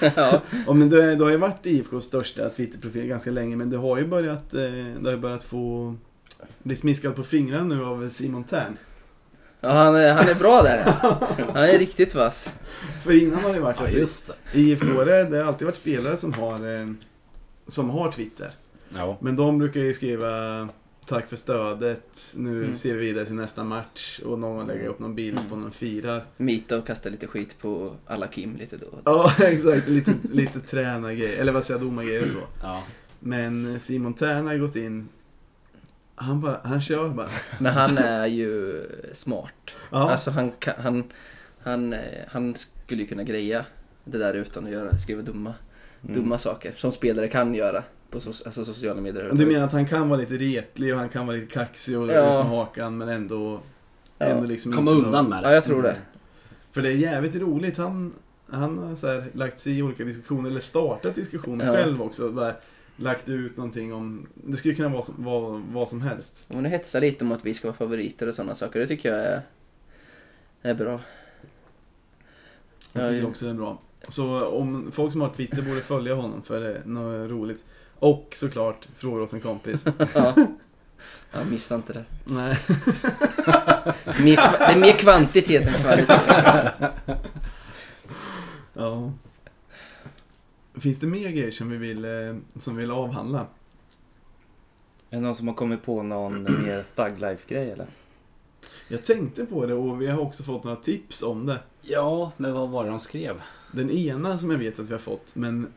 Ja, 0.00 0.40
Ja, 0.66 0.72
men 0.72 0.88
du, 0.88 1.14
du 1.14 1.24
har 1.24 1.30
ju 1.30 1.36
varit 1.36 1.66
IFKs 1.66 2.04
största 2.04 2.48
Twitterprofil 2.48 3.06
ganska 3.06 3.30
länge 3.30 3.56
men 3.56 3.70
det 3.70 3.76
har 3.76 3.98
ju 3.98 4.06
börjat, 4.06 4.54
eh, 4.54 4.60
det 5.00 5.04
har 5.04 5.10
ju 5.10 5.16
börjat 5.16 5.42
få 5.42 5.94
blir 6.62 6.76
smiskad 6.76 7.16
på 7.16 7.24
fingrarna 7.24 7.64
nu 7.64 7.84
av 7.84 8.08
Simon 8.08 8.44
Tern. 8.44 8.76
Ja, 9.60 9.68
han 9.68 9.96
är, 9.96 10.14
han 10.14 10.24
är 10.28 10.40
bra 10.40 10.62
där. 10.62 10.92
Han 11.54 11.64
är 11.64 11.78
riktigt 11.78 12.14
vass. 12.14 12.48
För 13.04 13.22
innan 13.22 13.44
har 13.44 13.54
det 13.54 13.60
varit 13.60 13.76
Ja, 13.76 13.82
alltså, 13.82 13.98
just 13.98 14.26
det. 14.52 14.58
IFK 14.60 15.04
det 15.04 15.24
det 15.24 15.36
har 15.36 15.44
alltid 15.44 15.66
varit 15.66 15.76
spelare 15.76 16.16
som 16.16 16.32
har, 16.32 16.80
eh, 16.80 16.86
som 17.66 17.90
har 17.90 18.12
Twitter. 18.12 18.50
Ja. 18.96 19.16
Men 19.20 19.36
de 19.36 19.58
brukar 19.58 19.80
ju 19.80 19.94
skriva 19.94 20.28
Tack 21.06 21.28
för 21.28 21.36
stödet, 21.36 22.34
nu 22.36 22.58
Mm. 22.64 22.74
ser 22.74 22.94
vi 22.94 23.00
vidare 23.06 23.24
till 23.24 23.34
nästa 23.34 23.64
match 23.64 24.20
och 24.24 24.38
någon 24.38 24.66
lägger 24.66 24.86
upp 24.88 24.98
någon 24.98 25.14
bild 25.14 25.40
på 25.48 25.56
någon 25.56 25.70
firar. 25.70 26.24
Mita 26.36 26.78
och 26.78 26.86
kasta 26.86 27.08
lite 27.08 27.26
skit 27.26 27.56
på 27.60 27.94
alla 28.06 28.26
Kim 28.26 28.56
lite 28.56 28.76
då. 28.76 28.86
Ja, 29.04 29.32
exakt. 29.44 29.88
Lite, 29.88 30.14
lite 30.32 30.60
tränargrejer, 30.60 31.40
eller 31.40 31.52
vad 31.52 31.64
säger 31.64 31.80
jag, 31.80 31.88
domargrejer 31.88 32.22
och 32.22 32.30
så. 32.30 32.38
ja. 32.62 32.82
Men 33.20 33.80
Simon 33.80 34.14
Tern 34.14 34.46
har 34.46 34.56
gått 34.56 34.76
in, 34.76 35.08
han, 36.14 36.40
bara, 36.40 36.60
han 36.64 36.80
kör 36.80 37.08
bara. 37.08 37.28
Men 37.60 37.72
han 37.72 37.98
är 37.98 38.26
ju 38.26 38.80
smart. 39.12 39.70
Ja, 39.90 40.10
Alltså 40.10 40.30
han, 40.30 40.52
han, 40.78 41.04
han, 41.62 41.94
han 42.28 42.54
skulle 42.56 43.02
ju 43.02 43.08
kunna 43.08 43.22
greja 43.22 43.64
det 44.04 44.18
där 44.18 44.34
utan 44.34 44.64
att 44.64 44.70
göra, 44.70 44.98
skriva 44.98 45.22
dumma, 45.22 45.54
Mm. 46.04 46.14
dumma 46.16 46.38
saker. 46.38 46.74
Som 46.76 46.92
spelare 46.92 47.28
kan 47.28 47.54
göra 47.54 47.82
på 48.10 48.20
so, 48.20 48.30
alltså 48.46 48.64
sociala 48.64 49.00
medier. 49.00 49.30
du 49.32 49.46
menar 49.46 49.64
att 49.64 49.72
han 49.72 49.86
kan 49.86 50.08
vara 50.08 50.20
lite 50.20 50.34
retlig 50.34 50.92
och 50.94 50.98
han 51.00 51.08
kan 51.08 51.26
vara 51.26 51.36
lite 51.36 51.52
kaxig 51.52 51.98
och 51.98 52.08
Ja. 52.12 52.22
med 52.22 52.44
hakan 52.44 52.98
men 52.98 53.08
ändå, 53.08 53.60
Ja. 54.18 54.26
ändå 54.26 54.46
liksom 54.46 54.72
Komma 54.72 54.90
undan 54.90 55.24
nå- 55.24 55.30
med 55.30 55.42
det. 55.42 55.48
Ja, 55.48 55.54
jag 55.54 55.64
tror 55.64 55.82
det. 55.82 55.96
För 56.72 56.82
det 56.82 56.88
är 56.88 56.92
jävligt 56.96 57.36
roligt. 57.36 57.76
Han, 57.76 58.12
han 58.50 58.78
har 58.78 58.94
så 58.94 59.06
här, 59.06 59.24
lagt 59.32 59.58
sig 59.58 59.78
i 59.78 59.82
olika 59.82 60.04
diskussioner, 60.04 60.50
eller 60.50 60.60
startat 60.60 61.14
diskussioner 61.14 61.66
Ja. 61.66 61.72
själv 61.72 62.02
också. 62.02 62.28
Bara, 62.32 62.54
lagt 62.96 63.28
ut 63.28 63.56
någonting 63.56 63.92
om, 63.94 64.26
det 64.34 64.56
skulle 64.56 64.74
kunna 64.74 64.88
vara 64.88 65.02
som, 65.02 65.14
vad, 65.18 65.60
vad 65.72 65.88
som 65.88 66.00
helst. 66.02 66.50
Om 66.54 66.62
du 66.62 66.68
hetsar 66.68 67.00
lite 67.00 67.24
om 67.24 67.32
att 67.32 67.44
vi 67.44 67.54
ska 67.54 67.68
vara 67.68 67.76
favoriter 67.76 68.26
och 68.28 68.34
sådana 68.34 68.54
saker, 68.54 68.80
det 68.80 68.86
tycker 68.86 69.08
jag 69.08 69.18
är, 69.26 69.42
är 70.62 70.74
bra. 70.74 71.00
Jag 72.92 73.02
Ja, 73.06 73.08
tycker 73.10 73.26
också 73.28 73.44
det 73.44 73.50
är 73.50 73.54
bra. 73.54 73.78
Så 74.08 74.46
om 74.46 74.90
folk 74.92 75.12
som 75.12 75.20
har 75.20 75.28
Twitter 75.28 75.62
borde 75.62 75.80
följa 75.80 76.14
honom 76.14 76.42
för 76.42 76.60
det 76.60 76.74
är 76.76 76.82
något 76.84 77.30
roligt. 77.30 77.64
Och 77.98 78.28
såklart, 78.36 78.88
fråga 78.96 79.22
åt 79.22 79.32
en 79.32 79.40
kompis. 79.40 79.84
Ja. 80.14 80.34
Ja, 81.32 81.44
missa 81.44 81.74
inte 81.74 81.92
det. 81.92 82.04
Nej. 82.24 82.56
Mer, 84.24 84.36
det 84.36 84.64
är 84.64 84.78
mer 84.80 84.92
kvantitet 84.92 85.66
än 85.66 85.74
kvalitet. 85.74 86.20
Ja. 88.74 89.12
Finns 90.74 91.00
det 91.00 91.06
mer 91.06 91.30
grejer 91.30 91.50
som 91.50 91.70
vi 91.70 91.76
vill, 91.76 92.04
eh, 92.04 92.36
som 92.58 92.76
vi 92.76 92.80
vill 92.82 92.90
avhandla? 92.90 93.46
Är 95.10 95.16
det 95.16 95.20
någon 95.20 95.34
som 95.34 95.48
har 95.48 95.54
kommit 95.54 95.82
på 95.84 96.02
någon 96.02 96.42
mer 96.42 96.84
Thug 96.96 97.20
Life-grej 97.20 97.70
eller? 97.70 97.86
Jag 98.88 99.04
tänkte 99.04 99.46
på 99.46 99.66
det 99.66 99.74
och 99.74 100.02
vi 100.02 100.06
har 100.06 100.20
också 100.20 100.42
fått 100.42 100.64
några 100.64 100.76
tips 100.76 101.22
om 101.22 101.46
det. 101.46 101.58
ja, 101.82 102.32
men 102.36 102.52
vad 102.52 102.68
var 102.68 102.84
det 102.84 102.90
de 102.90 102.98
skrev? 102.98 103.42
Den 103.72 103.90
ena 103.90 104.38
som 104.38 104.50
jag 104.50 104.58
vet 104.58 104.78
att 104.78 104.86
vi 104.86 104.92
har 104.92 104.98
fått, 104.98 105.36
men 105.36 105.72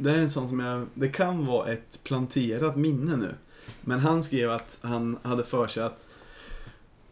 det 0.00 0.10
är 0.10 0.18
en 0.18 0.30
sån 0.30 0.48
som 0.48 0.60
jag, 0.60 0.86
det 0.94 1.08
kan 1.08 1.46
vara 1.46 1.72
ett 1.72 2.00
planterat 2.04 2.76
minne 2.76 3.16
nu. 3.16 3.34
Men 3.80 3.98
han 3.98 4.24
skrev 4.24 4.50
att 4.50 4.78
han 4.80 5.18
hade 5.22 5.44
för 5.44 5.66
sig 5.66 5.82
att 5.82 6.08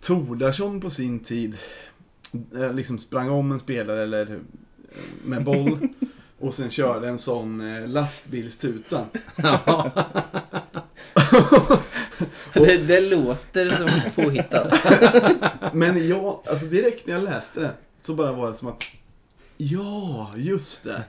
Tordarsson 0.00 0.80
på 0.80 0.90
sin 0.90 1.20
tid 1.20 1.56
eh, 2.54 2.72
liksom 2.72 2.98
sprang 2.98 3.30
om 3.30 3.52
en 3.52 3.60
spelare 3.60 4.02
eller 4.02 4.30
eh, 4.30 4.36
med 5.24 5.44
boll 5.44 5.88
och 6.38 6.54
sen 6.54 6.70
körde 6.70 7.08
en 7.08 7.18
sån 7.18 7.60
eh, 7.60 7.88
lastbilstuta. 7.88 9.04
Det, 12.52 12.76
det 12.76 13.00
låter 13.00 13.76
som 13.76 14.24
påhittat. 14.24 14.74
Men 15.74 16.08
jag, 16.08 16.40
alltså 16.46 16.66
direkt 16.66 17.06
när 17.06 17.14
jag 17.14 17.24
läste 17.24 17.60
det 17.60 17.72
så 18.00 18.14
bara 18.14 18.32
var 18.32 18.48
det 18.48 18.54
som 18.54 18.68
att 18.68 18.82
Ja, 19.56 20.32
just 20.36 20.84
det. 20.84 21.02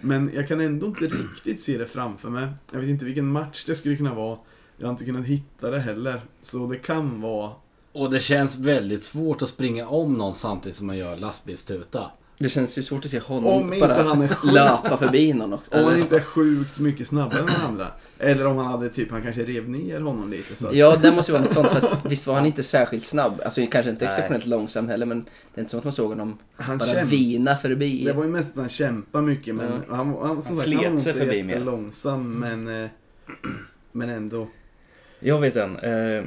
Men 0.00 0.30
jag 0.34 0.48
kan 0.48 0.60
ändå 0.60 0.86
inte 0.86 1.04
riktigt 1.04 1.60
se 1.60 1.78
det 1.78 1.86
framför 1.86 2.28
mig. 2.30 2.48
Jag 2.72 2.80
vet 2.80 2.88
inte 2.88 3.04
vilken 3.04 3.26
match 3.26 3.64
det 3.64 3.74
skulle 3.74 3.96
kunna 3.96 4.14
vara. 4.14 4.38
Jag 4.76 4.86
har 4.86 4.90
inte 4.92 5.04
kunnat 5.04 5.26
hitta 5.26 5.70
det 5.70 5.78
heller. 5.80 6.20
Så 6.40 6.66
det 6.66 6.76
kan 6.78 7.20
vara... 7.20 7.52
Och 7.92 8.10
det 8.10 8.20
känns 8.20 8.58
väldigt 8.58 9.02
svårt 9.02 9.42
att 9.42 9.48
springa 9.48 9.86
om 9.88 10.14
någon 10.14 10.34
samtidigt 10.34 10.76
som 10.76 10.86
man 10.86 10.96
gör 10.98 11.16
lastbilstuta. 11.16 12.10
Det 12.38 12.48
känns 12.48 12.78
ju 12.78 12.82
svårt 12.82 13.04
att 13.04 13.10
se 13.10 13.20
honom 13.20 13.62
Om 13.62 13.72
inte 13.72 13.88
bara 13.88 14.02
han 14.02 14.22
är 14.22 14.28
sjuk. 14.34 14.52
löpa 14.52 14.96
förbi 14.96 15.32
någon 15.32 15.52
också. 15.52 15.70
Om 15.78 15.84
han 15.84 15.98
inte 15.98 16.16
är 16.16 16.20
sjukt 16.20 16.78
mycket 16.78 17.08
snabbare 17.08 17.40
än 17.40 17.46
den 17.46 17.60
andra. 17.60 17.90
Eller 18.18 18.46
om 18.46 18.56
han 18.56 18.66
hade 18.66 18.88
typ, 18.88 19.10
han 19.10 19.22
kanske 19.22 19.44
rev 19.44 19.68
ner 19.68 20.00
honom 20.00 20.30
lite 20.30 20.56
så 20.56 20.68
Ja, 20.72 20.96
det 20.96 21.12
måste 21.12 21.32
ju 21.32 21.38
vara 21.38 21.42
något 21.44 21.52
sånt. 21.52 21.70
För 21.70 21.86
att, 21.86 22.04
visst 22.12 22.26
var 22.26 22.34
han 22.34 22.46
inte 22.46 22.62
särskilt 22.62 23.04
snabb. 23.04 23.40
Alltså 23.44 23.66
kanske 23.70 23.90
inte 23.90 24.06
exceptionellt 24.06 24.46
långsam 24.46 24.88
heller, 24.88 25.06
men 25.06 25.20
det 25.54 25.58
är 25.58 25.60
inte 25.60 25.70
som 25.70 25.78
att 25.78 25.84
man 25.84 25.92
såg 25.92 26.08
honom 26.08 26.38
Han 26.56 26.78
bara 26.78 26.86
kämp- 26.86 27.04
vina 27.06 27.56
förbi. 27.56 28.04
Det 28.04 28.12
var 28.12 28.24
ju 28.24 28.30
mest 28.30 28.50
att 28.50 28.56
han 28.60 28.68
kämpade 28.68 29.24
mycket 29.26 29.54
men 29.54 29.66
Ja. 29.88 29.94
han, 29.96 30.08
han, 30.08 30.16
Han 30.26 30.42
sagt, 30.42 30.58
slet 30.58 30.82
han 30.82 30.92
var 30.92 30.98
sig 30.98 31.12
inte 31.12 31.24
förbi 31.24 31.42
mer. 31.42 31.52
jättelångsam 31.54 32.32
men, 32.38 32.84
eh, 32.84 32.90
men 33.92 34.08
ändå. 34.10 34.48
Jag 35.20 35.40
vet 35.40 35.56
en. 35.56 35.78
Eh, 35.78 36.24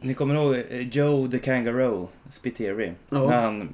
ni 0.00 0.14
kommer 0.14 0.34
ihåg 0.34 0.64
Joe 0.92 1.28
the 1.30 1.38
Kangaroo, 1.38 2.08
Spiteri? 2.30 2.92
Ja. 3.08 3.26
När 3.28 3.42
han 3.42 3.68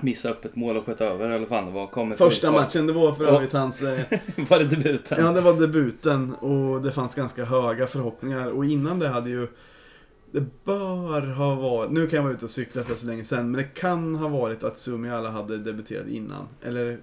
missade 0.00 0.34
upp 0.34 0.44
ett 0.44 0.56
mål 0.56 0.76
och 0.76 0.86
sköt 0.86 1.00
över, 1.00 1.30
eller 1.30 1.46
fan 1.46 1.66
det 1.66 1.72
var. 1.72 1.86
Kom 1.86 2.12
Första 2.14 2.52
fart. 2.52 2.60
matchen, 2.60 2.86
det 2.86 2.92
var 2.92 3.12
för 3.12 3.24
övrigt 3.24 3.52
hans... 3.52 3.82
Eh, 3.82 4.00
var 4.50 4.58
det 4.58 4.64
debuten? 4.64 5.24
Ja, 5.24 5.32
det 5.32 5.40
var 5.40 5.52
debuten 5.52 6.34
och 6.34 6.82
det 6.82 6.92
fanns 6.92 7.14
ganska 7.14 7.44
höga 7.44 7.86
förhoppningar. 7.86 8.50
Och 8.50 8.64
innan 8.64 8.98
det 8.98 9.08
hade 9.08 9.30
ju... 9.30 9.48
Det 10.32 10.64
bör 10.64 11.34
ha 11.34 11.54
varit... 11.54 11.90
Nu 11.90 12.06
kan 12.06 12.16
jag 12.16 12.22
vara 12.22 12.32
ute 12.32 12.44
och 12.44 12.50
cykla 12.50 12.82
för 12.82 12.94
så 12.94 13.06
länge 13.06 13.24
sedan, 13.24 13.50
men 13.50 13.60
det 13.60 13.64
kan 13.64 14.14
ha 14.14 14.28
varit 14.28 14.64
att 14.64 14.78
Sumiala 14.78 15.30
hade 15.30 15.58
debuterat 15.58 16.06
innan. 16.06 16.48
Eller... 16.62 16.98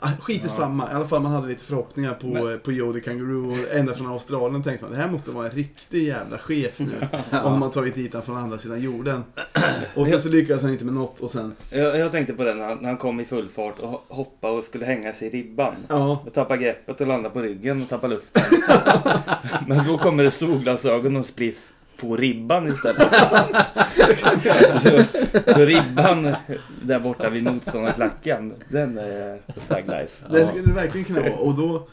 Ah, 0.00 0.08
skit 0.20 0.44
i 0.44 0.48
samma. 0.48 0.90
I 0.92 0.94
alla 0.94 1.06
fall 1.06 1.22
man 1.22 1.32
hade 1.32 1.48
lite 1.48 1.64
förhoppningar 1.64 2.14
på, 2.14 2.26
Men- 2.26 2.52
eh, 2.52 2.58
på 2.58 2.72
Jody 2.72 3.00
Kangaroo. 3.00 3.56
Ända 3.72 3.94
från 3.94 4.06
Australien 4.06 4.62
tänkte 4.62 4.84
man 4.84 4.94
det 4.94 5.00
här 5.02 5.10
måste 5.10 5.30
vara 5.30 5.46
en 5.46 5.52
riktig 5.52 6.02
jävla 6.06 6.38
chef 6.38 6.78
nu. 6.78 7.08
Om 7.44 7.58
man 7.60 7.70
tagit 7.70 7.96
hit 7.96 8.12
honom 8.12 8.26
från 8.26 8.36
andra 8.36 8.58
sidan 8.58 8.80
jorden. 8.80 9.22
Och 9.96 10.08
sen 10.08 10.20
så 10.20 10.28
lyckades 10.28 10.62
han 10.62 10.72
inte 10.72 10.84
med 10.84 10.94
något 10.94 11.20
och 11.20 11.30
sen... 11.30 11.52
Jag, 11.70 11.98
jag 11.98 12.12
tänkte 12.12 12.32
på 12.32 12.44
den 12.44 12.58
när 12.58 12.64
han, 12.66 12.78
när 12.78 12.88
han 12.88 12.96
kom 12.98 13.20
i 13.20 13.24
full 13.24 13.48
fart 13.48 13.78
och 13.78 13.90
ho- 13.90 14.00
hoppade 14.14 14.52
och 14.58 14.64
skulle 14.64 14.84
hänga 14.84 15.12
sig 15.12 15.28
i 15.28 15.30
ribban. 15.30 15.74
Ja, 15.88 16.22
Och 16.26 16.32
tappa 16.32 16.56
greppet 16.56 17.00
och 17.00 17.06
landa 17.06 17.30
på 17.30 17.40
ryggen 17.42 17.82
och 17.82 17.88
tappa 17.88 18.06
luften. 18.06 18.42
Men 19.68 19.86
då 19.86 19.98
kommer 19.98 20.24
det 20.24 20.30
solglasögon 20.30 21.16
och 21.16 21.24
spliff 21.26 21.72
på 22.00 22.16
ribban 22.16 22.68
istället. 22.68 23.02
så, 24.82 25.04
så 25.52 25.64
ribban 25.64 26.34
där 26.82 27.00
borta 27.00 27.30
vid 27.30 27.44
motståndarklacken, 27.44 28.54
den 28.68 28.98
är 28.98 29.40
Thug 29.68 29.86
Life. 29.86 30.24
det 30.30 30.46
skulle 30.46 30.66
det 30.66 30.72
verkligen 30.72 31.04
kunna 31.04 31.20
vara. 31.20 31.36
Och 31.36 31.54
då, 31.54 31.88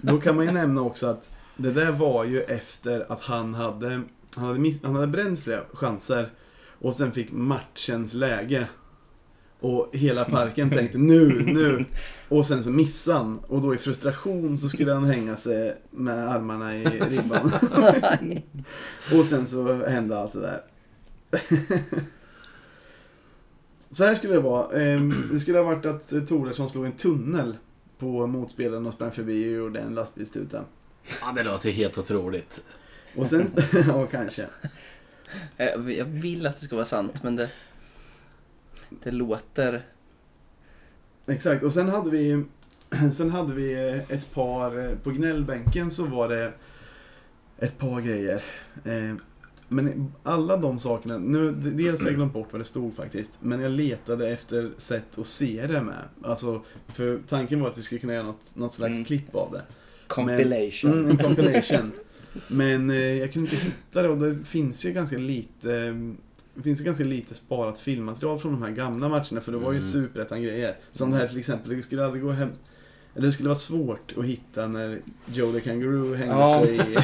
då 0.00 0.20
kan 0.20 0.36
man 0.36 0.44
ju 0.44 0.50
nämna 0.50 0.80
också 0.80 1.06
att 1.06 1.34
det 1.56 1.72
där 1.72 1.90
var 1.90 2.24
ju 2.24 2.40
efter 2.42 3.12
att 3.12 3.20
han 3.20 3.54
hade, 3.54 4.00
han 4.36 4.44
hade, 4.44 4.58
miss, 4.58 4.82
han 4.82 4.94
hade 4.94 5.06
bränt 5.06 5.40
flera 5.40 5.60
chanser 5.72 6.28
och 6.80 6.94
sen 6.94 7.12
fick 7.12 7.32
matchens 7.32 8.14
läge. 8.14 8.66
Och 9.60 9.88
hela 9.92 10.24
parken 10.24 10.70
tänkte 10.70 10.98
nu, 10.98 11.42
nu. 11.46 11.84
Och 12.28 12.46
sen 12.46 12.64
så 12.64 12.70
missade 12.70 13.18
han. 13.18 13.38
Och 13.38 13.62
då 13.62 13.74
i 13.74 13.78
frustration 13.78 14.58
så 14.58 14.68
skulle 14.68 14.92
han 14.92 15.04
hänga 15.04 15.36
sig 15.36 15.76
med 15.90 16.28
armarna 16.28 16.76
i 16.76 16.84
ribban. 16.84 17.52
och 19.18 19.24
sen 19.24 19.46
så 19.46 19.86
hände 19.86 20.18
allt 20.18 20.32
det 20.32 20.40
där. 20.40 20.60
så 23.90 24.04
här 24.04 24.14
skulle 24.14 24.32
det 24.32 24.40
vara. 24.40 24.80
Ehm, 24.80 25.28
Det 25.32 25.40
skulle 25.40 25.58
ha 25.58 25.64
varit 25.64 25.86
att 25.86 26.12
eh, 26.12 26.20
Toresson 26.20 26.68
slog 26.68 26.86
en 26.86 26.92
tunnel 26.92 27.56
på 27.98 28.26
motspelaren 28.26 28.86
och 28.86 28.92
sprang 28.92 29.10
förbi 29.12 29.48
och 29.48 29.52
gjorde 29.52 29.80
en 29.80 29.94
lastbilstuta. 29.94 30.64
Ja, 31.20 31.32
det 31.32 31.42
låter 31.42 31.70
helt 31.70 31.98
otroligt. 31.98 32.60
Och 33.16 33.26
sen, 33.28 33.46
ja 33.86 34.06
kanske. 34.06 34.46
Jag 35.56 35.92
jag 35.92 36.04
vill 36.04 36.46
att 36.46 36.56
det 36.56 36.64
ska 36.64 36.76
vara 36.76 36.86
sant, 36.86 37.22
men 37.22 37.36
det, 37.36 37.50
det 39.02 39.10
låter... 39.10 39.82
Exakt, 41.26 41.62
och 41.64 41.72
sen 41.72 41.88
hade 41.88 42.10
vi 42.10 42.44
Sen 43.12 43.30
hade 43.30 43.54
vi 43.54 43.74
ett 44.08 44.34
par, 44.34 44.78
eh, 44.84 44.94
på 45.02 45.10
gnällbänken 45.10 45.90
så 45.90 46.04
var 46.06 46.28
det 46.28 46.52
ett 47.58 47.78
par 47.78 48.00
grejer. 48.00 48.42
Eh, 48.84 49.14
Men 49.68 50.12
alla 50.22 50.56
de 50.56 50.80
sakerna, 50.80 51.18
nu, 51.18 51.52
dels 51.52 52.00
har 52.00 52.08
jag 52.08 52.16
glömt 52.16 52.32
bort 52.32 52.48
vad 52.50 52.60
det 52.60 52.64
stod 52.64 52.94
faktiskt, 52.94 53.38
men 53.40 53.60
jag 53.60 53.72
letade 53.72 54.28
efter 54.30 54.70
sätt 54.76 55.18
att 55.18 55.26
se 55.26 55.66
det 55.66 55.82
med. 55.82 56.02
Alltså, 56.22 56.62
för 56.88 57.20
tanken 57.28 57.60
var 57.60 57.68
att 57.68 57.78
vi 57.78 57.82
skulle 57.82 58.00
kunna 58.00 58.14
göra 58.14 58.26
något, 58.26 58.56
något 58.56 58.74
slags 58.74 58.94
Mm. 58.94 59.04
klipp 59.04 59.34
av 59.34 59.52
det. 59.52 59.62
Compilation. 60.06 60.92
Mm, 60.92 61.10
en 61.10 61.16
compilation. 61.16 61.92
Men 62.48 62.90
eh, 62.90 62.96
jag 62.96 63.32
kunde 63.32 63.50
inte 63.50 63.64
hitta 63.64 64.02
det 64.02 64.08
och 64.08 64.18
det 64.18 64.44
finns 64.44 64.84
ju 64.86 64.92
ganska 64.92 65.18
lite 65.18 65.74
eh, 65.76 65.94
det 66.58 66.64
finns 66.64 66.80
ju 66.80 66.84
ganska 66.84 67.04
lite 67.04 67.34
sparat 67.34 67.78
filmmaterial 67.78 68.38
från 68.38 68.52
de 68.52 68.62
här 68.62 68.70
gamla 68.70 69.08
matcherna 69.08 69.40
för 69.40 69.52
det 69.52 69.58
var 69.58 69.72
ju 69.72 69.78
Mm. 69.78 69.90
superettan 69.90 70.42
grejer. 70.42 70.76
Som 70.90 71.10
det 71.10 71.16
här 71.16 71.28
till 71.28 71.38
exempel, 71.38 71.76
det 71.76 71.82
skulle 71.82 72.04
aldrig 72.04 72.22
gå 72.22 72.30
hem 72.30 72.48
eller 73.14 73.26
det 73.26 73.32
skulle 73.32 73.48
vara 73.48 73.58
svårt 73.58 74.14
att 74.16 74.24
hitta 74.24 74.66
när 74.66 75.00
Joe 75.26 75.52
the 75.52 75.60
Kangaroo 75.60 76.14
hängde 76.14 76.34
Ja. 76.34 76.60
sig 76.64 76.74
i 76.76 76.96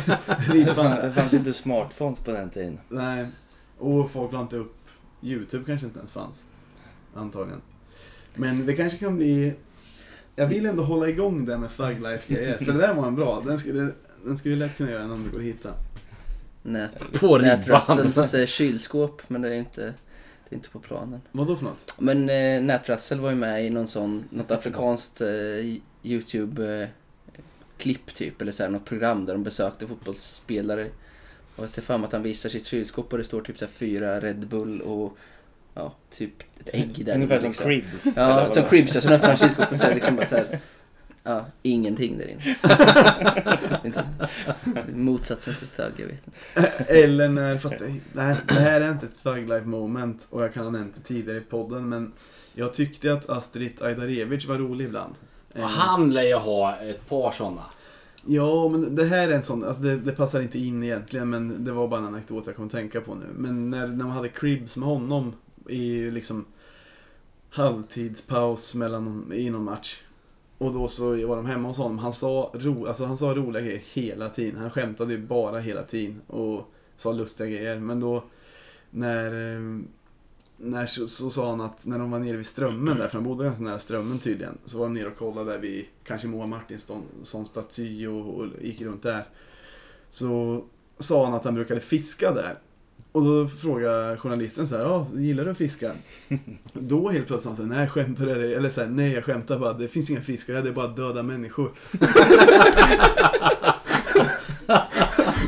ribban. 0.52 0.90
det 0.90 1.12
fanns 1.12 1.32
ju 1.34 1.36
inte 1.38 1.52
smartphones 1.52 2.20
på 2.24 2.30
den 2.30 2.50
tiden. 2.50 2.78
Nej, 2.88 3.26
och 3.78 4.10
folk 4.10 4.32
la 4.32 4.40
inte 4.40 4.56
upp 4.56 4.74
YouTube 5.22 5.64
kanske 5.66 5.86
inte 5.86 5.98
ens 5.98 6.12
fanns. 6.12 6.46
Antagligen. 7.14 7.60
Men 8.34 8.66
det 8.66 8.72
kanske 8.72 8.98
kan 8.98 9.16
bli... 9.16 9.54
Jag 10.36 10.46
vill 10.46 10.66
ändå 10.66 10.82
hålla 10.82 11.08
igång 11.08 11.44
det 11.44 11.58
med 11.58 11.76
Thug 11.76 12.00
Life-grejer, 12.02 12.58
för 12.58 12.72
det 12.72 12.78
där 12.78 12.94
var 12.94 13.06
en 13.06 13.14
bra. 13.14 13.42
Den 13.46 13.58
skulle, 13.58 13.88
den 14.24 14.36
skulle 14.38 14.54
vi 14.54 14.60
lätt 14.60 14.76
kunna 14.76 14.90
göra 14.90 15.12
om 15.12 15.24
det 15.24 15.30
går 15.30 15.38
att 15.38 15.44
hitta. 15.44 15.70
Nät, 16.66 17.20
På 17.20 17.38
Nät 17.38 17.66
ribban. 17.66 17.98
Russells 17.98 18.34
eh, 18.34 18.46
kylskåp, 18.46 19.22
men 19.28 19.42
det 19.42 19.48
är 19.48 19.54
inte, 19.54 19.80
det 19.80 20.50
är 20.50 20.54
inte 20.54 20.70
på 20.70 20.78
planen. 20.78 21.20
Vad 21.32 21.46
då 21.46 21.56
för 21.56 21.64
något? 21.64 21.94
Men 21.98 22.30
eh, 22.30 22.62
Nat 22.62 22.88
Russell 22.88 23.20
var 23.20 23.30
ju 23.30 23.36
med 23.36 23.66
i 23.66 23.70
någon 23.70 23.88
sån, 23.88 24.24
något 24.30 24.50
afrikanskt 24.50 25.20
eh, 25.20 25.28
YouTube-klipp 26.02 28.14
typ, 28.14 28.42
eller 28.42 28.52
så 28.52 28.62
här, 28.62 28.70
något 28.70 28.84
program 28.84 29.24
där 29.24 29.32
de 29.32 29.42
besökte 29.42 29.86
fotbollsspelare. 29.86 30.88
Och 31.56 31.64
jag 31.64 31.72
mig 31.98 32.06
att 32.06 32.12
han 32.12 32.22
visar 32.22 32.48
sitt 32.48 32.66
kylskåp 32.66 33.12
och 33.12 33.18
det 33.18 33.24
står 33.24 33.40
typ 33.40 33.58
så 33.58 33.64
här, 33.64 33.72
fyra 33.72 34.20
Red 34.20 34.46
Bull 34.46 34.80
och 34.80 35.16
ja, 35.74 35.94
typ 36.10 36.42
ett 36.60 36.70
ägg 36.72 37.04
där. 37.04 37.14
Ungefär 37.14 37.38
som 37.38 37.48
liksom. 37.48 37.66
Cribs. 37.66 38.06
Ja, 38.16 38.52
som? 38.52 38.68
Cribs, 38.68 38.96
och 38.96 39.02
sen 39.02 39.12
öppnar 39.12 39.28
han 39.28 39.36
kylskåpet 39.36 39.78
så 39.78 39.84
är 39.84 39.88
det 39.88 39.94
liksom 39.94 40.16
bara 40.16 40.26
så 40.26 40.36
här, 40.36 40.60
ja, 41.24 41.46
ingenting 41.62 42.18
där 42.18 42.26
inne. 42.28 42.42
Inte- 43.84 44.04
Motsatsen 44.94 45.54
till 45.58 45.68
Thug, 45.68 45.92
jag 45.96 46.06
vet 46.06 46.26
inte. 46.26 46.68
Eller 46.92 47.28
när, 47.28 47.58
fast 47.58 47.78
det, 47.78 47.94
det, 48.12 48.20
här, 48.20 48.36
det 48.48 48.54
här 48.54 48.80
är 48.80 48.90
inte 48.90 49.06
ett 49.06 49.22
Thug 49.22 49.48
Life 49.48 49.66
moment 49.66 50.26
och 50.30 50.42
jag 50.42 50.54
kan 50.54 50.64
ha 50.64 50.70
nämnt 50.70 50.94
det 50.94 51.00
tidigare 51.00 51.38
i 51.38 51.40
podden 51.40 51.88
men 51.88 52.12
jag 52.54 52.74
tyckte 52.74 53.12
att 53.12 53.28
Astrid 53.30 53.82
Ajdarevic 53.82 54.46
var 54.46 54.58
rolig 54.58 54.84
ibland. 54.84 55.14
Och 55.52 55.58
Eh, 55.60 55.66
han 55.66 56.12
lär 56.12 56.22
ju 56.22 56.34
ha 56.34 56.76
ett 56.76 57.08
par 57.08 57.30
sådana. 57.30 57.62
Ja, 58.26 58.68
men 58.68 58.94
det 58.96 59.04
här 59.04 59.28
är 59.28 59.32
en 59.32 59.42
sån, 59.42 59.64
alltså 59.64 59.82
det, 59.82 59.96
det 59.96 60.12
passar 60.12 60.40
inte 60.40 60.58
in 60.58 60.82
egentligen 60.82 61.30
men 61.30 61.64
det 61.64 61.72
var 61.72 61.88
bara 61.88 62.00
en 62.00 62.06
anekdot 62.06 62.46
jag 62.46 62.56
kom 62.56 62.66
att 62.66 62.72
tänka 62.72 63.00
på 63.00 63.14
nu. 63.14 63.24
Men 63.36 63.70
när, 63.70 63.86
när 63.86 64.04
man 64.04 64.10
hade 64.10 64.28
cribs 64.28 64.76
med 64.76 64.88
honom 64.88 65.32
i 65.68 66.10
liksom 66.10 66.44
halvtidspaus 67.50 68.74
mellan, 68.74 69.32
i 69.34 69.50
någon 69.50 69.64
match. 69.64 70.00
Och 70.64 70.72
då 70.72 70.88
så 70.88 71.26
var 71.26 71.36
de 71.36 71.46
hemma 71.46 71.68
hos 71.68 71.78
honom. 71.78 71.98
Han 71.98 72.12
sa, 72.12 72.50
ro, 72.54 72.86
alltså 72.86 73.04
han 73.04 73.18
sa 73.18 73.34
roliga 73.34 73.62
grejer 73.62 73.82
hela 73.92 74.28
tiden. 74.28 74.60
Han 74.60 74.70
skämtade 74.70 75.12
ju 75.12 75.18
bara 75.18 75.58
hela 75.58 75.82
tiden 75.82 76.20
och 76.26 76.72
sa 76.96 77.12
lustiga 77.12 77.48
grejer. 77.48 77.78
Men 77.78 78.00
då 78.00 78.24
när, 78.90 79.54
eh, 79.54 79.80
när 80.56 80.86
så, 80.86 81.08
så 81.08 81.30
sa 81.30 81.50
han 81.50 81.60
att 81.60 81.86
när 81.86 81.98
de 81.98 82.10
var 82.10 82.18
nere 82.18 82.36
vid 82.36 82.46
Strömmen 82.46 82.98
där, 82.98 83.08
för 83.08 83.14
han 83.14 83.24
bodde 83.24 83.44
ganska 83.44 83.62
nära 83.62 83.78
Strömmen 83.78 84.18
tydligen, 84.18 84.58
så 84.64 84.78
var 84.78 84.84
de 84.84 84.94
nere 84.94 85.06
och 85.06 85.16
kollade 85.16 85.52
där 85.52 85.58
vid 85.58 85.84
kanske 86.04 86.26
Moa 86.26 86.46
Martinsson 86.46 87.02
staty 87.46 88.06
och, 88.06 88.34
och 88.34 88.46
gick 88.62 88.80
runt 88.80 89.02
där. 89.02 89.24
Så 90.10 90.64
sa 90.98 91.24
han 91.24 91.34
att 91.34 91.44
han 91.44 91.54
brukade 91.54 91.80
fiska 91.80 92.32
där. 92.32 92.58
Och 93.14 93.24
då 93.24 93.48
frågade 93.48 94.16
journalisten 94.16 94.68
så 94.68 94.76
här, 94.76 94.82
ja, 94.84 95.06
gillar 95.14 95.44
du 95.44 95.50
att 95.50 95.58
fiska? 95.58 95.90
Då 96.72 97.10
helt 97.10 97.26
plötsligt 97.26 97.58
han 97.58 97.70
här, 97.70 97.78
nej 97.78 97.88
skämtar 97.88 98.26
du? 98.26 98.54
Eller 98.54 98.70
så 98.70 98.80
här, 98.80 98.88
nej 98.88 99.12
jag 99.12 99.24
skämtar 99.24 99.58
bara, 99.58 99.72
det 99.72 99.88
finns 99.88 100.10
inga 100.10 100.20
fiskar, 100.20 100.54
det 100.54 100.68
är 100.68 100.72
bara 100.72 100.88
döda 100.88 101.22
människor. 101.22 101.64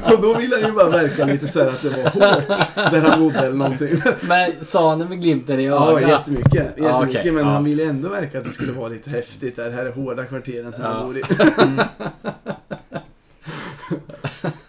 och 0.05 0.23
då 0.23 0.35
ville 0.39 0.57
han 0.57 0.65
ju 0.71 0.73
bara 0.73 0.89
verka 0.91 1.25
lite 1.25 1.49
så 1.49 1.61
här 1.61 1.69
att 1.69 1.83
det 1.83 1.89
var 1.91 2.11
hårt 2.11 2.49
där 2.93 3.01
han 3.01 3.21
bodde 3.21 3.39
eller 3.39 3.57
någonting. 3.57 4.03
Men 4.21 4.53
sa 4.65 4.89
han 4.91 4.99
det 4.99 5.09
med 5.09 5.21
glimten 5.23 5.61
i 5.61 5.65
Ja, 5.65 5.99
ögat? 5.99 6.11
jättemycket. 6.11 6.55
jättemycket 6.55 6.85
Ja, 6.85 7.05
okej, 7.09 7.33
men 7.33 7.45
ja. 7.47 7.51
han 7.51 7.65
ville 7.65 7.85
ändå 7.85 8.09
verka 8.09 8.39
att 8.39 8.45
det 8.45 8.53
skulle 8.53 8.73
vara 8.73 8.89
lite 8.89 9.11
häftigt. 9.11 9.57
Det 9.57 9.71
här 9.73 9.87
är 9.87 9.93
hårda 9.93 10.25
kvarteren 10.25 10.73
som 10.73 10.83
Ja. 10.83 10.97
jag 10.97 11.07
bor 11.07 11.19
i. 11.19 11.23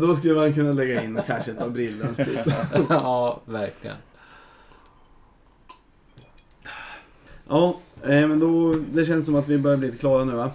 Då 0.00 0.16
skulle 0.16 0.34
man 0.34 0.54
kunna 0.54 0.72
lägga 0.72 1.02
in 1.02 1.20
kanske 1.26 1.50
ett 1.50 1.58
par 1.58 1.68
brillor 1.68 2.08
och 2.10 2.18
ja, 2.90 3.40
verkligen. 3.44 3.96
Ja, 7.48 7.78
eh, 8.02 8.28
men 8.28 8.40
då, 8.40 8.74
det 8.92 9.04
känns 9.04 9.26
som 9.26 9.34
att 9.36 9.48
vi 9.48 9.58
börjar 9.58 9.76
bli 9.76 9.86
lite 9.86 9.98
klara 9.98 10.24
nu 10.24 10.32
va? 10.32 10.50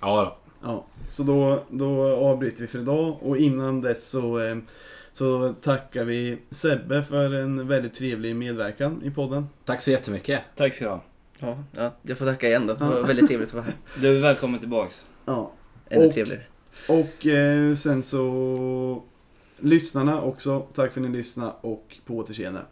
Ja 0.00 0.22
då. 0.24 0.36
Ja, 0.68 0.84
så 1.08 1.22
då, 1.22 1.62
då 1.70 2.16
avbryter 2.16 2.60
vi 2.60 2.66
för 2.66 2.78
idag 2.78 3.16
och 3.22 3.36
innan 3.36 3.80
dess 3.80 4.08
så, 4.08 4.40
eh, 4.40 4.56
så 5.12 5.54
tackar 5.62 6.04
vi 6.04 6.38
Sebbe 6.50 7.02
för 7.02 7.34
en 7.34 7.68
väldigt 7.68 7.94
trevlig 7.94 8.36
medverkan 8.36 9.02
i 9.04 9.10
podden. 9.10 9.48
Tack 9.64 9.80
så 9.80 9.90
jättemycket. 9.90 10.40
Tack 10.56 10.74
ska 10.74 10.84
du 10.84 10.90
ha. 10.90 11.00
Ja, 11.40 11.58
ja, 11.76 11.90
jag 12.02 12.18
får 12.18 12.26
tacka 12.26 12.48
igen 12.48 12.66
då. 12.66 12.74
Det 12.74 12.84
var 12.84 13.02
väldigt 13.02 13.28
trevligt 13.28 13.48
att 13.48 13.54
vara 13.54 13.64
här. 13.64 13.74
Du 14.00 14.16
är 14.16 14.22
välkommen 14.22 14.60
tillbaks. 14.60 15.06
Ja, 15.24 15.52
Ännu 15.90 16.06
Och- 16.06 16.12
trevligare 16.14 16.42
och 16.88 17.26
eh, 17.26 17.74
sen 17.74 18.02
så 18.02 19.02
lyssnarna 19.58 20.22
också. 20.22 20.60
Tack 20.74 20.92
för 20.92 21.00
att 21.00 21.10
ni 21.10 21.16
lyssnade 21.16 21.52
och 21.60 21.96
på 22.04 22.16
återseende. 22.16 22.62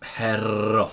Herra. 0.00 0.88